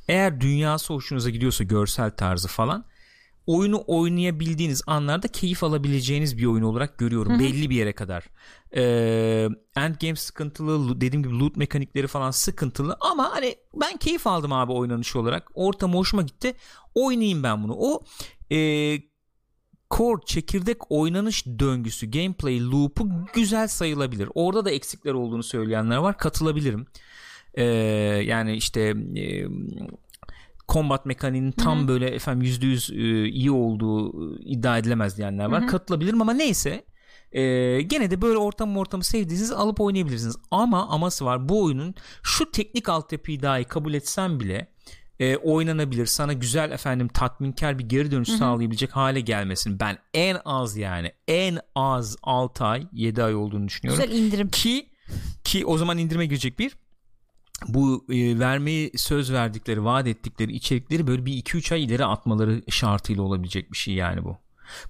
Eğer 0.08 0.40
dünyası 0.40 0.94
hoşunuza 0.94 1.30
gidiyorsa 1.30 1.64
görsel 1.64 2.10
tarzı 2.10 2.48
falan 2.48 2.84
oyunu 3.46 3.84
oynayabildiğiniz 3.86 4.82
anlarda 4.86 5.28
keyif 5.28 5.64
alabileceğiniz 5.64 6.38
bir 6.38 6.46
oyun 6.46 6.62
olarak 6.62 6.98
görüyorum 6.98 7.32
Hı-hı. 7.32 7.40
belli 7.40 7.70
bir 7.70 7.76
yere 7.76 7.92
kadar. 7.92 8.24
Ee, 8.76 9.48
endgame 9.76 10.16
sıkıntılı 10.16 11.00
dediğim 11.00 11.22
gibi 11.22 11.38
loot 11.38 11.56
mekanikleri 11.56 12.06
falan 12.06 12.30
sıkıntılı 12.30 12.96
ama 13.00 13.30
hani 13.32 13.54
ben 13.74 13.96
keyif 13.96 14.26
aldım 14.26 14.52
abi 14.52 14.72
oynanış 14.72 15.16
olarak. 15.16 15.50
Ortam 15.54 15.94
hoşuma 15.94 16.22
gitti. 16.22 16.54
Oynayayım 16.94 17.42
ben 17.42 17.62
bunu. 17.62 17.74
O 17.78 18.02
e, 18.52 18.58
core 19.90 20.22
çekirdek 20.26 20.90
oynanış 20.90 21.46
döngüsü 21.46 22.10
gameplay 22.10 22.60
loop'u 22.60 23.08
güzel 23.34 23.68
sayılabilir. 23.68 24.28
Orada 24.34 24.64
da 24.64 24.70
eksikler 24.70 25.12
olduğunu 25.12 25.42
söyleyenler 25.42 25.96
var. 25.96 26.18
Katılabilirim. 26.18 26.86
Ee, 27.54 27.64
yani 28.24 28.56
işte 28.56 28.80
e, 29.16 29.46
combat 30.72 31.06
mekaniğinin 31.06 31.52
tam 31.52 31.78
Hı-hı. 31.78 31.88
böyle 31.88 32.06
efendim 32.06 32.42
yüzde 32.42 32.66
yüz 32.66 32.90
e, 32.90 33.28
iyi 33.28 33.50
olduğu 33.50 34.34
e, 34.34 34.42
iddia 34.44 34.78
edilemez 34.78 35.16
diyenler 35.16 35.44
var. 35.44 35.60
Hı-hı. 35.60 35.70
Katılabilirim 35.70 36.22
ama 36.22 36.32
neyse 36.32 36.84
ee, 37.32 37.82
gene 37.82 38.10
de 38.10 38.22
böyle 38.22 38.38
ortam 38.38 38.76
ortamı 38.76 39.04
sevdiğiniz 39.04 39.52
alıp 39.52 39.80
oynayabilirsiniz. 39.80 40.36
Ama 40.50 40.88
aması 40.88 41.24
var 41.24 41.48
bu 41.48 41.64
oyunun 41.64 41.94
şu 42.22 42.50
teknik 42.50 42.88
altyapıyı 42.88 43.42
dahi 43.42 43.64
kabul 43.64 43.94
etsem 43.94 44.40
bile 44.40 44.72
e, 45.20 45.36
oynanabilir. 45.36 46.06
Sana 46.06 46.32
güzel 46.32 46.70
efendim 46.70 47.08
tatminkar 47.08 47.78
bir 47.78 47.84
geri 47.84 48.10
dönüş 48.10 48.28
Hı-hı. 48.28 48.36
sağlayabilecek 48.36 48.96
hale 48.96 49.20
gelmesini 49.20 49.80
ben 49.80 49.98
en 50.14 50.36
az 50.44 50.76
yani 50.76 51.12
en 51.28 51.58
az 51.74 52.16
6 52.22 52.64
ay 52.64 52.86
7 52.92 53.22
ay 53.22 53.34
olduğunu 53.34 53.68
düşünüyorum. 53.68 54.04
Güzel 54.04 54.18
indirim. 54.18 54.48
Ki 54.48 54.88
ki 55.44 55.66
o 55.66 55.78
zaman 55.78 55.98
indirime 55.98 56.26
girecek 56.26 56.58
bir 56.58 56.76
bu 57.68 58.06
e, 58.08 58.38
vermeyi 58.38 58.90
söz 58.96 59.32
verdikleri, 59.32 59.84
vaat 59.84 60.06
ettikleri 60.06 60.52
içerikleri 60.52 61.06
böyle 61.06 61.26
bir 61.26 61.32
2-3 61.32 61.74
ay 61.74 61.84
ileri 61.84 62.04
atmaları 62.04 62.62
şartıyla 62.68 63.22
olabilecek 63.22 63.72
bir 63.72 63.76
şey 63.76 63.94
yani 63.94 64.24
bu. 64.24 64.36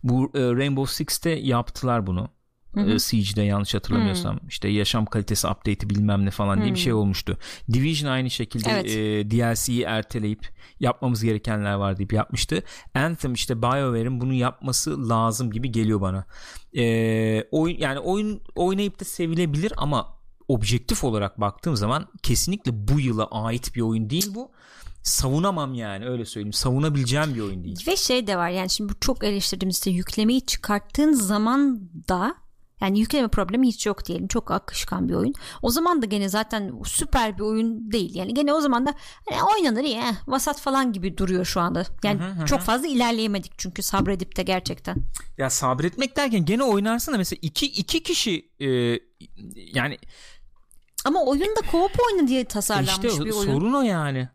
Bu 0.02 0.30
e, 0.34 0.40
Rainbow 0.40 0.94
Six'te 0.94 1.30
yaptılar 1.30 2.06
bunu. 2.06 2.28
Hı 2.74 2.80
hı. 2.80 2.90
E, 2.90 2.98
Siege'de 2.98 3.42
yanlış 3.42 3.74
hatırlamıyorsam 3.74 4.36
hı. 4.36 4.40
işte 4.48 4.68
yaşam 4.68 5.06
kalitesi 5.06 5.46
update'i 5.46 5.90
bilmem 5.90 6.26
ne 6.26 6.30
falan 6.30 6.56
hı. 6.56 6.62
diye 6.62 6.74
bir 6.74 6.78
şey 6.78 6.92
olmuştu. 6.92 7.38
Division 7.72 8.10
aynı 8.10 8.30
şekilde 8.30 8.70
evet. 8.70 8.90
e, 8.90 9.30
DLC'yi 9.30 9.82
erteleyip 9.82 10.48
yapmamız 10.80 11.24
gerekenler 11.24 11.74
var 11.74 11.98
deyip 11.98 12.12
yapmıştı. 12.12 12.62
Anthem 12.94 13.32
işte 13.32 13.62
BioWare'in 13.62 14.20
bunu 14.20 14.32
yapması 14.32 15.08
lazım 15.08 15.50
gibi 15.50 15.72
geliyor 15.72 16.00
bana. 16.00 16.24
E, 16.76 17.44
oyun 17.50 17.78
yani 17.78 17.98
oyun 17.98 18.40
oynayıp 18.54 19.00
da 19.00 19.04
sevilebilir 19.04 19.72
ama 19.76 20.21
objektif 20.48 21.04
olarak 21.04 21.40
baktığım 21.40 21.76
zaman 21.76 22.08
kesinlikle 22.22 22.88
bu 22.88 23.00
yıla 23.00 23.26
ait 23.26 23.74
bir 23.74 23.80
oyun 23.80 24.10
değil 24.10 24.34
bu. 24.34 24.50
savunamam 25.02 25.74
yani 25.74 26.06
öyle 26.06 26.24
söyleyeyim. 26.24 26.52
Savunabileceğim 26.52 27.34
bir 27.34 27.40
oyun 27.40 27.64
değil. 27.64 27.84
Ve 27.86 27.96
şey 27.96 28.26
de 28.26 28.36
var 28.36 28.48
yani 28.48 28.70
şimdi 28.70 28.92
bu 28.92 29.00
çok 29.00 29.24
eleştirdiğimiz 29.24 29.76
işte 29.76 29.90
yüklemeyi 29.90 30.46
çıkarttığın 30.46 31.12
zaman 31.12 31.80
da 32.08 32.42
yani 32.82 33.00
yükleme 33.00 33.28
problemi 33.28 33.68
hiç 33.68 33.86
yok 33.86 34.06
diyelim. 34.06 34.28
Çok 34.28 34.50
akışkan 34.50 35.08
bir 35.08 35.14
oyun. 35.14 35.34
O 35.62 35.70
zaman 35.70 36.02
da 36.02 36.06
gene 36.06 36.28
zaten 36.28 36.72
süper 36.84 37.38
bir 37.38 37.42
oyun 37.42 37.92
değil. 37.92 38.14
Yani 38.14 38.34
gene 38.34 38.52
o 38.52 38.60
zaman 38.60 38.86
da 38.86 38.94
hani 39.28 39.42
oynanır 39.42 39.84
ya 39.84 40.08
eh, 40.08 40.14
vasat 40.26 40.60
falan 40.60 40.92
gibi 40.92 41.16
duruyor 41.16 41.44
şu 41.44 41.60
anda. 41.60 41.84
Yani 42.04 42.20
hı 42.20 42.42
hı. 42.42 42.46
çok 42.46 42.60
fazla 42.60 42.86
ilerleyemedik 42.86 43.52
çünkü 43.58 43.82
sabredip 43.82 44.36
de 44.36 44.42
gerçekten. 44.42 44.96
Ya 45.38 45.50
sabretmek 45.50 46.16
derken 46.16 46.44
gene 46.44 46.62
oynarsın 46.62 47.12
da 47.12 47.16
mesela 47.16 47.38
iki, 47.42 47.66
iki 47.66 48.02
kişi 48.02 48.50
e, 48.60 48.68
yani 49.56 49.98
ama 51.04 51.24
oyun 51.24 51.56
da 51.56 51.60
co-op 51.70 51.92
oyunu 52.06 52.28
diye 52.28 52.44
tasarlanmış 52.44 53.12
işte, 53.12 53.24
bir 53.24 53.32
oyun. 53.32 53.52
Sorun 53.52 53.72
o 53.72 53.82
yani. 53.82 54.28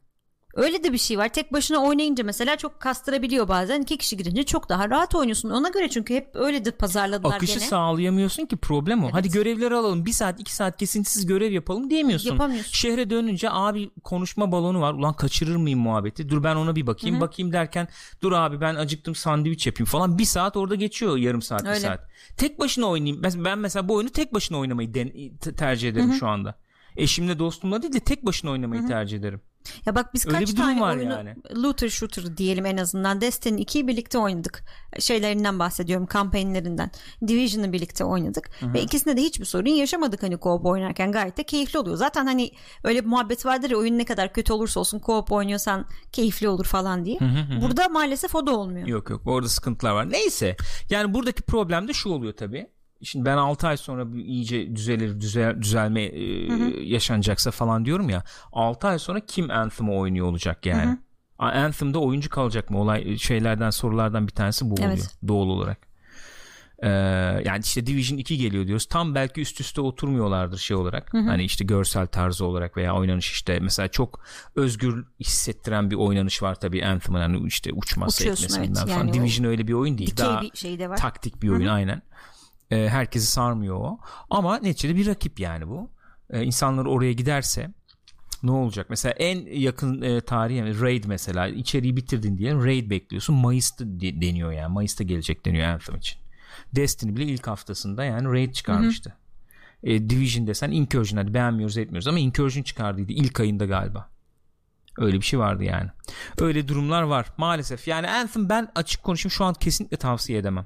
Öyle 0.57 0.84
de 0.84 0.93
bir 0.93 0.97
şey 0.97 1.17
var. 1.17 1.29
Tek 1.29 1.53
başına 1.53 1.77
oynayınca 1.77 2.23
mesela 2.23 2.55
çok 2.55 2.79
kastırabiliyor 2.79 3.47
bazen. 3.47 3.81
İki 3.81 3.97
kişi 3.97 4.17
girince 4.17 4.43
çok 4.43 4.69
daha 4.69 4.89
rahat 4.89 5.15
oynuyorsun. 5.15 5.49
Ona 5.49 5.69
göre 5.69 5.89
çünkü 5.89 6.15
hep 6.15 6.29
öyle 6.34 6.65
de 6.65 6.71
pazarladılar 6.71 7.35
Akışı 7.35 7.59
gene. 7.59 7.67
sağlayamıyorsun 7.67 8.45
ki 8.45 8.57
problem 8.57 9.03
o. 9.03 9.05
Evet. 9.05 9.13
Hadi 9.15 9.29
görevleri 9.29 9.75
alalım. 9.75 10.05
Bir 10.05 10.11
saat 10.11 10.39
iki 10.39 10.55
saat 10.55 10.77
kesintisiz 10.77 11.25
görev 11.25 11.51
yapalım 11.51 11.89
diyemiyorsun. 11.89 12.29
Yapamıyorsun. 12.31 12.71
Şehre 12.71 13.09
dönünce 13.09 13.49
abi 13.51 13.89
konuşma 14.03 14.51
balonu 14.51 14.81
var. 14.81 14.93
Ulan 14.93 15.13
kaçırır 15.13 15.55
mıyım 15.55 15.79
muhabbeti? 15.79 16.29
Dur 16.29 16.43
ben 16.43 16.55
ona 16.55 16.75
bir 16.75 16.88
bakayım. 16.88 17.15
Hı-hı. 17.15 17.21
Bakayım 17.27 17.53
derken 17.53 17.88
dur 18.21 18.31
abi 18.31 18.61
ben 18.61 18.75
acıktım 18.75 19.15
sandviç 19.15 19.67
yapayım 19.67 19.85
falan. 19.88 20.17
Bir 20.17 20.25
saat 20.25 20.57
orada 20.57 20.75
geçiyor 20.75 21.17
yarım 21.17 21.41
saat 21.41 21.61
öyle. 21.65 21.75
bir 21.75 21.79
saat. 21.79 21.99
Tek 22.38 22.59
başına 22.59 22.85
oynayayım. 22.85 23.23
Ben 23.23 23.59
mesela 23.59 23.89
bu 23.89 23.95
oyunu 23.95 24.09
tek 24.09 24.34
başına 24.34 24.57
oynamayı 24.59 24.93
den- 24.93 25.38
tercih 25.57 25.89
ederim 25.89 26.09
Hı-hı. 26.09 26.17
şu 26.17 26.27
anda. 26.27 26.55
Eşimle 26.95 27.39
dostumla 27.39 27.81
değil 27.81 27.93
de 27.93 27.99
tek 27.99 28.25
başına 28.25 28.51
oynamayı 28.51 28.81
Hı-hı. 28.81 28.89
tercih 28.89 29.17
ederim. 29.17 29.41
Ya 29.85 29.95
bak 29.95 30.14
biz 30.14 30.27
Öyle 30.27 30.39
kaç 30.39 30.53
tane 30.53 30.81
var 30.81 30.98
oyunu 30.98 31.14
yani. 31.14 31.35
looter 31.56 31.89
shooter 31.89 32.38
diyelim 32.38 32.65
en 32.65 32.77
azından 32.77 33.22
Destiny 33.22 33.61
2'yi 33.61 33.88
birlikte 33.88 34.18
oynadık. 34.18 34.64
Şeylerinden 34.99 35.60
bahsediyorum 35.60 36.06
kampanyalarından. 36.06 36.91
Division'ı 37.27 37.73
birlikte 37.73 38.03
oynadık 38.03 38.49
Hı-hı. 38.60 38.73
ve 38.73 38.81
ikisinde 38.81 39.18
de 39.18 39.22
hiçbir 39.22 39.45
sorun 39.45 39.69
yaşamadık 39.69 40.23
hani 40.23 40.35
co-op 40.35 40.68
oynarken 40.69 41.11
gayet 41.11 41.38
de 41.38 41.44
keyifli 41.44 41.80
oluyor. 41.80 41.98
Zaten 41.98 42.26
hani 42.26 42.52
öyle 42.84 43.02
bir 43.02 43.10
muhabbet 43.10 43.45
vardır 43.45 43.69
ya 43.69 43.77
oyun 43.77 43.98
ne 43.98 44.06
kadar 44.06 44.34
kötü 44.34 44.53
olursa 44.53 44.80
olsun 44.80 44.99
co-op 44.99 45.34
oynuyorsan 45.34 45.85
keyifli 46.11 46.49
olur 46.49 46.65
falan 46.65 47.06
diye. 47.06 47.19
Hı-hı. 47.19 47.61
Burada 47.61 47.89
maalesef 47.89 48.35
o 48.35 48.48
da 48.48 48.52
olmuyor. 48.57 48.88
Yok 48.88 49.10
yok 49.10 49.22
orada 49.26 49.49
sıkıntılar 49.49 49.91
var. 49.91 50.11
Neyse 50.11 50.56
yani 50.89 51.14
buradaki 51.14 51.44
problem 51.44 51.88
de 51.88 51.94
şu 51.94 52.10
oluyor 52.10 52.34
tabii 52.34 52.68
Şimdi 53.03 53.25
ben 53.25 53.37
6 53.37 53.67
ay 53.67 53.77
sonra 53.77 54.05
iyice 54.15 54.75
düzelir 54.75 55.21
düzel, 55.21 55.61
düzelme 55.61 56.03
e, 56.03 56.49
hı 56.49 56.53
hı. 56.53 56.79
yaşanacaksa 56.79 57.51
falan 57.51 57.85
diyorum 57.85 58.09
ya 58.09 58.23
6 58.51 58.87
ay 58.87 58.99
sonra 58.99 59.19
kim 59.19 59.51
Anthem'ı 59.51 59.95
oynuyor 59.95 60.27
olacak 60.27 60.65
yani. 60.65 60.85
Hı 60.85 60.91
hı. 60.91 60.97
Anthem'da 61.39 61.99
oyuncu 61.99 62.29
kalacak 62.29 62.69
mı? 62.69 62.81
Olay 62.81 63.17
şeylerden 63.17 63.69
sorulardan 63.69 64.27
bir 64.27 64.33
tanesi 64.33 64.69
bu 64.69 64.75
evet. 64.79 64.91
oluyor 64.91 65.07
doğal 65.27 65.47
olarak. 65.47 65.87
Ee, 66.83 66.89
yani 67.45 67.59
işte 67.63 67.87
Division 67.87 68.17
2 68.17 68.37
geliyor 68.37 68.67
diyoruz. 68.67 68.85
Tam 68.85 69.15
belki 69.15 69.41
üst 69.41 69.61
üste 69.61 69.81
oturmuyorlardır 69.81 70.57
şey 70.57 70.77
olarak. 70.77 71.13
Hı 71.13 71.17
hı. 71.17 71.21
Hani 71.21 71.43
işte 71.43 71.65
görsel 71.65 72.07
tarzı 72.07 72.45
olarak 72.45 72.77
veya 72.77 72.95
oynanış 72.95 73.31
işte 73.31 73.59
mesela 73.59 73.87
çok 73.87 74.19
özgür 74.55 75.05
hissettiren 75.19 75.91
bir 75.91 75.95
oynanış 75.95 76.43
var 76.43 76.55
tabii 76.55 76.85
Anthem'ın 76.85 77.19
hani 77.19 77.47
işte 77.47 77.73
uçması 77.73 78.23
Uçuyorsun, 78.23 78.43
etmesinden 78.43 78.79
evet. 78.79 78.89
falan. 78.93 79.07
Yani 79.07 79.13
Division 79.13 79.45
öyle 79.45 79.67
bir 79.67 79.73
oyun 79.73 79.97
değil. 79.97 80.17
Daha 80.17 80.41
bir 80.41 80.51
şey 80.53 80.79
de 80.79 80.89
var. 80.89 80.97
taktik 80.97 81.41
bir 81.41 81.49
oyun 81.49 81.65
hı 81.65 81.69
hı. 81.69 81.73
aynen. 81.73 82.01
E, 82.72 82.89
herkesi 82.89 83.27
sarmıyor 83.27 83.76
o. 83.76 83.99
Ama 84.30 84.57
neticede 84.57 84.95
bir 84.95 85.07
rakip 85.07 85.39
yani 85.39 85.68
bu. 85.68 85.91
E, 86.30 86.44
insanlar 86.44 86.85
oraya 86.85 87.14
giderse 87.14 87.73
ne 88.44 88.52
olacak? 88.52 88.88
Mesela 88.89 89.14
en 89.14 89.60
yakın 89.60 90.02
e, 90.02 90.22
tarih 90.22 90.57
yani 90.57 90.81
Raid 90.81 91.03
mesela 91.07 91.48
içeriği 91.48 91.95
bitirdin 91.95 92.38
diye 92.38 92.56
Raid 92.56 92.89
bekliyorsun. 92.89 93.35
Mayıs'ta 93.35 93.85
de, 93.85 94.22
deniyor 94.22 94.52
yani. 94.52 94.73
Mayıs'ta 94.73 95.03
gelecek 95.03 95.45
deniyor 95.45 95.68
Anthem 95.68 95.95
için. 95.95 96.19
Destiny 96.76 97.15
bile 97.15 97.26
ilk 97.26 97.48
haftasında 97.48 98.03
yani 98.03 98.27
Raid 98.27 98.53
çıkarmıştı. 98.53 99.10
Hı 99.10 99.14
hı. 99.88 99.91
E, 99.91 100.10
Division 100.10 100.48
desen 100.48 100.72
Incursion 100.72 101.18
hadi 101.18 101.34
beğenmiyoruz 101.34 101.77
etmiyoruz 101.77 102.07
ama 102.07 102.19
Incursion 102.19 102.64
çıkardıydı 102.64 103.14
ilk 103.14 103.39
ayında 103.39 103.65
galiba. 103.65 104.10
Öyle 104.98 105.18
bir 105.18 105.26
şey 105.26 105.39
vardı 105.39 105.64
yani. 105.64 105.89
Öyle 106.39 106.68
durumlar 106.68 107.02
var 107.02 107.27
maalesef. 107.38 107.88
Yani 107.88 108.10
Anthem 108.10 108.49
ben 108.49 108.72
açık 108.76 109.03
konuşayım 109.03 109.31
şu 109.31 109.45
an 109.45 109.53
kesinlikle 109.53 109.98
tavsiye 109.98 110.39
edemem. 110.39 110.65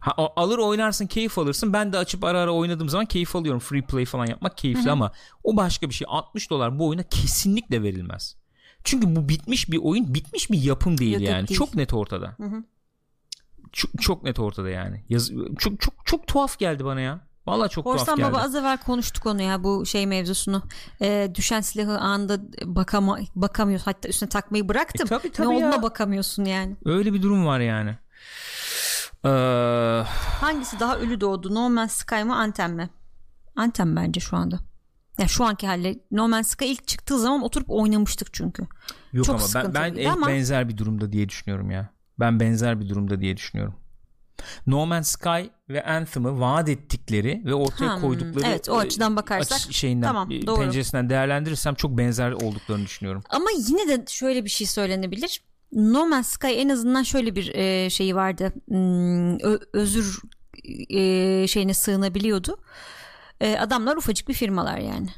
Ha, 0.00 0.14
alır 0.36 0.58
oynarsın 0.58 1.06
keyif 1.06 1.38
alırsın. 1.38 1.72
Ben 1.72 1.92
de 1.92 1.98
açıp 1.98 2.24
ara 2.24 2.40
ara 2.40 2.50
oynadığım 2.50 2.88
zaman 2.88 3.06
keyif 3.06 3.36
alıyorum. 3.36 3.60
Free 3.60 3.82
play 3.82 4.04
falan 4.04 4.26
yapmak 4.26 4.56
keyifli 4.56 4.82
Hı-hı. 4.82 4.92
ama 4.92 5.12
o 5.44 5.56
başka 5.56 5.88
bir 5.88 5.94
şey. 5.94 6.06
60 6.10 6.50
dolar 6.50 6.78
bu 6.78 6.88
oyuna 6.88 7.02
kesinlikle 7.02 7.82
verilmez. 7.82 8.36
Çünkü 8.84 9.16
bu 9.16 9.28
bitmiş 9.28 9.70
bir 9.70 9.78
oyun, 9.82 10.14
bitmiş 10.14 10.50
bir 10.50 10.62
yapım 10.62 10.98
değil 10.98 11.12
Yok, 11.12 11.22
yani. 11.22 11.48
Değil. 11.48 11.58
Çok 11.58 11.74
net 11.74 11.94
ortada. 11.94 12.36
Çok, 13.72 14.02
çok 14.02 14.22
net 14.22 14.38
ortada 14.38 14.70
yani. 14.70 15.04
Yaz, 15.08 15.30
çok 15.58 15.80
çok 15.80 15.94
çok 16.04 16.26
tuhaf 16.26 16.58
geldi 16.58 16.84
bana 16.84 17.00
ya. 17.00 17.20
Valla 17.46 17.68
çok 17.68 17.84
Korsan 17.84 18.04
tuhaf 18.04 18.18
geldi. 18.18 18.32
Baba 18.32 18.42
az 18.42 18.54
evvel 18.54 18.78
konuştuk 18.78 19.26
onu 19.26 19.42
ya 19.42 19.64
bu 19.64 19.86
şey 19.86 20.06
mevzusunu. 20.06 20.62
Ee, 21.02 21.30
düşen 21.34 21.60
silahı 21.60 21.98
anında 21.98 22.40
bakama, 22.64 23.18
bakamıyorsun. 23.34 23.84
Hatta 23.84 24.08
üstüne 24.08 24.28
takmayı 24.28 24.68
bıraktım. 24.68 25.06
E, 25.06 25.08
tabii, 25.08 25.32
tabii 25.32 25.48
ne 25.48 25.52
olduğuna 25.52 25.82
bakamıyorsun 25.82 26.44
yani. 26.44 26.76
Öyle 26.84 27.12
bir 27.12 27.22
durum 27.22 27.46
var 27.46 27.60
yani. 27.60 27.96
Ee... 29.24 29.28
Hangisi 30.40 30.80
daha 30.80 30.98
ölü 30.98 31.20
doğdu? 31.20 31.54
No 31.54 31.70
Man's 31.70 31.92
Sky 31.92 32.22
mı 32.22 32.36
Anthem 32.36 32.74
mi? 32.74 32.90
Anthem 33.56 33.96
bence 33.96 34.20
şu 34.20 34.36
anda. 34.36 34.60
Ya 35.18 35.28
şu 35.28 35.44
anki 35.44 35.66
halle 35.66 35.98
No 36.10 36.28
Man's 36.28 36.48
Sky 36.48 36.72
ilk 36.72 36.86
çıktığı 36.86 37.18
zaman 37.18 37.42
oturup 37.42 37.70
oynamıştık 37.70 38.34
çünkü. 38.34 38.66
Yok 39.12 39.26
Çok 39.26 39.54
ama 39.54 39.74
ben, 39.74 39.96
ben 39.96 40.04
ama... 40.04 40.26
benzer 40.26 40.68
bir 40.68 40.76
durumda 40.76 41.12
diye 41.12 41.28
düşünüyorum 41.28 41.70
ya. 41.70 41.90
Ben 42.20 42.40
benzer 42.40 42.80
bir 42.80 42.88
durumda 42.88 43.20
diye 43.20 43.36
düşünüyorum. 43.36 43.74
No 44.66 44.86
Man's 44.86 45.08
Sky 45.08 45.42
ve 45.68 45.84
Anthem'ı 45.84 46.40
vaat 46.40 46.68
ettikleri 46.68 47.42
ve 47.44 47.54
ortaya 47.54 47.94
hmm, 47.94 48.00
koydukları 48.00 48.46
evet 48.46 48.68
o 48.68 48.78
açıdan 48.78 49.16
bakarsak 49.16 49.58
açı 49.58 49.72
şeyinden 49.72 50.06
tamam, 50.06 50.30
e, 50.30 50.46
doğru. 50.46 50.60
penceresinden 50.60 51.10
değerlendirirsem 51.10 51.74
çok 51.74 51.98
benzer 51.98 52.32
olduklarını 52.32 52.84
düşünüyorum. 52.84 53.22
Ama 53.30 53.46
yine 53.68 53.88
de 53.88 54.04
şöyle 54.08 54.44
bir 54.44 54.50
şey 54.50 54.66
söylenebilir. 54.66 55.42
No 55.72 56.06
Man's 56.06 56.28
Sky 56.28 56.60
en 56.60 56.68
azından 56.68 57.02
şöyle 57.02 57.36
bir 57.36 57.54
e, 57.54 57.90
şeyi 57.90 58.16
vardı. 58.16 58.52
Hmm, 58.68 59.38
özür 59.72 60.20
e, 60.90 61.46
şeyine 61.46 61.74
sığınabiliyordu. 61.74 62.60
E, 63.40 63.56
adamlar 63.56 63.96
ufacık 63.96 64.28
bir 64.28 64.34
firmalar 64.34 64.78
yani. 64.78 65.08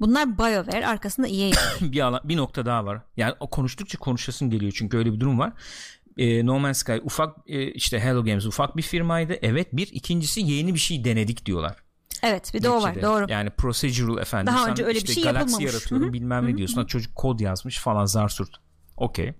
Bunlar 0.00 0.38
BioWare 0.38 0.86
arkasında 0.86 1.28
EA. 1.28 1.50
bir 1.80 2.00
alan, 2.00 2.20
bir 2.24 2.36
nokta 2.36 2.66
daha 2.66 2.84
var. 2.86 3.02
Yani 3.16 3.34
o 3.40 3.50
konuştukça 3.50 3.98
konuşasın 3.98 4.50
geliyor 4.50 4.72
çünkü 4.76 4.96
öyle 4.96 5.12
bir 5.12 5.20
durum 5.20 5.38
var. 5.38 5.52
E, 6.16 6.46
no 6.46 6.58
Man's 6.58 6.78
Sky 6.78 6.96
ufak 7.02 7.36
e, 7.46 7.72
işte 7.72 8.00
Hello 8.00 8.24
Games 8.24 8.46
ufak 8.46 8.76
bir 8.76 8.82
firmaydı. 8.82 9.38
Evet 9.42 9.68
bir 9.72 9.88
ikincisi 9.92 10.40
yeni 10.40 10.74
bir 10.74 10.78
şey 10.78 11.04
denedik 11.04 11.46
diyorlar. 11.46 11.76
Evet 12.22 12.54
bir 12.54 12.62
de 12.62 12.70
o 12.70 12.82
var 12.82 13.02
doğru. 13.02 13.26
Yani 13.28 13.50
procedural 13.50 14.18
efendim. 14.18 14.54
Daha 14.54 14.68
önce 14.68 14.84
öyle 14.84 14.98
işte 14.98 15.08
bir 15.08 15.14
şey 15.14 15.22
galaksi 15.22 15.40
yapılmamış. 15.40 15.74
yaratıyorum 15.74 16.06
Hı-hı. 16.06 16.12
bilmem 16.12 16.46
ne 16.46 16.56
diyorsun. 16.56 16.76
Hı-hı. 16.76 16.86
Çocuk 16.86 17.16
kod 17.16 17.40
yazmış 17.40 17.78
falan 17.78 18.06
zarsurt. 18.06 18.50
Okey. 18.96 19.34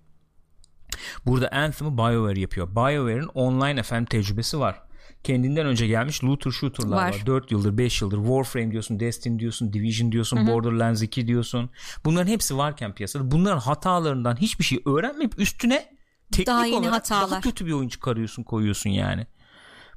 Burada 1.27 1.49
Anthem'ı 1.49 1.99
BioWare 1.99 2.41
yapıyor. 2.41 2.69
BioWare'in 2.69 3.29
online 3.35 3.81
efendim 3.81 4.07
tecrübesi 4.07 4.61
var. 4.61 4.83
Kendinden 5.25 5.67
önce 5.67 5.87
gelmiş 5.87 6.25
looter 6.25 6.51
shooter'lar 6.51 6.97
var. 6.97 7.13
var. 7.13 7.27
4 7.27 7.51
yıldır 7.53 7.79
5 7.79 8.03
yıldır 8.03 8.17
Warframe 8.17 8.71
diyorsun, 8.71 9.01
Destiny 9.01 9.39
diyorsun, 9.39 9.73
Division 9.73 10.13
diyorsun, 10.13 10.37
Hı-hı. 10.37 10.47
Borderlands 10.47 11.03
2 11.03 11.27
diyorsun. 11.27 11.71
Bunların 12.05 12.31
hepsi 12.33 12.57
varken 12.57 12.95
piyasada 12.95 13.31
bunların 13.31 13.59
hatalarından 13.59 14.37
hiçbir 14.37 14.65
şey 14.65 14.83
öğrenmeyip 14.87 15.39
üstüne 15.39 15.87
teknik 16.33 16.47
daha 16.47 16.67
yeni 16.67 16.77
olarak 16.77 16.95
hatalar. 16.95 17.31
daha 17.31 17.41
kötü 17.41 17.67
bir 17.67 17.73
oyun 17.73 17.89
çıkarıyorsun 17.89 18.43
koyuyorsun 18.43 18.91
yani. 18.91 19.27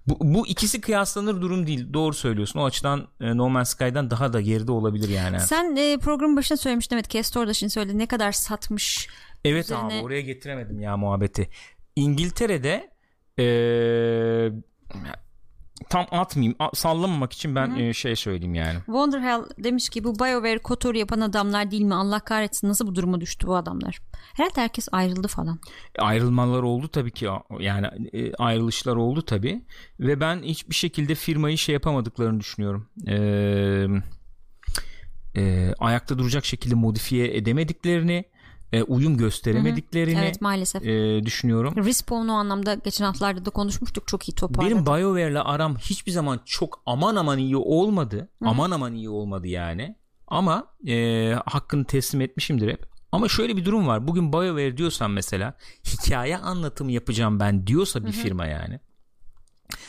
Bu, 0.07 0.17
bu 0.21 0.47
ikisi 0.47 0.81
kıyaslanır 0.81 1.41
durum 1.41 1.67
değil. 1.67 1.93
Doğru 1.93 2.13
söylüyorsun. 2.13 2.59
O 2.59 2.65
açıdan 2.65 3.07
e, 3.21 3.37
No 3.37 3.49
Man's 3.49 3.69
Sky'dan 3.69 4.11
daha 4.11 4.33
da 4.33 4.41
geride 4.41 4.71
olabilir 4.71 5.09
yani. 5.09 5.39
Sen 5.39 5.75
e, 5.75 5.97
programın 5.97 6.37
başında 6.37 6.57
söylemiştin 6.57 6.95
evet 6.95 7.07
Kestor 7.07 7.47
da 7.47 7.53
şimdi 7.53 7.69
söyledi 7.73 7.97
ne 7.97 8.05
kadar 8.07 8.31
satmış 8.31 9.09
Evet 9.45 9.65
üzerine... 9.65 9.83
abi 9.83 10.05
oraya 10.05 10.21
getiremedim 10.21 10.79
ya 10.79 10.97
muhabbeti. 10.97 11.49
İngiltere'de 11.95 12.93
ee, 13.39 14.51
tam 15.89 16.05
atmayayım 16.11 16.55
sallamamak 16.73 17.33
için 17.33 17.55
ben 17.55 17.75
e, 17.75 17.93
şey 17.93 18.15
söyleyeyim 18.15 18.55
yani. 18.55 18.77
Wonderhell 18.85 19.41
demiş 19.57 19.89
ki 19.89 20.03
bu 20.03 20.19
BioWare 20.19 20.59
KOTOR 20.59 20.95
yapan 20.95 21.21
adamlar 21.21 21.71
değil 21.71 21.81
mi? 21.81 21.95
Allah 21.95 22.19
kahretsin 22.19 22.69
nasıl 22.69 22.87
bu 22.87 22.95
duruma 22.95 23.21
düştü 23.21 23.47
bu 23.47 23.55
adamlar? 23.55 23.99
Herhalde 24.33 24.61
herkes 24.61 24.87
ayrıldı 24.91 25.27
falan. 25.27 25.59
Ayrılmalar 25.99 26.63
oldu 26.63 26.87
tabii 26.87 27.11
ki 27.11 27.27
yani 27.59 27.87
e, 28.13 28.33
ayrılışlar 28.33 28.95
oldu 28.95 29.21
tabii 29.21 29.65
ve 29.99 30.19
ben 30.19 30.43
hiçbir 30.43 30.75
şekilde 30.75 31.15
firmayı 31.15 31.57
şey 31.57 31.73
yapamadıklarını 31.73 32.39
düşünüyorum. 32.39 32.89
Eee 33.07 33.87
e, 35.35 35.73
ayakta 35.79 36.17
duracak 36.17 36.45
şekilde 36.45 36.75
modifiye 36.75 37.37
edemediklerini 37.37 38.25
e, 38.73 38.83
uyum 38.83 39.17
gösteremediklerini 39.17 40.19
evet, 40.19 40.41
maalesef. 40.41 40.85
E, 40.85 41.25
düşünüyorum. 41.25 41.85
Respawn 41.85 42.27
o 42.27 42.33
anlamda 42.33 42.73
geçen 42.73 43.05
haftalarda 43.05 43.45
da 43.45 43.49
konuşmuştuk 43.49 44.07
çok 44.07 44.29
iyi 44.29 44.35
toparladı. 44.35 44.71
Benim 44.71 44.85
BioWare'le 44.85 45.39
aram 45.39 45.77
hiçbir 45.77 46.11
zaman 46.11 46.39
çok 46.45 46.81
aman 46.85 47.15
aman 47.15 47.37
iyi 47.37 47.57
olmadı. 47.57 48.15
Hı-hı. 48.15 48.49
Aman 48.49 48.71
aman 48.71 48.93
iyi 48.93 49.09
olmadı 49.09 49.47
yani. 49.47 49.95
Ama 50.27 50.67
e, 50.87 51.33
hakkını 51.45 51.85
teslim 51.85 52.21
etmişimdir 52.21 52.71
hep. 52.71 52.85
Ama 53.11 53.29
şöyle 53.29 53.57
bir 53.57 53.65
durum 53.65 53.87
var. 53.87 54.07
Bugün 54.07 54.33
BioWare 54.33 54.77
diyorsan 54.77 55.11
mesela 55.11 55.53
hikaye 55.85 56.37
anlatımı 56.37 56.91
yapacağım 56.91 57.39
ben 57.39 57.67
diyorsa 57.67 58.05
bir 58.05 58.13
Hı-hı. 58.13 58.21
firma 58.21 58.45
yani. 58.45 58.79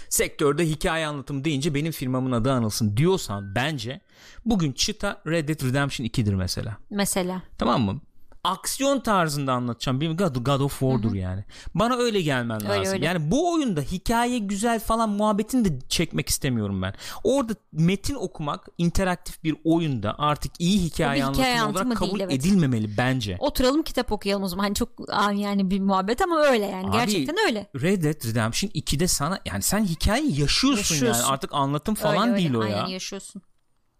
Sektörde 0.09 0.67
hikaye 0.67 1.07
anlatımı 1.07 1.45
deyince 1.45 1.75
benim 1.75 1.93
firmamın 1.93 2.33
adı 2.33 2.53
anılsın 2.53 2.97
diyorsan 2.97 3.55
bence 3.55 4.01
bugün 4.45 4.73
çıta 4.73 5.23
Red 5.27 5.49
Dead 5.49 5.63
Redemption 5.69 6.07
2'dir 6.07 6.35
mesela. 6.35 6.77
Mesela. 6.91 7.43
Tamam 7.59 7.83
mı? 7.83 8.01
Aksiyon 8.45 9.01
tarzında 9.01 9.53
anlatacağım. 9.53 10.01
Bir 10.01 10.11
God, 10.11 10.37
God 10.37 10.61
of 10.61 10.73
War'dur 10.73 11.09
Hı-hı. 11.09 11.17
yani. 11.17 11.45
Bana 11.75 11.97
öyle 11.97 12.23
gelmen 12.23 12.63
öyle, 12.63 12.79
lazım. 12.79 12.95
Öyle. 12.95 13.07
Yani 13.07 13.31
bu 13.31 13.53
oyunda 13.53 13.81
hikaye 13.81 14.39
güzel 14.39 14.81
falan 14.81 15.11
muhabbetini 15.11 15.65
de 15.65 15.79
çekmek 15.89 16.29
istemiyorum 16.29 16.83
ben. 16.83 16.95
Orada 17.25 17.53
metin 17.73 18.15
okumak 18.15 18.67
interaktif 18.79 19.45
bir 19.45 19.57
oyunda 19.65 20.15
artık 20.19 20.53
iyi 20.59 20.81
hikaye, 20.81 21.25
hikaye 21.25 21.61
anlatımı 21.61 21.85
olarak 21.85 21.99
kabul 21.99 22.19
değil, 22.19 22.31
evet. 22.31 22.47
edilmemeli 22.47 22.97
bence. 22.99 23.37
Oturalım 23.39 23.83
kitap 23.83 24.13
okuyalım 24.13 24.43
o 24.43 24.49
zaman. 24.49 24.65
Hani 24.65 24.75
çok 24.75 24.89
yani 25.35 25.71
bir 25.71 25.81
muhabbet 25.81 26.23
ama 26.23 26.41
öyle 26.41 26.67
yani. 26.67 26.87
Abi, 26.87 26.97
Gerçekten 26.97 27.37
öyle. 27.47 27.67
Red 27.83 28.03
Dead 28.03 28.29
Redemption 28.29 28.71
2'de 28.71 29.09
sana 29.09 29.41
yani 29.45 29.63
sen 29.63 29.85
hikayeyi 29.85 30.41
yaşıyorsun, 30.41 30.95
yaşıyorsun. 30.95 31.23
yani. 31.23 31.33
Artık 31.33 31.51
anlatım 31.53 31.95
falan 31.95 32.29
öyle, 32.29 32.39
değil 32.39 32.49
öyle. 32.49 32.59
o 32.59 32.65
ya. 32.65 32.77
Aynen 32.77 32.89
yaşıyorsun. 32.93 33.43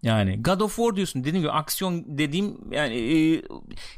Yani 0.05 0.43
God 0.43 0.61
of 0.61 0.77
War 0.77 0.97
diyorsun 0.97 1.25
dediğim 1.25 1.39
gibi 1.39 1.51
aksiyon 1.51 2.05
dediğim 2.19 2.73
yani 2.73 2.95
e, 2.95 3.43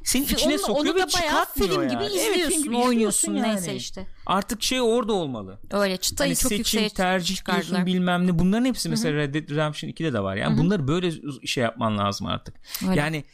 senin 0.05 0.25
içine 0.25 0.53
onu, 0.53 0.59
sokuyor 0.59 0.95
onu 0.95 1.03
ve 1.03 1.09
çıkartmıyor 1.09 1.73
film 1.73 1.83
yani. 1.83 1.93
gibi 1.93 2.05
izliyorsun, 2.05 2.41
evet, 2.41 2.49
film 2.49 2.63
gibi 2.63 2.77
oynuyorsun 2.77 3.35
yani. 3.35 3.49
neyse 3.49 3.75
işte. 3.75 4.07
Artık 4.27 4.63
şey 4.63 4.81
orada 4.81 5.13
olmalı. 5.13 5.59
Öyle 5.71 5.97
çıtayı 5.97 6.29
hani 6.29 6.37
çok 6.37 6.49
seçim, 6.49 6.59
yükseğe 6.59 6.89
tercih 6.89 7.53
diyorsun 7.53 7.87
bilmem 7.87 8.27
ne 8.27 8.39
bunların 8.39 8.65
hepsi 8.65 8.89
mesela 8.89 9.17
Red 9.17 9.35
Dead 9.35 9.51
Redemption 9.51 9.91
2'de 9.91 10.13
de 10.13 10.23
var. 10.23 10.37
Yani 10.37 10.55
Hı-hı. 10.55 10.65
bunları 10.65 10.89
böyle 10.89 11.13
şey 11.47 11.65
yapman 11.65 11.99
lazım 11.99 12.27
artık. 12.27 12.55
Öyle. 12.89 13.01
Yani 13.01 13.25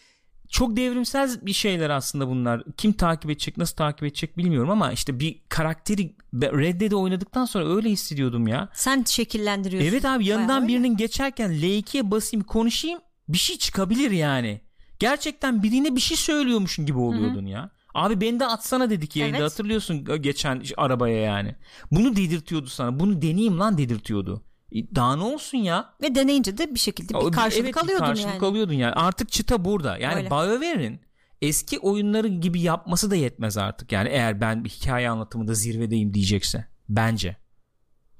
çok 0.53 0.77
devrimsel 0.77 1.31
bir 1.43 1.53
şeyler 1.53 1.91
aslında 1.91 2.29
bunlar. 2.29 2.63
Kim 2.77 2.93
takip 2.93 3.31
edecek, 3.31 3.57
nasıl 3.57 3.77
takip 3.77 4.03
edecek 4.03 4.39
bilmiyorum 4.39 4.71
ama 4.71 4.93
işte 4.93 5.21
bir 5.21 5.41
karakteri 5.49 6.17
Red 6.35 6.81
Dead'i 6.81 6.97
oynadıktan 6.97 7.45
sonra 7.45 7.77
öyle 7.77 7.91
hissediyordum 7.91 8.49
ya. 8.49 8.69
Sen 8.75 9.05
şekillendiriyorsun. 9.05 9.89
Evet 9.89 10.05
abi 10.05 10.27
yanından 10.27 10.69
birinin 10.69 10.97
geçerken 10.97 11.51
L2'ye 11.51 12.11
basayım 12.11 12.45
konuşayım 12.45 13.01
bir 13.29 13.39
şey 13.39 13.59
çıkabilir 13.59 14.11
yani. 14.11 14.61
Gerçekten 14.99 15.63
birine 15.63 15.97
bir 15.97 16.01
şey 16.01 16.17
söylüyormuşsun 16.17 16.87
gibi 16.87 16.99
oluyordun 16.99 17.43
Hı-hı. 17.43 17.51
ya. 17.51 17.71
Abi 17.95 18.21
beni 18.21 18.41
de 18.41 18.47
atsana 18.47 18.91
dedik 18.91 19.17
yayında 19.17 19.39
evet. 19.39 19.51
hatırlıyorsun 19.51 20.23
geçen 20.23 20.63
arabaya 20.77 21.19
yani. 21.19 21.57
Bunu 21.91 22.17
dedirtiyordu 22.17 22.67
sana. 22.67 23.01
Bunu 23.01 23.23
deneyeyim 23.23 23.59
lan 23.59 23.79
dedirtiyordu. 23.79 24.43
E, 24.75 24.95
daha 24.95 25.17
ne 25.17 25.23
olsun 25.23 25.59
ya? 25.59 25.95
Ve 26.03 26.15
deneyince 26.15 26.59
de 26.59 26.75
bir 26.75 26.81
şekilde 26.81 27.15
bir 27.15 27.33
karşılık 27.33 27.65
evet, 27.65 27.77
alıyordun 27.77 28.07
karşılık 28.07 28.35
yani. 28.35 28.47
alıyordun 28.47 28.75
yani. 28.75 28.93
Artık 28.93 29.33
çıta 29.33 29.65
burada. 29.65 29.99
Yani 29.99 30.17
Öyle. 30.17 30.31
BioWare'in 30.31 31.01
eski 31.43 31.79
oyunları 31.79 32.29
gibi 32.29 32.61
yapması 32.61 33.11
da 33.11 33.17
yetmez 33.17 33.59
artık. 33.59 33.93
Yani 33.93 34.09
eğer 34.09 34.41
ben 34.41 34.65
bir 34.65 34.71
hikaye 34.71 35.11
anlatımında 35.11 35.55
zirvedeyim 35.55 36.15
diyecekse. 36.15 36.67
Bence. 36.89 37.37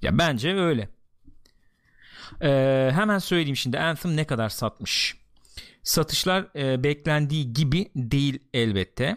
Ya 0.03 0.19
bence 0.19 0.55
öyle. 0.55 0.89
Ee, 2.43 2.91
hemen 2.95 3.19
söyleyeyim 3.19 3.57
şimdi 3.57 3.79
Anthem 3.79 4.17
ne 4.17 4.25
kadar 4.25 4.49
satmış. 4.49 5.17
Satışlar 5.83 6.47
e, 6.57 6.85
beklendiği 6.85 7.53
gibi 7.53 7.91
değil 7.97 8.39
elbette. 8.55 9.17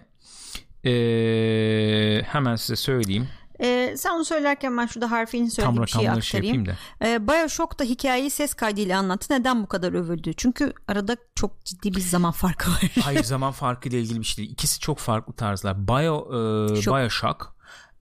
Ee, 0.86 2.22
hemen 2.26 2.56
size 2.56 2.76
söyleyeyim. 2.76 3.28
Ee, 3.62 3.96
sen 3.98 4.10
onu 4.10 4.26
söylerken 4.26 4.78
ben 4.78 4.86
şurada 4.86 5.12
harfini 5.12 5.52
söylediğim 5.52 5.84
bir 5.84 5.88
şeyi 5.88 6.02
şey 6.02 6.10
aktarayım. 6.10 6.66
Şey 6.66 6.76
ee, 7.04 7.28
Bioshock 7.28 7.80
da 7.80 7.84
hikayeyi 7.84 8.30
ses 8.30 8.54
kaydıyla 8.54 9.00
anlattı. 9.00 9.34
Neden 9.34 9.64
bu 9.64 9.68
kadar 9.68 9.94
övüldü? 9.94 10.34
Çünkü 10.38 10.74
arada 10.88 11.18
çok 11.36 11.66
ciddi 11.66 11.96
bir 11.96 12.02
zaman 12.02 12.32
farkı 12.32 12.72
var. 12.72 12.92
Hayır 13.04 13.24
zaman 13.24 13.52
farkı 13.52 13.90
ile 13.90 14.00
ilgili 14.02 14.20
bir 14.20 14.26
şey 14.26 14.38
değil. 14.38 14.52
İkisi 14.52 14.80
çok 14.80 15.00
farklı 15.00 15.34
tarzlar. 15.34 15.88
Bio, 15.88 16.28
e, 16.30 16.76
Bioshock 16.76 17.55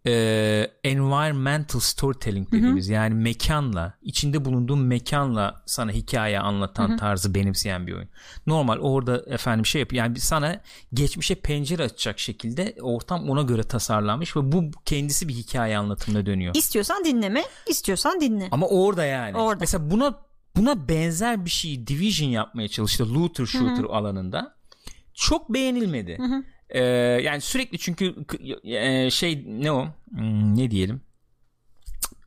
e, 0.07 0.71
environmental 0.85 1.81
storytelling 1.81 2.53
dediğimiz 2.53 2.87
Hı-hı. 2.87 2.95
yani 2.95 3.15
mekanla 3.15 3.95
içinde 4.03 4.45
bulunduğun 4.45 4.79
mekanla 4.79 5.63
sana 5.67 5.93
hikaye 5.93 6.41
anlatan 6.41 6.89
Hı-hı. 6.89 6.97
tarzı 6.97 7.35
benimseyen 7.35 7.87
bir 7.87 7.93
oyun. 7.93 8.09
Normal 8.47 8.79
orada 8.79 9.23
efendim 9.27 9.67
şey 9.67 9.81
yapıyor 9.81 10.05
yani 10.05 10.21
sana 10.21 10.61
geçmişe 10.95 11.35
pencere 11.35 11.83
açacak 11.83 12.19
şekilde 12.19 12.75
ortam 12.81 13.31
ona 13.31 13.43
göre 13.43 13.63
tasarlanmış 13.63 14.37
ve 14.37 14.53
bu 14.53 14.71
kendisi 14.85 15.29
bir 15.29 15.35
hikaye 15.35 15.79
anlatımına 15.79 16.27
dönüyor. 16.27 16.55
İstiyorsan 16.55 17.05
dinleme, 17.05 17.45
istiyorsan 17.69 18.21
dinle. 18.21 18.49
Ama 18.51 18.67
orada 18.67 19.05
yani. 19.05 19.37
Orada. 19.37 19.61
Mesela 19.61 19.91
buna 19.91 20.19
buna 20.57 20.89
benzer 20.89 21.45
bir 21.45 21.51
şey 21.51 21.87
Division 21.87 22.29
yapmaya 22.29 22.69
çalıştı 22.69 23.15
looter 23.15 23.47
shooter 23.47 23.85
Hı-hı. 23.85 23.93
alanında. 23.93 24.55
Çok 25.15 25.53
beğenilmedi. 25.53 26.19
Hı-hı. 26.19 26.45
Ee, 26.75 26.81
yani 27.25 27.41
sürekli 27.41 27.79
çünkü 27.79 28.15
e, 28.65 29.11
şey 29.11 29.45
ne 29.47 29.73
o 29.73 29.89
hmm, 30.11 30.57
ne 30.57 30.71
diyelim 30.71 31.01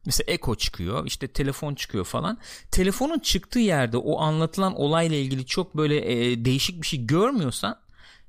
mesela 0.06 0.34
Echo 0.34 0.56
çıkıyor 0.56 1.06
işte 1.06 1.28
telefon 1.28 1.76
çıkıyor 1.76 2.06
falan 2.06 2.38
telefonun 2.72 3.20
çıktığı 3.20 3.60
yerde 3.60 3.98
o 3.98 4.20
anlatılan 4.20 4.76
olayla 4.76 5.18
ilgili 5.18 5.46
çok 5.46 5.78
böyle 5.78 6.12
e, 6.12 6.46
değişik 6.46 6.82
bir 6.82 6.88
şey 6.88 7.06
görmüyorsan 7.06 7.80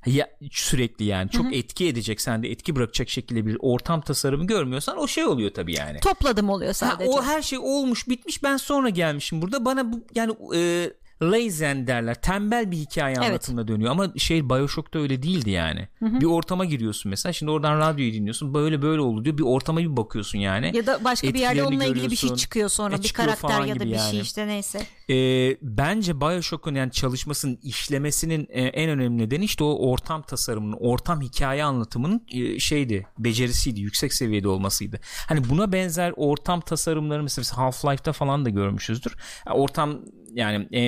ya 0.07 0.31
sürekli 0.51 1.05
yani 1.05 1.31
çok 1.31 1.47
Hı-hı. 1.47 1.55
etki 1.55 1.89
edecek 1.89 2.21
sende 2.21 2.51
etki 2.51 2.77
bırakacak 2.77 3.09
şekilde 3.09 3.47
bir 3.47 3.57
ortam 3.61 4.01
tasarımı 4.01 4.47
görmüyorsan 4.47 4.99
o 4.99 5.09
şey 5.09 5.25
oluyor 5.25 5.51
tabii 5.55 5.75
yani. 5.75 6.01
Topladım 6.01 6.51
oluyor 6.51 6.73
sadece. 6.73 7.13
Ha, 7.13 7.19
o 7.19 7.23
her 7.23 7.43
şey 7.43 7.59
olmuş 7.59 8.09
bitmiş 8.09 8.43
ben 8.43 8.57
sonra 8.57 8.89
gelmişim 8.89 9.43
burada 9.43 9.65
bana 9.65 9.93
bu 9.93 10.05
yani 10.15 10.37
e, 10.55 10.91
lazen 11.23 11.87
derler. 11.87 12.15
Tembel 12.15 12.71
bir 12.71 12.77
hikaye 12.77 13.15
evet. 13.19 13.29
anlatımına 13.29 13.69
dönüyor 13.69 13.91
ama 13.91 14.07
şey 14.17 14.51
Bioshock'ta 14.51 14.99
öyle 14.99 15.23
değildi 15.23 15.51
yani. 15.51 15.89
Hı 15.99 16.07
hı. 16.07 16.21
Bir 16.21 16.27
ortama 16.27 16.65
giriyorsun 16.65 17.11
mesela. 17.11 17.33
Şimdi 17.33 17.53
oradan 17.53 17.79
radyoyu 17.79 18.13
dinliyorsun. 18.13 18.55
Böyle 18.55 18.83
böyle 18.83 19.01
oldu 19.01 19.25
diyor. 19.25 19.39
Bir 19.39 19.43
ortama 19.43 19.81
bir 19.81 19.97
bakıyorsun 19.97 20.39
yani. 20.39 20.77
Ya 20.77 20.87
da 20.87 21.05
başka 21.05 21.35
bir 21.35 21.39
yerde 21.39 21.63
onunla 21.63 21.85
ilgili 21.85 22.11
bir 22.11 22.17
şey 22.17 22.35
çıkıyor 22.35 22.69
sonra. 22.69 22.97
E, 22.97 23.03
bir 23.03 23.13
karakter 23.13 23.65
ya 23.65 23.75
da 23.75 23.81
bir 23.81 23.85
şey 23.85 23.99
yani. 23.99 24.11
şey 24.11 24.21
işte 24.21 24.47
neyse. 24.47 24.81
E, 25.11 25.17
bence 25.63 26.21
Bioshock'un 26.21 26.75
yani 26.75 26.93
çalışmasının 26.93 27.59
işlemesinin 27.63 28.47
e, 28.51 28.63
en 28.63 28.91
önemli 28.91 29.19
nedeni 29.19 29.45
işte 29.45 29.65
o 29.65 29.91
ortam 29.91 30.23
tasarımının, 30.23 30.77
ortam 30.81 31.21
hikaye 31.21 31.65
anlatımının 31.65 32.27
e, 32.31 32.59
şeydi, 32.59 33.07
becerisiydi, 33.19 33.81
yüksek 33.81 34.15
seviyede 34.15 34.49
olmasıydı. 34.49 35.01
Hani 35.29 35.49
buna 35.49 35.73
benzer 35.73 36.13
ortam 36.17 36.61
tasarımları 36.61 37.23
mesela 37.23 37.45
Half-Life'da 37.45 38.13
falan 38.13 38.45
da 38.45 38.51
görmüşüzdür. 38.51 39.17
Ortam 39.47 40.01
yani 40.35 40.69
e, 40.73 40.81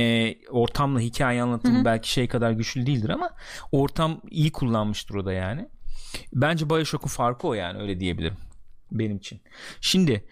ortamla 0.50 1.00
hikaye 1.00 1.42
anlatımı 1.42 1.76
Hı-hı. 1.76 1.84
belki 1.84 2.12
şey 2.12 2.28
kadar 2.28 2.50
güçlü 2.50 2.86
değildir 2.86 3.08
ama 3.08 3.30
ortam 3.72 4.20
iyi 4.30 4.52
kullanmıştır 4.52 5.14
o 5.14 5.24
da 5.24 5.32
yani. 5.32 5.68
Bence 6.32 6.70
Bioshock'un 6.70 7.08
farkı 7.08 7.48
o 7.48 7.54
yani 7.54 7.82
öyle 7.82 8.00
diyebilirim 8.00 8.36
benim 8.92 9.16
için. 9.16 9.40
Şimdi 9.80 10.28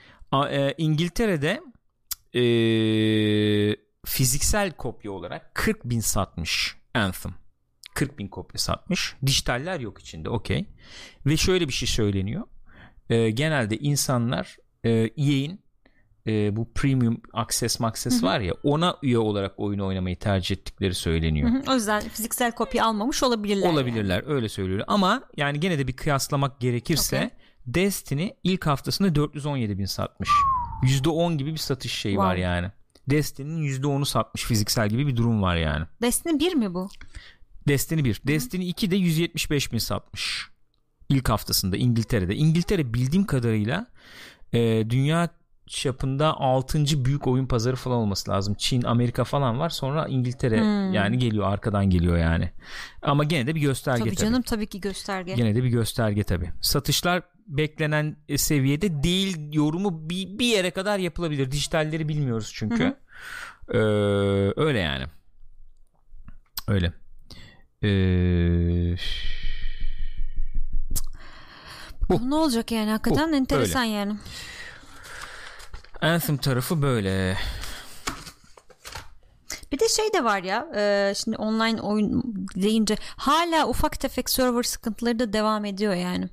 e, 0.50 0.74
İngiltere'de 0.78 1.60
e, 2.34 2.42
fiziksel 4.06 4.72
kopya 4.72 5.12
olarak 5.12 5.54
40 5.54 5.84
bin 5.84 6.00
satmış 6.00 6.76
Anthem. 6.94 7.34
40 7.94 8.18
bin 8.18 8.28
kopya 8.28 8.58
satmış. 8.58 9.14
Dijitaller 9.26 9.80
yok 9.80 10.00
içinde 10.00 10.28
okey. 10.28 10.66
Ve 11.26 11.36
şöyle 11.36 11.68
bir 11.68 11.72
şey 11.72 11.88
söyleniyor. 11.88 12.42
E, 13.10 13.30
genelde 13.30 13.76
insanlar 13.76 14.56
e, 14.84 14.90
EA'in 14.90 15.60
e, 16.28 16.56
bu 16.56 16.72
premium 16.72 17.20
access 17.32 17.80
access 17.80 18.22
var 18.22 18.40
ya 18.40 18.54
ona 18.62 18.96
üye 19.02 19.18
olarak 19.18 19.52
oyunu 19.56 19.86
oynamayı 19.86 20.16
tercih 20.16 20.56
ettikleri 20.56 20.94
söyleniyor. 20.94 21.50
O 21.68 21.74
yüzden 21.74 22.00
fiziksel 22.00 22.52
kopya 22.52 22.84
almamış 22.84 23.22
olabilirler. 23.22 23.72
Olabilirler 23.72 24.22
yani. 24.22 24.34
öyle 24.34 24.48
söylüyor. 24.48 24.84
Ama 24.86 25.22
yani 25.36 25.60
gene 25.60 25.78
de 25.78 25.88
bir 25.88 25.92
kıyaslamak 25.92 26.60
gerekirse 26.60 27.16
okay. 27.16 27.30
Destiny 27.66 28.30
ilk 28.44 28.66
haftasında 28.66 29.14
417 29.14 29.78
bin 29.78 29.84
satmış. 29.84 30.30
%10 30.82 31.36
gibi 31.36 31.52
bir 31.52 31.58
satış 31.58 31.92
şeyi 31.92 32.14
wow. 32.14 32.30
var 32.30 32.36
yani. 32.36 32.70
Destiny'nin 33.10 33.82
%10'u 33.82 34.04
satmış 34.04 34.44
fiziksel 34.44 34.88
gibi 34.88 35.06
bir 35.06 35.16
durum 35.16 35.42
var 35.42 35.56
yani. 35.56 35.86
Destiny 36.02 36.38
1 36.38 36.54
mi 36.54 36.74
bu? 36.74 36.88
Destiny 37.68 38.04
1. 38.04 38.22
Destiny 38.26 38.70
2 38.70 38.90
de 38.90 38.96
175 38.96 39.72
bin 39.72 39.78
satmış. 39.78 40.48
İlk 41.08 41.28
haftasında 41.28 41.76
İngiltere'de. 41.76 42.36
İngiltere 42.36 42.94
bildiğim 42.94 43.26
kadarıyla 43.26 43.86
e, 44.52 44.90
dünya 44.90 45.28
çapında 45.68 46.34
6. 46.40 47.04
büyük 47.04 47.26
oyun 47.26 47.46
pazarı 47.46 47.76
falan 47.76 47.98
olması 47.98 48.30
lazım. 48.30 48.54
Çin, 48.54 48.82
Amerika 48.82 49.24
falan 49.24 49.58
var. 49.58 49.70
Sonra 49.70 50.06
İngiltere 50.08 50.60
hmm. 50.60 50.92
yani 50.92 51.18
geliyor 51.18 51.52
arkadan 51.52 51.90
geliyor 51.90 52.18
yani. 52.18 52.50
Ama 53.02 53.24
gene 53.24 53.46
de 53.46 53.54
bir 53.54 53.60
gösterge 53.60 53.98
tabii. 53.98 54.14
Tabii 54.14 54.26
canım 54.26 54.42
tabii 54.42 54.66
ki 54.66 54.80
gösterge. 54.80 55.34
Gene 55.34 55.54
de 55.54 55.64
bir 55.64 55.68
gösterge 55.68 56.24
tabii. 56.24 56.50
Satışlar 56.60 57.22
beklenen 57.46 58.16
e, 58.28 58.38
seviyede 58.38 59.02
değil 59.02 59.52
yorumu 59.52 60.10
bir, 60.10 60.38
bir 60.38 60.46
yere 60.46 60.70
kadar 60.70 60.98
yapılabilir. 60.98 61.50
Dijitalleri 61.50 62.08
bilmiyoruz 62.08 62.52
çünkü. 62.54 62.96
Ee, 63.68 63.78
öyle 64.56 64.78
yani. 64.78 65.04
Öyle. 66.68 66.92
Ee, 67.82 68.96
bu. 72.08 72.30
Ne 72.30 72.34
olacak 72.34 72.72
yani 72.72 72.90
hakikaten 72.90 73.32
bu. 73.32 73.36
enteresan 73.36 73.82
öyle. 73.82 73.92
yani. 73.92 74.16
Anthem 76.02 76.36
tarafı 76.36 76.82
böyle. 76.82 77.36
Bir 79.72 79.78
de 79.78 79.88
şey 79.88 80.12
de 80.12 80.24
var 80.24 80.42
ya 80.42 80.68
e, 80.76 81.12
şimdi 81.16 81.36
online 81.36 81.80
oyun 81.80 82.22
deyince 82.56 82.96
hala 83.16 83.68
ufak 83.68 84.00
tefek 84.00 84.30
server 84.30 84.62
sıkıntıları 84.62 85.18
da 85.18 85.32
devam 85.32 85.64
ediyor 85.64 85.94
yani. 85.94 86.28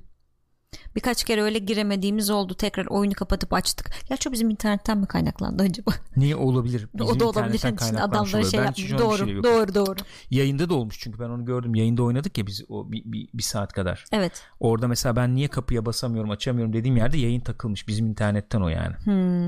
Birkaç 0.96 1.24
kere 1.24 1.42
öyle 1.42 1.58
giremediğimiz 1.58 2.30
oldu. 2.30 2.54
Tekrar 2.54 2.86
oyunu 2.86 3.12
kapatıp 3.12 3.52
açtık. 3.52 3.90
Gerçi 4.08 4.32
bizim 4.32 4.50
internetten 4.50 4.98
mi 4.98 5.06
kaynaklandı 5.06 5.62
acaba? 5.62 5.90
Niye 6.16 6.36
olabilir? 6.36 6.88
Bizim 6.94 7.16
o 7.16 7.20
da 7.20 7.28
olabilir. 7.28 7.58
Şimdi 7.58 8.00
adamlara 8.00 8.44
şey 8.44 8.60
yapmış. 8.60 8.90
Doğru, 8.90 9.42
doğru, 9.42 9.74
doğru. 9.74 9.96
Yayında 10.30 10.68
da 10.68 10.74
olmuş 10.74 10.96
çünkü 11.00 11.18
ben 11.18 11.28
onu 11.28 11.44
gördüm. 11.44 11.74
Yayında 11.74 12.02
oynadık 12.02 12.38
ya 12.38 12.46
biz 12.46 12.64
o 12.68 12.92
bir, 12.92 13.02
bir, 13.04 13.28
bir 13.34 13.42
saat 13.42 13.72
kadar. 13.72 14.04
Evet. 14.12 14.42
Orada 14.60 14.88
mesela 14.88 15.16
ben 15.16 15.34
niye 15.34 15.48
kapıya 15.48 15.86
basamıyorum, 15.86 16.30
açamıyorum 16.30 16.72
dediğim 16.72 16.96
yerde 16.96 17.18
yayın 17.18 17.40
takılmış. 17.40 17.88
Bizim 17.88 18.06
internetten 18.06 18.60
o 18.60 18.68
yani. 18.68 18.94
Hmm. 19.04 19.46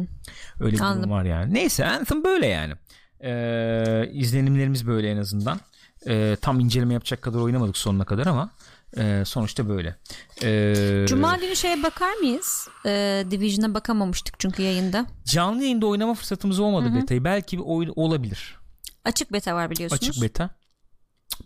Öyle 0.61 0.77
bir 0.77 0.81
Anladım. 0.81 1.03
durum 1.03 1.11
var 1.13 1.25
yani. 1.25 1.55
Neyse 1.55 1.87
Anthem 1.87 2.25
böyle 2.25 2.47
yani. 2.47 2.75
Ee, 3.21 4.11
izlenimlerimiz 4.13 4.87
böyle 4.87 5.11
en 5.11 5.17
azından. 5.17 5.61
Ee, 6.07 6.37
tam 6.41 6.61
inceleme 6.61 6.95
yapacak 6.95 7.23
kadar 7.23 7.39
oynamadık 7.39 7.77
sonuna 7.77 8.05
kadar 8.05 8.27
ama 8.27 8.51
e, 8.97 9.23
sonuçta 9.25 9.69
böyle. 9.69 9.97
E, 10.43 11.07
Cuma 11.09 11.37
günü 11.37 11.57
şeye 11.57 11.83
bakar 11.83 12.13
mıyız? 12.13 12.69
E, 12.87 13.25
Division'a 13.31 13.75
bakamamıştık 13.75 14.41
çünkü 14.41 14.63
yayında. 14.63 15.07
Canlı 15.25 15.63
yayında 15.63 15.87
oynama 15.87 16.15
fırsatımız 16.15 16.59
olmadı 16.61 16.89
Hı-hı. 16.89 17.03
betayı. 17.03 17.25
Belki 17.25 17.59
bir 17.59 17.65
oyun 17.67 17.93
olabilir. 17.97 18.59
Açık 19.05 19.33
beta 19.33 19.55
var 19.55 19.71
biliyorsunuz. 19.71 20.09
Açık 20.09 20.23
beta. 20.23 20.51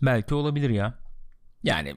Belki 0.01 0.35
olabilir 0.35 0.69
ya. 0.69 0.93
Yani 1.63 1.95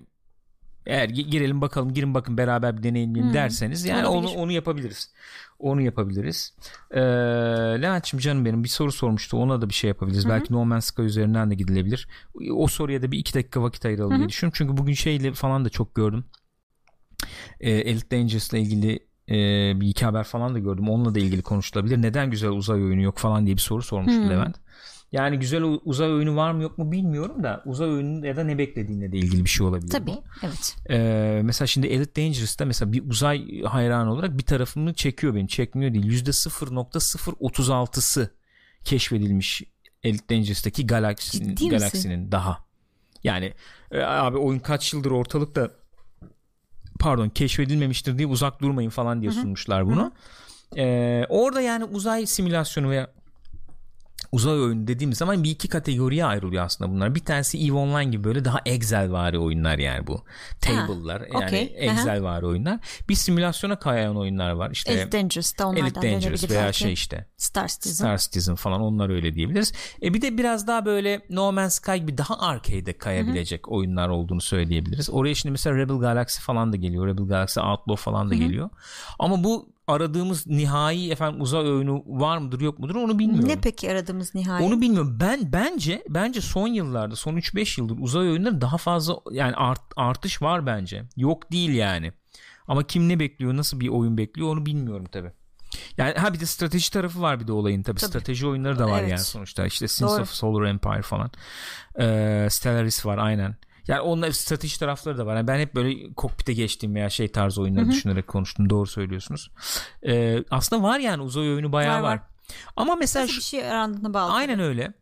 eğer 0.86 1.09
girelim 1.09 1.60
bakalım 1.60 1.94
girin 1.94 2.14
bakın 2.14 2.39
beraber 2.39 2.78
bir 2.78 2.82
deneyimleyelim 2.82 3.28
hmm. 3.28 3.35
derseniz 3.35 3.85
yani 3.85 4.06
onu 4.06 4.28
onu 4.28 4.52
yapabiliriz. 4.52 5.12
Onu 5.59 5.83
yapabiliriz. 5.83 6.55
Ee, 6.91 7.01
Levent'ciğim 7.83 8.20
canım 8.20 8.45
benim 8.45 8.65
bir 8.65 8.69
soru 8.69 8.93
sormuştu. 8.93 9.37
Ona 9.37 9.61
da 9.61 9.69
bir 9.69 9.74
şey 9.74 9.89
yapabiliriz. 9.89 10.24
Hı-hı. 10.24 10.33
Belki 10.33 10.53
No 10.53 10.65
Man's 10.65 10.85
Sky 10.85 11.03
üzerinden 11.03 11.51
de 11.51 11.55
gidilebilir. 11.55 12.09
O 12.55 12.66
soruya 12.66 13.03
da 13.03 13.12
bir 13.12 13.19
iki 13.19 13.35
dakika 13.35 13.62
vakit 13.62 13.87
ayıralım 13.87 14.11
Hı-hı. 14.11 14.19
diye 14.19 14.28
düşünüyorum. 14.28 14.55
Çünkü 14.59 14.77
bugün 14.77 14.93
şeyle 14.93 15.33
falan 15.33 15.65
da 15.65 15.69
çok 15.69 15.95
gördüm. 15.95 16.24
Ee, 17.61 17.70
Elite 17.70 18.16
Dangerous'la 18.16 18.59
ilgili 18.59 19.07
e, 19.28 19.35
bir 19.81 19.89
iki 19.89 20.05
haber 20.05 20.24
falan 20.24 20.55
da 20.55 20.59
gördüm. 20.59 20.89
Onunla 20.89 21.15
da 21.15 21.19
ilgili 21.19 21.43
konuşulabilir. 21.43 22.03
Neden 22.03 22.31
güzel 22.31 22.51
uzay 22.51 22.83
oyunu 22.83 23.01
yok 23.01 23.19
falan 23.19 23.47
diye 23.47 23.57
bir 23.57 23.61
soru 23.61 23.83
sormuştu 23.83 24.23
hmm. 24.23 24.31
Levent. 24.31 24.57
Yani 25.16 25.38
güzel 25.38 25.62
uzay 25.84 26.12
oyunu 26.12 26.36
var 26.36 26.52
mı 26.52 26.62
yok 26.62 26.78
mu 26.78 26.93
bilmiyorum 26.93 27.43
da 27.43 27.62
uzay 27.64 27.88
oyunu 27.88 28.26
ya 28.26 28.36
da 28.36 28.44
ne 28.44 28.59
beklediğinle 28.59 29.12
de 29.12 29.16
ilgili 29.16 29.44
bir 29.44 29.51
şey 29.51 29.66
olabilir 29.66 29.90
Tabii, 29.90 30.10
bu. 30.10 30.24
evet. 30.43 30.76
Ee, 30.90 31.40
mesela 31.44 31.66
şimdi 31.66 31.86
Elite 31.86 32.22
Dangerous'ta 32.22 32.64
mesela 32.64 32.93
bir 32.93 33.10
uzay 33.10 33.62
hayranı 33.62 34.12
olarak 34.12 34.38
bir 34.38 34.43
tarafımı 34.43 34.94
çekiyor 34.94 35.34
beni. 35.34 35.48
Çekmiyor 35.48 35.94
değil. 35.94 36.24
%0.036'sı 36.24 38.30
keşfedilmiş 38.84 39.62
Elite 40.02 40.36
Dangerous'taki 40.36 40.86
galaksinin, 40.86 41.68
galaksinin 41.68 42.32
daha. 42.32 42.59
Yani 43.24 43.52
e, 43.90 44.01
abi 44.01 44.36
oyun 44.36 44.59
kaç 44.59 44.93
yıldır 44.93 45.10
ortalıkta 45.10 45.70
pardon 46.98 47.28
keşfedilmemiştir 47.28 48.18
diye 48.18 48.28
uzak 48.28 48.60
durmayın 48.60 48.90
falan 48.90 49.22
diye 49.22 49.32
sunmuşlar 49.32 49.86
bunu. 49.86 50.12
Ee, 50.76 51.24
orada 51.28 51.60
yani 51.60 51.84
uzay 51.84 52.26
simülasyonu 52.26 52.90
veya 52.90 53.15
uzay 54.32 54.60
oyunu 54.60 54.86
dediğimiz 54.86 55.18
zaman 55.18 55.44
bir 55.44 55.51
iki 55.51 55.68
kategoriye 55.68 56.24
ayrılıyor 56.24 56.64
aslında 56.64 56.90
bunlar. 56.90 57.14
Bir 57.14 57.20
tanesi 57.20 57.59
EVE 57.59 57.76
Online 57.76 58.10
gibi 58.10 58.24
böyle 58.24 58.44
daha 58.44 58.59
Excel 58.66 59.12
vari 59.12 59.38
oyunlar 59.38 59.78
yani 59.78 60.06
bu. 60.06 60.24
Table'lar 60.60 61.20
ha, 61.20 61.26
yani 61.32 61.44
okay. 61.44 61.72
Excel 61.76 62.22
vari 62.22 62.47
oyunlar. 62.47 62.80
Bir 63.09 63.14
simülasyona 63.14 63.78
kayan 63.78 64.16
oyunlar 64.16 64.51
var. 64.51 64.70
İşte 64.70 64.93
Elite 64.93 65.18
Dangerous 65.18 65.59
da 65.59 65.68
onlardan 65.68 65.86
Elite 65.86 66.12
Dangerous 66.12 66.51
veya 66.51 66.64
belki. 66.64 66.78
şey 66.78 66.93
işte. 66.93 67.26
Star 67.36 67.68
Citizen. 67.68 68.05
Star 68.05 68.18
Citizen 68.18 68.55
falan 68.55 68.80
onlar 68.80 69.10
öyle 69.10 69.34
diyebiliriz. 69.34 69.72
E 70.02 70.14
bir 70.14 70.22
de 70.22 70.38
biraz 70.38 70.66
daha 70.66 70.84
böyle 70.84 71.20
No 71.30 71.52
Man's 71.52 71.74
Sky 71.74 71.97
gibi 71.97 72.18
daha 72.18 72.38
arcade'e 72.40 72.93
kayabilecek 72.93 73.66
Hı-hı. 73.66 73.74
oyunlar 73.74 74.09
olduğunu 74.09 74.40
söyleyebiliriz. 74.40 75.10
Oraya 75.10 75.34
şimdi 75.34 75.51
mesela 75.51 75.76
Rebel 75.76 75.97
Galaxy 75.97 76.40
falan 76.40 76.72
da 76.72 76.76
geliyor. 76.76 77.06
Rebel 77.06 77.24
Galaxy 77.24 77.60
Outlaw 77.60 78.02
falan 78.02 78.30
da 78.30 78.34
Hı-hı. 78.34 78.43
geliyor. 78.43 78.70
Ama 79.18 79.44
bu 79.44 79.76
aradığımız 79.87 80.47
nihai 80.47 81.11
efendim 81.11 81.41
uzay 81.41 81.61
oyunu 81.61 82.03
var 82.07 82.39
mıdır 82.39 82.61
yok 82.61 82.79
mudur 82.79 82.95
onu 82.95 83.19
bilmiyorum. 83.19 83.49
Ne 83.49 83.61
peki 83.61 83.91
aradığımız 83.91 84.35
nihai? 84.35 84.65
Onu 84.65 84.81
bilmiyorum. 84.81 85.19
Ben 85.21 85.53
bence 85.53 86.03
bence 86.09 86.41
son 86.41 86.69
yıllarda 86.69 87.17
son 87.17 87.37
3-5 87.37 87.81
yıldır 87.81 87.97
uzay 87.99 88.29
oyunları 88.29 88.61
daha 88.61 88.79
fazla 88.79 89.17
yani 89.31 89.55
art, 89.57 89.83
artış 89.97 90.43
var 90.43 90.67
bence. 90.67 91.05
Yok 91.17 91.53
değil 91.53 91.71
yani. 91.71 92.13
Ama 92.69 92.83
kim 92.83 93.09
ne 93.09 93.21
bekliyor, 93.21 93.57
nasıl 93.57 93.81
bir 93.81 93.89
oyun 93.89 94.19
bekliyor 94.19 94.49
onu 94.49 94.67
bilmiyorum 94.67 95.07
tabi. 95.13 95.33
Yani 95.97 96.15
ha 96.15 96.35
bir 96.35 96.41
de 96.41 96.47
strateji 96.47 96.93
tarafı 96.93 97.23
var 97.23 97.41
bir 97.41 97.47
de 97.47 97.53
olayın 97.53 97.83
tabi. 97.83 98.01
Strateji 98.01 98.47
oyunları 98.47 98.79
da 98.79 98.87
var 98.91 99.01
evet. 99.01 99.11
yani 99.11 99.21
sonuçta. 99.21 99.67
İşte 99.67 99.89
Sins 99.89 100.11
Doğru. 100.11 100.23
of 100.23 100.31
Solar 100.31 100.67
Empire 100.67 101.03
falan. 101.03 101.31
Ee, 102.01 102.49
Stellaris 102.51 103.07
var 103.07 103.19
aynen. 103.19 103.57
Yani 103.89 104.01
onun 104.01 104.31
strateji 104.31 104.79
tarafları 104.79 105.19
da 105.19 105.27
var. 105.27 105.37
Yani 105.37 105.49
ben 105.49 105.59
hep 105.59 105.75
böyle 105.75 106.15
kokpite 106.15 106.53
geçtiğim 106.53 106.95
veya 106.95 107.11
şey 107.11 107.29
tarzı 107.29 107.63
oyunları 107.63 107.85
Hı-hı. 107.85 107.93
düşünerek 107.93 108.27
konuştum. 108.27 108.71
Doğru 108.71 108.87
söylüyorsunuz. 108.87 109.51
Ee, 110.07 110.45
aslında 110.51 110.83
var 110.83 110.99
yani 110.99 111.23
uzay 111.23 111.51
oyunu 111.51 111.73
bayağı 111.73 111.97
var. 111.97 112.03
var. 112.03 112.17
var. 112.17 112.21
Ama 112.77 112.97
mesela 112.97 113.25
Nasıl 113.25 113.37
bir 113.37 113.43
şey 113.43 113.71
arandığına 113.71 114.15
bağlı. 114.15 114.33
Aynen 114.33 114.61
öyle. 114.61 114.93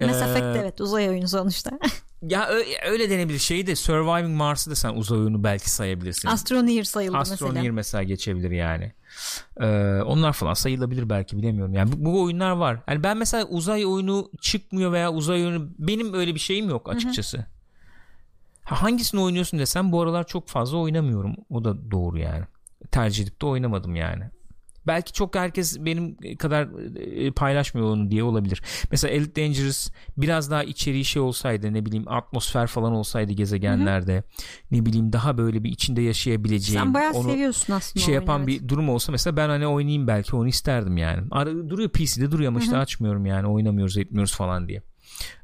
Mass 0.00 0.22
ee, 0.22 0.24
Effect 0.24 0.56
evet 0.56 0.80
uzay 0.80 1.08
oyunu 1.08 1.28
sonuçta. 1.28 1.70
ya 2.22 2.48
öyle, 2.86 3.10
denebilir. 3.10 3.38
Şeyi 3.38 3.66
de 3.66 3.76
Surviving 3.76 4.36
Mars'ı 4.36 4.70
da 4.70 4.74
sen 4.74 4.94
uzay 4.94 5.18
oyunu 5.18 5.44
belki 5.44 5.70
sayabilirsin. 5.70 6.28
Astroneer 6.28 6.84
sayılır 6.84 7.18
mesela. 7.18 7.34
Astroneer 7.34 7.70
mesela 7.70 8.02
geçebilir 8.02 8.50
yani. 8.50 8.92
Ee, 9.60 9.66
onlar 10.02 10.32
falan 10.32 10.54
sayılabilir 10.54 11.10
belki 11.10 11.36
bilemiyorum. 11.36 11.74
Yani 11.74 11.92
bu, 11.92 12.04
bu 12.04 12.22
oyunlar 12.22 12.50
var. 12.50 12.82
Yani 12.88 13.02
ben 13.02 13.16
mesela 13.16 13.44
uzay 13.44 13.86
oyunu 13.86 14.30
çıkmıyor 14.40 14.92
veya 14.92 15.12
uzay 15.12 15.46
oyunu 15.46 15.68
benim 15.78 16.14
öyle 16.14 16.34
bir 16.34 16.40
şeyim 16.40 16.68
yok 16.68 16.88
açıkçası. 16.88 17.46
Hı-hı. 18.64 18.78
Hangisini 18.78 19.20
oynuyorsun 19.20 19.58
desem 19.58 19.92
bu 19.92 20.02
aralar 20.02 20.26
çok 20.26 20.48
fazla 20.48 20.78
oynamıyorum. 20.78 21.34
O 21.50 21.64
da 21.64 21.90
doğru 21.90 22.18
yani. 22.18 22.44
Tercih 22.90 23.24
edip 23.24 23.40
de 23.40 23.46
oynamadım 23.46 23.96
yani. 23.96 24.24
Belki 24.86 25.12
çok 25.12 25.36
herkes 25.36 25.78
benim 25.80 26.16
kadar 26.36 26.68
e, 26.96 27.30
paylaşmıyor 27.30 27.88
onu 27.88 28.10
diye 28.10 28.22
olabilir. 28.22 28.62
Mesela 28.90 29.14
Elite 29.14 29.42
Dangerous 29.42 29.90
biraz 30.16 30.50
daha 30.50 30.64
içeriği 30.64 31.04
şey 31.04 31.22
olsaydı 31.22 31.72
ne 31.72 31.86
bileyim 31.86 32.04
atmosfer 32.08 32.66
falan 32.66 32.92
olsaydı 32.92 33.32
gezegenlerde 33.32 34.14
Hı-hı. 34.14 34.22
ne 34.70 34.86
bileyim 34.86 35.12
daha 35.12 35.38
böyle 35.38 35.64
bir 35.64 35.70
içinde 35.70 36.02
yaşayabileceğim. 36.02 36.84
Sen 36.84 36.94
bayağı 36.94 37.12
onu 37.12 37.30
seviyorsun 37.30 37.72
aslında. 37.72 38.04
Şey 38.04 38.14
yapan 38.14 38.38
evet. 38.38 38.48
bir 38.48 38.68
durum 38.68 38.88
olsa 38.88 39.12
mesela 39.12 39.36
ben 39.36 39.48
hani 39.48 39.66
oynayayım 39.66 40.06
belki 40.06 40.36
onu 40.36 40.48
isterdim 40.48 40.96
yani. 40.96 41.30
Duruyor 41.70 41.90
PC'de 41.90 42.30
duruyor 42.30 42.48
ama 42.48 42.58
Hı-hı. 42.58 42.64
işte 42.64 42.76
açmıyorum 42.76 43.26
yani 43.26 43.46
oynamıyoruz 43.46 43.98
etmiyoruz 43.98 44.34
falan 44.34 44.68
diye. 44.68 44.82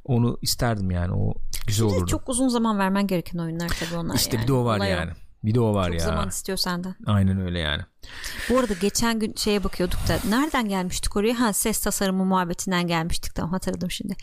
Onu 0.04 0.38
isterdim 0.42 0.90
yani 0.90 1.12
o 1.14 1.34
güzel 1.66 1.86
olurdu. 1.86 2.06
Çok 2.06 2.28
uzun 2.28 2.48
zaman 2.48 2.78
vermen 2.78 3.06
gereken 3.06 3.38
oyunlar 3.38 3.68
tabii 3.68 3.98
onlar 3.98 4.14
İşte 4.14 4.36
yani. 4.36 4.42
bir 4.42 4.48
de 4.48 4.52
o 4.52 4.64
var 4.64 4.76
Olay 4.76 4.90
yani. 4.90 5.10
O. 5.10 5.14
Bir 5.44 5.54
de 5.54 5.60
o 5.60 5.74
var 5.74 5.84
Çok 5.84 5.94
ya. 5.94 6.00
Çok 6.00 6.08
zaman 6.08 6.28
istiyor 6.28 6.58
senden. 6.58 6.94
Aynen 7.06 7.40
öyle 7.40 7.58
yani. 7.58 7.82
Bu 8.50 8.58
arada 8.58 8.72
geçen 8.80 9.18
gün 9.18 9.34
şeye 9.36 9.64
bakıyorduk 9.64 9.98
da 10.08 10.18
nereden 10.28 10.68
gelmiştik 10.68 11.16
oraya? 11.16 11.40
Ha 11.40 11.52
ses 11.52 11.80
tasarımı 11.80 12.24
muhabbetinden 12.24 12.86
gelmiştik 12.86 13.34
tamam 13.34 13.50
hatırladım 13.50 13.90
şimdi. 13.90 14.16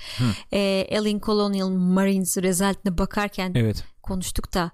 Ee, 0.53 0.87
Alien 0.97 1.19
Colonial 1.19 1.69
Marines 1.69 2.37
resultine 2.37 2.97
bakarken 2.97 3.51
evet. 3.55 3.83
konuştuk 4.03 4.53
da 4.53 4.71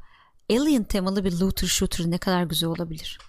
Alien 0.49 0.83
temalı 0.83 1.23
bir 1.23 1.39
looter 1.39 1.67
shooter 1.67 2.11
ne 2.11 2.17
kadar 2.17 2.43
güzel 2.43 2.69
olabilir 2.69 3.19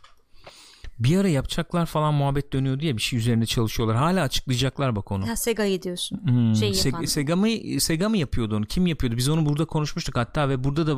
bir 0.99 1.19
ara 1.19 1.29
yapacaklar 1.29 1.87
falan 1.87 2.15
muhabbet 2.15 2.53
dönüyor 2.53 2.81
diye 2.81 2.97
bir 2.97 3.03
şey 3.03 3.19
üzerinde 3.19 3.47
çalışıyorlar. 3.47 3.97
Hala 3.97 4.23
açıklayacaklar 4.23 4.97
bak 4.97 5.13
onu. 5.13 5.29
Ha, 5.29 5.37
Sega'yı 5.37 5.83
diyorsun. 5.83 6.21
Hmm, 6.25 6.55
şey 6.55 6.71
Se- 6.71 7.07
Sega 7.07 7.37
mı 7.37 7.49
Sega 7.81 8.09
mı 8.09 8.17
yapıyordu 8.17 8.57
onu? 8.57 8.67
Kim 8.67 8.87
yapıyordu? 8.87 9.17
Biz 9.17 9.29
onu 9.29 9.47
burada 9.47 9.65
konuşmuştuk 9.65 10.17
hatta 10.17 10.49
ve 10.49 10.65
burada 10.65 10.87
da 10.87 10.97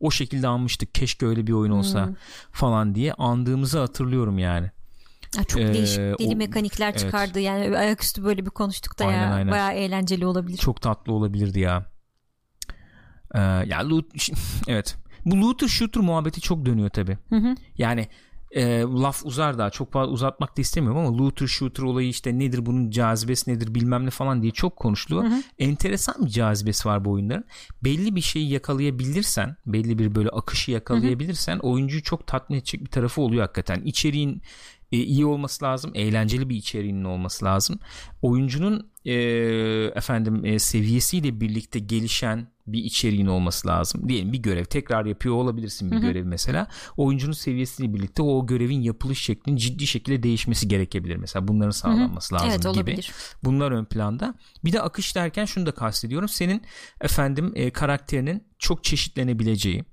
o 0.00 0.10
şekilde 0.10 0.48
anmıştık. 0.48 0.94
Keşke 0.94 1.26
öyle 1.26 1.46
bir 1.46 1.52
oyun 1.52 1.72
olsa 1.72 2.06
hmm. 2.06 2.14
falan 2.52 2.94
diye 2.94 3.12
andığımızı 3.12 3.78
hatırlıyorum 3.78 4.38
yani. 4.38 4.70
Ya 5.36 5.44
çok 5.44 5.60
ee, 5.60 5.74
değişik 5.74 5.98
deli 5.98 6.34
o, 6.34 6.36
mekanikler 6.36 6.96
çıkardı. 6.96 7.32
Evet. 7.34 7.46
Yani 7.46 7.78
ayaküstü 7.78 8.24
böyle 8.24 8.44
bir 8.44 8.50
konuştuk 8.50 8.98
da 8.98 9.06
aynen, 9.06 9.22
ya. 9.22 9.34
Aynen. 9.34 9.52
Bayağı 9.52 9.72
eğlenceli 9.72 10.26
olabilir. 10.26 10.58
Çok 10.58 10.82
tatlı 10.82 11.12
olabilirdi 11.12 11.60
ya. 11.60 11.86
Ee, 13.34 13.40
ya 13.40 13.88
loot 13.88 14.06
evet. 14.68 14.96
Bu 15.24 15.40
looter 15.40 15.68
shooter 15.68 16.02
muhabbeti 16.02 16.40
çok 16.40 16.66
dönüyor 16.66 16.88
tabi. 16.88 17.18
Yani 17.78 18.08
e, 18.52 18.80
laf 18.80 19.26
uzar 19.26 19.58
daha 19.58 19.70
çok 19.70 19.92
fazla 19.92 20.12
uzatmak 20.12 20.56
da 20.56 20.60
istemiyorum 20.60 21.06
ama 21.06 21.18
looter 21.18 21.46
shooter 21.46 21.82
olayı 21.82 22.08
işte 22.08 22.38
nedir 22.38 22.66
bunun 22.66 22.90
cazibesi 22.90 23.50
nedir 23.50 23.74
bilmem 23.74 24.06
ne 24.06 24.10
falan 24.10 24.42
diye 24.42 24.52
çok 24.52 24.76
konuşuluyor. 24.76 25.24
Hı 25.24 25.28
hı. 25.28 25.42
Enteresan 25.58 26.26
bir 26.26 26.30
cazibesi 26.30 26.88
var 26.88 27.04
bu 27.04 27.10
oyunların. 27.10 27.44
Belli 27.84 28.16
bir 28.16 28.20
şeyi 28.20 28.50
yakalayabilirsen 28.50 29.56
belli 29.66 29.98
bir 29.98 30.14
böyle 30.14 30.28
akışı 30.28 30.70
yakalayabilirsen 30.70 31.54
hı 31.54 31.58
hı. 31.58 31.66
oyuncuyu 31.66 32.02
çok 32.02 32.26
tatmin 32.26 32.56
edecek 32.56 32.80
bir 32.80 32.90
tarafı 32.90 33.20
oluyor 33.20 33.42
hakikaten. 33.42 33.82
İçeriğin 33.84 34.42
e, 34.92 34.96
iyi 34.96 35.26
olması 35.26 35.64
lazım. 35.64 35.90
Eğlenceli 35.94 36.48
bir 36.48 36.56
içeriğinin 36.56 37.04
olması 37.04 37.44
lazım. 37.44 37.78
Oyuncunun 38.22 38.90
e, 39.04 39.14
efendim 39.94 40.44
e, 40.44 40.58
seviyesiyle 40.58 41.40
birlikte 41.40 41.78
gelişen 41.78 42.51
bir 42.66 42.84
içeriğin 42.84 43.26
olması 43.26 43.68
lazım. 43.68 44.08
Diyelim 44.08 44.32
bir 44.32 44.38
görev 44.38 44.64
tekrar 44.64 45.06
yapıyor 45.06 45.34
olabilirsin 45.34 45.90
bir 45.90 45.96
görev 45.96 46.24
mesela. 46.24 46.66
Oyuncunun 46.96 47.32
seviyesiyle 47.32 47.94
birlikte 47.94 48.22
o 48.22 48.46
görevin 48.46 48.80
yapılış 48.82 49.22
şeklinin 49.22 49.56
ciddi 49.56 49.86
şekilde 49.86 50.22
değişmesi 50.22 50.68
gerekebilir 50.68 51.16
mesela. 51.16 51.48
Bunların 51.48 51.70
sağlanması 51.70 52.34
lazım 52.34 52.48
Evet 52.50 52.60
gibi. 52.60 52.68
olabilir. 52.68 53.12
Bunlar 53.44 53.72
ön 53.72 53.84
planda. 53.84 54.34
Bir 54.64 54.72
de 54.72 54.80
akış 54.80 55.16
derken 55.16 55.44
şunu 55.44 55.66
da 55.66 55.72
kastediyorum. 55.72 56.28
Senin 56.28 56.62
efendim 57.00 57.52
e, 57.54 57.70
karakterinin 57.70 58.44
çok 58.58 58.84
çeşitlenebileceği 58.84 59.84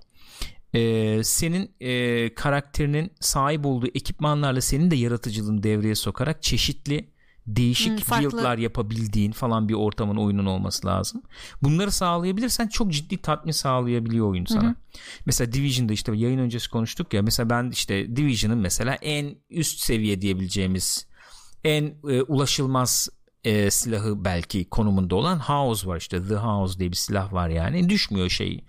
e, 0.73 1.23
senin 1.23 1.71
e, 1.79 2.33
karakterinin 2.33 3.11
sahip 3.19 3.65
olduğu 3.65 3.87
ekipmanlarla 3.87 4.61
senin 4.61 4.91
de 4.91 4.95
yaratıcılığını 4.95 5.63
devreye 5.63 5.95
sokarak 5.95 6.43
çeşitli 6.43 7.09
değişik 7.55 8.09
Hmm, 8.09 8.23
build'lar 8.23 8.57
yapabildiğin 8.57 9.31
falan 9.31 9.69
bir 9.69 9.73
ortamın 9.73 10.15
oyunun 10.15 10.45
olması 10.45 10.87
lazım. 10.87 11.21
Bunları 11.63 11.91
sağlayabilirsen 11.91 12.67
çok 12.67 12.91
ciddi 12.91 13.17
tatmin 13.17 13.51
sağlayabiliyor 13.51 14.27
oyun 14.29 14.45
sana. 14.45 14.75
Mesela 15.25 15.53
Division'da 15.53 15.93
işte 15.93 16.15
yayın 16.15 16.39
öncesi 16.39 16.69
konuştuk 16.69 17.13
ya 17.13 17.21
mesela 17.21 17.49
ben 17.49 17.69
işte 17.69 18.15
Division'ın 18.15 18.57
mesela 18.57 18.93
en 18.93 19.35
üst 19.49 19.79
seviye 19.79 20.21
diyebileceğimiz 20.21 21.07
en 21.63 21.83
e, 22.09 22.21
ulaşılmaz 22.21 23.09
e, 23.43 23.71
silahı 23.71 24.25
belki 24.25 24.69
konumunda 24.69 25.15
olan 25.15 25.39
House 25.39 25.87
var 25.87 25.97
işte. 25.97 26.27
The 26.27 26.35
House 26.35 26.79
diye 26.79 26.91
bir 26.91 26.95
silah 26.95 27.33
var 27.33 27.49
yani. 27.49 27.89
Düşmüyor 27.89 28.29
şeyi 28.29 28.63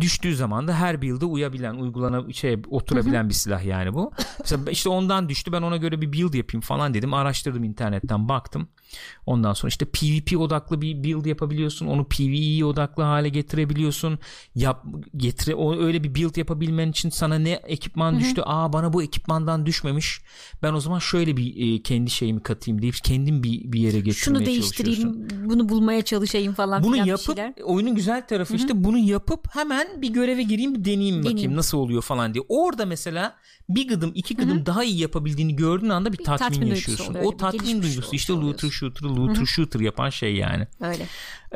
düştüğü 0.00 0.36
zaman 0.36 0.68
da 0.68 0.74
her 0.74 1.02
build'e 1.02 1.24
uyabilen 1.24 1.74
uygulana 1.74 2.32
şey 2.32 2.58
oturabilen 2.70 3.28
bir 3.28 3.34
silah 3.34 3.64
yani 3.64 3.94
bu. 3.94 4.12
Mesela 4.38 4.70
işte 4.70 4.88
ondan 4.88 5.28
düştü 5.28 5.52
ben 5.52 5.62
ona 5.62 5.76
göre 5.76 6.00
bir 6.00 6.12
build 6.12 6.34
yapayım 6.34 6.60
falan 6.60 6.94
dedim 6.94 7.14
araştırdım 7.14 7.64
internetten 7.64 8.28
baktım. 8.28 8.68
Ondan 9.26 9.52
sonra 9.52 9.68
işte 9.68 9.84
PvP 9.84 10.38
odaklı 10.38 10.80
bir 10.80 11.04
build 11.04 11.26
yapabiliyorsun. 11.26 11.86
Onu 11.86 12.04
PvE 12.04 12.64
odaklı 12.64 13.02
hale 13.02 13.28
getirebiliyorsun. 13.28 14.18
Yap 14.54 14.84
getire 15.16 15.54
o 15.54 15.76
öyle 15.76 16.04
bir 16.04 16.14
build 16.14 16.36
yapabilmen 16.36 16.90
için 16.90 17.10
sana 17.10 17.38
ne 17.38 17.52
ekipman 17.52 18.20
düştü? 18.20 18.42
Aa 18.44 18.72
bana 18.72 18.92
bu 18.92 19.02
ekipmandan 19.02 19.66
düşmemiş. 19.66 20.20
Ben 20.62 20.72
o 20.72 20.80
zaman 20.80 20.98
şöyle 20.98 21.36
bir 21.36 21.74
e, 21.74 21.82
kendi 21.82 22.10
şeyimi 22.10 22.42
katayım 22.42 22.82
deyip 22.82 22.94
kendim 23.04 23.42
bir 23.42 23.72
bir 23.72 23.80
yere 23.80 24.00
getirmeye 24.00 24.12
Şunu 24.12 24.46
değiştireyim, 24.46 25.28
bunu 25.44 25.68
bulmaya 25.68 26.02
çalışayım 26.02 26.54
falan 26.54 26.82
Bunu 26.82 26.96
yapıp 27.06 27.38
oyunun 27.64 27.94
güzel 27.94 28.26
tarafı 28.26 28.54
işte 28.54 28.84
bunu 28.84 28.98
yapıp 28.98 29.56
hemen 29.56 29.79
bir 30.02 30.08
göreve 30.12 30.42
gireyim 30.42 30.74
bir 30.74 30.84
deneyeyim 30.84 31.18
bakayım 31.18 31.36
Deneyeyim. 31.36 31.56
nasıl 31.56 31.78
oluyor 31.78 32.02
falan 32.02 32.34
diye. 32.34 32.44
Orada 32.48 32.86
mesela 32.86 33.36
bir 33.68 33.88
gıdım 33.88 34.12
iki 34.14 34.36
gıdım 34.36 34.66
daha 34.66 34.84
iyi 34.84 34.98
yapabildiğini 34.98 35.56
gördüğün 35.56 35.88
anda 35.88 36.12
bir, 36.12 36.24
tatmin, 36.24 36.38
tatmin 36.38 36.60
duygusu 36.60 36.90
yaşıyorsun. 36.90 37.14
oluyor, 37.14 37.24
O 37.24 37.32
bir 37.32 37.38
tatmin 37.38 37.82
duygusu 37.82 38.16
işte 38.16 38.32
looter 38.32 38.70
shooter 38.70 39.08
looter 39.08 39.44
shooter 39.46 39.80
yapan 39.80 40.10
şey 40.10 40.34
yani. 40.34 40.66
Öyle. 40.80 41.06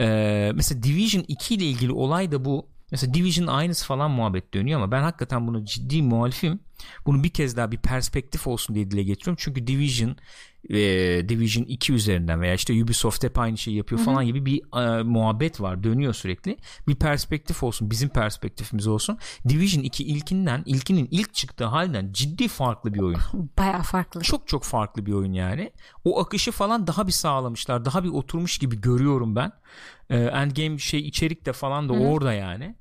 Ee, 0.00 0.52
mesela 0.54 0.82
Division 0.82 1.24
2 1.28 1.54
ile 1.54 1.64
ilgili 1.64 1.92
olay 1.92 2.32
da 2.32 2.44
bu. 2.44 2.68
Mesela 2.90 3.14
Division 3.14 3.46
aynısı 3.46 3.86
falan 3.86 4.10
muhabbet 4.10 4.54
dönüyor 4.54 4.80
ama 4.80 4.92
ben 4.92 5.02
hakikaten 5.02 5.46
bunu 5.46 5.64
ciddi 5.64 6.02
muhalifim. 6.02 6.60
Bunu 7.06 7.24
bir 7.24 7.28
kez 7.30 7.56
daha 7.56 7.72
bir 7.72 7.78
perspektif 7.78 8.46
olsun 8.46 8.74
diye 8.76 8.90
dile 8.90 9.02
getiriyorum. 9.02 9.38
Çünkü 9.40 9.66
Division 9.66 10.16
e, 10.70 10.76
Division 11.28 11.64
2 11.64 11.92
üzerinden 11.92 12.40
veya 12.40 12.54
işte 12.54 12.82
Ubisoft 12.82 13.24
hep 13.24 13.38
aynı 13.38 13.58
şeyi 13.58 13.76
yapıyor 13.76 14.00
falan 14.00 14.26
gibi 14.26 14.46
bir 14.46 14.80
e, 14.80 15.02
muhabbet 15.02 15.60
var. 15.60 15.84
Dönüyor 15.84 16.14
sürekli. 16.14 16.56
Bir 16.88 16.94
perspektif 16.94 17.62
olsun. 17.62 17.90
Bizim 17.90 18.08
perspektifimiz 18.08 18.86
olsun. 18.86 19.18
Division 19.48 19.82
2 19.82 20.04
ilkinden 20.04 20.62
ilkinin 20.66 21.08
ilk 21.10 21.34
çıktığı 21.34 21.64
halinden 21.64 22.12
ciddi 22.12 22.48
farklı 22.48 22.94
bir 22.94 23.00
oyun 23.00 23.20
Baya 23.58 23.82
farklı. 23.82 24.20
çok 24.20 24.48
çok 24.48 24.64
farklı 24.64 25.06
bir 25.06 25.12
oyun 25.12 25.32
yani. 25.32 25.72
O 26.04 26.20
akışı 26.20 26.52
falan 26.52 26.86
daha 26.86 27.06
bir 27.06 27.12
sağlamışlar. 27.12 27.84
Daha 27.84 28.04
bir 28.04 28.08
oturmuş 28.08 28.58
gibi 28.58 28.80
görüyorum 28.80 29.36
ben. 29.36 29.52
Ee, 30.10 30.16
Endgame 30.16 30.78
şey 30.78 31.00
içerik 31.00 31.46
de 31.46 31.52
falan 31.52 31.88
da 31.88 31.92
orada 31.92 32.32
yani. 32.32 32.74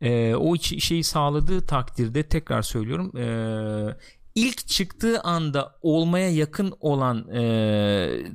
Ee, 0.00 0.34
o 0.34 0.56
şeyi 0.58 1.04
sağladığı 1.04 1.66
takdirde 1.66 2.22
tekrar 2.22 2.62
söylüyorum. 2.62 3.16
ee, 3.16 3.96
ilk 4.36 4.66
çıktığı 4.66 5.20
anda 5.20 5.76
olmaya 5.82 6.30
yakın 6.30 6.74
olan 6.80 7.28
ee, 7.28 7.40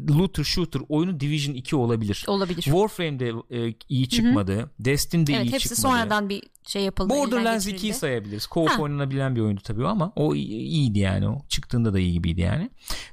looter 0.10 0.44
shooter 0.44 0.82
oyunu 0.90 1.20
Division 1.20 1.56
2 1.56 1.76
olabilir. 1.76 2.26
Olabilir. 2.28 2.62
Warframe'de 2.62 3.34
ee, 3.50 3.74
iyi 3.90 4.10
çıkmadı. 4.10 4.72
Destiny'de 4.80 5.34
evet 5.34 5.46
iyi 5.46 5.52
hepsi 5.52 5.70
çıkmadı. 5.70 5.82
sonradan 5.82 6.30
bir 6.30 6.44
şey 6.68 6.84
yapıldı. 6.84 7.10
Borderlands 7.10 7.66
geçirildi. 7.66 7.86
2'yi 7.86 7.94
sayabiliriz. 7.94 8.44
Co-op 8.46 8.82
oynanabilen 8.82 9.36
bir 9.36 9.42
oyundu 9.42 9.62
tabii 9.64 9.88
ama 9.88 10.14
o 10.16 10.36
iyiydi 10.36 11.00
yani 11.00 11.28
o. 11.28 11.42
Çıktığında 11.50 11.94
da 11.94 12.00
iyi 12.00 12.14
gibiydi 12.14 12.42
yani. 12.42 12.70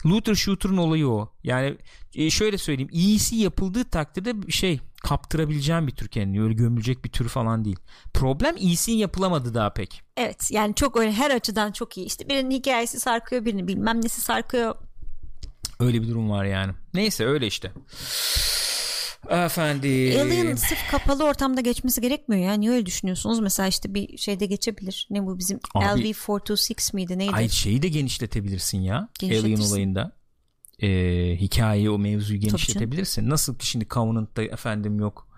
Looter 0.06 0.34
Shooter'ın 0.34 0.76
olayı 0.76 1.08
o. 1.08 1.32
Yani 1.44 1.76
e, 2.14 2.30
şöyle 2.30 2.58
söyleyeyim. 2.58 2.90
iyisi 2.92 3.36
yapıldığı 3.36 3.84
takdirde 3.84 4.50
şey 4.50 4.80
kaptırabileceğim 5.02 5.86
bir 5.86 5.92
tür 5.94 6.08
kendini. 6.08 6.42
Öyle 6.42 6.54
gömülecek 6.54 7.04
bir 7.04 7.10
tür 7.10 7.28
falan 7.28 7.64
değil. 7.64 7.78
Problem 8.14 8.56
iyisinin 8.56 8.96
yapılamadı 8.96 9.54
daha 9.54 9.72
pek. 9.72 10.02
Evet 10.16 10.50
yani 10.50 10.74
çok 10.74 10.96
öyle 10.96 11.12
her 11.12 11.30
açıdan 11.30 11.72
çok 11.72 11.96
iyi. 11.96 12.06
İşte 12.06 12.28
birinin 12.28 12.50
hikayesi 12.50 13.00
sarkıyor 13.00 13.44
birinin 13.44 13.68
bilmem 13.68 14.04
nesi 14.04 14.20
sarkıyor. 14.20 14.74
Öyle 15.80 16.02
bir 16.02 16.08
durum 16.08 16.30
var 16.30 16.44
yani. 16.44 16.72
Neyse 16.94 17.26
öyle 17.26 17.46
işte. 17.46 17.72
Efendim. 19.30 20.20
Alien 20.20 20.56
sırf 20.56 20.90
kapalı 20.90 21.24
ortamda 21.24 21.60
geçmesi 21.60 22.00
gerekmiyor 22.00 22.42
ya. 22.42 22.54
Niye 22.54 22.70
öyle 22.70 22.86
düşünüyorsunuz? 22.86 23.40
Mesela 23.40 23.66
işte 23.66 23.94
bir 23.94 24.18
şeyde 24.18 24.46
geçebilir. 24.46 25.06
Ne 25.10 25.26
bu 25.26 25.38
bizim 25.38 25.60
Abi- 25.74 26.10
LV426 26.10 26.94
miydi 26.94 27.18
neydi? 27.18 27.32
Ay 27.34 27.48
şeyi 27.48 27.82
de 27.82 27.88
genişletebilirsin 27.88 28.78
ya. 28.80 29.08
Alien 29.22 29.60
olayında. 29.60 30.17
Ee, 30.82 31.36
hikayeyi 31.40 31.90
o 31.90 31.98
mevzuyu 31.98 32.40
genişletebilirsin. 32.40 33.30
Nasıl 33.30 33.58
ki 33.58 33.66
şimdi 33.66 33.88
Covenant'ta 33.88 34.42
efendim 34.42 35.00
yok 35.00 35.28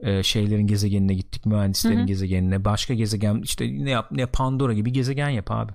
e, 0.00 0.22
şeylerin 0.22 0.66
gezegenine 0.66 1.14
gittik 1.14 1.46
mühendislerin 1.46 2.06
gezegenine 2.06 2.64
başka 2.64 2.94
gezegen 2.94 3.40
işte 3.42 3.84
ne 3.84 3.90
yap 3.90 4.12
ne 4.12 4.26
Pandora 4.26 4.72
gibi 4.72 4.92
gezegen 4.92 5.28
yap 5.28 5.50
abi. 5.50 5.72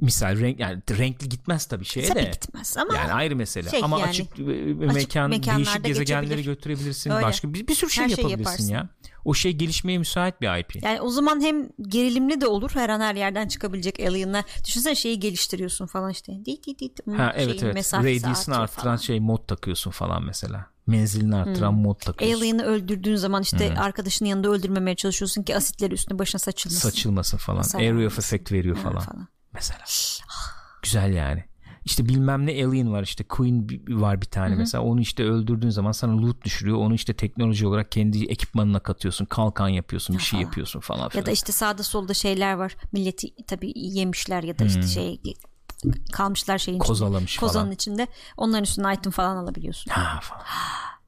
Misal 0.00 0.40
renk 0.40 0.60
yani 0.60 0.82
renkli 0.90 1.28
gitmez 1.28 1.66
tabii 1.66 1.84
şeye 1.84 2.08
Tabii 2.08 2.18
de. 2.18 2.30
gitmez 2.30 2.76
ama 2.76 2.96
Yani 2.96 3.12
ayrı 3.12 3.36
mesele. 3.36 3.70
Şey 3.70 3.80
Ama 3.82 3.98
yani, 4.00 4.08
açık, 4.08 4.38
mekan 4.38 5.30
mekanlarda 5.30 5.54
değişik 5.54 5.84
gezegenleri 5.84 6.42
götürebilirsin. 6.42 7.10
Öyle. 7.10 7.26
Başka 7.26 7.54
bir, 7.54 7.68
bir 7.68 7.74
sürü 7.74 7.90
şey 7.90 8.04
Her 8.04 8.08
yapabilirsin 8.10 8.38
yaparsın. 8.38 8.68
ya. 8.68 8.88
O 9.24 9.34
şey 9.34 9.52
gelişmeye 9.52 9.98
müsait 9.98 10.40
bir 10.40 10.58
IP. 10.60 10.82
yani 10.82 11.00
o 11.00 11.08
zaman 11.08 11.40
hem 11.40 11.68
gerilimli 11.82 12.40
de 12.40 12.46
olur 12.46 12.70
her 12.74 12.88
an 12.88 13.00
her 13.00 13.14
yerden 13.14 13.48
çıkabilecek 13.48 14.00
alien'lar. 14.00 14.44
Düşünsene 14.64 14.94
şeyi 14.94 15.20
geliştiriyorsun 15.20 15.86
falan 15.86 16.10
işte. 16.10 16.32
Dit 16.44 16.66
dit 16.66 16.80
dit. 16.80 17.00
Ha 17.16 17.32
evet 17.36 17.62
evet. 17.62 17.94
Radius'ını 17.94 18.56
arttıran 18.58 18.84
falan. 18.84 18.96
şey 18.96 19.20
mod 19.20 19.46
takıyorsun 19.46 19.90
falan 19.90 20.24
mesela. 20.24 20.66
Menzilini 20.86 21.36
arttıran 21.36 21.74
mod 21.74 22.00
takıyorsun. 22.00 22.40
Alien'ı 22.40 22.62
öldürdüğün 22.62 23.16
zaman 23.16 23.42
işte 23.42 23.74
arkadaşının 23.78 24.28
yanında 24.28 24.48
öldürmemeye 24.48 24.96
çalışıyorsun 24.96 25.42
ki 25.42 25.56
asitleri 25.56 25.94
üstüne 25.94 26.18
başına 26.18 26.38
saçılmasın. 26.38 26.88
Saçılmasın 26.88 27.38
falan. 27.38 27.64
Area 27.74 28.06
of 28.06 28.18
effect 28.18 28.52
veriyor 28.52 28.76
falan. 28.76 29.00
falan. 29.00 29.28
Mesela. 29.56 29.84
Güzel 30.82 31.14
yani. 31.14 31.44
İşte 31.84 32.08
bilmem 32.08 32.46
ne 32.46 32.50
alien 32.50 32.92
var 32.92 33.02
işte 33.02 33.24
Queen 33.24 33.68
var 33.88 34.20
bir 34.20 34.26
tane 34.26 34.54
mesela 34.54 34.84
onu 34.84 35.00
işte 35.00 35.24
öldürdüğün 35.24 35.68
zaman 35.68 35.92
sana 35.92 36.22
loot 36.22 36.44
düşürüyor 36.44 36.76
onu 36.76 36.94
işte 36.94 37.14
teknoloji 37.14 37.66
olarak 37.66 37.92
kendi 37.92 38.24
ekipmanına 38.24 38.80
katıyorsun 38.80 39.24
kalkan 39.24 39.68
yapıyorsun 39.68 40.18
bir 40.18 40.22
şey 40.22 40.40
yapıyorsun 40.40 40.80
falan 40.80 41.08
filan. 41.08 41.22
Ya 41.22 41.26
da 41.26 41.30
işte 41.30 41.52
sağda 41.52 41.82
solda 41.82 42.14
şeyler 42.14 42.52
var. 42.54 42.76
Milleti 42.92 43.28
tabii 43.46 43.72
yemişler 43.76 44.42
ya 44.42 44.58
da 44.58 44.64
işte 44.64 44.82
şey 44.82 45.20
kalmışlar 46.12 46.58
şeyin 46.58 46.78
içinde. 46.78 46.88
Kozalamış 46.88 47.36
Kozanın 47.36 47.64
falan. 47.64 47.74
içinde. 47.74 48.06
Onların 48.36 48.64
üstüne 48.64 48.94
item 48.94 49.12
falan 49.12 49.36
alabiliyorsun. 49.36 49.90
Ha 49.90 50.20
falan. 50.22 50.44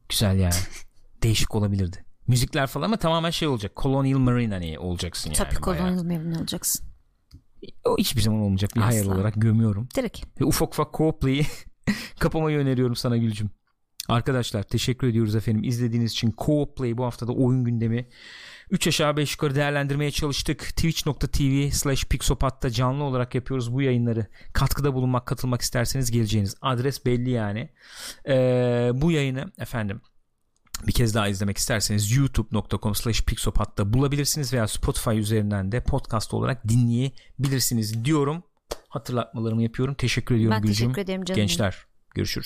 Güzel 0.08 0.38
yani. 0.38 0.54
Değişik 1.22 1.54
olabilirdi. 1.54 2.04
Müzikler 2.26 2.66
falan 2.66 2.84
ama 2.84 2.96
tamamen 2.96 3.30
şey 3.30 3.48
olacak. 3.48 3.72
Colonial 3.76 4.18
Marine 4.18 4.54
hani 4.54 4.78
olacaksın 4.78 5.30
yani. 5.30 5.50
Tabii 5.50 5.60
kolonyal 5.60 6.02
memnun 6.02 6.34
olacaksın. 6.34 6.87
O 7.84 7.96
hiçbir 7.98 8.20
zaman 8.20 8.40
olmayacak 8.40 8.70
bir 8.76 8.80
hayal 8.80 9.02
Asla. 9.02 9.14
olarak 9.14 9.34
gömüyorum. 9.36 9.88
Direkt. 9.96 10.40
Ve 10.40 10.44
ufak 10.44 10.68
ufak 10.68 10.94
co-play'i 10.94 11.46
kapamayı 12.20 12.58
öneriyorum 12.58 12.96
sana 12.96 13.16
Gülcüm. 13.16 13.50
Arkadaşlar 14.08 14.62
teşekkür 14.62 15.06
ediyoruz 15.08 15.34
efendim 15.34 15.64
izlediğiniz 15.64 16.12
için 16.12 16.32
co-play 16.32 16.96
bu 16.96 17.04
haftada 17.04 17.32
oyun 17.32 17.64
gündemi 17.64 18.08
3 18.70 18.86
aşağı 18.86 19.16
5 19.16 19.32
yukarı 19.32 19.54
değerlendirmeye 19.54 20.10
çalıştık. 20.10 20.58
Twitch.tv 20.58 21.70
slash 21.70 22.04
Pixopat'ta 22.04 22.70
canlı 22.70 23.04
olarak 23.04 23.34
yapıyoruz 23.34 23.74
bu 23.74 23.82
yayınları. 23.82 24.26
Katkıda 24.52 24.94
bulunmak, 24.94 25.26
katılmak 25.26 25.60
isterseniz 25.62 26.10
geleceğiniz 26.10 26.54
adres 26.62 27.06
belli 27.06 27.30
yani. 27.30 27.68
Ee, 28.28 28.90
bu 28.94 29.12
yayını 29.12 29.52
efendim 29.58 30.00
bir 30.86 30.92
kez 30.92 31.14
daha 31.14 31.28
izlemek 31.28 31.58
isterseniz 31.58 32.16
youtube.com 32.16 32.94
slash 32.94 33.22
pixopat'ta 33.22 33.92
bulabilirsiniz 33.92 34.52
veya 34.52 34.68
Spotify 34.68 35.18
üzerinden 35.18 35.72
de 35.72 35.80
podcast 35.80 36.34
olarak 36.34 36.68
dinleyebilirsiniz 36.68 38.04
diyorum. 38.04 38.42
Hatırlatmalarımı 38.88 39.62
yapıyorum. 39.62 39.94
Teşekkür 39.94 40.34
ediyorum 40.34 40.56
Ben 40.56 40.62
Gülcüm. 40.62 40.86
teşekkür 40.86 41.02
ederim 41.02 41.24
canım. 41.24 41.36
Gençler 41.36 41.86
görüşürüz. 42.14 42.36